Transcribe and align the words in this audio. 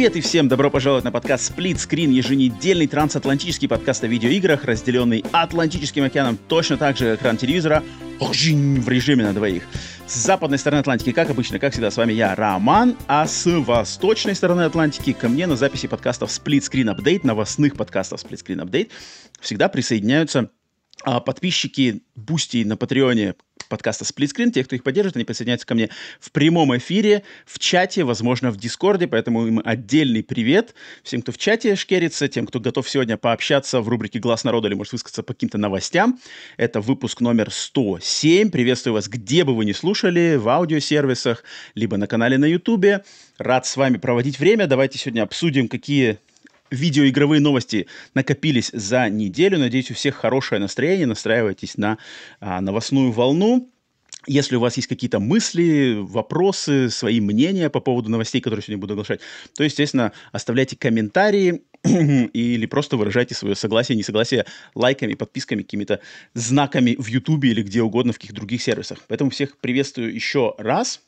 Привет 0.00 0.16
и 0.16 0.22
всем 0.22 0.48
добро 0.48 0.70
пожаловать 0.70 1.04
на 1.04 1.12
подкаст 1.12 1.52
Split 1.52 1.74
Screen, 1.74 2.10
еженедельный 2.10 2.86
трансатлантический 2.86 3.68
подкаст 3.68 4.02
о 4.02 4.06
видеоиграх, 4.06 4.64
разделенный 4.64 5.22
Атлантическим 5.30 6.04
океаном 6.04 6.38
точно 6.48 6.78
так 6.78 6.96
же, 6.96 7.16
экран 7.16 7.36
телевизора 7.36 7.82
в 8.18 8.88
режиме 8.88 9.24
на 9.24 9.34
двоих. 9.34 9.64
С 10.06 10.14
западной 10.14 10.56
стороны 10.56 10.80
Атлантики, 10.80 11.12
как 11.12 11.28
обычно, 11.28 11.58
как 11.58 11.74
всегда, 11.74 11.90
с 11.90 11.98
вами 11.98 12.14
я, 12.14 12.34
Роман, 12.34 12.96
а 13.08 13.26
с 13.26 13.44
восточной 13.44 14.34
стороны 14.34 14.62
Атлантики 14.62 15.12
ко 15.12 15.28
мне 15.28 15.46
на 15.46 15.54
записи 15.54 15.86
подкастов 15.86 16.30
Split 16.30 16.60
Screen 16.60 16.96
Update, 16.96 17.20
новостных 17.24 17.76
подкастов 17.76 18.24
Split 18.24 18.42
Screen 18.42 18.64
Update, 18.64 18.88
всегда 19.42 19.68
присоединяются 19.68 20.50
а, 21.04 21.20
подписчики 21.20 22.04
Boosty 22.14 22.64
на 22.64 22.78
Patreon'е 22.78 23.34
подкаста 23.70 24.04
Split 24.04 24.24
Screen. 24.24 24.52
Те, 24.52 24.64
кто 24.64 24.76
их 24.76 24.82
поддержит, 24.82 25.16
они 25.16 25.24
присоединяются 25.24 25.66
ко 25.66 25.74
мне 25.74 25.88
в 26.18 26.30
прямом 26.32 26.76
эфире, 26.76 27.22
в 27.46 27.58
чате, 27.58 28.04
возможно, 28.04 28.50
в 28.50 28.58
Дискорде, 28.58 29.06
поэтому 29.06 29.46
им 29.46 29.62
отдельный 29.64 30.22
привет 30.22 30.74
всем, 31.02 31.22
кто 31.22 31.32
в 31.32 31.38
чате 31.38 31.76
шкерится, 31.76 32.28
тем, 32.28 32.46
кто 32.46 32.60
готов 32.60 32.86
сегодня 32.86 33.16
пообщаться 33.16 33.80
в 33.80 33.88
рубрике 33.88 34.18
«Глаз 34.18 34.44
народа» 34.44 34.68
или 34.68 34.74
может 34.74 34.92
высказаться 34.92 35.22
по 35.22 35.32
каким-то 35.32 35.56
новостям. 35.56 36.18
Это 36.58 36.82
выпуск 36.82 37.22
номер 37.22 37.50
107. 37.50 38.50
Приветствую 38.50 38.94
вас, 38.94 39.08
где 39.08 39.44
бы 39.44 39.54
вы 39.54 39.64
ни 39.64 39.72
слушали, 39.72 40.36
в 40.36 40.48
аудиосервисах, 40.48 41.44
либо 41.74 41.96
на 41.96 42.06
канале 42.06 42.36
на 42.36 42.44
Ютубе. 42.44 43.04
Рад 43.38 43.64
с 43.64 43.76
вами 43.76 43.96
проводить 43.96 44.38
время. 44.38 44.66
Давайте 44.66 44.98
сегодня 44.98 45.22
обсудим, 45.22 45.68
какие 45.68 46.18
видеоигровые 46.70 47.40
новости 47.40 47.86
накопились 48.14 48.70
за 48.72 49.08
неделю. 49.08 49.58
Надеюсь, 49.58 49.90
у 49.90 49.94
всех 49.94 50.16
хорошее 50.16 50.60
настроение. 50.60 51.06
Настраивайтесь 51.06 51.76
на 51.76 51.98
а, 52.40 52.60
новостную 52.60 53.12
волну. 53.12 53.70
Если 54.26 54.56
у 54.56 54.60
вас 54.60 54.76
есть 54.76 54.88
какие-то 54.88 55.18
мысли, 55.18 55.96
вопросы, 55.98 56.90
свои 56.90 57.20
мнения 57.20 57.70
по 57.70 57.80
поводу 57.80 58.10
новостей, 58.10 58.42
которые 58.42 58.62
сегодня 58.62 58.78
буду 58.78 58.92
оглашать, 58.92 59.20
то, 59.56 59.64
естественно, 59.64 60.12
оставляйте 60.30 60.76
комментарии 60.76 61.62
или 61.84 62.66
просто 62.66 62.98
выражайте 62.98 63.34
свое 63.34 63.54
согласие, 63.54 63.96
несогласие 63.96 64.44
лайками, 64.74 65.14
подписками, 65.14 65.62
какими-то 65.62 66.00
знаками 66.34 66.96
в 66.98 67.06
YouTube 67.06 67.44
или 67.44 67.62
где 67.62 67.82
угодно 67.82 68.12
в 68.12 68.18
каких 68.18 68.34
других 68.34 68.62
сервисах. 68.62 68.98
Поэтому 69.08 69.30
всех 69.30 69.56
приветствую 69.56 70.14
еще 70.14 70.54
раз. 70.58 71.00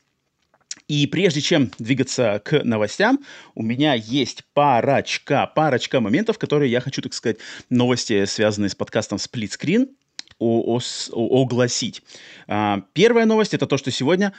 И 0.92 1.06
прежде 1.06 1.40
чем 1.40 1.70
двигаться 1.78 2.42
к 2.44 2.62
новостям, 2.64 3.20
у 3.54 3.62
меня 3.62 3.94
есть 3.94 4.44
парочка, 4.52 5.50
парочка 5.54 6.00
моментов, 6.00 6.36
которые 6.36 6.70
я 6.70 6.82
хочу, 6.82 7.00
так 7.00 7.14
сказать, 7.14 7.38
новости, 7.70 8.26
связанные 8.26 8.68
с 8.68 8.74
подкастом 8.74 9.16
Split 9.16 9.58
Screen, 9.58 9.88
огласить. 10.38 12.02
А, 12.46 12.82
первая 12.92 13.24
новость 13.24 13.54
это 13.54 13.66
то, 13.66 13.78
что 13.78 13.90
сегодня 13.90 14.34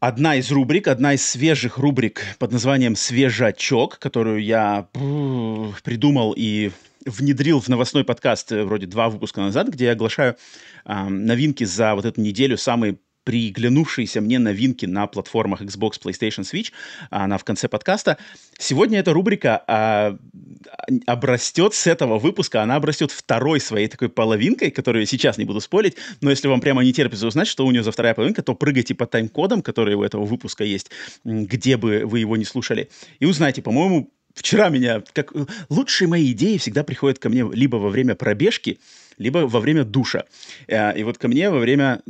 одна 0.00 0.34
из 0.34 0.50
рубрик, 0.50 0.88
одна 0.88 1.14
из 1.14 1.24
свежих 1.24 1.78
рубрик 1.78 2.22
под 2.40 2.50
названием 2.50 2.96
«Свежачок», 2.96 4.00
которую 4.00 4.42
я 4.42 4.88
придумал 5.84 6.34
и 6.36 6.72
внедрил 7.06 7.60
в 7.60 7.68
новостной 7.68 8.02
подкаст 8.02 8.50
э, 8.50 8.64
вроде 8.64 8.86
два 8.86 9.08
выпуска 9.10 9.40
назад, 9.40 9.68
где 9.68 9.84
я 9.84 9.92
оглашаю 9.92 10.34
э, 10.86 11.04
новинки 11.04 11.62
за 11.62 11.94
вот 11.94 12.04
эту 12.04 12.20
неделю, 12.20 12.58
самые 12.58 12.96
приглянувшиеся 13.24 14.20
мне 14.20 14.38
новинки 14.38 14.86
на 14.86 15.06
платформах 15.06 15.62
Xbox, 15.62 16.00
PlayStation, 16.02 16.42
Switch, 16.42 16.72
она 17.10 17.38
в 17.38 17.44
конце 17.44 17.68
подкаста. 17.68 18.18
Сегодня 18.58 18.98
эта 18.98 19.12
рубрика 19.12 19.62
а, 19.66 20.18
обрастет 21.06 21.74
с 21.74 21.86
этого 21.86 22.18
выпуска, 22.18 22.62
она 22.62 22.76
обрастет 22.76 23.10
второй 23.10 23.60
своей 23.60 23.88
такой 23.88 24.08
половинкой, 24.08 24.70
которую 24.70 25.02
я 25.02 25.06
сейчас 25.06 25.38
не 25.38 25.44
буду 25.44 25.60
спорить, 25.60 25.96
но 26.20 26.30
если 26.30 26.48
вам 26.48 26.60
прямо 26.60 26.82
не 26.82 26.92
терпится 26.92 27.26
узнать, 27.26 27.48
что 27.48 27.66
у 27.66 27.70
нее 27.70 27.82
за 27.82 27.92
вторая 27.92 28.14
половинка, 28.14 28.42
то 28.42 28.54
прыгайте 28.54 28.94
по 28.94 29.06
тайм-кодам, 29.06 29.62
которые 29.62 29.96
у 29.96 30.02
этого 30.02 30.24
выпуска 30.24 30.64
есть, 30.64 30.90
где 31.24 31.76
бы 31.76 32.02
вы 32.04 32.20
его 32.20 32.36
не 32.36 32.44
слушали, 32.44 32.90
и 33.20 33.26
узнайте, 33.26 33.62
по-моему, 33.62 34.12
вчера 34.34 34.68
меня, 34.68 35.02
как 35.12 35.32
лучшие 35.68 36.08
мои 36.08 36.32
идеи 36.32 36.56
всегда 36.56 36.84
приходят 36.84 37.18
ко 37.18 37.28
мне 37.28 37.44
либо 37.52 37.76
во 37.76 37.88
время 37.88 38.14
пробежки, 38.14 38.78
либо 39.22 39.38
во 39.38 39.60
время 39.60 39.84
душа. 39.84 40.24
Э, 40.66 40.98
и 40.98 41.02
вот 41.04 41.18
ко 41.18 41.28
мне 41.28 41.48
во 41.50 41.58
время 41.58 42.02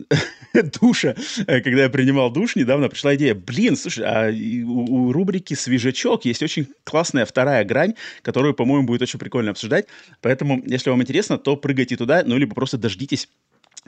душа, 0.80 1.14
э, 1.46 1.60
когда 1.60 1.82
я 1.82 1.90
принимал 1.90 2.30
душ, 2.30 2.56
недавно 2.56 2.88
пришла 2.88 3.14
идея, 3.14 3.34
блин, 3.34 3.76
слушай, 3.76 4.04
а 4.04 4.30
у, 4.32 5.12
рубрики 5.12 5.54
«Свежачок» 5.54 6.24
есть 6.24 6.42
очень 6.42 6.66
классная 6.84 7.24
вторая 7.24 7.64
грань, 7.64 7.94
которую, 8.22 8.54
по-моему, 8.54 8.86
будет 8.86 9.02
очень 9.02 9.18
прикольно 9.18 9.50
обсуждать. 9.50 9.86
Поэтому, 10.20 10.62
если 10.66 10.90
вам 10.90 11.02
интересно, 11.02 11.38
то 11.38 11.56
прыгайте 11.56 11.96
туда, 11.96 12.22
ну, 12.24 12.36
либо 12.36 12.54
просто 12.54 12.78
дождитесь 12.78 13.28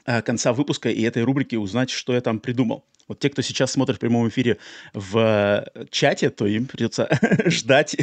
э, 0.06 0.22
конца 0.22 0.52
выпуска 0.52 0.90
и 0.90 1.02
этой 1.02 1.22
рубрики 1.22 1.56
узнать, 1.56 1.90
что 1.90 2.14
я 2.14 2.20
там 2.20 2.38
придумал. 2.38 2.84
Вот 3.06 3.18
те, 3.18 3.28
кто 3.28 3.42
сейчас 3.42 3.72
смотрит 3.72 3.96
в 3.96 4.00
прямом 4.00 4.28
эфире 4.28 4.56
в 4.94 5.66
чате, 5.90 6.30
то 6.30 6.46
им 6.46 6.66
придется 6.66 7.08
ждать, 7.46 7.96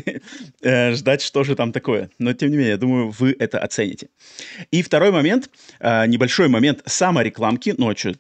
э, 0.61 0.93
ждать, 0.93 1.21
что 1.21 1.43
же 1.43 1.55
там 1.55 1.71
такое. 1.71 2.09
Но, 2.19 2.33
тем 2.33 2.51
не 2.51 2.57
менее, 2.57 2.71
я 2.71 2.77
думаю, 2.77 3.09
вы 3.09 3.35
это 3.39 3.59
оцените. 3.59 4.09
И 4.69 4.83
второй 4.83 5.11
момент, 5.11 5.49
э, 5.79 6.05
небольшой 6.05 6.49
момент 6.49 6.81
саморекламки. 6.85 7.75
Что, 7.95 8.13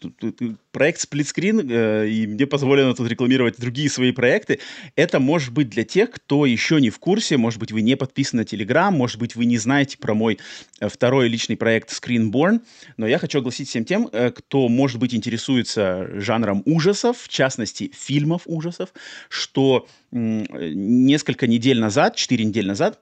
проект 0.71 1.01
сплитскрин, 1.01 1.69
э, 1.69 2.07
и 2.07 2.27
мне 2.27 2.47
позволено 2.47 2.95
тут 2.95 3.07
рекламировать 3.07 3.59
другие 3.59 3.89
свои 3.89 4.11
проекты. 4.11 4.59
Это 4.95 5.19
может 5.19 5.53
быть 5.53 5.69
для 5.69 5.83
тех, 5.83 6.09
кто 6.09 6.45
еще 6.45 6.81
не 6.81 6.89
в 6.89 6.97
курсе, 6.97 7.37
может 7.37 7.59
быть, 7.59 7.71
вы 7.71 7.81
не 7.81 7.95
подписаны 7.95 8.41
на 8.41 8.45
Telegram, 8.45 8.89
может 8.91 9.19
быть, 9.19 9.35
вы 9.35 9.45
не 9.45 9.57
знаете 9.57 9.97
про 9.97 10.13
мой 10.13 10.39
второй 10.79 11.27
личный 11.27 11.57
проект 11.57 11.91
Screenborn, 11.91 12.61
но 12.97 13.05
я 13.05 13.19
хочу 13.19 13.39
огласить 13.39 13.69
всем 13.69 13.85
тем, 13.85 14.07
кто, 14.07 14.67
может 14.67 14.99
быть, 14.99 15.13
интересуется 15.13 16.09
жанром 16.15 16.63
ужасов, 16.71 17.21
в 17.21 17.27
частности, 17.27 17.91
фильмов 17.93 18.43
ужасов, 18.45 18.93
что 19.29 19.87
несколько 20.11 21.47
недель 21.47 21.79
назад, 21.79 22.15
четыре 22.15 22.45
недели 22.45 22.67
назад, 22.67 22.99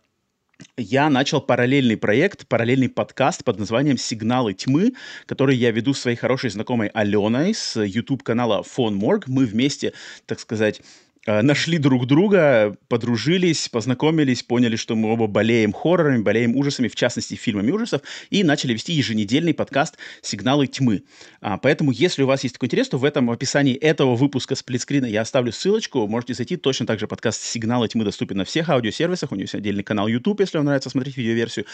я 0.75 1.09
начал 1.09 1.39
параллельный 1.39 1.95
проект, 1.95 2.47
параллельный 2.47 2.89
подкаст 2.89 3.43
под 3.43 3.59
названием 3.59 3.97
«Сигналы 3.97 4.53
тьмы», 4.53 4.93
который 5.25 5.55
я 5.55 5.71
веду 5.71 5.93
с 5.93 6.01
своей 6.01 6.17
хорошей 6.17 6.49
знакомой 6.49 6.89
Аленой 6.89 7.53
с 7.53 7.81
YouTube-канала 7.81 8.63
Фон 8.63 8.95
Морг. 8.95 9.27
Мы 9.27 9.45
вместе, 9.45 9.93
так 10.25 10.39
сказать, 10.39 10.81
нашли 11.25 11.77
друг 11.77 12.07
друга, 12.07 12.75
подружились, 12.87 13.69
познакомились, 13.69 14.43
поняли, 14.43 14.75
что 14.75 14.95
мы 14.95 15.11
оба 15.11 15.27
болеем 15.27 15.73
хоррорами, 15.73 16.21
болеем 16.21 16.55
ужасами, 16.55 16.87
в 16.87 16.95
частности, 16.95 17.35
фильмами 17.35 17.71
ужасов, 17.71 18.01
и 18.29 18.43
начали 18.43 18.73
вести 18.73 18.93
еженедельный 18.93 19.53
подкаст 19.53 19.97
«Сигналы 20.21 20.67
тьмы». 20.67 21.03
А, 21.41 21.57
поэтому, 21.57 21.91
если 21.91 22.23
у 22.23 22.27
вас 22.27 22.43
есть 22.43 22.55
такой 22.55 22.67
интерес, 22.67 22.89
то 22.89 22.97
в 22.97 23.05
этом 23.05 23.29
описании 23.31 23.75
этого 23.75 24.15
выпуска 24.15 24.55
сплитскрина 24.55 25.05
я 25.05 25.21
оставлю 25.21 25.51
ссылочку, 25.51 26.07
можете 26.07 26.33
зайти, 26.33 26.57
точно 26.57 26.85
так 26.85 26.99
же 26.99 27.07
подкаст 27.07 27.41
«Сигналы 27.41 27.87
тьмы» 27.87 28.05
доступен 28.05 28.37
на 28.37 28.45
всех 28.45 28.69
аудиосервисах, 28.69 29.31
у 29.31 29.35
него 29.35 29.43
есть 29.43 29.55
отдельный 29.55 29.83
канал 29.83 30.07
YouTube, 30.07 30.39
если 30.39 30.57
вам 30.57 30.65
нравится 30.65 30.89
смотреть 30.89 31.17
видеоверсию, 31.17 31.65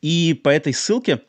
и 0.00 0.38
по 0.42 0.48
этой 0.48 0.72
ссылке 0.72 1.20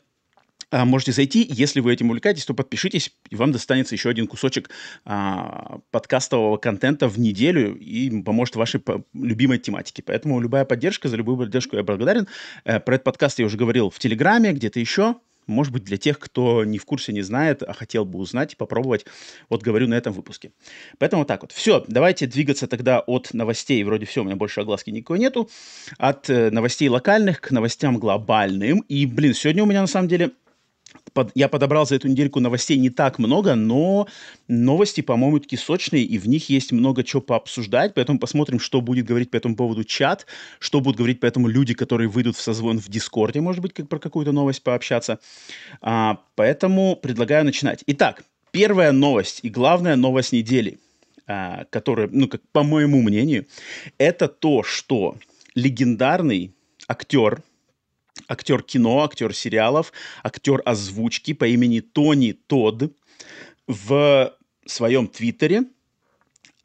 можете 0.72 1.12
зайти. 1.12 1.46
Если 1.48 1.80
вы 1.80 1.92
этим 1.92 2.08
увлекаетесь, 2.08 2.44
то 2.44 2.54
подпишитесь, 2.54 3.12
и 3.30 3.36
вам 3.36 3.52
достанется 3.52 3.94
еще 3.94 4.08
один 4.08 4.26
кусочек 4.26 4.70
а, 5.04 5.78
подкастового 5.90 6.56
контента 6.56 7.08
в 7.08 7.18
неделю 7.18 7.76
и 7.76 8.22
поможет 8.22 8.56
вашей 8.56 8.80
по- 8.80 9.04
любимой 9.14 9.58
тематике. 9.58 10.02
Поэтому 10.02 10.40
любая 10.40 10.64
поддержка, 10.64 11.08
за 11.08 11.16
любую 11.16 11.38
поддержку 11.38 11.76
я 11.76 11.82
благодарен. 11.82 12.26
Э, 12.64 12.80
про 12.80 12.96
этот 12.96 13.04
подкаст 13.04 13.38
я 13.38 13.46
уже 13.46 13.56
говорил 13.56 13.90
в 13.90 13.98
Телеграме, 13.98 14.52
где-то 14.52 14.80
еще. 14.80 15.16
Может 15.46 15.72
быть, 15.72 15.84
для 15.84 15.96
тех, 15.96 16.18
кто 16.18 16.64
не 16.64 16.78
в 16.78 16.84
курсе, 16.84 17.12
не 17.12 17.22
знает, 17.22 17.62
а 17.62 17.72
хотел 17.72 18.04
бы 18.04 18.18
узнать, 18.18 18.56
попробовать, 18.56 19.06
вот 19.48 19.62
говорю 19.62 19.86
на 19.86 19.94
этом 19.94 20.12
выпуске. 20.12 20.50
Поэтому 20.98 21.20
вот 21.20 21.28
так 21.28 21.42
вот. 21.42 21.52
Все, 21.52 21.84
давайте 21.86 22.26
двигаться 22.26 22.66
тогда 22.66 22.98
от 22.98 23.32
новостей, 23.32 23.82
вроде 23.84 24.06
все, 24.06 24.22
у 24.22 24.24
меня 24.24 24.34
больше 24.34 24.60
огласки 24.60 24.90
никакой 24.90 25.20
нету, 25.20 25.48
от 25.98 26.28
э, 26.28 26.50
новостей 26.50 26.88
локальных 26.88 27.40
к 27.40 27.52
новостям 27.52 27.98
глобальным. 27.98 28.80
И, 28.88 29.06
блин, 29.06 29.34
сегодня 29.34 29.62
у 29.62 29.66
меня 29.66 29.82
на 29.82 29.86
самом 29.86 30.08
деле 30.08 30.32
под, 31.12 31.30
я 31.34 31.48
подобрал 31.48 31.86
за 31.86 31.96
эту 31.96 32.08
недельку 32.08 32.40
новостей 32.40 32.76
не 32.78 32.90
так 32.90 33.18
много, 33.18 33.54
но 33.54 34.06
новости, 34.48 35.00
по-моему, 35.00 35.40
такие 35.40 35.58
сочные, 35.58 36.04
и 36.04 36.18
в 36.18 36.28
них 36.28 36.48
есть 36.48 36.72
много 36.72 37.04
чего 37.04 37.22
пообсуждать, 37.22 37.94
поэтому 37.94 38.18
посмотрим, 38.18 38.60
что 38.60 38.80
будет 38.80 39.06
говорить 39.06 39.30
по 39.30 39.36
этому 39.36 39.56
поводу 39.56 39.84
чат, 39.84 40.26
что 40.58 40.80
будут 40.80 40.98
говорить 40.98 41.20
по 41.20 41.26
этому 41.26 41.48
люди, 41.48 41.74
которые 41.74 42.08
выйдут 42.08 42.36
в 42.36 42.40
созвон 42.40 42.78
в 42.78 42.88
Дискорде, 42.88 43.40
может 43.40 43.62
быть, 43.62 43.72
как 43.72 43.88
про 43.88 43.98
какую-то 43.98 44.32
новость 44.32 44.62
пообщаться. 44.62 45.18
А, 45.80 46.20
поэтому 46.34 46.96
предлагаю 46.96 47.44
начинать. 47.44 47.82
Итак, 47.86 48.24
первая 48.50 48.92
новость 48.92 49.40
и 49.42 49.50
главная 49.50 49.96
новость 49.96 50.32
недели, 50.32 50.78
а, 51.26 51.64
которая, 51.70 52.08
ну, 52.10 52.28
как 52.28 52.42
по 52.52 52.62
моему 52.62 53.02
мнению, 53.02 53.46
это 53.98 54.28
то, 54.28 54.62
что 54.62 55.16
легендарный 55.54 56.54
актер 56.88 57.42
актер 58.28 58.62
кино, 58.62 59.04
актер 59.04 59.34
сериалов, 59.34 59.92
актер 60.22 60.62
озвучки 60.64 61.32
по 61.32 61.46
имени 61.46 61.80
Тони 61.80 62.32
Тодд 62.32 62.92
в 63.66 64.36
своем 64.66 65.08
твиттере 65.08 65.64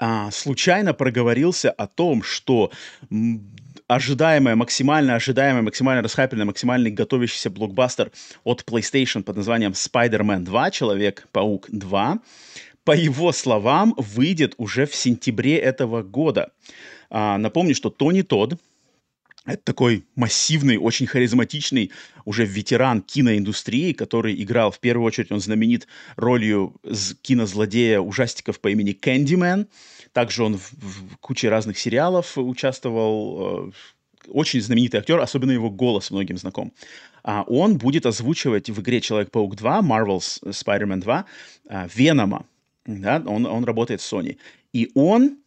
а, 0.03 0.31
случайно 0.31 0.95
проговорился 0.95 1.69
о 1.69 1.85
том, 1.85 2.23
что 2.23 2.71
ожидаемая, 3.87 4.55
максимально 4.55 5.15
ожидаемая, 5.15 5.61
максимально 5.61 6.01
расхайпленная, 6.01 6.45
максимально 6.45 6.89
готовящийся 6.89 7.51
блокбастер 7.51 8.11
от 8.43 8.63
PlayStation 8.63 9.21
под 9.21 9.37
названием 9.37 9.73
Spider-Man 9.73 10.39
2, 10.39 10.71
Человек-паук 10.71 11.67
2, 11.69 12.19
по 12.83 12.91
его 12.95 13.31
словам, 13.31 13.93
выйдет 13.95 14.55
уже 14.57 14.87
в 14.87 14.95
сентябре 14.95 15.57
этого 15.57 16.01
года. 16.01 16.51
А, 17.11 17.37
напомню, 17.37 17.75
что 17.75 17.91
Тони 17.91 18.23
Тодд, 18.23 18.59
это 19.45 19.63
такой 19.63 20.05
массивный, 20.15 20.77
очень 20.77 21.07
харизматичный, 21.07 21.91
уже 22.25 22.45
ветеран 22.45 23.01
киноиндустрии, 23.01 23.93
который 23.93 24.41
играл, 24.41 24.69
в 24.71 24.79
первую 24.79 25.05
очередь, 25.05 25.31
он 25.31 25.39
знаменит 25.39 25.87
ролью 26.15 26.75
кинозлодея 27.21 27.99
ужастиков 27.99 28.59
по 28.59 28.69
имени 28.69 28.91
Кэндимен. 28.91 29.67
Также 30.13 30.43
он 30.43 30.57
в, 30.57 30.71
в 30.73 31.17
куче 31.17 31.49
разных 31.49 31.79
сериалов 31.79 32.37
участвовал. 32.37 33.69
Э, 33.69 33.71
очень 34.27 34.61
знаменитый 34.61 34.99
актер, 34.99 35.19
особенно 35.19 35.49
его 35.49 35.71
голос 35.71 36.11
многим 36.11 36.37
знаком. 36.37 36.71
А 37.23 37.43
он 37.47 37.79
будет 37.79 38.05
озвучивать 38.05 38.69
в 38.69 38.79
игре 38.79 39.01
Человек-паук 39.01 39.55
2, 39.55 39.81
Marvel's 39.81 40.39
Spider-Man 40.43 40.99
2, 40.99 41.25
а, 41.69 41.87
Венома. 41.93 42.45
Да? 42.85 43.23
Он, 43.25 43.47
он 43.47 43.63
работает 43.63 44.01
в 44.01 44.13
Sony. 44.13 44.37
И 44.73 44.91
он 44.93 45.37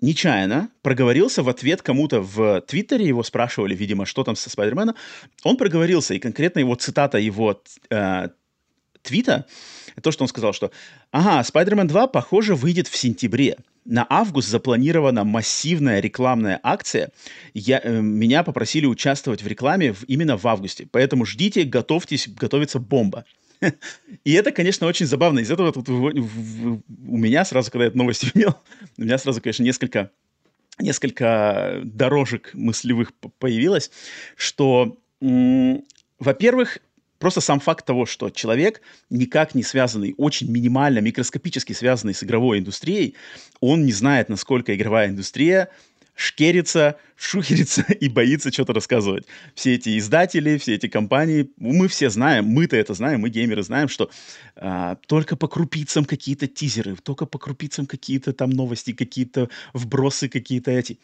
нечаянно 0.00 0.70
проговорился 0.82 1.42
в 1.42 1.48
ответ 1.48 1.82
кому-то 1.82 2.20
в 2.20 2.60
Твиттере, 2.62 3.06
его 3.06 3.22
спрашивали, 3.22 3.74
видимо, 3.74 4.06
что 4.06 4.24
там 4.24 4.36
со 4.36 4.50
Спайдерменом, 4.50 4.94
он 5.44 5.56
проговорился, 5.56 6.14
и 6.14 6.18
конкретно 6.18 6.60
его 6.60 6.74
цитата 6.74 7.18
его 7.18 7.62
э, 7.90 8.28
твита, 9.02 9.46
то, 10.02 10.12
что 10.12 10.24
он 10.24 10.28
сказал, 10.28 10.52
что 10.52 10.70
«Ага, 11.10 11.40
Spider-Man 11.40 11.86
2, 11.86 12.06
похоже, 12.08 12.54
выйдет 12.54 12.88
в 12.88 12.96
сентябре. 12.96 13.56
На 13.84 14.06
август 14.08 14.48
запланирована 14.48 15.24
массивная 15.24 16.00
рекламная 16.00 16.60
акция. 16.62 17.10
Я, 17.54 17.80
э, 17.82 18.00
меня 18.00 18.42
попросили 18.42 18.86
участвовать 18.86 19.42
в 19.42 19.46
рекламе 19.46 19.92
в, 19.92 20.04
именно 20.04 20.36
в 20.36 20.46
августе. 20.46 20.86
Поэтому 20.90 21.24
ждите, 21.24 21.64
готовьтесь, 21.64 22.28
готовится 22.28 22.78
бомба». 22.78 23.24
И 24.24 24.32
это, 24.32 24.52
конечно, 24.52 24.86
очень 24.86 25.06
забавно. 25.06 25.40
Из 25.40 25.50
этого 25.50 25.72
тут 25.72 25.88
у 25.88 27.16
меня 27.16 27.44
сразу, 27.44 27.70
когда 27.70 27.84
я 27.84 27.88
эту 27.88 27.98
новость 27.98 28.24
увидел, 28.34 28.56
у 28.96 29.02
меня 29.02 29.18
сразу, 29.18 29.40
конечно, 29.40 29.62
несколько 29.62 30.10
несколько 30.78 31.80
дорожек 31.84 32.54
мыслевых 32.54 33.12
появилось, 33.38 33.90
что, 34.34 34.96
во-первых, 35.20 36.78
просто 37.18 37.42
сам 37.42 37.60
факт 37.60 37.84
того, 37.84 38.06
что 38.06 38.30
человек, 38.30 38.80
никак 39.10 39.54
не 39.54 39.62
связанный, 39.62 40.14
очень 40.16 40.50
минимально, 40.50 41.00
микроскопически 41.00 41.74
связанный 41.74 42.14
с 42.14 42.24
игровой 42.24 42.58
индустрией, 42.58 43.14
он 43.60 43.84
не 43.84 43.92
знает, 43.92 44.30
насколько 44.30 44.74
игровая 44.74 45.08
индустрия 45.08 45.68
шкерится, 46.20 46.96
шухерится 47.16 47.82
и 48.00 48.08
боится 48.08 48.52
что-то 48.52 48.74
рассказывать. 48.74 49.26
Все 49.54 49.74
эти 49.74 49.98
издатели, 49.98 50.58
все 50.58 50.74
эти 50.74 50.86
компании, 50.86 51.50
мы 51.56 51.88
все 51.88 52.10
знаем, 52.10 52.44
мы-то 52.44 52.76
это 52.76 52.92
знаем, 52.92 53.20
мы 53.20 53.30
геймеры 53.30 53.62
знаем, 53.62 53.88
что 53.88 54.10
а, 54.56 54.96
только 55.06 55.36
по 55.36 55.48
крупицам 55.48 56.04
какие-то 56.04 56.46
тизеры, 56.46 56.96
только 56.96 57.24
по 57.24 57.38
крупицам 57.38 57.86
какие-то 57.86 58.34
там 58.34 58.50
новости, 58.50 58.92
какие-то 58.92 59.48
вбросы, 59.72 60.28
какие-то 60.28 60.70
эти. 60.70 60.98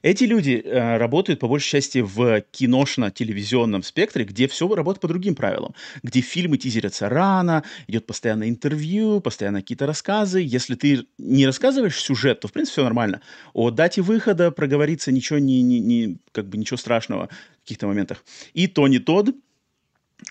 Эти 0.00 0.24
люди 0.24 0.62
а, 0.64 0.98
работают 0.98 1.40
по 1.40 1.48
большей 1.48 1.70
части 1.70 1.98
в 1.98 2.42
киношно-телевизионном 2.50 3.82
спектре, 3.82 4.24
где 4.24 4.48
все 4.48 4.72
работает 4.74 5.00
по 5.00 5.08
другим 5.08 5.34
правилам, 5.34 5.74
где 6.02 6.20
фильмы 6.20 6.56
тизерятся 6.56 7.08
рано, 7.08 7.64
идет 7.86 8.06
постоянно 8.06 8.48
интервью, 8.48 9.20
постоянно 9.20 9.60
какие-то 9.60 9.86
рассказы. 9.86 10.40
Если 10.40 10.74
ты 10.74 11.06
не 11.18 11.46
рассказываешь 11.46 11.98
сюжет, 11.98 12.40
то, 12.40 12.48
в 12.48 12.52
принципе, 12.52 12.74
все 12.74 12.84
нормально. 12.84 13.20
О 13.52 13.70
дате 13.70 14.02
выхода 14.02 14.50
проговориться 14.54 15.12
ничего 15.12 15.38
не, 15.38 15.62
не, 15.62 15.80
не 15.80 16.18
как 16.32 16.48
бы 16.48 16.58
ничего 16.58 16.76
страшного 16.76 17.28
в 17.58 17.60
каких-то 17.62 17.86
моментах. 17.86 18.24
И 18.52 18.66
Тони 18.66 18.98
Тодд, 18.98 19.36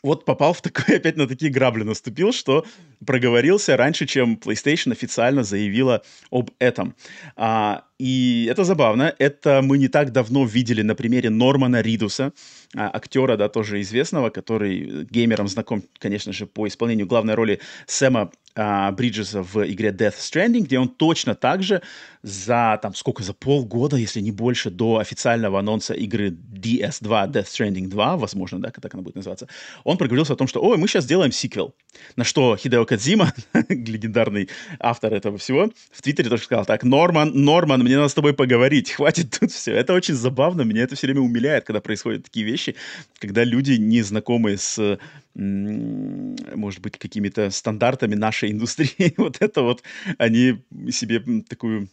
вот 0.02 0.26
попал 0.26 0.54
в 0.54 0.62
такой, 0.62 0.96
опять 0.98 1.18
на 1.18 1.28
такие 1.28 1.52
грабли 1.52 1.84
наступил, 1.84 2.32
что 2.32 2.66
проговорился 3.06 3.78
раньше, 3.78 4.06
чем 4.06 4.36
PlayStation 4.36 4.92
официально 4.92 5.44
заявила 5.44 6.04
об 6.32 6.52
этом. 6.60 6.96
А, 7.36 7.86
и 8.00 8.48
это 8.50 8.64
забавно. 8.64 9.14
Это 9.20 9.62
мы 9.62 9.78
не 9.78 9.88
так 9.88 10.12
давно 10.12 10.46
видели 10.46 10.82
на 10.82 10.96
примере 10.96 11.30
Нормана 11.30 11.82
Ридуса, 11.82 12.34
а, 12.76 12.90
актера, 12.94 13.38
да, 13.38 13.50
тоже 13.50 13.82
известного, 13.82 14.30
который 14.30 15.06
геймерам 15.06 15.48
знаком, 15.48 15.84
конечно 16.00 16.34
же, 16.34 16.48
по 16.48 16.68
исполнению 16.68 17.08
главной 17.08 17.36
роли 17.36 17.60
Сэма 17.86 18.32
а, 18.56 18.92
Бриджеса 18.92 19.42
в 19.42 19.64
игре 19.70 19.90
Death 19.90 20.16
Stranding, 20.18 20.62
где 20.62 20.80
он 20.80 20.90
точно 20.90 21.34
так 21.36 21.64
же 21.64 21.82
за, 22.22 22.80
там, 22.82 22.94
сколько, 22.94 23.24
за 23.24 23.34
полгода, 23.34 23.96
если 23.98 24.22
не 24.22 24.32
больше, 24.32 24.70
до 24.70 24.98
официального 24.98 25.60
анонса 25.60 25.94
игры 25.94 26.30
DS2, 26.30 27.32
Death 27.32 27.46
Stranding 27.46 27.88
2, 27.88 28.18
возможно, 28.18 28.62
да, 28.62 28.70
так 28.70 28.94
она 28.94 29.04
будет 29.04 29.16
называться, 29.16 29.48
он 29.84 29.98
проговорился 29.98 30.34
о 30.34 30.36
том, 30.36 30.48
что, 30.48 30.62
ой, 30.62 30.78
мы 30.78 30.88
сейчас 30.88 31.04
сделаем 31.04 31.32
сиквел. 31.32 31.74
На 32.16 32.24
что 32.24 32.56
Хидео 32.56 32.86
Кадзима, 32.86 33.34
легендарный 33.70 34.50
автор 34.80 35.14
этого 35.14 35.38
всего, 35.38 35.72
в 35.92 36.02
Твиттере 36.02 36.30
тоже 36.30 36.44
сказал, 36.44 36.66
так, 36.66 36.84
Норман, 36.84 37.32
Норман, 37.34 37.82
мне 37.82 37.93
надо 37.96 38.10
с 38.10 38.14
тобой 38.14 38.34
поговорить, 38.34 38.92
хватит 38.98 39.38
тут 39.40 39.52
все. 39.52 39.74
Это 39.74 39.94
очень 39.94 40.16
забавно, 40.16 40.62
меня 40.62 40.84
это 40.84 40.96
все 40.96 41.08
время 41.08 41.22
умиляет, 41.22 41.66
когда 41.66 41.82
происходят 41.82 42.24
такие 42.24 42.46
вещи, 42.46 42.76
когда 43.20 43.44
люди, 43.44 43.74
не 43.74 44.02
знакомые 44.02 44.58
с 44.58 45.00
может 45.36 46.80
быть, 46.82 47.00
какими-то 47.00 47.50
стандартами 47.50 48.14
нашей 48.14 48.52
индустрии. 48.52 49.14
вот 49.18 49.38
это 49.40 49.64
вот 49.64 49.82
они 50.18 50.64
себе 50.92 51.24
такую 51.50 51.90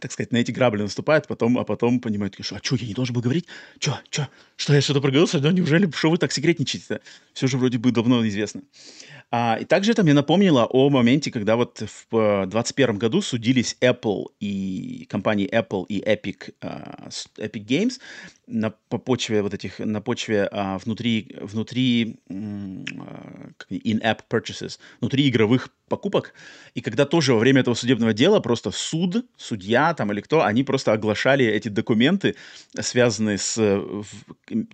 так 0.00 0.12
сказать, 0.12 0.32
на 0.32 0.38
эти 0.38 0.50
грабли 0.50 0.82
наступают, 0.82 1.26
потом, 1.26 1.58
а 1.58 1.64
потом 1.64 2.00
понимают, 2.00 2.36
что, 2.40 2.56
а 2.56 2.60
что, 2.62 2.76
я 2.76 2.86
не 2.86 2.94
должен 2.94 3.14
был 3.14 3.22
говорить? 3.22 3.46
Что, 3.78 4.00
что, 4.10 4.28
что 4.56 4.74
я 4.74 4.80
что-то 4.80 5.00
проговорился? 5.00 5.40
Да 5.40 5.52
неужели, 5.52 5.90
что 5.90 6.10
вы 6.10 6.18
так 6.18 6.32
секретничаете-то? 6.32 7.00
Все 7.32 7.46
же 7.46 7.58
вроде 7.58 7.78
бы 7.78 7.90
давно 7.92 8.26
известно. 8.26 8.62
А, 9.30 9.58
и 9.60 9.64
также 9.64 9.92
это 9.92 10.04
мне 10.04 10.12
напомнило 10.12 10.64
о 10.64 10.90
моменте, 10.90 11.30
когда 11.32 11.56
вот 11.56 11.80
в 11.80 12.06
2021 12.10 12.98
году 12.98 13.20
судились 13.20 13.76
Apple 13.80 14.26
и 14.38 15.06
компании 15.10 15.48
Apple 15.50 15.86
и 15.88 16.00
Epic, 16.00 16.54
uh, 16.60 17.10
Epic 17.38 17.66
Games 17.66 18.00
на 18.46 18.70
по 18.70 18.98
почве 18.98 19.42
вот 19.42 19.52
этих, 19.52 19.80
на 19.80 20.00
почве 20.00 20.48
uh, 20.52 20.78
внутри, 20.84 21.34
внутри 21.40 22.20
uh, 22.28 23.54
in-app 23.70 24.20
purchases, 24.30 24.78
внутри 25.00 25.28
игровых 25.28 25.70
покупок. 25.88 26.32
И 26.74 26.80
когда 26.80 27.04
тоже 27.04 27.34
во 27.34 27.40
время 27.40 27.62
этого 27.62 27.74
судебного 27.74 28.12
дела 28.12 28.40
просто 28.40 28.70
суд, 28.70 29.26
судья 29.36 29.83
там 29.92 30.12
или 30.12 30.20
кто, 30.20 30.42
они 30.44 30.64
просто 30.64 30.92
оглашали 30.92 31.44
эти 31.44 31.68
документы, 31.68 32.36
связанные 32.80 33.36
с 33.36 33.56
в, 33.58 34.06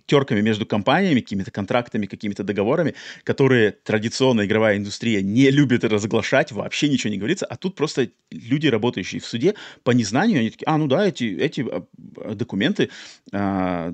терками 0.05 0.41
между 0.41 0.65
компаниями, 0.65 1.19
какими-то 1.19 1.51
контрактами, 1.51 2.05
какими-то 2.05 2.43
договорами, 2.43 2.93
которые 3.23 3.71
традиционно 3.71 4.45
игровая 4.45 4.77
индустрия 4.77 5.21
не 5.21 5.49
любит 5.51 5.83
разглашать, 5.83 6.51
вообще 6.51 6.87
ничего 6.87 7.11
не 7.11 7.17
говорится, 7.17 7.45
а 7.45 7.57
тут 7.57 7.75
просто 7.75 8.09
люди, 8.31 8.67
работающие 8.67 9.19
в 9.19 9.25
суде, 9.25 9.55
по 9.83 9.91
незнанию, 9.91 10.39
они 10.39 10.49
такие, 10.51 10.65
а, 10.67 10.77
ну 10.77 10.87
да, 10.87 11.07
эти, 11.07 11.23
эти 11.23 11.65
а, 11.69 11.83
документы 12.33 12.89
а, 13.33 13.93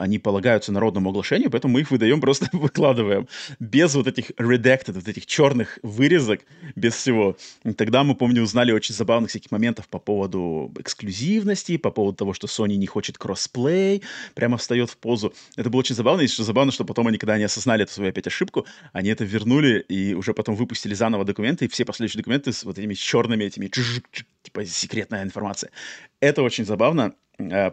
они 0.00 0.18
полагаются 0.18 0.72
народному 0.72 1.10
оглашению, 1.10 1.50
поэтому 1.50 1.74
мы 1.74 1.80
их 1.80 1.90
выдаем, 1.90 2.22
просто 2.22 2.48
выкладываем. 2.52 3.28
Без 3.58 3.94
вот 3.94 4.06
этих 4.06 4.30
redacted, 4.30 4.94
вот 4.94 5.06
этих 5.06 5.26
черных 5.26 5.78
вырезок, 5.82 6.40
без 6.74 6.94
всего. 6.94 7.36
И 7.64 7.74
тогда 7.74 8.02
мы, 8.02 8.14
помню, 8.14 8.42
узнали 8.42 8.72
очень 8.72 8.94
забавных 8.94 9.28
всяких 9.28 9.50
моментов 9.50 9.88
по 9.88 9.98
поводу 9.98 10.72
эксклюзивности, 10.78 11.76
по 11.76 11.90
поводу 11.90 12.16
того, 12.16 12.32
что 12.32 12.46
Sony 12.46 12.76
не 12.76 12.86
хочет 12.86 13.18
кроссплей, 13.18 14.02
прямо 14.34 14.56
встает 14.56 14.88
в 14.88 14.96
позу. 14.96 15.34
Это 15.56 15.68
было 15.68 15.80
очень 15.80 15.94
забавно, 15.94 16.22
и 16.22 16.28
что 16.28 16.44
забавно, 16.44 16.72
что 16.72 16.86
потом 16.86 17.06
они, 17.06 17.18
когда 17.18 17.34
они 17.34 17.44
осознали 17.44 17.82
эту 17.82 17.92
свою 17.92 18.08
опять 18.08 18.26
ошибку, 18.26 18.64
они 18.94 19.10
это 19.10 19.24
вернули 19.24 19.84
и 19.86 20.14
уже 20.14 20.32
потом 20.32 20.54
выпустили 20.54 20.94
заново 20.94 21.26
документы, 21.26 21.66
и 21.66 21.68
все 21.68 21.84
последующие 21.84 22.22
документы 22.22 22.54
с 22.54 22.64
вот 22.64 22.78
этими 22.78 22.94
черными 22.94 23.44
этими, 23.44 23.70
типа 24.42 24.64
секретная 24.64 25.24
информация. 25.24 25.70
Это 26.20 26.42
очень 26.42 26.64
забавно, 26.64 27.12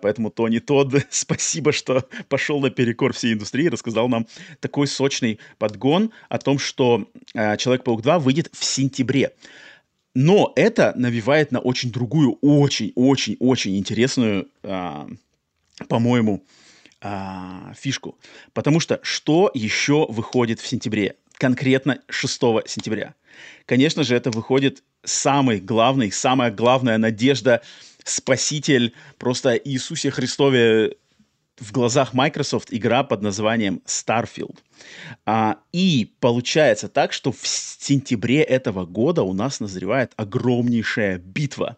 поэтому 0.02 0.30
Тони 0.30 0.60
Тодд, 0.60 1.06
спасибо, 1.10 1.72
что 1.72 2.08
пошел 2.30 2.60
наперекор 2.60 3.14
всей 3.14 3.34
индустрии, 3.34 3.68
рассказал 3.68 4.08
нам 4.08 4.28
такой 4.60 4.88
сочный 4.88 5.40
подгон 5.58 6.12
о 6.30 6.38
том, 6.38 6.60
что 6.60 7.08
а, 7.36 7.58
Человек-паук 7.58 8.02
2 8.02 8.20
выйдет 8.20 8.50
в 8.54 8.64
сентябре. 8.64 9.34
Но 10.16 10.52
это 10.56 10.94
навевает 10.96 11.52
на 11.52 11.60
очень 11.60 11.92
другую, 11.92 12.38
очень-очень-очень 12.42 13.78
интересную, 13.78 14.48
а, 14.64 15.08
по-моему, 15.88 16.44
фишку. 17.76 18.18
Потому 18.54 18.80
что 18.80 19.00
что 19.04 19.52
еще 19.54 20.08
выходит 20.10 20.60
в 20.60 20.68
сентябре? 20.68 21.16
Конкретно 21.34 22.02
6 22.10 22.42
сентября. 22.66 23.14
Конечно 23.68 24.04
же, 24.04 24.16
это 24.16 24.32
выходит 24.32 24.82
самый 25.04 25.60
главный, 25.60 26.12
самая 26.12 26.52
главная 26.52 26.98
надежда 26.98 27.62
Спаситель, 28.08 28.94
просто 29.18 29.56
Иисусе 29.56 30.12
Христове 30.12 30.96
в 31.58 31.72
глазах 31.72 32.14
Microsoft 32.14 32.68
игра 32.72 33.04
под 33.04 33.22
названием 33.22 33.82
Starfield. 33.86 34.58
А, 35.26 35.58
и 35.72 36.14
получается 36.20 36.88
так, 36.88 37.14
что 37.14 37.32
в 37.32 37.46
сентябре 37.46 38.42
этого 38.42 38.86
года 38.86 39.24
у 39.24 39.34
нас 39.34 39.60
назревает 39.60 40.14
огромнейшая 40.16 41.18
битва. 41.18 41.78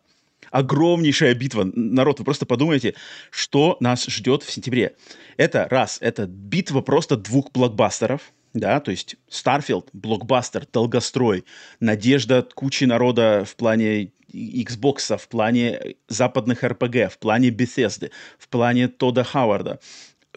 Огромнейшая 0.51 1.33
битва. 1.33 1.69
Народ, 1.73 2.19
вы 2.19 2.25
просто 2.25 2.45
подумайте, 2.45 2.95
что 3.29 3.77
нас 3.79 4.05
ждет 4.07 4.43
в 4.43 4.51
сентябре. 4.51 4.95
Это 5.37 5.67
раз, 5.69 5.97
это 6.01 6.25
битва 6.27 6.81
просто 6.81 7.15
двух 7.15 7.51
блокбастеров– 7.51 8.33
да, 8.53 8.79
то 8.79 8.91
есть 8.91 9.15
Starfield, 9.29 9.89
блокбастер, 9.93 10.65
долгострой, 10.71 11.45
надежда 11.79 12.47
кучи 12.55 12.85
народа 12.85 13.43
в 13.45 13.55
плане 13.55 14.11
Xbox, 14.33 15.17
в 15.17 15.27
плане 15.27 15.95
западных 16.07 16.63
RPG, 16.63 17.09
в 17.09 17.17
плане 17.19 17.49
Bethesda, 17.49 18.11
в 18.37 18.47
плане 18.47 18.87
Тода 18.87 19.23
Хауарда. 19.23 19.79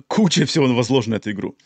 Куча 0.06 0.46
всего 0.46 0.66
возложено 0.75 1.16
на 1.16 1.18
эту 1.18 1.32
игру, 1.32 1.56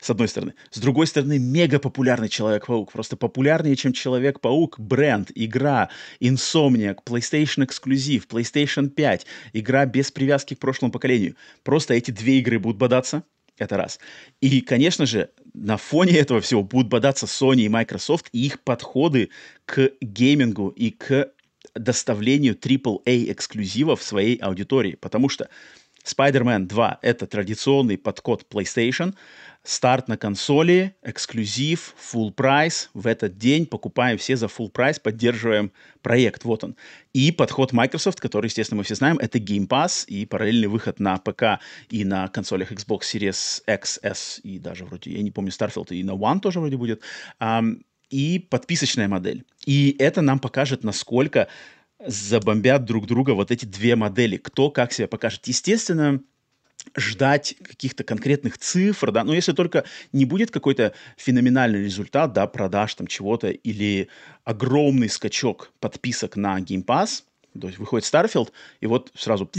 с 0.00 0.10
одной 0.10 0.26
стороны. 0.26 0.54
С 0.70 0.80
другой 0.80 1.06
стороны, 1.06 1.38
мега 1.38 1.78
популярный 1.78 2.28
Человек-паук. 2.28 2.90
Просто 2.90 3.16
популярнее, 3.16 3.76
чем 3.76 3.92
Человек-паук. 3.92 4.80
Бренд, 4.80 5.30
игра, 5.34 5.90
Insomniac, 6.20 6.98
PlayStation 7.06 7.64
эксклюзив, 7.64 8.26
PlayStation 8.26 8.88
5. 8.88 9.26
Игра 9.52 9.86
без 9.86 10.10
привязки 10.10 10.54
к 10.54 10.58
прошлому 10.58 10.90
поколению. 10.90 11.36
Просто 11.62 11.94
эти 11.94 12.10
две 12.10 12.40
игры 12.40 12.58
будут 12.58 12.76
бодаться– 12.76 13.22
это 13.58 13.76
раз. 13.76 13.98
И, 14.40 14.60
конечно 14.60 15.06
же, 15.06 15.30
на 15.54 15.76
фоне 15.76 16.18
этого 16.18 16.40
всего 16.40 16.62
будут 16.62 16.88
бодаться 16.88 17.26
Sony 17.26 17.62
и 17.62 17.68
Microsoft 17.68 18.28
и 18.32 18.46
их 18.46 18.60
подходы 18.60 19.30
к 19.64 19.92
геймингу 20.00 20.68
и 20.68 20.90
к 20.90 21.30
доставлению 21.74 22.54
AAA 22.54 23.32
эксклюзивов 23.32 24.02
своей 24.02 24.36
аудитории. 24.36 24.96
Потому 25.00 25.28
что 25.28 25.48
Spider-Man 26.04 26.66
2— 26.66 26.98
это 27.02 27.26
традиционный 27.26 27.98
подход 27.98 28.46
PlayStation— 28.50 29.14
Старт 29.66 30.06
на 30.06 30.16
консоли, 30.16 30.94
эксклюзив, 31.02 31.96
full 31.98 32.30
price. 32.30 32.88
В 32.94 33.08
этот 33.08 33.36
день 33.36 33.66
покупаем 33.66 34.16
все 34.16 34.36
за 34.36 34.46
full 34.46 34.70
price, 34.70 35.00
поддерживаем 35.00 35.72
проект. 36.02 36.44
Вот 36.44 36.62
он. 36.62 36.76
И 37.12 37.32
подход 37.32 37.72
Microsoft, 37.72 38.20
который, 38.20 38.46
естественно, 38.46 38.78
мы 38.78 38.84
все 38.84 38.94
знаем, 38.94 39.18
это 39.18 39.40
Game 39.40 39.66
Pass 39.66 40.06
и 40.06 40.24
параллельный 40.24 40.68
выход 40.68 41.00
на 41.00 41.18
ПК 41.18 41.58
и 41.88 42.04
на 42.04 42.28
консолях 42.28 42.70
Xbox 42.70 43.00
Series 43.12 43.64
X, 43.66 43.98
S 44.04 44.40
и 44.44 44.60
даже 44.60 44.84
вроде, 44.84 45.10
я 45.10 45.22
не 45.22 45.32
помню, 45.32 45.50
Starfield 45.50 45.88
и 45.90 46.04
на 46.04 46.12
One 46.12 46.38
тоже 46.38 46.60
вроде 46.60 46.76
будет. 46.76 47.02
Um, 47.40 47.80
и 48.10 48.38
подписочная 48.38 49.08
модель. 49.08 49.44
И 49.64 49.96
это 49.98 50.22
нам 50.22 50.38
покажет, 50.38 50.84
насколько 50.84 51.48
забомбят 52.04 52.84
друг 52.84 53.06
друга 53.06 53.30
вот 53.30 53.50
эти 53.50 53.64
две 53.64 53.96
модели. 53.96 54.36
Кто 54.36 54.70
как 54.70 54.92
себя 54.92 55.08
покажет. 55.08 55.46
Естественно, 55.46 56.20
ждать 56.96 57.56
каких-то 57.62 58.04
конкретных 58.04 58.58
цифр, 58.58 59.10
да, 59.10 59.24
но 59.24 59.34
если 59.34 59.52
только 59.52 59.84
не 60.12 60.24
будет 60.24 60.50
какой-то 60.50 60.92
феноменальный 61.16 61.82
результат, 61.82 62.32
да, 62.32 62.46
продаж 62.46 62.94
там 62.94 63.06
чего-то 63.06 63.48
или 63.48 64.08
огромный 64.44 65.08
скачок 65.08 65.72
подписок 65.80 66.36
на 66.36 66.60
Game 66.60 66.84
Pass, 66.84 67.24
то 67.60 67.66
есть 67.68 67.78
выходит 67.78 68.06
Starfield, 68.06 68.52
и 68.80 68.86
вот 68.86 69.10
сразу 69.14 69.50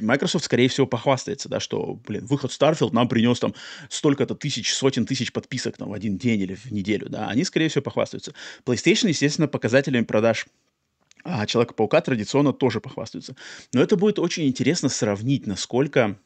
Microsoft, 0.00 0.44
скорее 0.44 0.68
всего, 0.68 0.86
похвастается, 0.86 1.48
да, 1.48 1.60
что, 1.60 2.00
блин, 2.06 2.26
выход 2.26 2.50
Starfield 2.50 2.92
нам 2.92 3.08
принес 3.08 3.40
там 3.40 3.54
столько-то 3.88 4.34
тысяч, 4.34 4.72
сотен 4.72 5.06
тысяч 5.06 5.32
подписок 5.32 5.76
там 5.76 5.90
в 5.90 5.92
один 5.92 6.18
день 6.18 6.40
или 6.40 6.54
в 6.54 6.70
неделю, 6.70 7.08
да, 7.08 7.28
они, 7.28 7.44
скорее 7.44 7.68
всего, 7.68 7.82
похвастаются. 7.82 8.34
PlayStation, 8.64 9.08
естественно, 9.08 9.48
показателями 9.48 10.04
продаж 10.04 10.46
а 11.26 11.46
Человека-паука 11.46 12.02
традиционно 12.02 12.52
тоже 12.52 12.80
похвастаются. 12.82 13.34
Но 13.72 13.80
это 13.80 13.96
будет 13.96 14.18
очень 14.18 14.46
интересно 14.46 14.90
сравнить, 14.90 15.46
насколько 15.46 16.18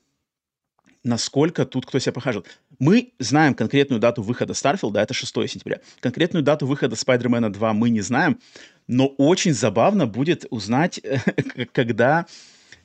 насколько 1.05 1.65
тут 1.65 1.87
кто 1.87 1.99
себя 1.99 2.13
покажет. 2.13 2.47
Мы 2.79 3.13
знаем 3.19 3.55
конкретную 3.55 4.01
дату 4.01 4.23
выхода 4.23 4.53
Starfield, 4.53 4.93
да, 4.93 5.03
это 5.03 5.15
6 5.15 5.33
сентября. 5.49 5.81
Конкретную 6.01 6.43
дату 6.43 6.67
выхода 6.67 6.97
Spider-Man 6.97 7.51
2 7.51 7.73
мы 7.73 7.91
не 7.91 8.01
знаем, 8.01 8.41
но 8.89 9.07
очень 9.07 9.53
забавно 9.53 10.07
будет 10.07 10.47
узнать, 10.51 11.01
когда 11.73 12.27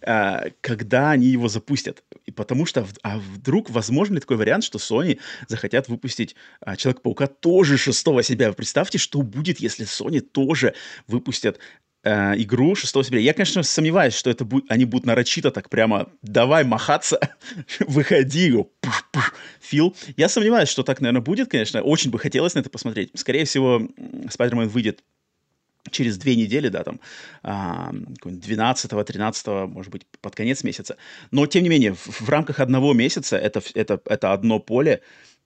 э, 0.01 0.51
когда 0.61 1.11
они 1.11 1.27
его 1.27 1.47
запустят. 1.47 2.03
Потому 2.35 2.65
что, 2.65 2.85
а 3.01 3.17
вдруг 3.17 3.69
возможен 3.69 4.15
ли 4.15 4.21
такой 4.21 4.37
вариант, 4.37 4.65
что 4.65 4.77
Sony 4.77 5.19
захотят 5.47 5.87
выпустить 5.87 6.35
а, 6.59 6.75
Человека-паука 6.75 7.27
тоже 7.27 7.77
6 7.77 7.97
сентября? 7.97 8.53
Представьте, 8.53 8.97
что 8.97 9.21
будет, 9.21 9.59
если 9.59 9.85
Sony 9.85 10.19
тоже 10.19 10.75
выпустят 11.07 11.59
игру 12.05 12.75
6 12.75 12.93
сентября. 12.93 13.21
Я, 13.21 13.33
конечно, 13.33 13.63
сомневаюсь, 13.63 14.13
что 14.13 14.29
это 14.29 14.43
будет, 14.43 14.65
они 14.69 14.83
будут 14.83 15.05
нарочито 15.05 15.51
так 15.51 15.69
прямо 15.69 16.09
«давай 16.21 16.65
махаться, 16.65 17.17
выходи, 17.79 18.51
пуш, 18.81 19.33
Фил». 19.61 19.95
Я 20.17 20.27
сомневаюсь, 20.27 20.67
что 20.67 20.83
так, 20.83 20.99
наверное, 20.99 21.21
будет, 21.21 21.49
конечно. 21.49 21.81
Очень 21.81 22.11
бы 22.11 22.19
хотелось 22.19 22.55
на 22.55 22.59
это 22.59 22.69
посмотреть. 22.69 23.11
Скорее 23.15 23.45
всего, 23.45 23.87
Spider-Man 24.27 24.67
выйдет 24.67 25.01
через 25.91 26.17
две 26.17 26.35
недели, 26.35 26.69
да, 26.69 26.83
там, 26.83 26.99
12-13, 27.43 29.67
может 29.67 29.91
быть, 29.91 30.05
под 30.21 30.35
конец 30.35 30.63
месяца. 30.63 30.97
Но, 31.31 31.45
тем 31.45 31.63
не 31.63 31.69
менее, 31.69 31.93
в, 31.93 32.21
в 32.21 32.29
рамках 32.29 32.59
одного 32.59 32.93
месяца 32.93 33.37
это, 33.37 33.61
это, 33.73 33.99
это 34.05 34.33
одно 34.33 34.59
поле, 34.59 35.01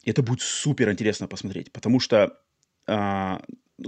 это 0.06 0.22
будет 0.22 0.42
супер 0.42 0.92
интересно 0.92 1.28
посмотреть, 1.28 1.72
потому 1.72 2.00
что 2.00 2.38
а, 2.88 3.42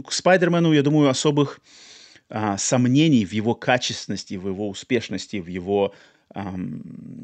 к 0.06 0.12
Спайдермену, 0.12 0.74
я 0.74 0.84
думаю, 0.84 1.10
особых 1.10 1.62
а, 2.30 2.58
сомнений 2.58 3.26
в 3.26 3.32
его 3.32 3.56
качественности, 3.56 4.36
в 4.36 4.48
его 4.48 4.70
успешности, 4.70 5.38
в 5.38 5.48
его, 5.48 5.94
эм, 6.36 6.82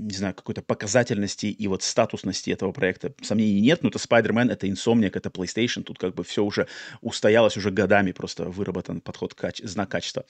не 0.08 0.16
знаю, 0.16 0.34
какой-то 0.34 0.62
показательности 0.62 1.48
и 1.48 1.68
вот 1.68 1.84
статусности 1.84 2.50
этого 2.50 2.72
проекта 2.72 3.14
сомнений 3.22 3.62
нет. 3.62 3.84
Но 3.84 3.90
это 3.90 4.00
Spider-Man, 4.00 4.52
это 4.52 4.68
Insomniac, 4.68 5.12
это 5.14 5.30
PlayStation. 5.30 5.84
Тут 5.84 6.00
как 6.00 6.16
бы 6.16 6.24
все 6.24 6.44
уже 6.44 6.68
устоялось, 7.02 7.58
уже 7.58 7.72
годами 7.72 8.12
просто 8.12 8.46
выработан 8.46 9.02
подход, 9.02 9.34
каче- 9.34 9.68
знак 9.68 9.90
качества. 9.90 10.26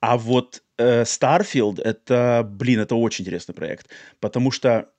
А 0.00 0.16
вот 0.16 0.62
э, 0.78 1.02
Starfield, 1.02 1.80
это, 1.80 2.46
блин, 2.48 2.80
это 2.80 2.94
очень 2.94 3.24
интересный 3.24 3.54
проект, 3.54 3.88
потому 4.20 4.50
что 4.50 4.90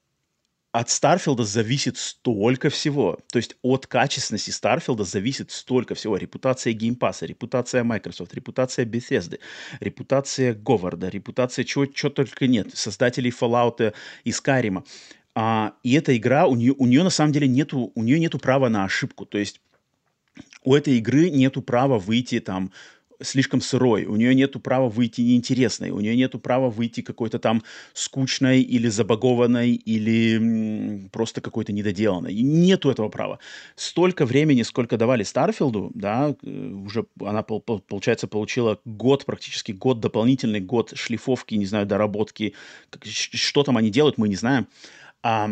от 0.72 0.90
Starfield'а 0.90 1.44
зависит 1.44 1.98
столько 1.98 2.70
всего. 2.70 3.20
То 3.32 3.38
есть 3.38 3.56
от 3.62 3.88
качественности 3.88 4.52
Starfield'а 4.52 5.04
зависит 5.04 5.52
столько 5.52 5.96
всего. 5.96 6.18
Репутация 6.18 6.74
Game 6.74 6.93
Pass'а, 6.93 7.26
репутация 7.26 7.84
Microsoft, 7.84 8.34
репутация 8.34 8.86
Bethesda, 8.86 9.40
репутация 9.80 10.54
Говарда, 10.54 11.10
репутация 11.10 11.66
чего, 11.66 11.86
чего 11.86 12.12
только 12.12 12.48
нет. 12.48 12.76
Создателей 12.78 13.32
Fallout 13.32 13.94
и 14.24 14.30
Skyrim. 14.30 14.86
А, 15.36 15.74
и 15.84 15.94
эта 15.94 16.16
игра, 16.18 16.48
у 16.48 16.56
нее, 16.56 16.74
у 16.78 16.86
нее 16.86 17.04
на 17.04 17.12
самом 17.12 17.32
деле 17.32 17.48
нету, 17.48 17.92
у 17.94 18.04
нее 18.04 18.20
нету 18.20 18.40
права 18.40 18.70
на 18.70 18.84
ошибку. 18.84 19.26
То 19.26 19.38
есть 19.38 19.62
у 20.64 20.76
этой 20.76 20.98
игры 20.98 21.30
нету 21.30 21.62
права 21.62 21.98
выйти 21.98 22.40
там 22.40 22.72
слишком 23.22 23.62
сырой, 23.62 24.06
у 24.06 24.16
нее 24.16 24.36
нету 24.36 24.60
права 24.60 24.90
выйти 24.90 25.22
неинтересной, 25.22 25.90
у 25.90 26.00
нее 26.00 26.16
нету 26.16 26.40
права 26.40 26.70
выйти 26.70 27.02
какой-то 27.02 27.40
там 27.40 27.64
скучной 27.94 28.62
или 28.62 28.88
забагованной, 28.88 29.72
или 29.74 31.10
просто 31.12 31.42
какой-то 31.42 31.74
недоделанной. 31.74 32.34
И 32.34 32.44
нету 32.44 32.90
этого 32.90 33.10
права. 33.10 33.40
Столько 33.76 34.26
времени, 34.26 34.64
сколько 34.64 34.98
давали 34.98 35.24
Старфилду, 35.24 35.92
да, 35.94 36.36
э, 36.44 36.70
уже 36.72 37.06
она, 37.22 37.44
получается, 37.44 38.28
получила 38.28 38.80
год, 38.86 39.26
практически 39.26 39.72
год, 39.72 40.00
дополнительный 40.00 40.60
год 40.60 40.94
шлифовки, 40.96 41.56
не 41.56 41.66
знаю, 41.66 41.86
доработки, 41.86 42.54
что 43.04 43.64
там 43.64 43.78
они 43.78 43.90
делают, 43.90 44.18
мы 44.18 44.28
не 44.28 44.36
знаем. 44.36 44.68
А 45.24 45.50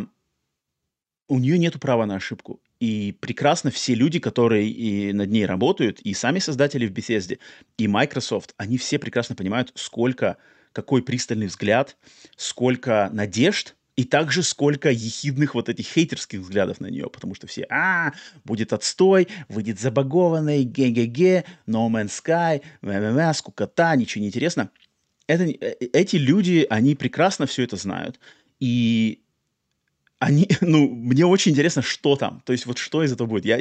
у 1.27 1.39
нее 1.39 1.57
нету 1.57 1.79
права 1.79 2.05
на 2.05 2.15
ошибку. 2.15 2.59
И 2.79 3.17
прекрасно 3.21 3.71
все 3.71 3.93
люди, 3.95 4.19
которые 4.19 4.69
и 4.69 5.13
над 5.13 5.29
ней 5.29 5.45
работают, 5.45 5.99
и 6.01 6.13
сами 6.13 6.39
создатели 6.39 6.87
в 6.87 6.91
Bethesda, 6.91 7.39
и 7.77 7.87
Microsoft, 7.87 8.53
они 8.57 8.77
все 8.77 8.99
прекрасно 8.99 9.35
понимают, 9.35 9.71
сколько, 9.75 10.37
какой 10.73 11.01
пристальный 11.01 11.47
взгляд, 11.47 11.97
сколько 12.35 13.09
надежд, 13.13 13.75
и 13.95 14.03
также 14.03 14.43
сколько 14.43 14.89
ехидных 14.91 15.55
вот 15.55 15.69
этих 15.69 15.85
хейтерских 15.87 16.39
взглядов 16.41 16.81
на 16.81 16.87
нее, 16.87 17.09
потому 17.09 17.33
что 17.33 17.47
все, 17.47 17.65
а, 17.69 18.11
будет 18.43 18.73
отстой, 18.73 19.29
выйдет 19.47 19.79
забагованный, 19.79 20.63
ге-ге-ге, 20.63 21.45
No 21.65 21.89
Man's 21.89 22.11
Sky, 22.21 22.61
м-м-м, 22.81 23.33
скукота, 23.33 23.95
ничего 23.95 24.21
не 24.21 24.27
интересно. 24.27 24.69
Это, 25.27 25.45
э, 25.45 25.75
эти 25.93 26.17
люди, 26.17 26.67
они 26.69 26.95
прекрасно 26.95 27.45
все 27.45 27.63
это 27.63 27.77
знают, 27.77 28.19
и 28.59 29.21
они, 30.25 30.49
ну, 30.61 30.89
мне 30.89 31.25
очень 31.25 31.51
интересно, 31.51 31.81
что 31.81 32.15
там. 32.15 32.41
То 32.45 32.51
есть 32.51 32.65
вот 32.65 32.79
что 32.79 33.03
из 33.03 33.11
этого 33.11 33.27
будет. 33.27 33.45
Я, 33.45 33.59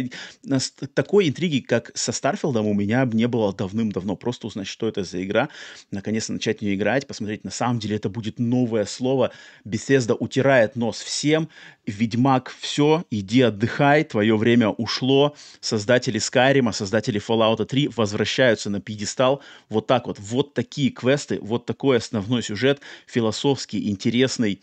такой 0.94 1.28
интриги, 1.28 1.60
как 1.60 1.90
со 1.94 2.10
Старфилдом, 2.10 2.66
у 2.66 2.74
меня 2.74 3.04
не 3.12 3.28
было 3.28 3.52
давным-давно. 3.52 4.16
Просто 4.16 4.46
узнать, 4.46 4.66
что 4.66 4.88
это 4.88 5.04
за 5.04 5.22
игра, 5.22 5.50
наконец-то 5.90 6.32
начать 6.32 6.60
в 6.60 6.62
нее 6.62 6.74
играть, 6.74 7.06
посмотреть, 7.06 7.44
на 7.44 7.50
самом 7.50 7.78
деле 7.80 7.96
это 7.96 8.08
будет 8.08 8.38
новое 8.38 8.86
слово. 8.86 9.30
Bethesda 9.66 10.16
утирает 10.18 10.74
нос 10.74 11.02
всем. 11.02 11.50
Ведьмак, 11.86 12.54
все, 12.58 13.04
иди 13.10 13.42
отдыхай, 13.42 14.04
твое 14.04 14.34
время 14.36 14.70
ушло. 14.70 15.36
Создатели 15.60 16.18
Skyrim, 16.18 16.72
создатели 16.72 17.20
Fallout 17.20 17.62
3 17.62 17.88
возвращаются 17.88 18.70
на 18.70 18.80
пьедестал. 18.80 19.42
Вот 19.68 19.86
так 19.86 20.06
вот. 20.06 20.18
Вот 20.18 20.54
такие 20.54 20.90
квесты, 20.90 21.38
вот 21.42 21.66
такой 21.66 21.98
основной 21.98 22.42
сюжет, 22.42 22.80
философский, 23.06 23.90
интересный, 23.90 24.62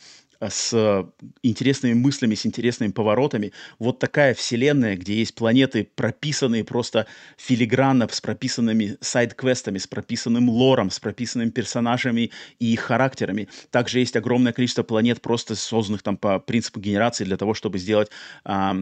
с 0.50 1.06
интересными 1.44 1.94
мыслями, 1.94 2.36
с 2.36 2.46
интересными 2.46 2.92
поворотами. 2.92 3.54
Вот 3.80 4.00
такая 4.00 4.34
вселенная, 4.34 4.96
где 4.98 5.16
есть 5.16 5.36
планеты, 5.36 5.88
прописанные 5.96 6.64
просто 6.64 7.08
филигранно, 7.38 8.08
с 8.12 8.22
прописанными 8.22 8.98
сайд-квестами, 9.02 9.78
с 9.78 9.88
прописанным 9.88 10.50
лором, 10.50 10.90
с 10.90 11.00
прописанными 11.00 11.50
персонажами 11.50 12.32
и 12.60 12.74
их 12.74 12.82
характерами. 12.82 13.50
Также 13.70 14.00
есть 14.00 14.16
огромное 14.16 14.54
количество 14.54 14.84
планет, 14.84 15.22
просто 15.22 15.56
созданных 15.56 16.02
там 16.02 16.18
по 16.18 16.40
принципу 16.40 16.80
генерации 16.80 17.24
для 17.24 17.38
того, 17.38 17.54
чтобы 17.54 17.78
сделать 17.78 18.10
а, 18.44 18.76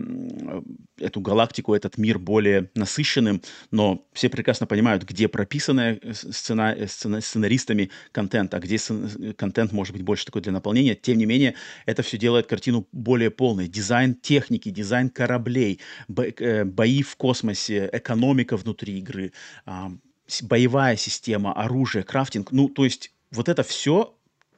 эту 0.97 1.21
галактику, 1.21 1.73
этот 1.73 1.97
мир 1.97 2.19
более 2.19 2.69
насыщенным. 2.75 3.41
Но 3.71 4.05
все 4.13 4.29
прекрасно 4.29 4.65
понимают, 4.65 5.03
где 5.03 5.27
прописанная 5.27 5.99
сцена, 6.13 6.75
сцена, 6.87 7.21
сценаристами 7.21 7.91
контент, 8.11 8.53
а 8.53 8.59
где 8.59 8.77
контент 9.37 9.71
может 9.71 9.93
быть 9.93 10.03
больше 10.03 10.25
такой 10.25 10.41
для 10.41 10.51
наполнения. 10.51 10.95
Тем 10.95 11.17
не 11.17 11.25
менее, 11.25 11.48
это 11.85 12.03
все 12.03 12.17
делает 12.17 12.47
картину 12.47 12.87
более 12.91 13.31
полной. 13.31 13.67
Дизайн 13.67 14.15
техники, 14.15 14.69
дизайн 14.69 15.09
кораблей, 15.09 15.79
э, 16.17 16.63
бои 16.63 17.01
в 17.01 17.15
космосе, 17.15 17.89
экономика 17.91 18.57
внутри 18.57 18.99
игры, 18.99 19.33
боевая 20.43 20.95
система, 20.95 21.53
оружие, 21.53 22.03
крафтинг. 22.03 22.51
Ну, 22.51 22.69
то 22.69 22.85
есть 22.85 23.11
вот 23.31 23.49
это 23.49 23.63
все 23.63 24.15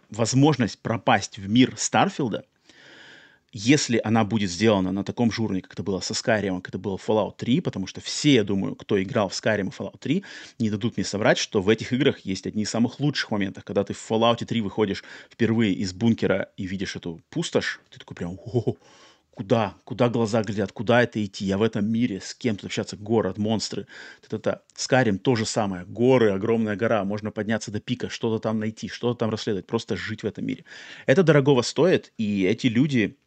возможность 0.10 0.80
пропасть 0.80 1.38
в 1.38 1.50
мир 1.50 1.76
Старфилда 1.78 2.46
если 3.54 4.00
она 4.04 4.24
будет 4.24 4.50
сделана 4.50 4.92
на 4.92 5.04
таком 5.04 5.32
же 5.32 5.42
уровне, 5.42 5.62
как 5.62 5.74
это 5.74 5.84
было 5.84 6.00
со 6.00 6.14
Skyrim, 6.14 6.58
как 6.62 6.70
это 6.70 6.78
было 6.78 6.98
в 6.98 7.08
Fallout 7.08 7.36
3, 7.38 7.62
потому 7.62 7.88
что 7.88 8.02
все, 8.02 8.36
я 8.36 8.44
думаю, 8.44 8.76
кто 8.76 9.02
играл 9.02 9.30
в 9.30 9.34
Skyrim 9.34 9.68
и 9.68 9.72
Fallout 9.72 10.00
3, 10.00 10.24
не 10.60 10.70
дадут 10.70 10.98
мне 10.98 11.06
соврать, 11.06 11.38
что 11.38 11.62
в 11.62 11.70
этих 11.70 11.94
играх 11.94 12.20
есть 12.20 12.48
одни 12.48 12.64
из 12.64 12.70
самых 12.70 13.00
лучших 13.00 13.32
моментов, 13.32 13.64
когда 13.64 13.84
ты 13.84 13.94
в 13.94 14.12
Fallout 14.12 14.44
3 14.46 14.62
выходишь 14.62 15.04
впервые 15.30 15.74
из 15.74 15.94
бункера 15.94 16.50
и 16.58 16.66
видишь 16.66 16.96
эту 16.96 17.22
пустошь, 17.30 17.82
ты 17.90 18.00
такой 18.00 18.16
прям, 18.16 18.38
о, 18.46 18.76
куда, 19.32 19.76
куда 19.84 20.10
глаза 20.10 20.44
глядят, 20.44 20.72
куда 20.72 21.04
это 21.04 21.24
идти, 21.24 21.46
я 21.46 21.58
в 21.58 21.64
этом 21.64 21.86
мире, 21.86 22.22
с 22.22 22.34
кем 22.34 22.56
тут 22.56 22.66
общаться, 22.66 22.96
город, 22.96 23.38
монстры, 23.38 23.88
это 24.30 24.62
Скарим 24.76 25.20
то 25.20 25.36
же 25.36 25.46
самое, 25.46 25.86
горы, 25.86 26.32
огромная 26.32 26.76
гора, 26.76 27.04
можно 27.04 27.32
подняться 27.32 27.72
до 27.72 27.80
пика, 27.80 28.10
что-то 28.10 28.40
там 28.40 28.60
найти, 28.60 28.88
что-то 28.88 29.20
там 29.20 29.30
расследовать, 29.30 29.68
просто 29.68 29.96
жить 29.96 30.24
в 30.24 30.26
этом 30.26 30.46
мире. 30.46 30.66
Это 31.06 31.24
дорогого 31.24 31.62
стоит, 31.62 32.14
и 32.18 32.44
эти 32.44 32.68
люди, 32.68 33.18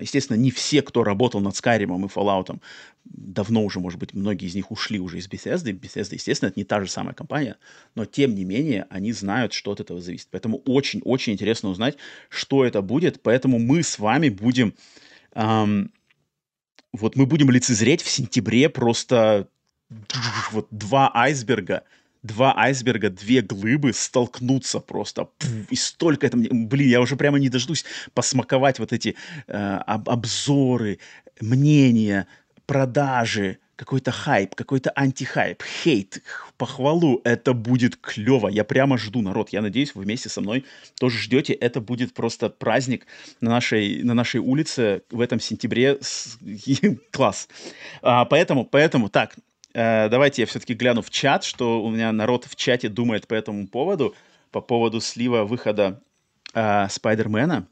естественно, 0.00 0.36
не 0.36 0.50
все, 0.50 0.82
кто 0.82 1.04
работал 1.04 1.40
над 1.40 1.54
Skyrim 1.54 2.04
и 2.04 2.08
Fallout, 2.08 2.58
давно 3.04 3.64
уже, 3.64 3.80
может 3.80 3.98
быть, 3.98 4.14
многие 4.14 4.46
из 4.46 4.54
них 4.54 4.70
ушли 4.70 4.98
уже 4.98 5.18
из 5.18 5.28
Bethesda. 5.28 5.72
Bethesda, 5.72 6.14
естественно, 6.14 6.48
это 6.48 6.58
не 6.58 6.64
та 6.64 6.80
же 6.80 6.88
самая 6.88 7.14
компания, 7.14 7.56
но 7.94 8.04
тем 8.04 8.34
не 8.34 8.44
менее 8.44 8.86
они 8.90 9.12
знают, 9.12 9.52
что 9.52 9.72
от 9.72 9.80
этого 9.80 10.00
зависит. 10.00 10.28
Поэтому 10.30 10.62
очень-очень 10.64 11.34
интересно 11.34 11.68
узнать, 11.68 11.96
что 12.28 12.64
это 12.64 12.82
будет. 12.82 13.22
Поэтому 13.22 13.58
мы 13.58 13.82
с 13.82 13.98
вами 13.98 14.28
будем... 14.28 14.74
Эм, 15.34 15.92
вот 16.92 17.14
мы 17.14 17.26
будем 17.26 17.50
лицезреть 17.50 18.02
в 18.02 18.08
сентябре 18.08 18.68
просто 18.68 19.48
вот 20.52 20.66
два 20.70 21.10
айсберга– 21.14 21.82
два 22.22 22.54
айсберга, 22.56 23.10
две 23.10 23.42
глыбы 23.42 23.92
столкнутся 23.92 24.80
просто. 24.80 25.24
Пфф, 25.38 25.70
и 25.70 25.76
столько 25.76 26.26
это... 26.26 26.36
Блин, 26.36 26.88
я 26.88 27.00
уже 27.00 27.16
прямо 27.16 27.38
не 27.38 27.48
дождусь 27.48 27.84
посмаковать 28.14 28.78
вот 28.78 28.92
эти 28.92 29.16
э, 29.46 29.52
об, 29.86 30.08
обзоры, 30.08 30.98
мнения, 31.40 32.26
продажи, 32.66 33.58
какой-то 33.76 34.10
хайп, 34.10 34.54
какой-то 34.54 34.90
антихайп, 34.90 35.62
хейт, 35.62 36.22
похвалу. 36.56 37.20
Это 37.24 37.52
будет 37.52 37.96
клево. 37.96 38.48
Я 38.48 38.64
прямо 38.64 38.98
жду, 38.98 39.22
народ. 39.22 39.50
Я 39.50 39.62
надеюсь, 39.62 39.94
вы 39.94 40.02
вместе 40.04 40.28
со 40.28 40.40
мной 40.40 40.64
тоже 40.98 41.18
ждете. 41.18 41.52
Это 41.52 41.80
будет 41.80 42.14
просто 42.14 42.48
праздник 42.48 43.06
на 43.40 43.50
нашей, 43.50 44.02
на 44.02 44.14
нашей 44.14 44.40
улице 44.40 45.02
в 45.10 45.20
этом 45.20 45.40
сентябре. 45.40 45.98
Класс. 47.12 47.48
А, 48.02 48.24
поэтому, 48.24 48.64
поэтому, 48.64 49.08
так, 49.10 49.36
давайте 49.76 50.42
я 50.42 50.46
все-таки 50.46 50.72
гляну 50.72 51.02
в 51.02 51.10
чат, 51.10 51.44
что 51.44 51.82
у 51.82 51.90
меня 51.90 52.10
народ 52.10 52.46
в 52.46 52.56
чате 52.56 52.88
думает 52.88 53.26
по 53.26 53.34
этому 53.34 53.68
поводу, 53.68 54.14
по 54.50 54.62
поводу 54.62 55.00
слива 55.00 55.44
выхода 55.44 56.02
э, 56.54 56.88
Спайдермена. 56.88 57.68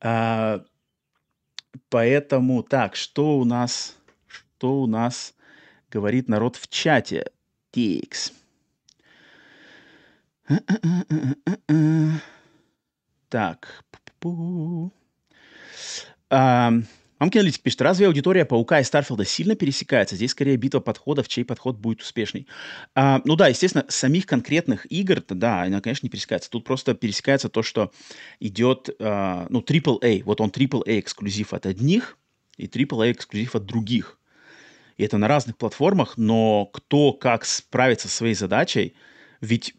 Э, 0.00 0.60
поэтому, 1.88 2.64
так, 2.64 2.96
что 2.96 3.38
у 3.38 3.44
нас, 3.44 3.96
что 4.26 4.82
у 4.82 4.86
нас 4.88 5.34
говорит 5.90 6.28
народ 6.28 6.56
в 6.56 6.66
чате? 6.68 7.30
Тикс. 7.70 8.32
Так. 13.28 13.84
Мамкин 16.30 16.86
Аналитик 17.32 17.62
пишет, 17.62 17.82
разве 17.82 18.06
аудитория 18.06 18.44
Паука 18.44 18.80
и 18.80 18.84
Старфилда 18.84 19.24
сильно 19.24 19.54
пересекается? 19.54 20.16
Здесь 20.16 20.32
скорее 20.32 20.56
битва 20.56 20.80
подходов, 20.80 21.28
чей 21.28 21.44
подход 21.44 21.76
будет 21.76 22.02
успешный. 22.02 22.46
А, 22.94 23.20
ну 23.24 23.36
да, 23.36 23.48
естественно, 23.48 23.84
самих 23.88 24.26
конкретных 24.26 24.90
игр, 24.90 25.22
да, 25.28 25.62
она, 25.62 25.80
конечно, 25.80 26.06
не 26.06 26.10
пересекается. 26.10 26.50
Тут 26.50 26.64
просто 26.64 26.94
пересекается 26.94 27.48
то, 27.48 27.62
что 27.62 27.92
идет, 28.40 28.90
а, 29.00 29.46
ну, 29.48 29.60
AAA. 29.60 30.22
Вот 30.24 30.40
он 30.40 30.50
AAA 30.50 31.00
эксклюзив 31.00 31.54
от 31.54 31.66
одних 31.66 32.18
и 32.56 32.66
AAA 32.66 33.12
эксклюзив 33.12 33.54
от 33.54 33.64
других. 33.64 34.18
И 34.96 35.04
это 35.04 35.18
на 35.18 35.28
разных 35.28 35.56
платформах, 35.56 36.16
но 36.16 36.66
кто 36.66 37.12
как 37.12 37.44
справится 37.44 38.08
со 38.08 38.16
своей 38.16 38.34
задачей, 38.34 38.94
ведь 39.40 39.74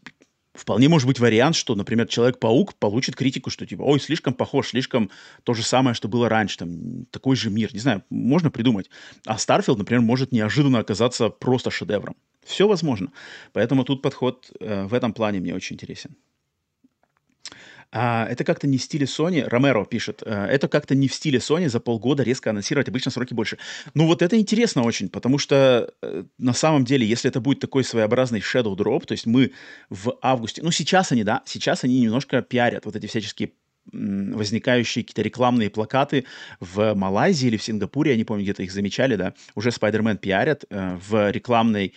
вполне 0.56 0.88
может 0.88 1.06
быть 1.06 1.20
вариант, 1.20 1.56
что, 1.56 1.74
например, 1.74 2.06
Человек-паук 2.06 2.74
получит 2.74 3.16
критику, 3.16 3.50
что 3.50 3.66
типа, 3.66 3.82
ой, 3.82 4.00
слишком 4.00 4.34
похож, 4.34 4.68
слишком 4.68 5.10
то 5.44 5.54
же 5.54 5.62
самое, 5.62 5.94
что 5.94 6.08
было 6.08 6.28
раньше, 6.28 6.58
там, 6.58 7.06
такой 7.10 7.36
же 7.36 7.50
мир, 7.50 7.72
не 7.72 7.80
знаю, 7.80 8.02
можно 8.10 8.50
придумать. 8.50 8.90
А 9.26 9.38
Starfield, 9.38 9.78
например, 9.78 10.02
может 10.02 10.32
неожиданно 10.32 10.78
оказаться 10.78 11.28
просто 11.28 11.70
шедевром. 11.70 12.16
Все 12.44 12.68
возможно. 12.68 13.12
Поэтому 13.52 13.84
тут 13.84 14.02
подход 14.02 14.50
э, 14.60 14.86
в 14.86 14.94
этом 14.94 15.12
плане 15.12 15.40
мне 15.40 15.54
очень 15.54 15.74
интересен. 15.74 16.16
А, 17.92 18.26
это 18.28 18.44
как-то 18.44 18.66
не 18.66 18.78
в 18.78 18.82
стиле 18.82 19.06
Sony. 19.06 19.46
Ромеро 19.46 19.84
пишет, 19.84 20.22
э, 20.24 20.46
это 20.46 20.68
как-то 20.68 20.94
не 20.94 21.08
в 21.08 21.14
стиле 21.14 21.38
Sony 21.38 21.68
за 21.68 21.80
полгода 21.80 22.22
резко 22.22 22.50
анонсировать, 22.50 22.88
обычно 22.88 23.10
сроки 23.10 23.34
больше. 23.34 23.58
Ну 23.94 24.06
вот 24.06 24.22
это 24.22 24.38
интересно 24.38 24.82
очень, 24.82 25.08
потому 25.08 25.38
что 25.38 25.92
э, 26.02 26.24
на 26.38 26.52
самом 26.52 26.84
деле, 26.84 27.06
если 27.06 27.30
это 27.30 27.40
будет 27.40 27.60
такой 27.60 27.84
своеобразный 27.84 28.40
shadow 28.40 28.76
drop, 28.76 29.06
то 29.06 29.12
есть 29.12 29.26
мы 29.26 29.52
в 29.90 30.16
августе, 30.22 30.62
ну 30.62 30.70
сейчас 30.70 31.12
они, 31.12 31.24
да, 31.24 31.42
сейчас 31.46 31.84
они 31.84 32.00
немножко 32.00 32.42
пиарят 32.42 32.84
вот 32.84 32.96
эти 32.96 33.06
всяческие 33.06 33.52
возникающие 33.92 35.04
какие-то 35.04 35.22
рекламные 35.22 35.70
плакаты 35.70 36.24
в 36.60 36.94
Малайзии 36.94 37.48
или 37.48 37.56
в 37.56 37.62
Сингапуре, 37.62 38.12
я 38.12 38.16
не 38.16 38.24
помню, 38.24 38.42
где-то 38.44 38.62
их 38.62 38.72
замечали, 38.72 39.16
да, 39.16 39.34
уже 39.54 39.70
Spider-Man 39.70 40.18
пиарят 40.18 40.64
э, 40.70 40.98
в 41.08 41.30
рекламной 41.30 41.94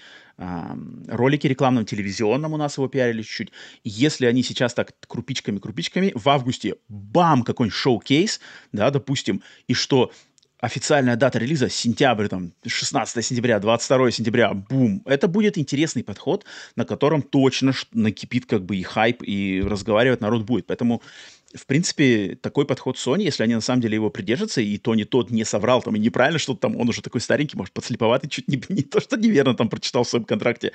ролики 1.07 1.47
рекламном, 1.47 1.85
телевизионном 1.85 2.53
у 2.53 2.57
нас 2.57 2.77
его 2.77 2.87
пиарили 2.87 3.23
чуть-чуть. 3.23 3.51
Если 3.83 4.25
они 4.25 4.41
сейчас 4.41 4.73
так 4.73 4.93
крупичками-крупичками, 5.07 6.13
в 6.15 6.29
августе 6.29 6.75
бам, 6.87 7.43
какой-нибудь 7.43 7.75
шоу-кейс, 7.75 8.39
да, 8.71 8.89
допустим, 8.89 9.43
и 9.67 9.73
что 9.73 10.11
официальная 10.61 11.15
дата 11.15 11.39
релиза 11.39 11.69
сентябрь, 11.69 12.27
там, 12.27 12.53
16 12.65 13.25
сентября, 13.25 13.59
22 13.59 14.11
сентября, 14.11 14.53
бум. 14.53 15.01
Это 15.05 15.27
будет 15.27 15.57
интересный 15.57 16.03
подход, 16.03 16.45
на 16.75 16.85
котором 16.85 17.21
точно 17.21 17.73
накипит 17.93 18.45
как 18.45 18.65
бы 18.65 18.75
и 18.77 18.83
хайп, 18.83 19.23
и 19.23 19.61
разговаривать 19.65 20.21
народ 20.21 20.43
будет. 20.43 20.67
Поэтому 20.67 21.01
в 21.55 21.65
принципе, 21.65 22.35
такой 22.35 22.65
подход 22.65 22.97
Sony, 22.97 23.23
если 23.23 23.43
они 23.43 23.55
на 23.55 23.61
самом 23.61 23.81
деле 23.81 23.95
его 23.95 24.11
придержатся, 24.11 24.61
и 24.61 24.77
то 24.77 24.93
не 24.93 25.03
тот 25.03 25.31
не 25.31 25.43
соврал 25.43 25.81
там 25.81 25.95
и 25.95 25.99
неправильно 25.99 26.37
что-то 26.37 26.61
там, 26.61 26.75
он 26.75 26.87
уже 26.87 27.01
такой 27.01 27.21
старенький, 27.21 27.57
может, 27.57 27.73
подслеповатый, 27.73 28.29
чуть 28.29 28.47
не, 28.47 28.61
не 28.69 28.83
то, 28.83 28.99
что 28.99 29.17
неверно 29.17 29.55
там 29.55 29.67
прочитал 29.67 30.03
в 30.03 30.09
своем 30.09 30.25
контракте. 30.25 30.73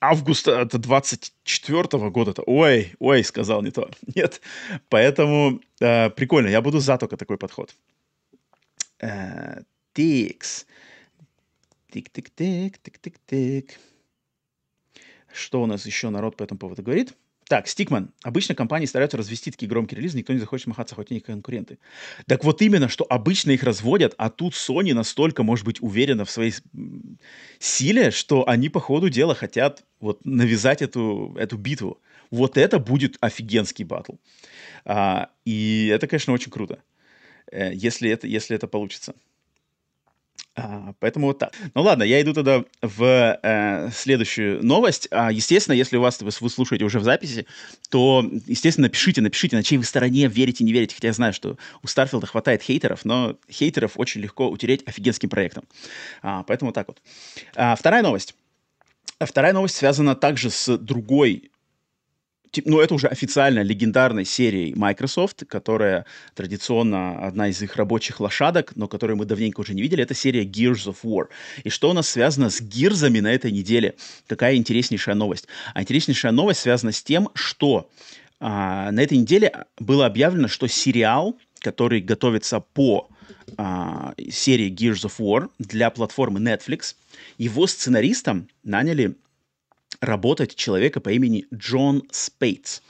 Август 0.00 0.48
это 0.48 0.78
24 0.78 1.82
-го 1.82 2.10
года-то. 2.10 2.42
Ой, 2.46 2.94
ой, 2.98 3.22
сказал 3.22 3.62
не 3.62 3.70
то. 3.70 3.90
Нет. 4.14 4.40
Поэтому 4.88 5.60
э, 5.80 6.10
прикольно, 6.10 6.48
я 6.48 6.62
буду 6.62 6.80
за 6.80 6.96
только 6.96 7.16
такой 7.16 7.36
подход. 7.36 7.74
Э, 9.00 9.62
тикс. 9.92 10.66
Тик-тик-тик, 11.92 12.78
тик-тик-тик. 12.82 13.78
Что 15.32 15.62
у 15.62 15.66
нас 15.66 15.84
еще 15.84 16.08
народ 16.10 16.36
по 16.36 16.44
этому 16.44 16.58
поводу 16.58 16.82
говорит? 16.82 17.14
Так, 17.48 17.68
Стикман. 17.68 18.10
Обычно 18.22 18.54
компании 18.54 18.86
стараются 18.86 19.16
развести 19.18 19.50
такие 19.50 19.68
громкие 19.68 19.98
релизы, 19.98 20.16
никто 20.16 20.32
не 20.32 20.38
захочет 20.38 20.66
махаться, 20.66 20.94
хоть 20.94 21.10
и 21.10 21.14
не 21.14 21.20
конкуренты. 21.20 21.78
Так 22.26 22.42
вот 22.44 22.62
именно, 22.62 22.88
что 22.88 23.04
обычно 23.08 23.50
их 23.50 23.62
разводят, 23.62 24.14
а 24.16 24.30
тут 24.30 24.54
Sony 24.54 24.94
настолько, 24.94 25.42
может 25.42 25.66
быть, 25.66 25.82
уверена 25.82 26.24
в 26.24 26.30
своей 26.30 26.54
силе, 27.58 28.10
что 28.10 28.48
они 28.48 28.68
по 28.70 28.80
ходу 28.80 29.10
дела 29.10 29.34
хотят 29.34 29.84
вот 30.00 30.24
навязать 30.24 30.80
эту, 30.80 31.34
эту 31.38 31.56
битву. 31.58 32.00
Вот 32.30 32.56
это 32.56 32.78
будет 32.78 33.16
офигенский 33.20 33.84
батл. 33.84 34.14
А, 34.84 35.30
и 35.44 35.90
это, 35.92 36.06
конечно, 36.06 36.32
очень 36.32 36.50
круто, 36.50 36.82
э, 37.52 37.72
если 37.74 38.10
это, 38.10 38.26
если 38.26 38.56
это 38.56 38.66
получится. 38.66 39.14
А, 40.56 40.94
поэтому 41.00 41.26
вот 41.26 41.38
так. 41.40 41.52
Ну 41.74 41.82
ладно, 41.82 42.04
я 42.04 42.20
иду 42.22 42.32
тогда 42.32 42.64
в 42.80 43.38
э, 43.42 43.90
следующую 43.92 44.64
новость. 44.64 45.08
А, 45.10 45.32
естественно, 45.32 45.74
если 45.74 45.96
у 45.96 46.00
вас 46.00 46.20
вы, 46.20 46.30
слушаете 46.30 46.84
уже 46.84 47.00
в 47.00 47.02
записи, 47.02 47.46
то, 47.90 48.24
естественно, 48.46 48.86
напишите, 48.86 49.20
напишите, 49.20 49.56
на 49.56 49.64
чьей 49.64 49.78
вы 49.78 49.84
стороне, 49.84 50.28
верите, 50.28 50.62
не 50.62 50.72
верите. 50.72 50.94
Хотя 50.94 51.08
я 51.08 51.14
знаю, 51.14 51.32
что 51.32 51.58
у 51.82 51.88
Старфилда 51.88 52.26
хватает 52.26 52.62
хейтеров, 52.62 53.04
но 53.04 53.36
хейтеров 53.50 53.92
очень 53.96 54.20
легко 54.20 54.48
утереть 54.48 54.86
офигенским 54.86 55.28
проектом. 55.28 55.64
А, 56.22 56.44
поэтому 56.44 56.72
так 56.72 56.86
вот. 56.86 57.02
А, 57.56 57.74
вторая 57.74 58.02
новость. 58.02 58.36
Вторая 59.18 59.52
новость 59.52 59.76
связана 59.76 60.14
также 60.14 60.50
с 60.50 60.76
другой 60.76 61.50
ну, 62.64 62.80
это 62.80 62.94
уже 62.94 63.08
официально 63.08 63.62
легендарной 63.62 64.24
серией 64.24 64.74
Microsoft, 64.74 65.44
которая 65.46 66.06
традиционно 66.34 67.26
одна 67.26 67.48
из 67.48 67.60
их 67.62 67.76
рабочих 67.76 68.20
лошадок, 68.20 68.72
но 68.76 68.88
которую 68.88 69.16
мы 69.16 69.24
давненько 69.24 69.60
уже 69.60 69.74
не 69.74 69.82
видели, 69.82 70.02
это 70.02 70.14
серия 70.14 70.44
Gears 70.44 70.86
of 70.86 70.96
War. 71.02 71.26
И 71.64 71.70
что 71.70 71.90
у 71.90 71.92
нас 71.92 72.08
связано 72.08 72.50
с 72.50 72.60
гирзами 72.60 73.20
на 73.20 73.32
этой 73.32 73.52
неделе? 73.52 73.94
Какая 74.26 74.56
интереснейшая 74.56 75.14
новость? 75.14 75.46
А 75.74 75.82
интереснейшая 75.82 76.32
новость 76.32 76.60
связана 76.60 76.92
с 76.92 77.02
тем, 77.02 77.28
что 77.34 77.90
а, 78.40 78.90
на 78.90 79.00
этой 79.00 79.18
неделе 79.18 79.64
было 79.78 80.06
объявлено, 80.06 80.48
что 80.48 80.66
сериал, 80.66 81.36
который 81.60 82.00
готовится 82.00 82.60
по 82.60 83.08
а, 83.56 84.14
серии 84.30 84.70
Gears 84.70 85.06
of 85.06 85.14
War 85.18 85.50
для 85.58 85.90
платформы 85.90 86.40
Netflix, 86.40 86.94
его 87.38 87.66
сценаристом 87.66 88.48
наняли 88.62 89.16
работать 90.04 90.54
человека 90.54 91.00
по 91.00 91.10
имени 91.10 91.46
Джон 91.52 92.02
Спейтс. 92.10 92.80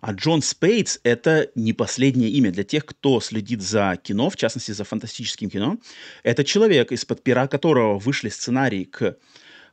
А 0.00 0.12
Джон 0.12 0.42
Спейтс— 0.42 0.98
это 1.02 1.50
не 1.54 1.72
последнее 1.72 2.30
имя. 2.30 2.50
Для 2.50 2.64
тех, 2.64 2.86
кто 2.86 3.20
следит 3.20 3.60
за 3.60 3.98
кино, 4.02 4.30
в 4.30 4.36
частности, 4.36 4.72
за 4.72 4.84
фантастическим 4.84 5.50
кино, 5.50 5.78
это 6.22 6.44
человек, 6.44 6.92
из-под 6.92 7.22
пера 7.22 7.46
которого 7.46 7.98
вышли 7.98 8.30
сценарии 8.30 8.84
к 8.84 9.16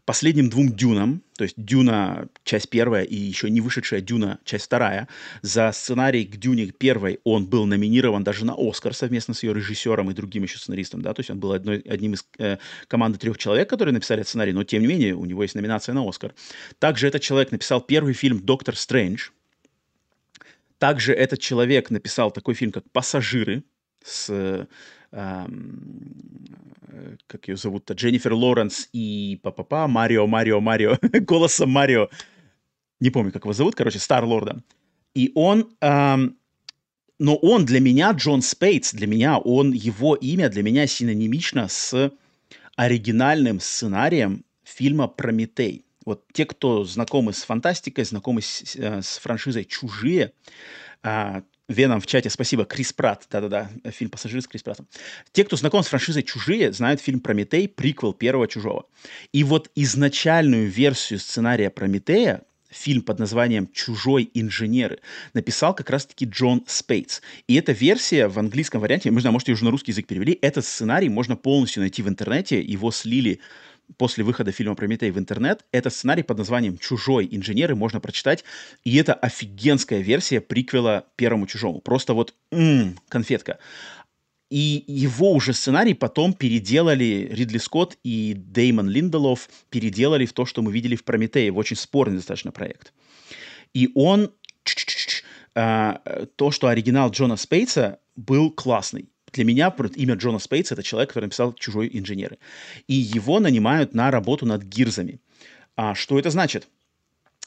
последним 0.07 0.49
двум 0.49 0.71
Дюнам, 0.71 1.21
то 1.37 1.43
есть 1.43 1.55
Дюна 1.57 2.29
часть 2.45 2.69
первая 2.69 3.03
и 3.03 3.13
еще 3.13 3.49
не 3.49 3.59
вышедшая 3.59 3.99
Дюна 3.99 4.39
часть 4.45 4.63
вторая, 4.63 5.09
за 5.41 5.69
сценарий 5.73 6.23
к 6.23 6.37
Дюне 6.37 6.67
первой 6.67 7.19
он 7.25 7.45
был 7.45 7.65
номинирован 7.65 8.23
даже 8.23 8.45
на 8.45 8.55
Оскар 8.57 8.93
совместно 8.93 9.33
с 9.33 9.43
ее 9.43 9.53
режиссером 9.53 10.09
и 10.09 10.13
другим 10.13 10.43
еще 10.43 10.59
сценаристом, 10.59 11.01
да, 11.01 11.13
то 11.13 11.19
есть 11.19 11.29
он 11.29 11.41
был 11.41 11.51
одной, 11.51 11.79
одним 11.79 12.13
из 12.13 12.25
э, 12.39 12.57
команды 12.87 13.19
трех 13.19 13.37
человек, 13.37 13.69
которые 13.69 13.93
написали 13.93 14.23
сценарий, 14.23 14.53
но 14.53 14.63
тем 14.63 14.81
не 14.81 14.87
менее 14.87 15.13
у 15.13 15.25
него 15.25 15.43
есть 15.43 15.55
номинация 15.55 15.91
на 15.91 16.07
Оскар. 16.07 16.33
Также 16.79 17.09
этот 17.09 17.21
человек 17.21 17.51
написал 17.51 17.81
первый 17.81 18.13
фильм 18.13 18.39
«Доктор 18.39 18.77
Стрэндж», 18.77 19.31
также 20.79 21.11
этот 21.11 21.41
человек 21.41 21.89
написал 21.89 22.31
такой 22.31 22.53
фильм, 22.53 22.71
как 22.71 22.89
«Пассажиры» 22.91 23.65
с 24.05 24.67
как 25.11 25.47
ее 27.47 27.57
зовут-то, 27.57 27.93
Дженнифер 27.93 28.33
Лоренс 28.33 28.89
и 28.93 29.39
папа 29.41 29.87
Марио, 29.87 30.27
Марио, 30.27 30.59
Марио, 30.59 30.97
голосом 31.21 31.69
Марио, 31.69 32.09
не 32.99 33.09
помню, 33.09 33.31
как 33.31 33.43
его 33.43 33.53
зовут, 33.53 33.75
короче, 33.75 33.99
Стар-Лорда. 33.99 34.63
И 35.13 35.31
он, 35.35 35.69
эм, 35.81 36.37
но 37.19 37.35
он 37.35 37.65
для 37.65 37.79
меня, 37.79 38.11
Джон 38.11 38.41
Спейтс, 38.41 38.93
для 38.93 39.07
меня, 39.07 39.37
он, 39.37 39.71
его 39.71 40.15
имя 40.15 40.49
для 40.49 40.63
меня 40.63 40.87
синонимично 40.87 41.67
с 41.67 42.11
оригинальным 42.75 43.59
сценарием 43.59 44.43
фильма 44.63 45.07
«Прометей». 45.07 45.85
Вот 46.05 46.23
те, 46.31 46.45
кто 46.45 46.85
знакомы 46.85 47.33
с 47.33 47.43
фантастикой, 47.43 48.05
знакомы 48.05 48.41
с, 48.41 48.75
э, 48.75 49.01
с 49.01 49.17
франшизой 49.17 49.65
«Чужие», 49.65 50.31
а, 51.03 51.43
Веном 51.67 51.99
в 51.99 52.07
чате, 52.07 52.29
спасибо. 52.29 52.63
Крис 52.63 52.93
Пратт, 52.93 53.27
да-да-да, 53.29 53.69
фильм 53.91 54.09
«Пассажир» 54.09 54.41
с 54.41 54.47
Крис 54.47 54.63
Праттом. 54.63 54.87
Те, 55.33 55.43
кто 55.43 55.57
знаком 55.57 55.83
с 55.83 55.87
франшизой 55.87 56.23
«Чужие», 56.23 56.71
знают 56.71 57.01
фильм 57.01 57.19
«Прометей», 57.19 57.67
приквел 57.67 58.13
первого 58.13 58.47
«Чужого». 58.47 58.85
И 59.33 59.43
вот 59.43 59.69
изначальную 59.75 60.69
версию 60.69 61.19
сценария 61.19 61.69
«Прометея», 61.69 62.43
фильм 62.69 63.01
под 63.01 63.19
названием 63.19 63.69
«Чужой 63.73 64.29
инженеры», 64.33 64.99
написал 65.33 65.75
как 65.75 65.89
раз-таки 65.89 66.25
Джон 66.25 66.63
Спейтс. 66.67 67.21
И 67.47 67.55
эта 67.55 67.73
версия 67.73 68.27
в 68.27 68.39
английском 68.39 68.79
варианте, 68.79 69.11
мы 69.11 69.19
знаем, 69.19 69.33
может, 69.33 69.49
ее 69.49 69.55
уже 69.55 69.65
на 69.65 69.71
русский 69.71 69.91
язык 69.91 70.07
перевели, 70.07 70.37
этот 70.41 70.65
сценарий 70.65 71.09
можно 71.09 71.35
полностью 71.35 71.81
найти 71.81 72.01
в 72.01 72.07
интернете, 72.07 72.61
его 72.61 72.91
слили 72.91 73.39
после 73.95 74.23
выхода 74.23 74.51
фильма 74.51 74.75
«Прометей» 74.75 75.11
в 75.11 75.17
интернет. 75.17 75.65
Это 75.71 75.89
сценарий 75.89 76.23
под 76.23 76.37
названием 76.39 76.77
«Чужой 76.77 77.27
инженеры» 77.31 77.75
можно 77.75 77.99
прочитать. 77.99 78.43
И 78.83 78.95
это 78.97 79.13
офигенская 79.13 80.01
версия 80.01 80.41
приквела 80.41 81.05
«Первому 81.15 81.47
чужому». 81.47 81.79
Просто 81.79 82.13
вот 82.13 82.33
м-м, 82.51 82.99
конфетка. 83.07 83.59
И 84.49 84.83
его 84.87 85.33
уже 85.33 85.53
сценарий 85.53 85.93
потом 85.93 86.33
переделали 86.33 87.29
Ридли 87.31 87.57
Скотт 87.57 87.97
и 88.03 88.33
Деймон 88.35 88.89
Линделов, 88.89 89.49
переделали 89.69 90.25
в 90.25 90.33
то, 90.33 90.45
что 90.45 90.61
мы 90.61 90.71
видели 90.71 90.95
в 90.95 91.03
«Прометее», 91.03 91.51
в 91.51 91.57
очень 91.57 91.75
спорный 91.75 92.17
достаточно 92.17 92.51
проект. 92.51 92.93
И 93.73 93.89
он... 93.95 94.31
А, 95.55 96.01
то, 96.35 96.51
что 96.51 96.67
оригинал 96.67 97.09
Джона 97.09 97.35
Спейтса 97.35 97.99
был 98.15 98.51
классный 98.51 99.09
для 99.33 99.43
меня 99.43 99.73
имя 99.95 100.15
Джона 100.15 100.39
Спейтса— 100.39 100.73
это 100.75 100.83
человек, 100.83 101.09
который 101.09 101.25
написал 101.25 101.53
«Чужой 101.53 101.89
инженеры». 101.93 102.37
И 102.87 102.93
его 102.93 103.39
нанимают 103.39 103.93
на 103.93 104.11
работу 104.11 104.45
над 104.45 104.63
гирзами. 104.63 105.19
А 105.75 105.95
что 105.95 106.17
это 106.17 106.29
значит? 106.29 106.67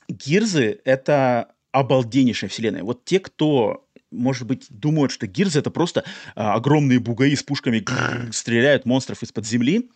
Гирзы— 0.08 0.80
это 0.84 1.52
обалденнейшая 1.72 2.50
вселенная. 2.50 2.82
Вот 2.82 3.04
те, 3.04 3.20
кто 3.20 3.86
может 4.10 4.46
быть, 4.46 4.66
думают, 4.70 5.12
что 5.12 5.26
гирзы— 5.26 5.58
это 5.60 5.70
просто 5.70 6.04
а, 6.34 6.54
огромные 6.54 6.98
бугаи 6.98 7.34
с 7.34 7.44
пушками 7.44 7.84
стреляют 8.32 8.84
монстров 8.84 9.22
из-под 9.22 9.46
земли. 9.46 9.90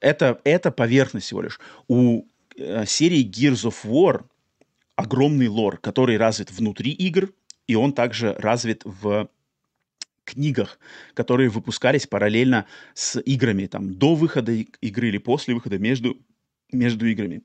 Это, 0.00 0.40
это 0.44 0.70
поверхность 0.70 1.26
всего 1.26 1.40
лишь. 1.40 1.58
У 1.88 2.26
э, 2.56 2.84
серии 2.86 3.24
Gears 3.24 3.64
of 3.64 3.76
War 3.84 4.24
огромный 4.94 5.48
лор, 5.48 5.78
который 5.78 6.16
развит 6.16 6.50
внутри 6.50 6.90
игр, 6.90 7.30
и 7.66 7.74
он 7.74 7.92
также 7.92 8.34
развит 8.34 8.82
в 8.84 9.28
книгах, 10.26 10.78
которые 11.14 11.48
выпускались 11.48 12.06
параллельно 12.06 12.66
с 12.92 13.18
играми, 13.20 13.66
там, 13.66 13.94
до 13.94 14.14
выхода 14.14 14.52
игры 14.52 15.08
или 15.08 15.18
после 15.18 15.54
выхода, 15.54 15.78
между, 15.78 16.18
между 16.72 17.06
играми. 17.06 17.42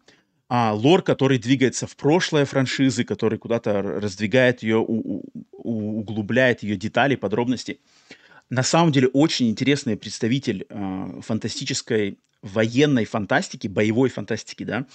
А 0.49 0.73
лор, 0.73 1.01
который 1.01 1.37
двигается 1.37 1.87
в 1.87 1.95
прошлое 1.95 2.43
франшизы, 2.43 3.05
который 3.05 3.39
куда-то 3.39 3.81
раздвигает 3.81 4.63
ее, 4.63 4.77
у, 4.85 5.23
у, 5.53 5.99
углубляет 5.99 6.63
ее 6.63 6.75
детали, 6.75 7.15
подробности. 7.15 7.79
На 8.49 8.63
самом 8.63 8.91
деле 8.91 9.07
очень 9.07 9.49
интересный 9.49 9.95
представитель 9.95 10.65
э, 10.67 11.21
фантастической 11.21 12.19
военной 12.41 13.05
фантастики, 13.05 13.67
боевой 13.67 14.09
фантастики, 14.09 14.63
да, 14.63 14.85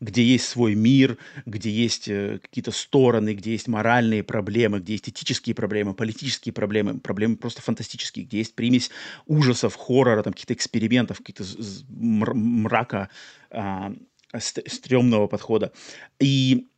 где 0.00 0.22
есть 0.22 0.46
свой 0.48 0.74
мир, 0.74 1.16
где 1.46 1.70
есть 1.70 2.08
э, 2.08 2.38
какие-то 2.42 2.72
стороны, 2.72 3.34
где 3.34 3.52
есть 3.52 3.68
моральные 3.68 4.22
проблемы, 4.22 4.80
где 4.80 4.92
есть 4.92 5.08
этические 5.08 5.54
проблемы, 5.54 5.94
политические 5.94 6.52
проблемы, 6.52 7.00
проблемы 7.00 7.36
просто 7.36 7.62
фантастические, 7.62 8.26
где 8.26 8.38
есть 8.38 8.54
примесь 8.54 8.90
ужасов, 9.26 9.76
хоррора, 9.76 10.22
там 10.22 10.32
каких-то 10.32 10.54
экспериментов, 10.54 11.18
каких-то 11.18 11.44
мрака, 11.88 13.08
а, 13.50 13.92
стрёмного 14.38 15.26
подхода. 15.26 15.72
И 16.18 16.68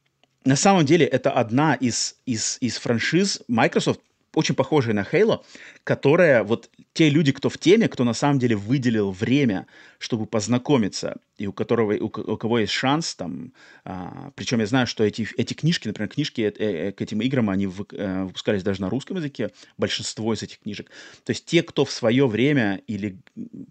на 0.44 0.56
самом 0.56 0.86
деле 0.86 1.06
это 1.06 1.30
одна 1.30 1.74
из, 1.74 2.16
из, 2.26 2.58
из 2.60 2.76
франшиз 2.78 3.42
Microsoft, 3.48 4.00
очень 4.34 4.54
похожая 4.54 4.94
на 4.94 5.02
Halo, 5.02 5.44
которая 5.84 6.42
вот 6.42 6.70
те 6.92 7.10
люди, 7.10 7.32
кто 7.32 7.48
в 7.48 7.58
теме, 7.58 7.88
кто 7.88 8.04
на 8.04 8.14
самом 8.14 8.38
деле 8.38 8.56
выделил 8.56 9.10
время, 9.10 9.66
чтобы 9.98 10.26
познакомиться, 10.26 11.16
и 11.36 11.46
у 11.46 11.52
которого 11.52 11.92
у, 11.94 12.06
у 12.06 12.36
кого 12.36 12.60
есть 12.60 12.72
шанс 12.72 13.14
там, 13.14 13.52
а, 13.84 14.30
причем 14.34 14.60
я 14.60 14.66
знаю, 14.66 14.86
что 14.86 15.04
эти 15.04 15.28
эти 15.36 15.54
книжки, 15.54 15.86
например, 15.88 16.08
книжки 16.08 16.40
э, 16.42 16.52
э, 16.58 16.92
к 16.92 17.02
этим 17.02 17.20
играм 17.20 17.50
они 17.50 17.66
вы, 17.66 17.86
э, 17.92 18.24
выпускались 18.24 18.62
даже 18.62 18.80
на 18.80 18.90
русском 18.90 19.16
языке, 19.16 19.50
большинство 19.76 20.32
из 20.32 20.42
этих 20.42 20.60
книжек. 20.60 20.90
То 21.24 21.30
есть 21.30 21.44
те, 21.44 21.62
кто 21.62 21.84
в 21.84 21.90
свое 21.90 22.26
время 22.26 22.80
или 22.86 23.18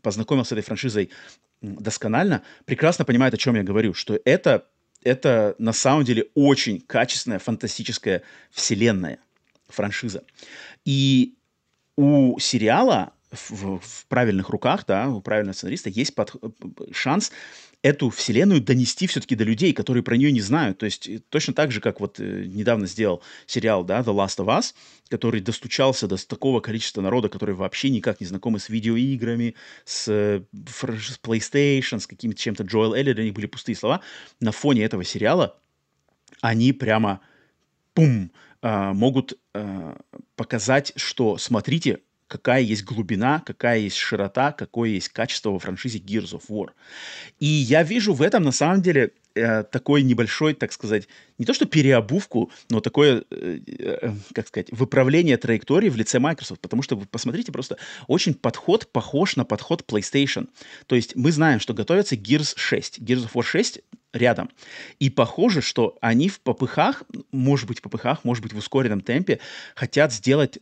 познакомился 0.02 0.50
с 0.50 0.52
этой 0.54 0.64
франшизой 0.64 1.10
досконально, 1.62 2.44
прекрасно 2.66 3.06
понимают, 3.06 3.34
о 3.34 3.38
чем 3.38 3.56
я 3.56 3.64
говорю, 3.64 3.94
что 3.94 4.20
это 4.26 4.68
это 5.04 5.56
на 5.58 5.74
самом 5.74 6.04
деле 6.04 6.28
очень 6.36 6.80
качественная 6.80 7.40
фантастическая 7.40 8.22
вселенная 8.52 9.20
франшиза. 9.72 10.24
И 10.86 11.36
у 11.98 12.40
сериала 12.40 13.14
в, 13.32 13.80
в 13.80 14.06
правильных 14.08 14.50
руках, 14.50 14.86
да, 14.88 15.10
у 15.10 15.22
правильного 15.22 15.56
сценариста 15.56 15.90
есть 15.90 16.16
под, 16.16 16.34
шанс 16.92 17.32
эту 17.84 18.10
вселенную 18.10 18.62
донести 18.62 19.08
все-таки 19.08 19.36
до 19.36 19.44
людей, 19.44 19.74
которые 19.74 20.04
про 20.04 20.16
нее 20.16 20.32
не 20.32 20.42
знают. 20.42 20.78
То 20.78 20.86
есть 20.86 21.08
э, 21.08 21.20
точно 21.30 21.54
так 21.54 21.72
же, 21.72 21.82
как 21.82 22.00
вот 22.00 22.20
э, 22.20 22.46
недавно 22.46 22.86
сделал 22.86 23.24
сериал, 23.48 23.84
да, 23.84 24.02
The 24.02 24.14
Last 24.14 24.38
of 24.38 24.48
Us, 24.48 24.76
который 25.10 25.42
достучался 25.42 26.08
до 26.08 26.16
такого 26.28 26.60
количества 26.60 27.02
народа, 27.02 27.30
которые 27.30 27.56
вообще 27.56 27.90
никак 27.90 28.22
не 28.22 28.28
знакомы 28.28 28.60
с 28.60 28.70
видеоиграми, 28.70 29.56
с, 29.84 30.08
э, 30.08 30.44
с 30.54 31.20
PlayStation, 31.24 32.00
с 32.00 32.08
каким-то 32.08 32.38
чем-то 32.38 32.64
Джоэл 32.64 32.94
Элли, 32.94 33.14
для 33.14 33.24
них 33.24 33.34
были 33.34 33.48
пустые 33.48 33.76
слова. 33.76 34.02
На 34.40 34.52
фоне 34.52 34.84
этого 34.84 35.04
сериала 35.04 35.60
они 36.42 36.74
прямо, 36.74 37.22
пум, 37.94 38.32
могут 38.94 39.40
э, 39.54 39.96
показать, 40.36 40.94
что, 40.96 41.38
смотрите, 41.38 42.02
какая 42.32 42.62
есть 42.62 42.86
глубина, 42.86 43.44
какая 43.46 43.80
есть 43.80 43.98
широта, 43.98 44.54
какое 44.54 44.92
есть 44.92 45.10
качество 45.10 45.50
во 45.52 45.60
франшизе 45.60 46.00
Gears 46.00 46.32
of 46.32 46.44
War. 46.48 46.70
И 47.40 47.46
я 47.46 47.84
вижу 47.84 48.14
в 48.14 48.22
этом, 48.22 48.44
на 48.44 48.54
самом 48.54 48.82
деле, 48.82 49.12
э, 49.36 49.64
такой 49.64 50.02
небольшой, 50.02 50.54
так 50.54 50.72
сказать, 50.72 51.10
не 51.38 51.46
то 51.46 51.54
что 51.54 51.66
переобувку, 51.66 52.50
но 52.70 52.80
такое, 52.80 53.26
э, 53.32 53.60
э, 53.68 54.14
как 54.34 54.48
сказать, 54.48 54.70
выправление 54.72 55.36
траектории 55.36 55.90
в 55.90 55.98
лице 55.98 56.20
Microsoft, 56.20 56.62
потому 56.62 56.84
что 56.84 56.96
вы 56.96 57.06
посмотрите 57.06 57.52
просто, 57.52 57.76
очень 58.08 58.34
подход 58.34 58.88
похож 58.94 59.36
на 59.36 59.44
подход 59.44 59.84
PlayStation. 59.86 60.48
То 60.86 60.96
есть 60.96 61.18
мы 61.18 61.34
знаем, 61.34 61.60
что 61.60 61.74
готовится 61.74 62.16
Gears 62.16 62.54
6, 62.56 63.00
Gears 63.00 63.26
of 63.26 63.34
War 63.34 63.44
6 63.44 63.82
рядом. 64.14 64.50
И 65.00 65.10
похоже, 65.10 65.62
что 65.62 65.98
они 66.00 66.30
в 66.30 66.40
попыхах, 66.40 67.04
может 67.32 67.68
быть 67.68 67.80
в 67.80 67.82
попыхах, 67.82 68.24
может 68.24 68.42
быть 68.42 68.54
в 68.54 68.58
ускоренном 68.58 69.02
темпе, 69.02 69.40
хотят 69.76 70.14
сделать 70.14 70.60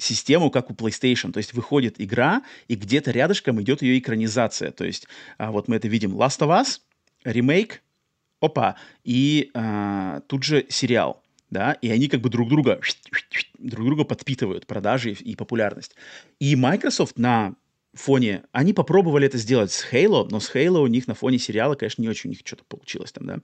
систему, 0.00 0.50
как 0.50 0.70
у 0.70 0.74
PlayStation. 0.74 1.32
То 1.32 1.38
есть 1.38 1.54
выходит 1.54 2.00
игра, 2.00 2.42
и 2.68 2.74
где-то 2.74 3.10
рядышком 3.10 3.60
идет 3.62 3.82
ее 3.82 3.98
экранизация. 3.98 4.72
То 4.72 4.84
есть 4.84 5.06
а, 5.38 5.52
вот 5.52 5.68
мы 5.68 5.76
это 5.76 5.88
видим. 5.88 6.16
Last 6.16 6.40
of 6.40 6.48
Us, 6.48 6.80
ремейк, 7.24 7.82
опа, 8.40 8.76
и 9.04 9.50
а, 9.54 10.20
тут 10.26 10.42
же 10.42 10.66
сериал, 10.68 11.22
да, 11.50 11.72
и 11.72 11.90
они 11.90 12.08
как 12.08 12.20
бы 12.20 12.30
друг 12.30 12.48
друга 12.48 12.80
друг 13.58 13.86
друга 13.86 14.04
подпитывают 14.04 14.66
продажи 14.66 15.12
и 15.12 15.36
популярность. 15.36 15.94
И 16.38 16.56
Microsoft 16.56 17.18
на 17.18 17.54
фоне... 17.94 18.44
Они 18.52 18.72
попробовали 18.72 19.26
это 19.26 19.38
сделать 19.38 19.72
с 19.72 19.84
Halo, 19.90 20.28
но 20.30 20.40
с 20.40 20.54
Halo 20.54 20.82
у 20.82 20.86
них 20.86 21.06
на 21.06 21.14
фоне 21.14 21.38
сериала, 21.38 21.74
конечно, 21.74 22.02
не 22.02 22.08
очень 22.08 22.30
у 22.30 22.32
них 22.32 22.40
что-то 22.44 22.64
получилось 22.64 23.12
там, 23.12 23.26
да. 23.26 23.38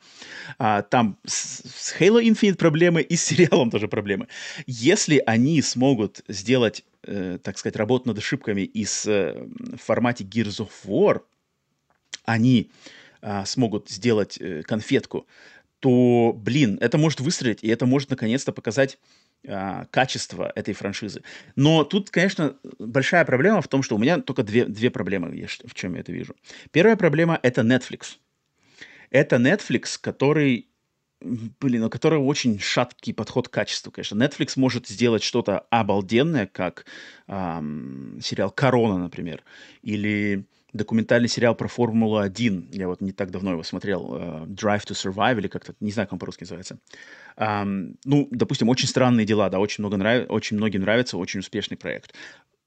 А, 0.59 0.83
там 0.83 1.19
с, 1.25 1.63
с 1.65 1.95
Halo 1.99 2.23
Infinite 2.23 2.57
проблемы 2.57 3.03
и 3.03 3.17
с 3.17 3.25
сериалом 3.25 3.71
тоже 3.71 3.89
проблемы. 3.89 4.29
Если 4.67 5.23
они 5.27 5.63
смогут 5.63 6.23
сделать, 6.29 6.85
э, 7.03 7.39
так 7.43 7.59
сказать, 7.59 7.77
работу 7.77 8.09
над 8.09 8.19
ошибками 8.19 8.63
и 8.63 8.85
с, 8.85 9.07
э, 9.07 9.47
в 9.75 9.79
формате 9.79 10.25
Gears 10.25 10.67
of 10.67 10.71
War, 10.85 11.23
они 12.25 12.71
э, 13.23 13.45
смогут 13.47 13.89
сделать 13.89 14.39
э, 14.41 14.63
конфетку, 14.63 15.27
то, 15.81 16.33
блин, 16.37 16.79
это 16.81 16.99
может 16.99 17.21
выстрелить, 17.21 17.63
и 17.63 17.69
это 17.69 17.87
может 17.87 18.11
наконец-то 18.11 18.53
показать 18.53 18.99
качество 19.91 20.53
этой 20.55 20.75
франшизы. 20.75 21.23
Но 21.55 21.85
тут, 21.85 22.11
конечно, 22.11 22.57
большая 22.79 23.25
проблема 23.25 23.61
в 23.61 23.69
том, 23.69 23.83
что 23.83 23.95
у 23.95 23.99
меня 23.99 24.19
только 24.21 24.43
две, 24.43 24.65
две 24.65 24.91
проблемы 24.91 25.31
в 25.65 25.75
чем 25.75 25.95
я 25.95 26.01
это 26.01 26.13
вижу. 26.13 26.35
Первая 26.73 26.97
проблема— 26.97 27.39
это 27.43 27.61
Netflix. 27.61 28.17
Это 29.11 29.37
Netflix, 29.37 29.99
который 30.01 30.69
блин, 31.21 31.85
у 31.85 31.91
которого 31.91 32.25
очень 32.25 32.59
шаткий 32.59 33.15
подход 33.15 33.49
к 33.49 33.53
качеству, 33.53 33.91
конечно. 33.91 34.23
Netflix 34.23 34.53
может 34.57 34.87
сделать 34.87 35.23
что-то 35.23 35.61
обалденное, 35.71 36.47
как 36.47 36.85
эм, 37.27 38.19
сериал 38.23 38.51
«Корона», 38.51 38.99
например, 38.99 39.43
или 39.83 40.45
документальный 40.77 41.29
сериал 41.29 41.55
про 41.55 41.69
Формулу-1. 41.69 42.69
Я 42.73 42.89
вот 42.89 43.01
не 43.01 43.13
так 43.13 43.31
давно 43.31 43.53
его 43.53 43.63
смотрел. 43.63 44.15
Uh, 44.15 44.47
Drive 44.47 44.85
to 44.87 44.93
Survive 44.93 45.39
или 45.39 45.49
как-то, 45.49 45.75
не 45.81 45.91
знаю, 45.91 46.07
как 46.07 46.15
он 46.15 46.19
по-русски 46.19 46.43
называется. 46.43 46.79
Um, 47.37 47.97
ну, 48.05 48.29
допустим, 48.31 48.69
очень 48.69 48.89
странные 48.89 49.27
дела, 49.27 49.51
да, 49.51 49.59
очень, 49.59 49.83
много 49.83 49.97
нрав... 49.97 50.27
очень 50.29 50.57
многим 50.57 50.83
нравится, 50.83 51.17
очень 51.17 51.41
успешный 51.41 51.77
проект. 51.77 52.15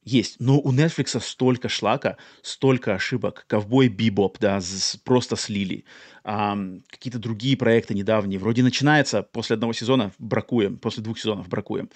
Есть, 0.03 0.37
но 0.39 0.59
у 0.59 0.73
Netflix 0.73 1.19
столько 1.19 1.69
шлака, 1.69 2.17
столько 2.41 2.95
ошибок. 2.95 3.45
Ковбой 3.47 3.89
Бибоп, 3.89 4.37
да, 4.39 4.59
с, 4.61 4.97
просто 5.03 5.35
слили. 5.35 5.85
Um, 6.23 6.83
какие-то 6.89 7.19
другие 7.19 7.57
проекты 7.57 7.93
недавние. 7.93 8.39
Вроде 8.39 8.63
начинается 8.63 9.23
после 9.23 9.55
одного 9.55 9.73
сезона 9.73 10.11
бракуем, 10.17 10.77
после 10.77 11.03
двух 11.03 11.19
сезонов 11.19 11.49
бракуем. 11.49 11.89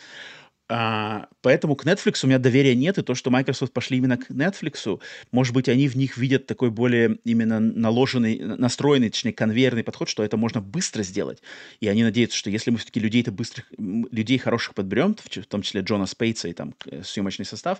А, 0.76 1.28
поэтому 1.44 1.76
к 1.76 1.86
Netflix 1.86 2.22
у 2.24 2.28
меня 2.28 2.40
доверия 2.40 2.74
нет, 2.74 2.98
и 2.98 3.04
то, 3.04 3.14
что 3.14 3.30
Microsoft 3.30 3.74
пошли 3.74 4.00
именно 4.00 4.18
к 4.18 4.32
Netflix, 4.32 5.00
может 5.32 5.54
быть, 5.54 5.70
они 5.70 5.88
в 5.88 5.96
них 5.96 6.18
видят 6.18 6.48
такой 6.48 6.72
более 6.72 7.20
именно 7.26 7.60
наложенный, 7.60 8.40
настроенный, 8.40 9.12
точнее, 9.12 9.34
конвейерный 9.34 9.84
подход, 9.84 10.10
что 10.10 10.24
это 10.24 10.36
можно 10.36 10.62
быстро 10.62 11.04
сделать. 11.04 11.44
И 11.80 11.88
они 11.88 12.02
надеются, 12.02 12.36
что 12.40 12.50
если 12.50 12.72
мы 12.72 12.78
все-таки 12.78 13.00
людей-то 13.00 13.32
быстрых, 13.32 13.72
людей 13.78 14.40
хороших 14.40 14.74
подберем, 14.74 15.16
в 15.16 15.46
том 15.46 15.62
числе 15.62 15.82
Джона 15.82 16.08
Спейтса 16.08 16.48
и 16.48 16.54
там 16.54 16.74
съемочный 17.04 17.46
состав, 17.46 17.80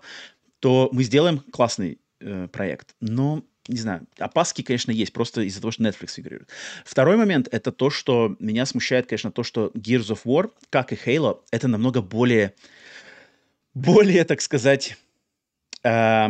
то 0.60 0.90
мы 0.92 1.04
сделаем 1.04 1.40
классный 1.52 1.98
э, 2.20 2.48
проект. 2.52 2.94
Но 3.02 3.44
не 3.68 3.78
знаю, 3.78 4.06
опаски, 4.20 4.62
конечно, 4.62 4.92
есть, 4.92 5.14
просто 5.14 5.42
из-за 5.42 5.62
того, 5.62 5.72
что 5.72 5.84
Netflix 5.84 6.16
фигурирует. 6.16 6.50
Второй 6.86 7.18
момент— 7.18 7.48
это 7.52 7.72
то, 7.72 7.90
что 7.90 8.36
меня 8.40 8.66
смущает, 8.66 9.08
конечно, 9.08 9.32
то, 9.32 9.44
что 9.44 9.72
Gears 9.74 10.10
of 10.10 10.20
War, 10.26 10.52
как 10.70 10.92
и 10.92 10.96
Halo, 10.96 11.40
это 11.52 11.68
намного 11.68 12.02
более, 12.02 12.54
более, 13.74 14.24
так 14.24 14.42
сказать, 14.42 14.98
э, 15.84 16.28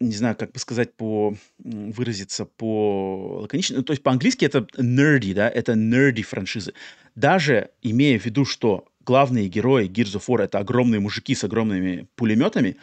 не 0.00 0.14
знаю, 0.14 0.36
как 0.36 0.52
бы 0.52 0.58
сказать 0.58 0.94
по 0.94 1.34
выразиться 1.58 2.44
по 2.44 3.38
лаконично, 3.42 3.78
ну, 3.78 3.82
то 3.82 3.92
есть 3.92 4.02
по-английски 4.02 4.44
это 4.44 4.66
nerdy, 4.76 5.34
да, 5.34 5.48
это 5.48 5.72
nerdy 5.72 6.22
франшизы. 6.22 6.74
Даже 7.14 7.70
имея 7.82 8.18
в 8.18 8.24
виду, 8.24 8.44
что 8.44 8.86
главные 9.00 9.48
герои 9.48 9.88
Gears 9.88 10.16
of 10.16 10.26
War 10.28 10.42
это 10.42 10.58
огромные 10.58 11.00
мужики 11.00 11.34
с 11.34 11.44
огромными 11.44 12.08
пулеметами, 12.16 12.76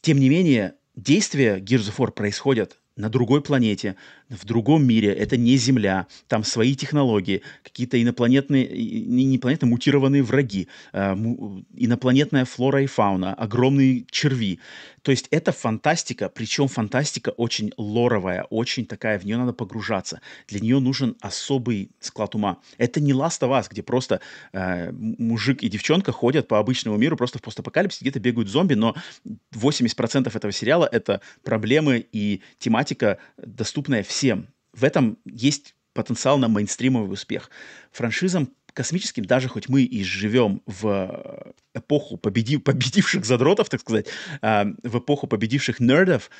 тем 0.00 0.18
не 0.18 0.28
менее 0.28 0.74
действия 0.96 1.58
Gears 1.58 1.90
of 1.90 1.96
War 1.98 2.12
происходят 2.12 2.78
на 2.96 3.08
другой 3.08 3.42
планете, 3.42 3.96
в 4.28 4.44
другом 4.44 4.86
мире, 4.86 5.12
это 5.12 5.36
не 5.36 5.56
Земля, 5.56 6.06
там 6.28 6.44
свои 6.44 6.74
технологии, 6.74 7.42
какие-то 7.62 8.02
инопланетные, 8.02 8.66
инопланетно 8.66 9.66
мутированные 9.66 10.22
враги, 10.22 10.68
э, 10.92 11.12
инопланетная 11.74 12.44
флора 12.44 12.82
и 12.82 12.86
фауна, 12.86 13.34
огромные 13.34 14.04
черви. 14.10 14.58
То 15.02 15.10
есть 15.10 15.26
это 15.30 15.52
фантастика, 15.52 16.28
причем 16.28 16.68
фантастика 16.68 17.30
очень 17.30 17.72
лоровая, 17.76 18.44
очень 18.44 18.86
такая, 18.86 19.18
в 19.18 19.24
нее 19.24 19.36
надо 19.36 19.52
погружаться. 19.52 20.20
Для 20.48 20.60
нее 20.60 20.78
нужен 20.78 21.16
особый 21.20 21.90
склад 22.00 22.34
ума. 22.34 22.58
Это 22.78 23.00
не 23.00 23.12
Last 23.12 23.40
of 23.40 23.50
Us, 23.50 23.66
где 23.70 23.82
просто 23.82 24.20
э, 24.52 24.92
мужик 24.92 25.62
и 25.62 25.68
девчонка 25.68 26.12
ходят 26.12 26.48
по 26.48 26.58
обычному 26.58 26.96
миру, 26.96 27.16
просто 27.16 27.38
в 27.38 27.42
постапокалипсисе 27.42 28.04
где-то 28.04 28.20
бегают 28.20 28.48
зомби, 28.48 28.74
но 28.74 28.94
80% 29.52 30.34
этого 30.34 30.52
сериала— 30.52 30.88
это 30.92 31.20
проблемы 31.42 32.06
и 32.12 32.40
тематика, 32.58 32.81
доступная 33.36 34.02
всем. 34.02 34.48
В 34.72 34.84
этом 34.84 35.18
есть 35.24 35.74
потенциал 35.92 36.38
на 36.38 36.48
мейнстримовый 36.48 37.12
успех. 37.12 37.50
Франшизам 37.90 38.48
космическим, 38.72 39.24
даже 39.24 39.48
хоть 39.48 39.68
мы 39.68 39.82
и 39.82 40.02
живем 40.02 40.62
в 40.66 41.54
эпоху 41.74 42.16
победив, 42.16 42.64
победивших 42.64 43.24
задротов, 43.24 43.68
так 43.68 43.80
сказать, 43.80 44.06
э, 44.40 44.64
в 44.82 44.98
эпоху 44.98 45.26
победивших 45.26 45.80
нердов, 45.80 46.30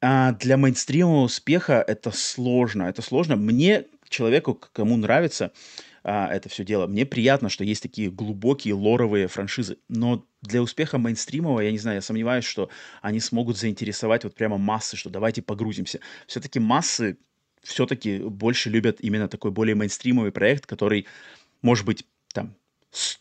э, 0.00 0.32
для 0.40 0.56
мейнстримового 0.56 1.24
успеха 1.24 1.84
это 1.86 2.10
сложно. 2.10 2.84
Это 2.84 3.02
сложно. 3.02 3.36
Мне, 3.36 3.84
человеку, 4.08 4.60
кому 4.72 4.96
нравится 4.96 5.52
э, 6.04 6.26
это 6.26 6.48
все 6.48 6.64
дело, 6.64 6.86
мне 6.86 7.04
приятно, 7.06 7.48
что 7.48 7.64
есть 7.64 7.82
такие 7.82 8.10
глубокие 8.10 8.74
лоровые 8.74 9.26
франшизы. 9.26 9.78
Но 9.88 10.24
для 10.42 10.62
успеха 10.62 10.98
мейнстримового, 10.98 11.60
я 11.60 11.72
не 11.72 11.78
знаю, 11.78 11.96
я 11.96 12.02
сомневаюсь, 12.02 12.44
что 12.44 12.70
они 13.02 13.20
смогут 13.20 13.58
заинтересовать 13.58 14.24
вот 14.24 14.34
прямо 14.34 14.58
массы, 14.58 14.96
что 14.96 15.10
давайте 15.10 15.42
погрузимся. 15.42 16.00
Все-таки 16.26 16.60
массы 16.60 17.18
все-таки 17.62 18.18
больше 18.18 18.70
любят 18.70 19.00
именно 19.00 19.28
такой 19.28 19.50
более 19.50 19.74
мейнстримовый 19.74 20.32
проект, 20.32 20.66
который, 20.66 21.06
может 21.62 21.86
быть, 21.86 22.06
там, 22.32 22.54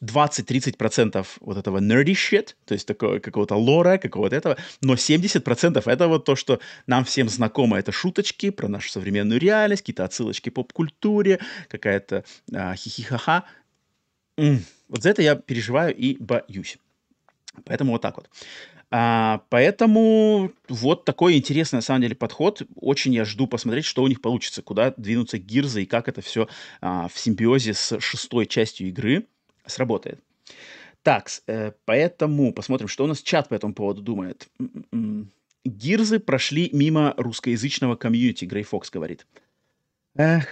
20-30% 0.02 1.26
вот 1.42 1.58
этого 1.58 1.80
nerdy 1.80 2.14
shit, 2.14 2.56
то 2.66 2.74
есть 2.74 2.88
такого 2.88 3.20
какого-то 3.20 3.56
лора, 3.56 3.98
какого-то 3.98 4.36
этого, 4.36 4.58
но 4.82 4.94
70% 4.94 5.84
это 5.86 6.08
вот 6.08 6.26
то, 6.26 6.36
что 6.36 6.60
нам 6.88 7.06
всем 7.06 7.30
знакомо, 7.30 7.78
это 7.80 7.92
шуточки 7.92 8.50
про 8.50 8.68
нашу 8.68 8.90
современную 8.90 9.40
реальность, 9.40 9.82
какие-то 9.82 10.06
отсылочки 10.06 10.50
поп-культуре, 10.50 11.40
какая-то 11.70 12.24
а, 12.54 12.76
хихихаха. 12.76 13.44
Вот 14.38 15.04
за 15.04 15.10
это 15.10 15.22
я 15.22 15.36
переживаю 15.36 15.96
и 15.96 16.18
боюсь. 16.18 16.78
Поэтому 17.66 17.92
вот 17.92 18.02
так 18.02 18.18
вот. 18.18 18.30
А, 18.96 19.42
поэтому 19.50 20.52
вот 20.70 21.04
такой 21.04 21.36
интересный, 21.36 21.78
на 21.78 21.82
самом 21.82 22.02
деле, 22.02 22.16
подход. 22.16 22.62
Очень 22.76 23.16
я 23.16 23.26
жду 23.26 23.48
посмотреть, 23.48 23.86
что 23.86 24.04
у 24.04 24.08
них 24.08 24.22
получится, 24.22 24.62
куда 24.62 24.94
двинутся 24.96 25.40
гирзы 25.40 25.82
и 25.84 25.88
как 25.88 26.08
это 26.08 26.22
все 26.22 26.48
а, 26.80 27.08
в 27.08 27.18
симбиозе 27.18 27.74
с 27.74 28.00
шестой 28.00 28.46
частью 28.46 28.90
игры 28.90 29.26
сработает. 29.65 30.19
Так, 31.04 31.28
э, 31.47 31.71
поэтому 31.86 32.54
посмотрим, 32.54 32.88
что 32.88 33.04
у 33.04 33.08
нас 33.08 33.21
чат 33.21 33.49
по 33.49 33.56
этому 33.56 33.73
поводу 33.73 34.02
думает. 34.02 34.47
М-м-м. 34.60 35.32
Гирзы 35.65 36.19
прошли 36.19 36.69
мимо 36.73 37.13
русскоязычного 37.17 37.95
комьюнити, 37.95 38.45
Грей 38.45 38.63
Фокс 38.63 38.89
говорит. 38.89 39.28
Эх, 40.15 40.47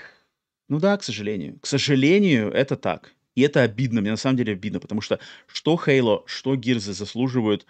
ну 0.69 0.80
да, 0.80 0.97
к 0.97 1.04
сожалению. 1.04 1.60
К 1.60 1.67
сожалению, 1.67 2.52
это 2.52 2.76
так. 2.76 3.13
И 3.36 3.41
это 3.41 3.62
обидно, 3.62 4.02
мне 4.02 4.12
на 4.12 4.17
самом 4.17 4.38
деле 4.38 4.54
обидно, 4.54 4.80
потому 4.80 5.02
что 5.02 5.19
что 5.47 5.82
Halo, 5.86 6.24
что 6.26 6.56
Гирзы 6.56 6.93
заслуживают 6.93 7.65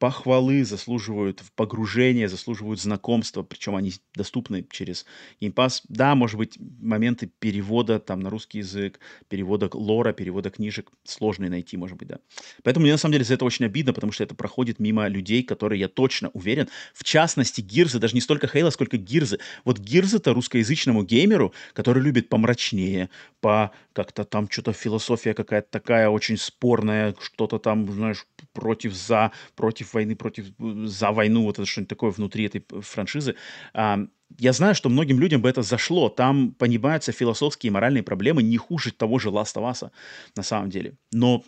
похвалы, 0.00 0.64
заслуживают 0.64 1.42
погружения, 1.54 2.26
заслуживают 2.26 2.80
знакомства, 2.80 3.42
причем 3.42 3.76
они 3.76 3.92
доступны 4.14 4.66
через 4.70 5.04
Pass. 5.40 5.82
Да, 5.88 6.14
может 6.14 6.38
быть, 6.38 6.56
моменты 6.80 7.30
перевода 7.38 8.00
там 8.00 8.20
на 8.20 8.30
русский 8.30 8.58
язык, 8.58 8.98
перевода 9.28 9.68
лора, 9.72 10.14
перевода 10.14 10.48
книжек 10.48 10.90
сложные 11.04 11.50
найти, 11.50 11.76
может 11.76 11.98
быть, 11.98 12.08
да. 12.08 12.18
Поэтому 12.64 12.84
мне 12.84 12.92
на 12.92 12.98
самом 12.98 13.12
деле 13.12 13.24
за 13.24 13.34
это 13.34 13.44
очень 13.44 13.66
обидно, 13.66 13.92
потому 13.92 14.10
что 14.10 14.24
это 14.24 14.34
проходит 14.34 14.78
мимо 14.80 15.06
людей, 15.06 15.42
которые, 15.42 15.78
я 15.78 15.88
точно 15.88 16.30
уверен, 16.30 16.68
в 16.94 17.04
частности, 17.04 17.60
Гирзы, 17.60 17.98
даже 17.98 18.14
не 18.14 18.22
столько 18.22 18.48
Хейла, 18.48 18.70
сколько 18.70 18.96
Гирзы. 18.96 19.38
Вот 19.66 19.78
Гирзы-то 19.78 20.32
русскоязычному 20.32 21.02
геймеру, 21.02 21.52
который 21.74 22.02
любит 22.02 22.30
помрачнее, 22.30 23.10
по 23.42 23.72
как-то 23.92 24.24
там 24.24 24.48
что-то 24.50 24.72
философия 24.72 25.34
какая-то 25.34 25.68
такая 25.70 26.08
очень 26.08 26.38
спорная, 26.38 27.14
что-то 27.20 27.58
там, 27.58 27.90
знаешь, 27.92 28.26
против 28.54 28.94
за, 28.94 29.32
против 29.56 29.89
войны, 29.94 30.16
против 30.16 30.46
за 30.58 31.12
войну, 31.12 31.42
вот 31.44 31.58
это 31.58 31.66
что-нибудь 31.66 31.88
такое 31.88 32.10
внутри 32.10 32.44
этой 32.44 32.64
франшизы. 32.80 33.34
А, 33.74 34.00
я 34.38 34.52
знаю, 34.52 34.74
что 34.74 34.88
многим 34.88 35.18
людям 35.18 35.42
бы 35.42 35.48
это 35.48 35.62
зашло. 35.62 36.08
Там 36.08 36.52
понимаются 36.52 37.12
философские 37.12 37.68
и 37.68 37.72
моральные 37.72 38.02
проблемы 38.02 38.42
не 38.42 38.56
хуже 38.56 38.92
того 38.92 39.18
же 39.18 39.28
Last 39.28 39.56
of 39.56 39.70
Us, 39.70 39.90
на 40.36 40.42
самом 40.42 40.70
деле. 40.70 40.96
Но 41.12 41.44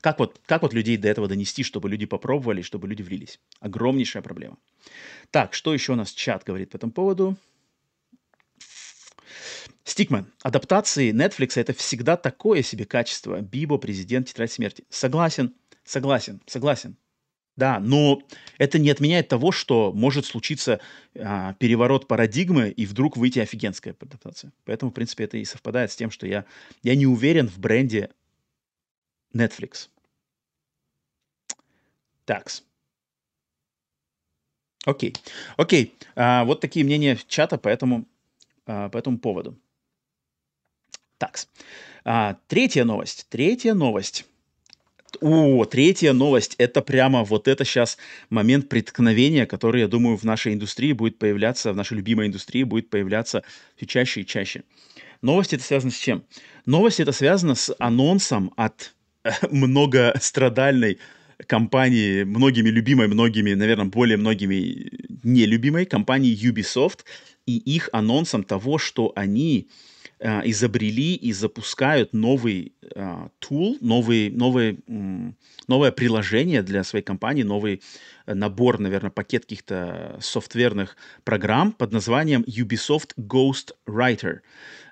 как 0.00 0.18
вот, 0.18 0.40
как 0.46 0.62
вот 0.62 0.72
людей 0.72 0.96
до 0.96 1.08
этого 1.08 1.28
донести, 1.28 1.62
чтобы 1.62 1.88
люди 1.88 2.06
попробовали, 2.06 2.62
чтобы 2.62 2.88
люди 2.88 3.02
влились? 3.02 3.40
Огромнейшая 3.60 4.22
проблема. 4.22 4.58
Так, 5.30 5.54
что 5.54 5.74
еще 5.74 5.92
у 5.92 5.96
нас 5.96 6.12
чат 6.12 6.44
говорит 6.44 6.70
по 6.70 6.76
этому 6.76 6.92
поводу? 6.92 7.36
Стикмен. 9.84 10.32
Адаптации 10.42 11.12
Netflix 11.12 11.60
это 11.60 11.72
всегда 11.72 12.16
такое 12.16 12.62
себе 12.62 12.84
качество. 12.84 13.40
Бибо, 13.40 13.78
президент, 13.78 14.28
тетрадь 14.28 14.52
смерти. 14.52 14.84
Согласен, 14.88 15.54
согласен, 15.84 16.40
согласен. 16.46 16.96
Да, 17.60 17.78
но 17.78 18.22
это 18.56 18.78
не 18.78 18.88
отменяет 18.88 19.28
того, 19.28 19.52
что 19.52 19.92
может 19.92 20.24
случиться 20.24 20.80
а, 21.14 21.52
переворот 21.58 22.08
парадигмы 22.08 22.70
и 22.70 22.86
вдруг 22.86 23.18
выйти 23.18 23.38
офигенская 23.38 23.94
адаптация. 24.00 24.50
Поэтому, 24.64 24.90
в 24.90 24.94
принципе, 24.94 25.24
это 25.24 25.36
и 25.36 25.44
совпадает 25.44 25.92
с 25.92 25.96
тем, 25.96 26.10
что 26.10 26.26
я, 26.26 26.46
я 26.82 26.96
не 26.96 27.06
уверен 27.06 27.48
в 27.48 27.58
бренде 27.58 28.12
Netflix. 29.36 29.90
Такс. 32.24 32.64
Окей. 34.86 35.14
Окей. 35.58 35.94
А, 36.16 36.44
вот 36.44 36.62
такие 36.62 36.86
мнения 36.86 37.18
чата 37.28 37.58
по 37.58 37.68
этому, 37.68 38.08
а, 38.64 38.88
по 38.88 38.96
этому 38.96 39.18
поводу. 39.18 39.60
Так. 41.18 41.38
А, 42.06 42.38
третья 42.48 42.84
новость. 42.84 43.26
Третья 43.28 43.74
новость. 43.74 44.24
О, 45.20 45.64
третья 45.64 46.12
новость. 46.12 46.54
Это 46.58 46.82
прямо 46.82 47.24
вот 47.24 47.48
это 47.48 47.64
сейчас 47.64 47.98
момент 48.28 48.68
преткновения, 48.68 49.46
который, 49.46 49.82
я 49.82 49.88
думаю, 49.88 50.16
в 50.16 50.24
нашей 50.24 50.54
индустрии 50.54 50.92
будет 50.92 51.18
появляться, 51.18 51.72
в 51.72 51.76
нашей 51.76 51.96
любимой 51.96 52.28
индустрии 52.28 52.62
будет 52.62 52.90
появляться 52.90 53.42
все 53.76 53.86
чаще 53.86 54.20
и 54.20 54.26
чаще. 54.26 54.62
Новость 55.22 55.52
это 55.52 55.62
связано 55.62 55.90
с 55.90 55.98
чем? 55.98 56.24
Новость 56.64 57.00
это 57.00 57.12
связано 57.12 57.54
с 57.54 57.74
анонсом 57.78 58.52
от 58.56 58.94
э, 59.24 59.30
многострадальной 59.50 60.98
компании, 61.46 62.22
многими 62.24 62.68
любимой, 62.68 63.08
многими, 63.08 63.54
наверное, 63.54 63.86
более 63.86 64.16
многими 64.16 64.90
нелюбимой 65.22 65.86
компании 65.86 66.36
Ubisoft 66.36 67.00
и 67.46 67.56
их 67.56 67.88
анонсом 67.92 68.44
того, 68.44 68.78
что 68.78 69.12
они 69.16 69.68
э, 70.20 70.42
изобрели 70.44 71.14
и 71.14 71.32
запускают 71.32 72.12
новый 72.12 72.74
э, 72.82 73.28
tool, 73.40 73.76
новый, 73.80 74.30
новый, 74.30 74.78
новое 75.66 75.92
приложение 75.92 76.62
для 76.62 76.84
своей 76.84 77.04
компании, 77.04 77.42
новый 77.42 77.82
набор, 78.34 78.78
наверное, 78.78 79.10
пакет 79.10 79.42
каких-то 79.42 80.18
софтверных 80.20 80.96
программ 81.24 81.72
под 81.72 81.92
названием 81.92 82.42
Ubisoft 82.42 83.12
Ghost 83.16 83.72
Writer. 83.86 84.40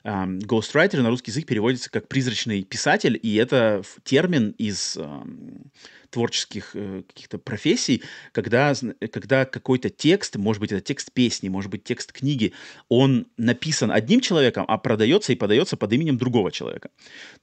Um, 0.04 0.38
Ghostwriter 0.38 1.02
на 1.02 1.10
русский 1.10 1.30
язык 1.30 1.46
переводится 1.46 1.90
как 1.90 2.08
призрачный 2.08 2.62
писатель, 2.62 3.18
и 3.20 3.34
это 3.34 3.82
термин 4.04 4.50
из 4.52 4.96
um, 4.96 5.70
творческих 6.10 6.70
э, 6.74 7.02
каких-то 7.06 7.38
профессий, 7.38 8.02
когда, 8.32 8.72
когда 9.12 9.44
какой-то 9.44 9.90
текст, 9.90 10.36
может 10.36 10.60
быть, 10.60 10.72
это 10.72 10.80
текст 10.80 11.12
песни, 11.12 11.48
может 11.48 11.70
быть, 11.70 11.84
текст 11.84 12.12
книги, 12.12 12.52
он 12.88 13.26
написан 13.36 13.90
одним 13.90 14.20
человеком, 14.20 14.64
а 14.68 14.78
продается 14.78 15.32
и 15.32 15.36
подается 15.36 15.76
под 15.76 15.92
именем 15.92 16.16
другого 16.16 16.50
человека. 16.50 16.90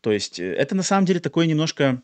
То 0.02 0.12
есть 0.12 0.40
э, 0.40 0.54
это 0.54 0.76
на 0.76 0.84
самом 0.84 1.06
деле 1.06 1.20
такое 1.20 1.46
немножко 1.46 2.02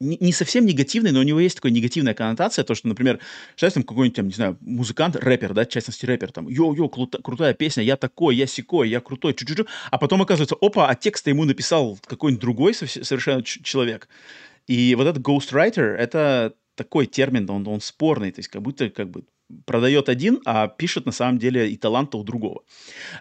не 0.00 0.32
совсем 0.32 0.64
негативный, 0.64 1.12
но 1.12 1.20
у 1.20 1.22
него 1.22 1.40
есть 1.40 1.56
такая 1.56 1.72
негативная 1.72 2.14
коннотация, 2.14 2.64
то, 2.64 2.74
что, 2.74 2.88
например, 2.88 3.20
сейчас 3.54 3.74
там 3.74 3.82
какой-нибудь, 3.82 4.16
там, 4.16 4.26
не 4.28 4.32
знаю, 4.32 4.56
музыкант, 4.60 5.16
рэпер, 5.16 5.52
да, 5.52 5.64
в 5.64 5.68
частности, 5.68 6.06
рэпер, 6.06 6.32
там, 6.32 6.48
йо-йо, 6.48 6.88
крута, 6.88 7.18
крутая 7.22 7.52
песня, 7.52 7.82
я 7.82 7.96
такой, 7.96 8.36
я 8.36 8.46
секой, 8.46 8.88
я 8.88 9.00
крутой, 9.00 9.34
чу-чу-чу, 9.34 9.66
а 9.90 9.98
потом 9.98 10.22
оказывается, 10.22 10.56
опа, 10.60 10.88
а 10.88 10.94
текст 10.94 11.26
ему 11.26 11.44
написал 11.44 11.98
какой-нибудь 12.06 12.40
другой 12.40 12.74
совершенно 12.74 13.42
человек. 13.42 14.08
И 14.66 14.94
вот 14.94 15.06
этот 15.06 15.22
ghostwriter— 15.22 15.82
это 15.98 16.54
такой 16.76 17.06
термин, 17.06 17.48
он, 17.50 17.66
он 17.68 17.80
спорный, 17.80 18.32
то 18.32 18.38
есть 18.38 18.48
как 18.48 18.62
будто 18.62 18.88
как 18.88 19.10
бы 19.10 19.24
продает 19.64 20.08
один, 20.08 20.40
а 20.44 20.68
пишет 20.68 21.06
на 21.06 21.12
самом 21.12 21.38
деле 21.38 21.70
и 21.70 21.76
таланта 21.76 22.16
у 22.16 22.22
другого. 22.22 22.62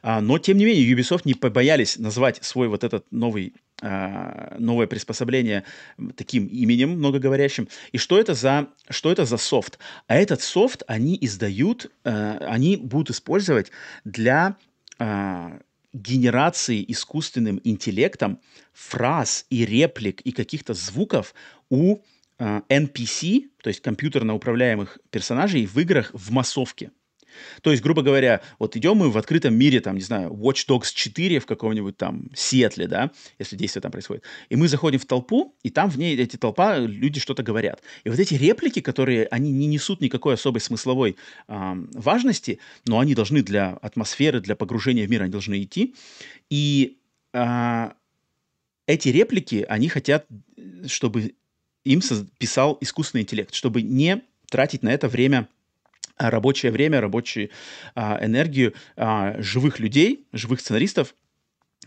А, 0.01 0.21
но, 0.21 0.37
тем 0.37 0.57
не 0.57 0.65
менее, 0.65 0.89
Ubisoft 0.93 1.21
не 1.25 1.33
побоялись 1.33 1.97
назвать 1.97 2.43
свой 2.43 2.67
вот 2.67 2.83
этот 2.83 3.05
новый 3.11 3.53
новое 3.81 4.87
приспособление 4.87 5.63
таким 6.15 6.45
именем 6.47 6.91
многоговорящим. 6.91 7.67
И 7.91 7.97
что 7.97 8.19
это 8.19 8.33
за, 8.33 8.67
что 8.89 9.11
это 9.11 9.25
за 9.25 9.37
софт? 9.37 9.79
А 10.07 10.15
этот 10.15 10.41
софт 10.41 10.83
они 10.87 11.17
издают, 11.21 11.91
а, 12.03 12.37
они 12.49 12.75
будут 12.75 13.11
использовать 13.11 13.71
для 14.03 14.57
а, 14.97 15.59
генерации 15.93 16.83
искусственным 16.87 17.61
интеллектом 17.63 18.39
фраз 18.73 19.45
и 19.49 19.65
реплик 19.65 20.21
и 20.21 20.31
каких-то 20.31 20.73
звуков 20.73 21.33
у 21.69 21.99
NPC, 22.37 23.49
то 23.61 23.67
есть 23.67 23.81
компьютерно 23.81 24.33
управляемых 24.33 24.99
персонажей 25.09 25.65
в 25.65 25.77
играх 25.77 26.11
в 26.13 26.31
массовке. 26.31 26.91
То 27.61 27.71
есть, 27.71 27.83
грубо 27.83 28.01
говоря, 28.01 28.41
вот 28.59 28.75
идем 28.75 28.97
мы 28.97 29.09
в 29.09 29.17
открытом 29.17 29.55
мире, 29.55 29.79
там, 29.79 29.95
не 29.95 30.01
знаю, 30.01 30.31
Watch 30.31 30.67
Dogs 30.67 30.93
4 30.93 31.39
в 31.39 31.45
каком-нибудь 31.45 31.97
там 31.97 32.29
Сиэтле, 32.35 32.87
да, 32.87 33.11
если 33.37 33.55
действие 33.55 33.81
там 33.81 33.91
происходит, 33.91 34.23
и 34.49 34.55
мы 34.55 34.67
заходим 34.67 34.99
в 34.99 35.05
толпу, 35.05 35.55
и 35.63 35.69
там 35.69 35.89
в 35.89 35.97
ней 35.97 36.17
эти 36.17 36.37
толпа, 36.37 36.77
люди 36.77 37.19
что-то 37.19 37.43
говорят. 37.43 37.81
И 38.03 38.09
вот 38.09 38.19
эти 38.19 38.33
реплики, 38.33 38.81
которые, 38.81 39.25
они 39.27 39.51
не 39.51 39.67
несут 39.67 40.01
никакой 40.01 40.35
особой 40.35 40.61
смысловой 40.61 41.17
э, 41.47 41.73
важности, 41.93 42.59
но 42.85 42.99
они 42.99 43.15
должны 43.15 43.41
для 43.41 43.73
атмосферы, 43.81 44.39
для 44.41 44.55
погружения 44.55 45.05
в 45.05 45.09
мир, 45.09 45.23
они 45.23 45.31
должны 45.31 45.61
идти. 45.61 45.95
И 46.49 46.97
э, 47.33 47.89
эти 48.87 49.09
реплики, 49.09 49.65
они 49.67 49.87
хотят, 49.87 50.25
чтобы 50.87 51.35
им 51.83 52.01
писал 52.37 52.77
искусственный 52.81 53.21
интеллект, 53.21 53.53
чтобы 53.53 53.81
не 53.81 54.21
тратить 54.49 54.83
на 54.83 54.89
это 54.89 55.07
время 55.07 55.47
рабочее 56.19 56.71
время, 56.71 57.01
рабочую 57.01 57.49
а, 57.95 58.23
энергию 58.23 58.73
а, 58.97 59.41
живых 59.41 59.79
людей, 59.79 60.27
живых 60.33 60.59
сценаристов. 60.59 61.15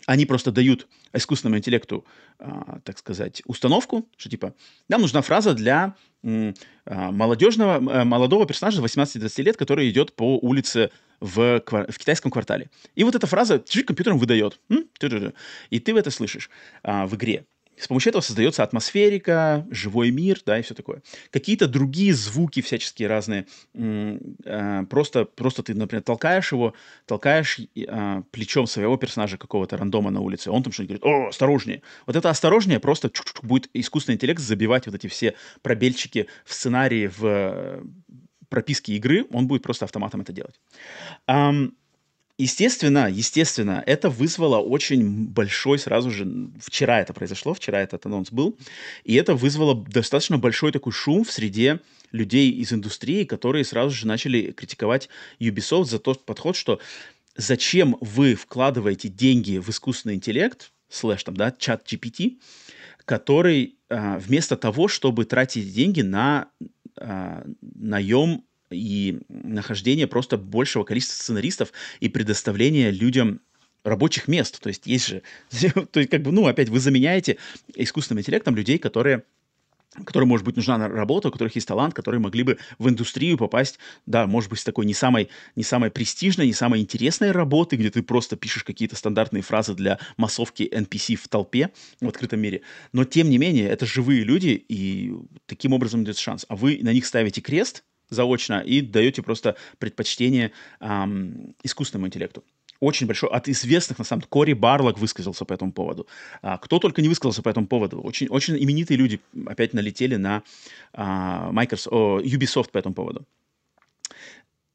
Они 0.07 0.27
просто 0.27 0.51
дают 0.51 0.89
искусственному 1.13 1.59
интеллекту, 1.59 2.05
а, 2.39 2.81
так 2.85 2.99
сказать, 2.99 3.43
установку, 3.47 4.09
что 4.17 4.31
типа, 4.31 4.55
нам 4.89 5.03
нужна 5.03 5.23
фраза 5.23 5.55
для 5.55 5.95
м, 6.25 6.55
а, 6.87 7.13
молодежного, 7.13 7.77
а, 7.77 8.05
молодого 8.05 8.47
персонажа 8.47 8.81
18-20 8.81 9.43
лет, 9.43 9.57
который 9.57 9.89
идет 9.91 10.17
по 10.17 10.39
улице 10.39 10.91
в, 11.21 11.63
в 11.67 11.99
китайском 11.99 12.31
квартале. 12.31 12.71
И 12.97 13.05
вот 13.05 13.15
эта 13.15 13.27
фраза 13.27 13.63
чуть 13.65 13.87
компьютером 13.87 14.19
выдает. 14.19 14.59
И 15.71 15.79
ты 15.79 15.97
это 15.97 16.11
слышишь 16.11 16.51
а, 16.83 17.07
в 17.07 17.15
игре. 17.15 17.45
С 17.83 17.89
помощью 17.89 18.11
этого 18.11 18.23
создается 18.23 18.63
атмосферика, 18.63 19.67
живой 19.69 20.13
мир, 20.13 20.41
да, 20.47 20.57
и 20.57 20.63
все 20.63 20.73
такое. 20.73 21.03
Какие-то 21.31 21.67
другие 21.67 22.15
звуки 22.15 22.63
всяческие 22.63 23.09
разные. 23.09 23.47
А, 23.75 24.85
просто, 24.85 25.25
просто 25.25 25.65
ты, 25.65 25.75
например, 25.75 26.05
толкаешь 26.05 26.53
его, 26.53 26.75
толкаешь 27.07 27.59
а, 27.89 28.23
плечом 28.31 28.69
своего 28.69 28.97
персонажа 28.97 29.37
какого-то 29.37 29.77
рандома 29.77 30.11
на 30.13 30.21
улице, 30.21 30.53
он 30.53 30.63
там 30.63 30.73
что-нибудь 30.73 31.01
говорит, 31.01 31.25
о, 31.25 31.29
осторожнее. 31.31 31.83
Вот 32.07 32.15
это 32.15 32.31
осторожнее 32.31 32.79
просто 32.79 33.11
будет 33.43 33.69
искусственный 33.75 34.15
интеллект 34.15 34.41
забивать 34.41 34.87
вот 34.87 34.95
эти 34.95 35.09
все 35.09 35.35
пробельчики 35.63 36.29
в 36.45 36.55
сценарии, 36.55 37.09
в 37.09 37.25
э, 37.25 37.83
прописке 38.49 38.93
игры, 38.93 39.27
он 39.33 39.49
будет 39.49 39.65
просто 39.65 39.87
автоматом 39.87 40.21
это 40.21 40.33
делать. 40.33 40.61
Естественно, 42.43 43.09
естественно, 43.09 43.85
это 43.87 44.11
вызвало 44.11 44.59
очень 44.59 45.29
большой 45.29 45.79
сразу 45.79 46.11
же, 46.11 46.51
вчера 46.61 47.01
это 47.01 47.13
произошло, 47.13 47.55
вчера 47.55 47.81
этот 47.81 48.05
анонс 48.05 48.33
был, 48.33 48.59
и 49.05 49.15
это 49.15 49.37
вызвало 49.37 49.77
достаточно 49.77 50.39
большой 50.39 50.73
такой 50.73 50.93
шум 50.93 51.23
в 51.23 51.31
среде 51.31 51.79
людей 52.11 52.51
из 52.51 52.73
индустрии, 52.73 53.23
которые 53.23 53.65
сразу 53.65 53.95
же 53.95 54.09
начали 54.09 54.51
критиковать 54.51 55.09
Ubisoft 55.39 55.85
за 55.85 56.01
тот 56.01 56.27
подход, 56.27 56.57
что 56.57 56.81
зачем 57.37 57.97
вы 58.01 58.35
вкладываете 58.35 59.09
деньги 59.09 59.59
в 59.59 59.69
искусственный 59.69 60.17
интеллект, 60.17 60.73
слэш 60.89 61.23
там, 61.23 61.37
да, 61.37 61.55
чат 61.57 61.87
GPT, 61.87 62.41
который 63.05 63.77
а, 63.89 64.19
вместо 64.19 64.57
того, 64.57 64.89
чтобы 64.89 65.27
тратить 65.27 65.73
деньги 65.73 66.01
на 66.01 66.49
а, 66.97 67.47
наем 67.61 68.43
и 68.73 69.21
нахождение 69.29 70.07
просто 70.07 70.37
большего 70.37 70.85
количества 70.85 71.23
сценаристов 71.23 71.73
и 72.01 72.09
предоставление 72.09 72.91
людям 72.91 73.41
рабочих 73.85 74.29
мест. 74.29 74.61
То 74.61 74.69
есть 74.69 74.87
есть 74.87 75.09
же, 75.09 75.23
то 75.93 76.01
есть 76.01 76.11
как 76.11 76.23
бы, 76.23 76.33
ну, 76.33 76.47
опять 76.47 76.69
вы 76.69 76.81
заменяете 76.81 77.39
искусственным 77.75 78.21
интеллектом 78.21 78.57
людей, 78.57 78.79
которые 78.79 79.25
которым, 80.05 80.29
может 80.29 80.47
быть, 80.47 80.57
нужна 80.57 80.89
работа, 80.89 81.29
у 81.29 81.31
которых 81.31 81.55
есть 81.55 81.69
талант, 81.69 81.95
которые 81.95 82.21
могли 82.21 82.43
бы 82.43 82.59
в 82.79 82.89
индустрию 82.89 83.37
попасть, 83.37 83.79
да, 84.07 84.27
может 84.27 84.49
быть, 84.49 84.61
с 84.61 84.65
такой 84.65 84.87
не 84.87 84.95
самой, 84.95 85.29
не 85.55 85.63
самой 85.63 85.91
престижной, 85.91 86.47
не 86.47 86.55
самой 86.55 86.81
интересной 86.81 87.31
работы, 87.31 87.77
где 87.77 87.91
ты 87.91 88.03
просто 88.03 88.37
пишешь 88.37 88.65
какие-то 88.65 88.97
стандартные 88.97 89.43
фразы 89.43 89.75
для 89.75 89.99
массовки 90.17 90.63
NPC 90.63 91.17
в 91.17 91.29
толпе 91.29 91.71
в 92.01 92.09
открытом 92.09 92.41
мире. 92.41 92.63
Но, 92.93 93.05
тем 93.05 93.29
не 93.29 93.39
менее, 93.39 93.69
это 93.69 93.85
живые 93.85 94.25
люди, 94.25 94.65
и 94.67 95.13
таким 95.47 95.73
образом 95.73 96.05
идет 96.05 96.17
шанс. 96.17 96.47
А 96.49 96.57
вы 96.57 96.79
на 96.83 96.93
них 96.93 97.05
ставите 97.05 97.41
крест 97.41 97.85
заочно 98.13 98.61
и 98.61 98.81
даете 98.81 99.23
просто 99.23 99.57
предпочтение 99.79 100.53
эм, 100.81 101.55
искусственному 101.63 102.07
интеллекту 102.07 102.45
очень 102.83 103.07
большой, 103.07 103.31
от 103.31 103.49
известных, 103.49 103.99
на 103.99 104.05
самом 104.05 104.23
деле, 104.23 104.29
Кори 104.29 104.53
Барлок 104.55 104.99
высказался 104.99 105.45
по 105.45 105.53
этому 105.53 105.73
поводу. 105.73 106.09
А, 106.43 106.59
кто 106.59 106.81
только 106.81 107.01
не 107.01 107.09
высказался 107.09 107.41
по 107.41 107.49
этому 107.49 107.69
поводу. 107.69 108.01
Очень, 108.01 108.27
очень 108.27 108.57
именитые 108.57 108.99
люди 108.99 109.21
опять 109.47 109.73
налетели 109.73 110.17
на 110.17 110.43
а, 110.93 111.53
Microsoft, 111.53 111.93
о, 111.93 112.21
Ubisoft 112.21 112.73
по 112.73 112.79
этому 112.79 112.95
поводу. 112.95 113.25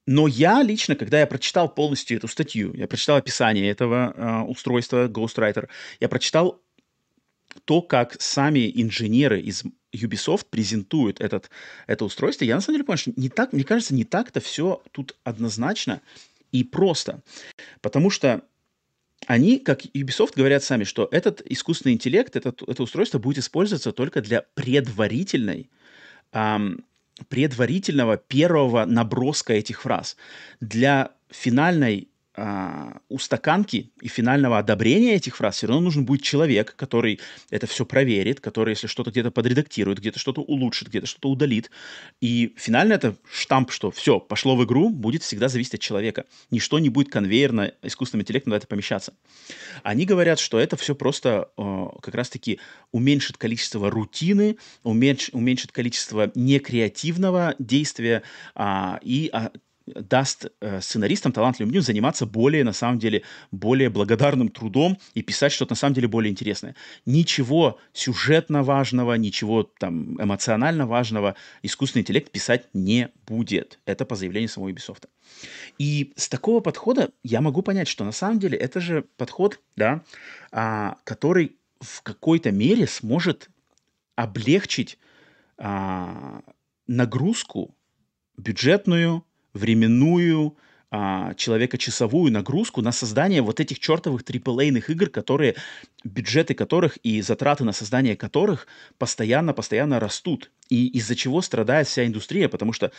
Но 0.06 0.26
я 0.26 0.64
лично, 0.64 0.96
когда 0.96 1.20
я 1.20 1.28
прочитал 1.28 1.68
полностью 1.68 2.16
эту 2.16 2.30
статью, 2.30 2.74
я 2.76 2.88
прочитал 2.88 3.18
описание 3.18 3.70
этого 3.70 4.14
э, 4.16 4.42
устройства 4.44 5.10
Ghostwriter, 5.10 5.68
я 6.00 6.08
прочитал 6.08 6.62
то, 7.66 7.82
как 7.82 8.22
сами 8.22 8.72
инженеры 8.74 9.42
из 9.42 9.64
Ubisoft 9.94 10.46
презентуют 10.50 11.22
этот, 11.22 11.50
это 11.88 12.06
устройство, 12.06 12.46
я 12.46 12.56
на 12.56 12.62
самом 12.62 12.76
деле 12.78 12.86
понял, 12.86 12.98
что 12.98 13.14
не 13.16 13.30
так, 13.30 13.54
мне 13.54 13.64
кажется, 13.64 13.94
не 13.94 14.04
так-то 14.04 14.40
все 14.40 14.82
тут 14.92 15.16
однозначно 15.24 16.02
и 16.52 16.64
просто. 16.64 17.22
Потому 17.82 18.10
что 18.10 18.44
они, 19.26 19.60
как 19.60 19.86
Ubisoft, 19.86 20.34
говорят 20.36 20.64
сами, 20.64 20.84
что 20.84 21.08
этот 21.12 21.42
искусственный 21.42 21.94
интеллект, 21.94 22.36
этот, 22.36 22.62
это 22.62 22.84
устройство 22.84 23.20
будет 23.20 23.40
использоваться 23.40 23.92
только 23.92 24.22
для 24.22 24.44
предварительной, 24.54 25.70
эм, 26.34 26.86
предварительного 27.30 28.18
первого 28.18 28.86
наброска 28.86 29.54
этих 29.54 29.82
фраз. 29.82 30.18
Для 30.60 31.12
финальной 31.30 32.10
а, 32.40 33.00
устаканки 33.10 33.92
и 34.00 34.08
финального 34.08 34.60
одобрения 34.60 35.16
этих 35.16 35.38
фраз 35.38 35.58
все 35.58 35.66
равно 35.66 35.82
нужен 35.82 36.06
будет 36.06 36.22
человек, 36.22 36.76
который 36.76 37.20
это 37.50 37.66
все 37.66 37.84
проверит, 37.84 38.40
который, 38.40 38.72
если 38.72 38.86
что-то 38.86 39.10
где-то 39.10 39.32
подредактирует, 39.32 39.98
где-то 39.98 40.20
что-то 40.20 40.42
улучшит, 40.42 40.90
где-то 40.90 41.08
что-то 41.08 41.30
удалит. 41.30 41.72
И 42.22 42.54
финально 42.56 42.94
это 42.94 43.16
штамп, 43.32 43.72
что 43.72 43.90
все, 43.90 44.20
пошло 44.20 44.56
в 44.56 44.64
игру, 44.66 44.90
будет 44.90 45.24
всегда 45.24 45.48
зависеть 45.48 45.74
от 45.74 45.80
человека. 45.80 46.26
Ничто 46.52 46.78
не 46.78 46.90
будет 46.90 47.12
конвейерно 47.12 47.74
искусственным 47.82 48.22
интеллектом 48.22 48.52
на 48.52 48.58
это 48.58 48.68
помещаться. 48.68 49.14
Они 49.82 50.06
говорят, 50.06 50.38
что 50.38 50.60
это 50.60 50.78
все 50.78 50.94
просто 50.94 51.50
э, 51.58 51.86
как 52.04 52.14
раз-таки 52.14 52.60
уменьшит 52.92 53.38
количество 53.38 53.90
рутины, 53.90 54.58
уменьш, 54.84 55.32
уменьшит 55.34 55.72
количество 55.72 56.32
некреативного 56.36 57.56
действия 57.58 58.22
э, 58.56 59.00
и 59.02 59.32
э, 59.34 59.50
даст 59.88 60.48
э, 60.60 60.82
сценаристам, 60.82 61.32
талантливым 61.32 61.72
людям 61.72 61.84
заниматься 61.84 62.26
более, 62.26 62.64
на 62.64 62.74
самом 62.74 63.00
деле, 63.00 63.24
более 63.52 63.90
благодарным 63.90 64.50
трудом 64.50 64.98
и 65.14 65.22
писать 65.22 65.52
что-то, 65.52 65.72
на 65.74 65.78
самом 65.78 65.94
деле, 65.96 66.08
более 66.08 66.32
интересное. 66.32 66.76
Ничего 67.06 67.80
сюжетно 67.94 68.64
важного, 68.64 69.14
ничего 69.14 69.64
там 69.64 70.22
эмоционально 70.22 70.86
важного 70.86 71.36
искусственный 71.64 72.02
интеллект 72.02 72.32
писать 72.32 72.68
не 72.74 73.10
будет. 73.26 73.80
Это 73.86 74.06
по 74.06 74.16
заявлению 74.16 74.50
самого 74.50 74.70
Ubisoft. 74.70 75.08
И 75.78 76.14
с 76.16 76.30
такого 76.30 76.60
подхода 76.60 77.12
я 77.24 77.42
могу 77.42 77.62
понять, 77.62 77.88
что 77.88 78.04
на 78.04 78.12
самом 78.12 78.40
деле 78.40 78.58
это 78.58 78.80
же 78.80 79.06
подход, 79.18 79.60
да, 79.76 80.04
а, 80.52 80.98
который 81.04 81.56
в 81.80 82.02
какой-то 82.02 82.52
мере 82.52 82.88
сможет 82.88 83.50
облегчить 84.16 84.98
а, 85.58 86.42
нагрузку 86.88 87.76
бюджетную, 88.38 89.24
временную, 89.58 90.56
а, 90.90 91.34
человека-часовую 91.34 92.32
нагрузку 92.32 92.82
на 92.82 92.94
создание 92.94 93.42
вот 93.42 93.60
этих 93.60 93.80
чертовых 93.80 94.24
AAA-ных 94.24 94.90
игр, 94.90 95.10
которые, 95.10 95.56
бюджеты 96.06 96.54
которых 96.54 96.98
и 96.98 97.22
затраты 97.22 97.66
на 97.66 97.74
создание 97.74 98.16
которых 98.16 98.68
постоянно-постоянно 98.98 100.00
растут. 100.00 100.50
И 100.70 100.88
из-за 100.88 101.16
чего 101.16 101.42
страдает 101.42 101.88
вся 101.88 102.06
индустрия, 102.06 102.48
потому 102.48 102.72
что 102.72 102.92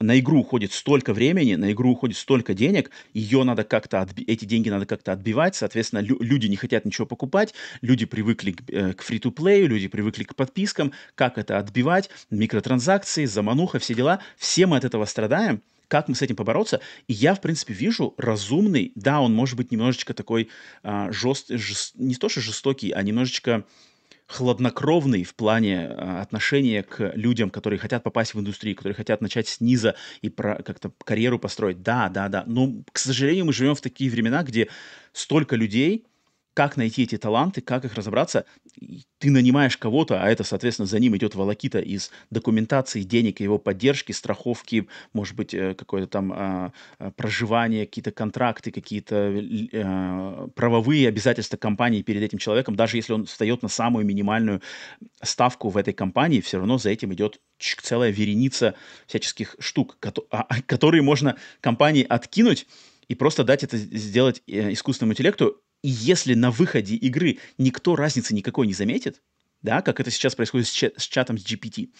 на 0.00 0.18
игру 0.18 0.40
уходит 0.40 0.72
столько 0.72 1.12
времени, 1.12 1.54
на 1.54 1.72
игру 1.72 1.92
уходит 1.92 2.16
столько 2.16 2.54
денег, 2.54 2.90
ее 3.12 3.42
надо 3.44 3.64
как-то, 3.64 3.98
отби- 3.98 4.24
эти 4.26 4.44
деньги 4.44 4.68
надо 4.68 4.86
как-то 4.86 5.12
отбивать, 5.12 5.56
соответственно, 5.56 6.00
лю- 6.00 6.20
люди 6.20 6.46
не 6.46 6.56
хотят 6.56 6.84
ничего 6.84 7.06
покупать, 7.06 7.54
люди 7.80 8.04
привыкли 8.04 8.52
к, 8.52 8.62
э, 8.70 8.92
к 8.92 9.02
free-to-play, 9.02 9.66
люди 9.66 9.88
привыкли 9.88 10.24
к 10.24 10.34
подпискам, 10.34 10.92
как 11.14 11.38
это 11.38 11.58
отбивать, 11.58 12.10
микротранзакции, 12.30 13.24
замануха, 13.24 13.78
все 13.78 13.94
дела, 13.94 14.20
все 14.36 14.66
мы 14.66 14.76
от 14.76 14.84
этого 14.84 15.04
страдаем, 15.04 15.62
как 15.88 16.08
мы 16.08 16.14
с 16.14 16.22
этим 16.22 16.36
побороться. 16.36 16.80
И 17.08 17.12
я, 17.12 17.34
в 17.34 17.40
принципе, 17.40 17.74
вижу 17.74 18.14
разумный, 18.16 18.92
да, 18.94 19.20
он 19.20 19.34
может 19.34 19.56
быть 19.56 19.72
немножечко 19.72 20.14
такой 20.14 20.48
а, 20.82 21.10
жест, 21.12 21.48
жест, 21.48 21.94
не 21.96 22.14
то 22.14 22.28
что 22.28 22.40
жестокий, 22.40 22.90
а 22.90 23.02
немножечко 23.02 23.64
хладнокровный 24.26 25.22
в 25.22 25.34
плане 25.34 25.84
э, 25.84 26.20
отношения 26.20 26.82
к 26.82 27.12
людям, 27.14 27.50
которые 27.50 27.78
хотят 27.78 28.02
попасть 28.02 28.34
в 28.34 28.40
индустрию, 28.40 28.74
которые 28.74 28.94
хотят 28.94 29.20
начать 29.20 29.48
снизу 29.48 29.92
и 30.22 30.30
про, 30.30 30.62
как-то 30.62 30.92
карьеру 31.04 31.38
построить. 31.38 31.82
Да, 31.82 32.08
да, 32.08 32.28
да. 32.28 32.44
Но, 32.46 32.72
к 32.90 32.98
сожалению, 32.98 33.44
мы 33.44 33.52
живем 33.52 33.74
в 33.74 33.80
такие 33.80 34.10
времена, 34.10 34.42
где 34.42 34.68
столько 35.12 35.56
людей, 35.56 36.06
как 36.54 36.76
найти 36.76 37.02
эти 37.02 37.18
таланты, 37.18 37.60
как 37.60 37.84
их 37.84 37.94
разобраться. 37.94 38.46
Ты 39.18 39.30
нанимаешь 39.30 39.76
кого-то, 39.76 40.22
а 40.22 40.28
это, 40.28 40.44
соответственно, 40.44 40.86
за 40.86 41.00
ним 41.00 41.16
идет 41.16 41.34
волокита 41.34 41.80
из 41.80 42.10
документации, 42.30 43.02
денег, 43.02 43.40
его 43.40 43.58
поддержки, 43.58 44.12
страховки, 44.12 44.86
может 45.12 45.34
быть, 45.34 45.52
э, 45.52 45.74
какое-то 45.74 46.06
там 46.06 46.32
а, 46.32 46.72
а, 46.98 47.10
проживание, 47.10 47.86
какие-то 47.86 48.12
контракты, 48.12 48.70
какие-то 48.70 49.34
а, 49.74 50.48
правовые 50.54 51.08
обязательства 51.08 51.56
компании 51.56 52.02
перед 52.02 52.22
этим 52.22 52.38
человеком. 52.38 52.76
Даже 52.76 52.96
если 52.96 53.12
он 53.12 53.26
встает 53.26 53.62
на 53.62 53.68
самую 53.68 54.06
минимальную 54.06 54.62
ставку 55.22 55.70
в 55.70 55.76
этой 55.76 55.92
компании, 55.92 56.40
все 56.40 56.58
равно 56.58 56.78
за 56.78 56.90
этим 56.90 57.12
идет 57.12 57.40
целая 57.58 58.10
вереница 58.10 58.74
всяческих 59.06 59.56
штук, 59.58 59.98
которые 60.66 61.02
можно 61.02 61.36
компании 61.60 62.06
откинуть 62.08 62.66
и 63.08 63.14
просто 63.14 63.44
дать 63.44 63.62
это 63.62 63.76
сделать 63.76 64.42
э, 64.46 64.72
искусственному 64.72 65.12
интеллекту, 65.12 65.60
и 65.84 65.88
если 65.88 66.32
на 66.32 66.50
выходе 66.50 66.94
игры 66.94 67.40
никто 67.58 67.94
разницы 67.94 68.32
никакой 68.32 68.66
не 68.66 68.72
заметит, 68.72 69.20
да, 69.60 69.82
как 69.82 70.00
это 70.00 70.10
сейчас 70.10 70.34
происходит 70.34 70.66
с, 70.66 70.70
чат, 70.70 70.94
с 70.96 71.06
чатом 71.06 71.36
с 71.36 71.44
GPT, 71.44 71.90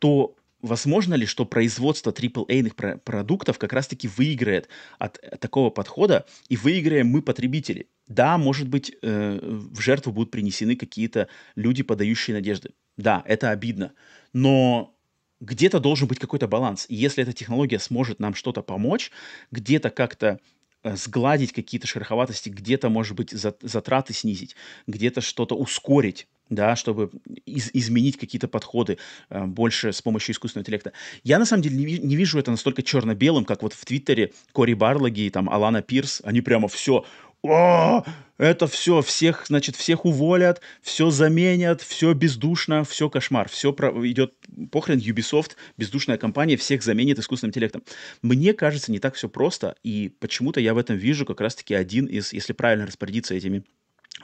то 0.00 0.34
возможно 0.62 1.14
ли, 1.14 1.26
что 1.26 1.44
производство 1.44 2.10
AAA-ных 2.10 2.74
про- 2.74 2.98
продуктов 2.98 3.56
как 3.60 3.72
раз-таки 3.72 4.08
выиграет 4.08 4.68
от 4.98 5.20
такого 5.38 5.70
подхода, 5.70 6.26
и 6.48 6.56
выиграем 6.56 7.06
мы, 7.06 7.22
потребители? 7.22 7.88
Да, 8.08 8.36
может 8.36 8.66
быть, 8.66 8.96
э, 9.00 9.38
в 9.40 9.80
жертву 9.80 10.10
будут 10.10 10.32
принесены 10.32 10.74
какие-то 10.74 11.28
люди, 11.54 11.84
подающие 11.84 12.34
надежды. 12.34 12.70
Да, 12.96 13.22
это 13.26 13.50
обидно. 13.50 13.92
Но 14.32 14.96
где-то 15.38 15.78
должен 15.78 16.08
быть 16.08 16.18
какой-то 16.18 16.48
баланс. 16.48 16.84
И 16.88 16.96
если 16.96 17.22
эта 17.22 17.32
технология 17.32 17.78
сможет 17.78 18.18
нам 18.18 18.34
что-то 18.34 18.62
помочь, 18.62 19.12
где-то 19.52 19.90
как-то 19.90 20.40
сгладить 20.84 21.52
какие-то 21.52 21.86
шероховатости, 21.86 22.48
где-то, 22.48 22.88
может 22.88 23.16
быть, 23.16 23.30
затраты 23.30 24.12
снизить, 24.12 24.56
где-то 24.86 25.20
что-то 25.20 25.54
ускорить, 25.56 26.26
да, 26.48 26.74
чтобы 26.76 27.10
из, 27.46 27.70
изменить 27.72 28.16
какие-то 28.18 28.48
подходы 28.48 28.98
э, 29.30 29.44
больше 29.44 29.92
с 29.92 30.02
помощью 30.02 30.34
искусственного 30.34 30.62
интеллекта. 30.62 30.92
Я, 31.22 31.38
на 31.38 31.46
самом 31.46 31.62
деле, 31.62 31.76
не, 31.76 31.98
не 31.98 32.16
вижу 32.16 32.38
это 32.38 32.50
настолько 32.50 32.82
черно-белым, 32.82 33.44
как 33.44 33.62
вот 33.62 33.72
в 33.72 33.84
Твиттере 33.84 34.32
Кори 34.52 34.74
Барлоги 34.74 35.22
и 35.22 35.30
там 35.30 35.48
Алана 35.48 35.82
Пирс, 35.82 36.20
они 36.24 36.40
прямо 36.40 36.68
все 36.68 37.04
о, 37.42 38.04
это 38.38 38.66
все, 38.66 39.02
всех, 39.02 39.44
значит, 39.48 39.76
всех 39.76 40.04
уволят, 40.04 40.60
все 40.80 41.10
заменят, 41.10 41.82
все 41.82 42.12
бездушно, 42.14 42.84
все 42.84 43.10
кошмар, 43.10 43.48
все 43.48 43.72
про... 43.72 43.90
идет 44.08 44.34
похрен, 44.70 44.98
Ubisoft, 44.98 45.52
бездушная 45.76 46.16
компания, 46.16 46.56
всех 46.56 46.82
заменит 46.82 47.18
искусственным 47.18 47.50
интеллектом. 47.50 47.82
Мне 48.22 48.54
кажется, 48.54 48.92
не 48.92 48.98
так 48.98 49.14
все 49.14 49.28
просто, 49.28 49.76
и 49.82 50.14
почему-то 50.20 50.60
я 50.60 50.74
в 50.74 50.78
этом 50.78 50.96
вижу 50.96 51.26
как 51.26 51.40
раз-таки 51.40 51.74
один 51.74 52.06
из, 52.06 52.32
если 52.32 52.52
правильно 52.52 52.86
распорядиться 52.86 53.34
этими 53.34 53.64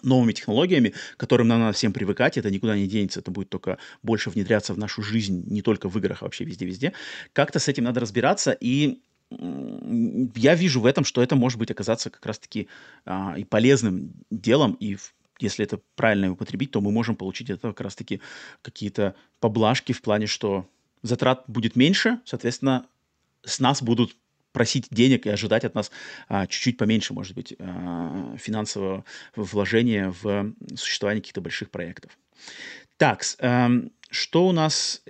новыми 0.02 0.32
технологиями, 0.32 0.94
к 1.16 1.20
которым 1.20 1.48
нам 1.48 1.60
надо 1.60 1.72
всем 1.72 1.92
привыкать, 1.92 2.36
это 2.36 2.50
никуда 2.50 2.76
не 2.76 2.86
денется, 2.86 3.20
это 3.20 3.30
будет 3.30 3.48
только 3.48 3.78
больше 4.02 4.30
внедряться 4.30 4.74
в 4.74 4.78
нашу 4.78 5.02
жизнь, 5.02 5.44
не 5.46 5.62
только 5.62 5.88
в 5.88 5.98
играх, 5.98 6.22
а 6.22 6.24
вообще 6.24 6.44
везде-везде. 6.44 6.92
Как-то 7.32 7.58
с 7.58 7.68
этим 7.68 7.84
надо 7.84 8.00
разбираться, 8.00 8.56
и 8.58 9.00
я 9.30 10.54
вижу 10.54 10.80
в 10.80 10.86
этом, 10.86 11.04
что 11.04 11.22
это 11.22 11.36
может 11.36 11.58
быть 11.58 11.70
оказаться 11.70 12.10
как 12.10 12.24
раз-таки 12.26 12.68
а, 13.04 13.34
и 13.36 13.44
полезным 13.44 14.12
делом, 14.30 14.76
и 14.78 14.96
если 15.38 15.64
это 15.64 15.80
правильно 15.96 16.32
употребить, 16.32 16.70
то 16.70 16.80
мы 16.80 16.92
можем 16.92 17.16
получить 17.16 17.50
это 17.50 17.68
как 17.68 17.80
раз-таки 17.80 18.20
какие-то 18.62 19.14
поблажки 19.40 19.92
в 19.92 20.00
плане, 20.00 20.26
что 20.26 20.68
затрат 21.02 21.44
будет 21.46 21.76
меньше, 21.76 22.20
соответственно, 22.24 22.86
с 23.44 23.60
нас 23.60 23.82
будут 23.82 24.16
просить 24.52 24.86
денег 24.90 25.26
и 25.26 25.30
ожидать 25.30 25.64
от 25.64 25.74
нас 25.74 25.90
а, 26.28 26.46
чуть-чуть 26.46 26.78
поменьше, 26.78 27.12
может 27.12 27.34
быть, 27.34 27.54
а, 27.58 28.36
финансового 28.38 29.04
вложения 29.34 30.14
в 30.22 30.54
существование 30.76 31.20
каких-то 31.20 31.42
больших 31.42 31.70
проектов. 31.70 32.16
Так, 32.96 33.22
а, 33.40 33.70
что 34.08 34.48
у 34.48 34.52
нас... 34.52 35.02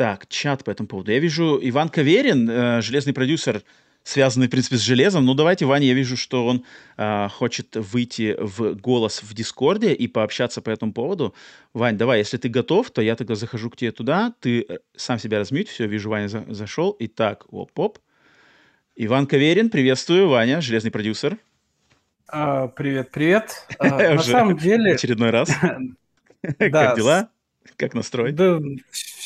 Так, 0.00 0.28
чат 0.28 0.64
по 0.64 0.70
этому 0.70 0.88
поводу. 0.88 1.12
Я 1.12 1.18
вижу 1.18 1.60
Иван 1.62 1.90
Каверин, 1.90 2.48
э, 2.48 2.80
железный 2.80 3.12
продюсер, 3.12 3.62
связанный, 4.02 4.46
в 4.46 4.50
принципе, 4.50 4.78
с 4.78 4.80
железом. 4.80 5.26
Ну, 5.26 5.34
давайте, 5.34 5.66
Ваня, 5.66 5.88
я 5.88 5.92
вижу, 5.92 6.16
что 6.16 6.46
он 6.46 6.64
э, 6.96 7.28
хочет 7.28 7.76
выйти 7.76 8.34
в 8.38 8.76
голос 8.76 9.22
в 9.22 9.34
Дискорде 9.34 9.92
и 9.92 10.08
пообщаться 10.08 10.62
по 10.62 10.70
этому 10.70 10.94
поводу. 10.94 11.34
Вань, 11.74 11.98
давай, 11.98 12.20
если 12.20 12.38
ты 12.38 12.48
готов, 12.48 12.90
то 12.90 13.02
я 13.02 13.14
тогда 13.14 13.34
захожу 13.34 13.68
к 13.68 13.76
тебе 13.76 13.92
туда, 13.92 14.32
ты 14.40 14.64
э, 14.66 14.78
сам 14.96 15.18
себя 15.18 15.38
размьють, 15.38 15.68
все, 15.68 15.86
вижу, 15.86 16.08
Ваня 16.08 16.28
за 16.28 16.46
зашел. 16.48 16.96
Итак, 16.98 17.44
оп-оп. 17.50 17.98
Иван 18.96 19.26
Каверин, 19.26 19.68
приветствую, 19.68 20.30
Ваня, 20.30 20.62
железный 20.62 20.90
продюсер. 20.90 21.36
А, 22.26 22.68
привет, 22.68 23.10
привет. 23.10 23.66
А, 23.78 24.14
на 24.14 24.22
самом 24.22 24.56
деле... 24.56 24.94
Очередной 24.94 25.28
раз. 25.28 25.50
Как 26.58 26.96
дела? 26.96 27.28
Как 27.76 27.92
настрой? 27.92 28.32
Да, 28.32 28.60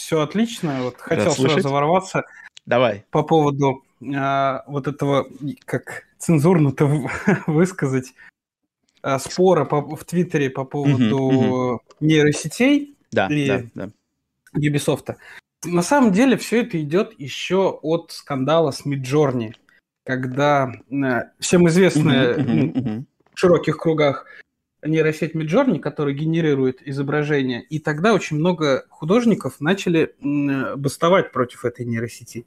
все 0.05 0.20
отлично. 0.20 0.82
Вот 0.82 1.00
хотел 1.00 1.32
сразу 1.32 1.70
ворваться. 1.70 2.24
Давай. 2.66 3.05
По 3.11 3.22
поводу 3.22 3.84
а, 4.14 4.62
вот 4.66 4.86
этого, 4.86 5.26
как 5.64 6.05
цензурно-то 6.18 7.09
высказать, 7.46 8.12
спора 9.18 9.64
в 9.64 10.05
Твиттере 10.05 10.50
по 10.50 10.64
поводу 10.64 11.82
нейросетей 12.00 12.96
да, 13.12 13.28
и 13.28 13.46
да, 13.46 13.62
да. 13.74 13.90
Ubisoft. 14.57 15.16
На 15.64 15.82
самом 15.82 16.12
деле 16.12 16.36
все 16.36 16.62
это 16.62 16.80
идет 16.82 17.18
еще 17.18 17.78
от 17.82 18.12
скандала 18.12 18.70
с 18.70 18.86
Midjourney 18.86 19.55
когда 20.05 20.70
э, 20.90 21.30
всем 21.40 21.66
известная 21.68 22.36
в 22.36 23.05
широких 23.38 23.78
кругах 23.78 24.26
нейросеть 24.85 25.35
Midjourney, 25.35 25.78
которая 25.78 26.14
генерирует 26.14 26.87
изображения, 26.87 27.62
и 27.62 27.78
тогда 27.78 28.14
очень 28.14 28.37
много 28.37 28.87
художников 28.89 29.61
начали 29.61 30.14
бастовать 30.76 31.32
против 31.32 31.64
этой 31.64 31.87
нейросети. 31.87 32.47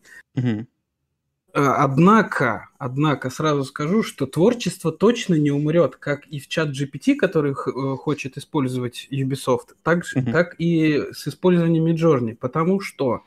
Однако, 1.60 2.70
однако, 2.78 3.32
сразу 3.32 3.64
скажу, 3.64 4.04
что 4.04 4.28
творчество 4.28 4.92
точно 4.92 5.34
не 5.36 5.50
умрет, 5.50 5.96
как 5.96 6.28
и 6.28 6.40
в 6.40 6.48
чат 6.48 6.70
GPT, 6.70 7.16
который 7.16 7.54
э, 7.54 7.96
хочет 7.96 8.38
использовать 8.38 9.08
Ubisoft, 9.10 9.70
так, 9.82 10.04
mm-hmm. 10.04 10.32
так 10.32 10.56
и 10.60 11.06
с 11.14 11.28
использованием 11.28 11.88
Midjourney, 11.88 12.36
потому 12.36 12.80
что 12.80 13.24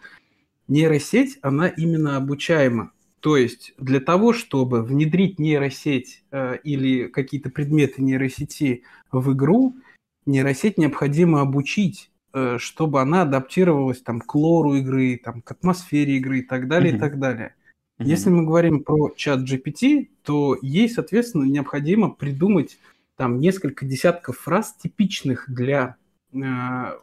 нейросеть, 0.68 1.38
она 1.42 1.66
именно 1.66 2.16
обучаема. 2.16 2.92
То 3.20 3.36
есть 3.36 3.74
для 3.78 4.00
того, 4.00 4.32
чтобы 4.32 4.82
внедрить 4.82 5.38
нейросеть 5.38 6.24
э, 6.30 6.56
или 6.64 7.06
какие-то 7.06 7.50
предметы 7.50 8.02
нейросети 8.02 8.82
в 9.12 9.32
игру, 9.34 9.76
нейросеть 10.24 10.78
необходимо 10.78 11.42
обучить, 11.42 12.10
э, 12.32 12.56
чтобы 12.58 13.02
она 13.02 13.22
адаптировалась 13.22 14.00
там, 14.00 14.20
к 14.20 14.34
лору 14.34 14.74
игры, 14.76 15.20
там, 15.22 15.42
к 15.42 15.50
атмосфере 15.50 16.16
игры 16.16 16.38
и 16.38 16.42
так 16.42 16.66
далее, 16.66 16.94
mm-hmm. 16.94 16.96
и 16.96 17.00
так 17.00 17.18
далее. 17.18 17.54
Mm-hmm. 17.98 18.06
Если 18.06 18.30
мы 18.30 18.46
говорим 18.46 18.82
про 18.82 19.10
чат 19.14 19.40
GPT, 19.40 20.08
то 20.24 20.56
ей, 20.62 20.88
соответственно, 20.88 21.44
необходимо 21.44 22.10
придумать 22.10 22.78
там 23.16 23.38
несколько 23.38 23.84
десятков 23.84 24.38
фраз 24.38 24.74
типичных 24.82 25.44
для, 25.46 25.96
э, 26.32 26.38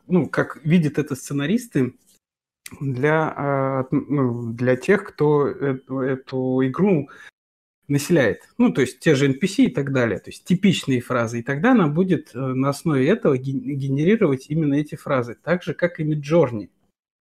ну, 0.07 0.27
как 0.27 0.59
видят 0.63 0.97
это 0.97 1.15
сценаристы, 1.15 1.93
для, 2.79 3.33
а, 3.35 3.87
ну, 3.91 4.53
для 4.53 4.75
тех, 4.75 5.03
кто 5.03 5.47
эту, 5.47 5.99
эту 5.99 6.67
игру 6.67 7.09
населяет. 7.87 8.41
Ну, 8.57 8.71
то 8.71 8.81
есть 8.81 8.99
те 8.99 9.15
же 9.15 9.31
NPC 9.31 9.65
и 9.65 9.69
так 9.69 9.93
далее. 9.93 10.19
То 10.19 10.29
есть 10.29 10.43
типичные 10.43 11.01
фразы. 11.01 11.39
И 11.39 11.43
тогда 11.43 11.71
она 11.71 11.87
будет 11.87 12.35
э, 12.35 12.39
на 12.39 12.69
основе 12.69 13.07
этого 13.07 13.37
генерировать 13.37 14.47
именно 14.49 14.75
эти 14.75 14.95
фразы. 14.95 15.37
Так 15.41 15.63
же, 15.63 15.73
как 15.73 15.99
и 15.99 16.03
Midjourney. 16.03 16.69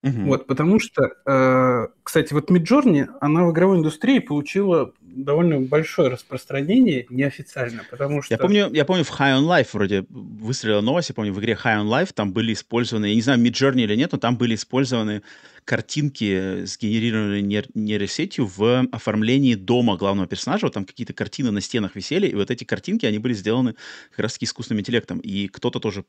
Угу. 0.02 0.22
Вот, 0.26 0.46
потому 0.46 0.78
что, 0.78 1.12
э, 1.24 1.88
кстати, 2.06 2.32
вот 2.32 2.52
Midjourney, 2.52 3.08
она 3.20 3.44
в 3.44 3.50
игровой 3.50 3.78
индустрии 3.78 4.20
получила 4.20 4.92
довольно 5.00 5.58
большое 5.58 6.08
распространение 6.08 7.04
неофициально, 7.10 7.82
потому 7.90 8.22
что... 8.22 8.32
Я 8.32 8.38
помню, 8.38 8.70
я 8.72 8.84
помню 8.84 9.02
в 9.02 9.10
High 9.10 9.40
on 9.40 9.44
Life 9.44 9.70
вроде 9.72 10.06
выстрелила 10.08 10.80
новость, 10.82 11.08
я 11.08 11.16
помню 11.16 11.32
в 11.32 11.40
игре 11.40 11.58
High 11.60 11.82
on 11.82 11.88
Life 11.88 12.12
там 12.14 12.32
были 12.32 12.52
использованы, 12.52 13.06
я 13.06 13.14
не 13.16 13.22
знаю, 13.22 13.40
Midjourney 13.40 13.80
или 13.80 13.96
нет, 13.96 14.12
но 14.12 14.18
там 14.18 14.36
были 14.36 14.54
использованы 14.54 15.22
картинки, 15.64 16.64
сгенерированные 16.64 17.42
нейр- 17.42 17.70
нейросетью 17.74 18.48
в 18.56 18.86
оформлении 18.92 19.56
дома 19.56 19.96
главного 19.96 20.28
персонажа. 20.28 20.66
Вот 20.66 20.74
там 20.74 20.84
какие-то 20.84 21.12
картины 21.12 21.50
на 21.50 21.60
стенах 21.60 21.96
висели, 21.96 22.28
и 22.28 22.36
вот 22.36 22.52
эти 22.52 22.62
картинки, 22.62 23.04
они 23.04 23.18
были 23.18 23.32
сделаны 23.32 23.74
как 24.10 24.20
раз-таки 24.20 24.44
искусственным 24.44 24.82
интеллектом. 24.82 25.18
И 25.18 25.48
кто-то 25.48 25.80
тоже 25.80 26.04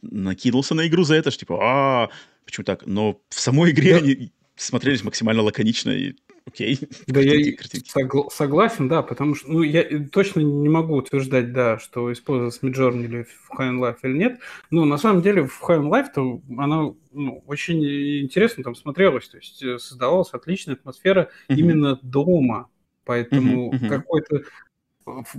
накинулся 0.00 0.74
на 0.74 0.86
игру 0.88 1.04
за 1.04 1.16
это, 1.16 1.30
что 1.30 1.40
типа, 1.40 1.58
а, 1.60 2.08
почему 2.46 2.64
так? 2.64 2.86
Но 2.86 3.20
в 3.28 3.38
самой 3.38 3.72
игре 3.72 3.96
они 3.96 4.32
смотрелись 4.62 5.04
максимально 5.04 5.42
лаконично 5.42 5.90
и 5.90 6.14
окей. 6.46 6.78
Да, 7.06 7.20
я 7.20 7.54
согла- 7.94 8.30
согласен, 8.30 8.88
да, 8.88 9.02
потому 9.02 9.34
что, 9.34 9.50
ну, 9.50 9.62
я 9.62 9.84
точно 10.10 10.40
не 10.40 10.68
могу 10.68 10.96
утверждать, 10.96 11.52
да, 11.52 11.78
что 11.78 12.12
использовалась 12.12 12.60
Midjourney 12.62 13.04
или 13.04 13.22
в 13.24 13.50
High 13.58 13.78
Life 13.78 13.98
или 14.02 14.18
нет, 14.18 14.40
но 14.70 14.84
на 14.84 14.98
самом 14.98 15.22
деле 15.22 15.46
в 15.46 15.62
High 15.62 15.88
Life 15.88 16.08
то 16.14 16.40
она 16.58 16.92
ну, 17.12 17.42
очень 17.46 17.84
интересно 18.22 18.64
там 18.64 18.74
смотрелась, 18.74 19.28
то 19.28 19.36
есть 19.36 19.62
э, 19.62 19.78
создавалась 19.78 20.30
отличная 20.32 20.74
атмосфера 20.74 21.28
mm-hmm. 21.48 21.54
именно 21.56 21.98
дома, 22.02 22.68
поэтому 23.04 23.72
mm-hmm. 23.72 23.88
какой-то 23.88 24.42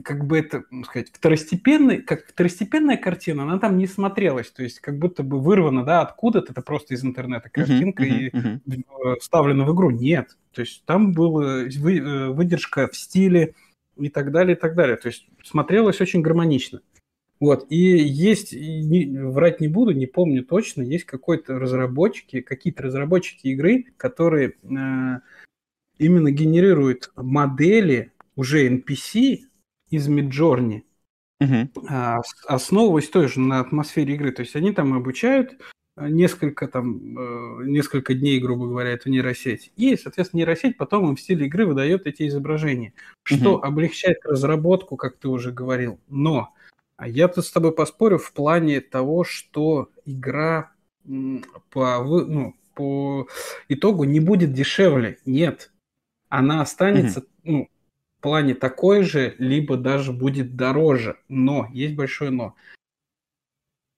как 0.03 0.25
бы 0.25 0.39
это, 0.39 0.63
сказать, 0.85 1.09
второстепенный, 1.11 2.01
как 2.01 2.27
второстепенная 2.27 2.97
картина, 2.97 3.43
она 3.43 3.59
там 3.59 3.77
не 3.77 3.87
смотрелась, 3.87 4.51
то 4.51 4.63
есть 4.63 4.79
как 4.79 4.97
будто 4.97 5.23
бы 5.23 5.39
вырвана, 5.39 5.83
да, 5.83 6.01
откуда-то, 6.01 6.51
это 6.51 6.61
просто 6.61 6.93
из 6.93 7.03
интернета 7.03 7.49
картинка 7.49 8.03
uh-huh, 8.03 8.31
uh-huh, 8.31 8.59
и 8.65 8.71
uh-huh. 8.71 9.19
вставлена 9.19 9.65
в 9.65 9.73
игру. 9.73 9.89
Нет, 9.89 10.37
то 10.51 10.61
есть 10.61 10.83
там 10.85 11.11
была 11.13 11.63
вы, 11.77 11.97
э, 11.97 12.29
выдержка 12.29 12.87
в 12.87 12.95
стиле 12.95 13.55
и 13.97 14.09
так 14.09 14.31
далее, 14.31 14.55
и 14.55 14.59
так 14.59 14.75
далее. 14.75 14.97
То 14.97 15.07
есть 15.07 15.27
смотрелось 15.43 16.01
очень 16.01 16.21
гармонично. 16.21 16.81
Вот, 17.39 17.65
и 17.69 17.75
есть, 17.75 18.53
не, 18.53 19.17
врать 19.19 19.59
не 19.59 19.67
буду, 19.67 19.91
не 19.91 20.05
помню 20.05 20.45
точно, 20.45 20.81
есть 20.81 21.03
какой-то 21.03 21.59
разработчики, 21.59 22.39
какие-то 22.39 22.83
разработчики 22.83 23.47
игры, 23.47 23.87
которые 23.97 24.53
э, 24.63 25.19
именно 25.97 26.31
генерируют 26.31 27.11
модели 27.15 28.13
уже 28.35 28.69
NPC 28.69 29.39
из 29.93 30.09
Midjourney, 30.09 30.81
uh-huh. 31.39 32.21
основываясь 32.47 33.09
тоже 33.09 33.39
на 33.39 33.59
атмосфере 33.59 34.15
игры. 34.15 34.31
То 34.31 34.41
есть 34.41 34.55
они 34.55 34.71
там 34.71 34.93
обучают 34.93 35.61
э, 35.97 36.07
несколько 36.07 36.67
там 36.67 37.17
э, 37.17 37.65
несколько 37.65 38.15
дней, 38.15 38.39
грубо 38.39 38.65
говоря, 38.65 38.89
эту 38.89 39.11
нейросеть. 39.11 39.71
И, 39.75 39.95
соответственно, 39.95 40.39
нейросеть 40.39 40.77
потом 40.77 41.07
им 41.09 41.15
в 41.15 41.21
стиле 41.21 41.45
игры 41.45 41.67
выдает 41.67 42.07
эти 42.07 42.27
изображения, 42.27 42.93
что 43.21 43.57
uh-huh. 43.57 43.61
облегчает 43.61 44.17
разработку, 44.25 44.97
как 44.97 45.17
ты 45.17 45.27
уже 45.27 45.51
говорил. 45.51 45.99
Но 46.09 46.49
я 46.99 47.27
тут 47.27 47.45
с 47.45 47.51
тобой 47.51 47.71
поспорю 47.71 48.17
в 48.17 48.33
плане 48.33 48.81
того, 48.81 49.23
что 49.23 49.89
игра 50.05 50.71
по, 51.69 52.03
ну, 52.03 52.55
по 52.73 53.27
итогу 53.69 54.05
не 54.05 54.19
будет 54.19 54.53
дешевле. 54.53 55.19
Нет. 55.27 55.71
Она 56.29 56.61
останется 56.61 57.19
uh-huh. 57.19 57.27
ну, 57.43 57.67
плане 58.23 58.55
такой 58.55 59.03
же, 59.03 59.35
либо 59.37 59.77
даже 59.77 60.11
будет 60.11 60.55
дороже. 60.55 61.17
Но, 61.29 61.69
есть 61.71 61.93
большое 61.93 62.31
но. 62.31 62.55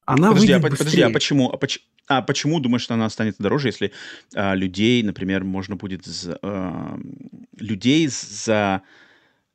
Она 0.06 0.30
подожди, 0.30 0.52
а, 0.52 0.60
быстрее. 0.60 0.78
подожди, 0.78 1.02
а 1.02 1.10
почему? 1.10 1.50
А, 1.52 1.58
поч, 1.58 1.80
а 2.08 2.22
почему 2.22 2.60
думаешь, 2.60 2.84
что 2.84 2.94
она 2.94 3.10
станет 3.10 3.36
дороже, 3.40 3.70
если 3.70 3.92
а, 4.36 4.54
людей, 4.54 5.02
например, 5.02 5.44
можно 5.44 5.76
будет 5.78 6.06
за, 6.06 6.38
а, 6.42 7.00
людей 7.58 8.08
за 8.08 8.84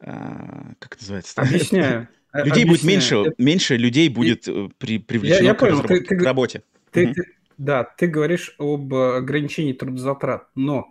а, 0.00 0.72
как 0.78 0.94
это 0.94 1.02
называется? 1.02 1.34
Объясняю. 1.40 2.08
Людей 2.32 2.64
будет 2.64 2.84
меньше, 2.84 3.34
меньше 3.38 3.76
людей 3.76 4.08
будет 4.08 4.46
э, 4.46 4.68
при, 4.78 4.98
привлечено 4.98 5.42
я, 5.42 5.48
я 5.48 5.54
понял, 5.54 5.82
к, 5.82 5.88
ты, 5.88 6.00
ты, 6.00 6.16
к 6.16 6.22
работе. 6.22 6.62
Ты, 6.92 7.06
угу. 7.06 7.14
ты, 7.14 7.22
да, 7.58 7.82
ты 7.82 8.06
говоришь 8.06 8.54
об 8.58 8.94
ограничении 8.94 9.72
трудозатрат, 9.72 10.46
но 10.54 10.88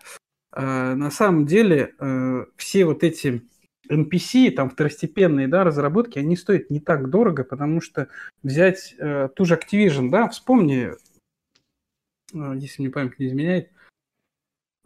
э, 0.54 0.62
на 0.62 1.10
самом 1.12 1.46
деле 1.46 1.94
э, 1.98 2.46
все 2.58 2.84
вот 2.84 3.06
эти 3.06 3.42
NPC, 3.90 4.52
там 4.52 4.70
второстепенные 4.70 5.48
да, 5.48 5.64
разработки, 5.64 6.20
они 6.20 6.38
стоят 6.38 6.70
не 6.70 6.80
так 6.80 7.10
дорого, 7.10 7.44
потому 7.44 7.82
что 7.82 8.08
взять 8.44 8.96
э, 8.98 9.30
ту 9.36 9.46
же 9.46 9.56
Activision, 9.56 10.10
да, 10.10 10.30
вспомни, 10.30 10.94
э, 12.34 12.54
если 12.58 12.82
мне 12.82 12.92
память 12.92 13.20
не 13.20 13.28
изменяет, 13.28 13.70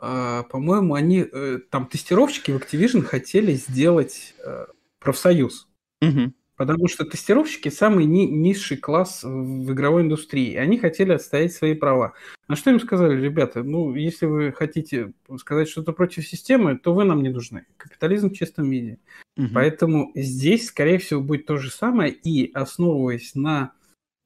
э, 0.02 0.44
по-моему, 0.50 0.96
они, 0.96 1.28
э, 1.30 1.60
там, 1.70 1.88
тестировщики 1.88 2.52
в 2.52 2.58
Activision 2.58 3.02
хотели 3.02 3.54
сделать 3.54 4.36
э, 4.46 4.66
профсоюз. 5.00 5.68
Угу. 6.02 6.34
Потому 6.56 6.88
что 6.88 7.04
тестировщики 7.04 7.70
самый 7.70 8.06
ни- 8.06 8.28
низший 8.28 8.78
класс 8.78 9.24
в 9.24 9.72
игровой 9.72 10.04
индустрии. 10.04 10.56
Они 10.56 10.78
хотели 10.78 11.14
отстоять 11.14 11.54
свои 11.54 11.74
права. 11.74 12.14
На 12.48 12.56
что 12.56 12.70
им 12.70 12.80
сказали, 12.80 13.20
ребята, 13.20 13.64
ну, 13.64 13.96
если 13.96 14.28
вы 14.28 14.52
хотите 14.52 15.14
сказать 15.38 15.68
что-то 15.68 15.94
против 15.94 16.28
системы, 16.28 16.78
то 16.78 16.94
вы 16.94 17.06
нам 17.06 17.24
не 17.24 17.30
нужны. 17.30 17.66
Капитализм 17.78 18.30
в 18.30 18.34
чистом 18.34 18.70
виде. 18.70 19.00
Угу. 19.38 19.48
Поэтому 19.54 20.12
здесь, 20.14 20.68
скорее 20.68 21.00
всего, 21.00 21.22
будет 21.22 21.48
то 21.48 21.58
же 21.58 21.72
самое. 21.72 22.14
И 22.14 22.52
основываясь 22.54 23.34
на, 23.34 23.72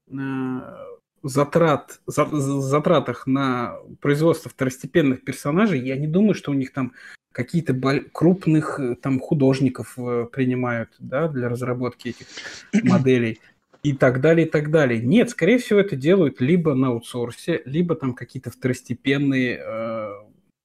на 0.07 0.85
затрат, 1.23 2.01
за, 2.07 2.25
затратах 2.25 3.27
на 3.27 3.77
производство 4.01 4.51
второстепенных 4.51 5.23
персонажей, 5.23 5.79
я 5.79 5.95
не 5.95 6.07
думаю, 6.07 6.33
что 6.33 6.51
у 6.51 6.55
них 6.55 6.73
там 6.73 6.93
какие-то 7.37 7.79
крупных 8.11 8.79
э, 8.79 8.95
там 8.95 9.19
художников 9.19 9.93
э, 9.99 10.25
принимают 10.31 10.89
да, 10.97 11.27
для 11.27 11.49
разработки 11.49 12.09
этих 12.09 12.25
моделей 12.83 13.39
и 13.83 13.93
так 13.93 14.21
далее, 14.21 14.47
и 14.47 14.49
так 14.49 14.71
далее. 14.71 14.99
Нет, 15.03 15.29
скорее 15.29 15.59
всего, 15.59 15.79
это 15.79 15.95
делают 15.95 16.41
либо 16.41 16.73
на 16.73 16.87
аутсорсе, 16.87 17.61
либо 17.65 17.93
там 17.93 18.15
какие-то 18.15 18.49
второстепенные, 18.49 19.61
э, 19.63 20.13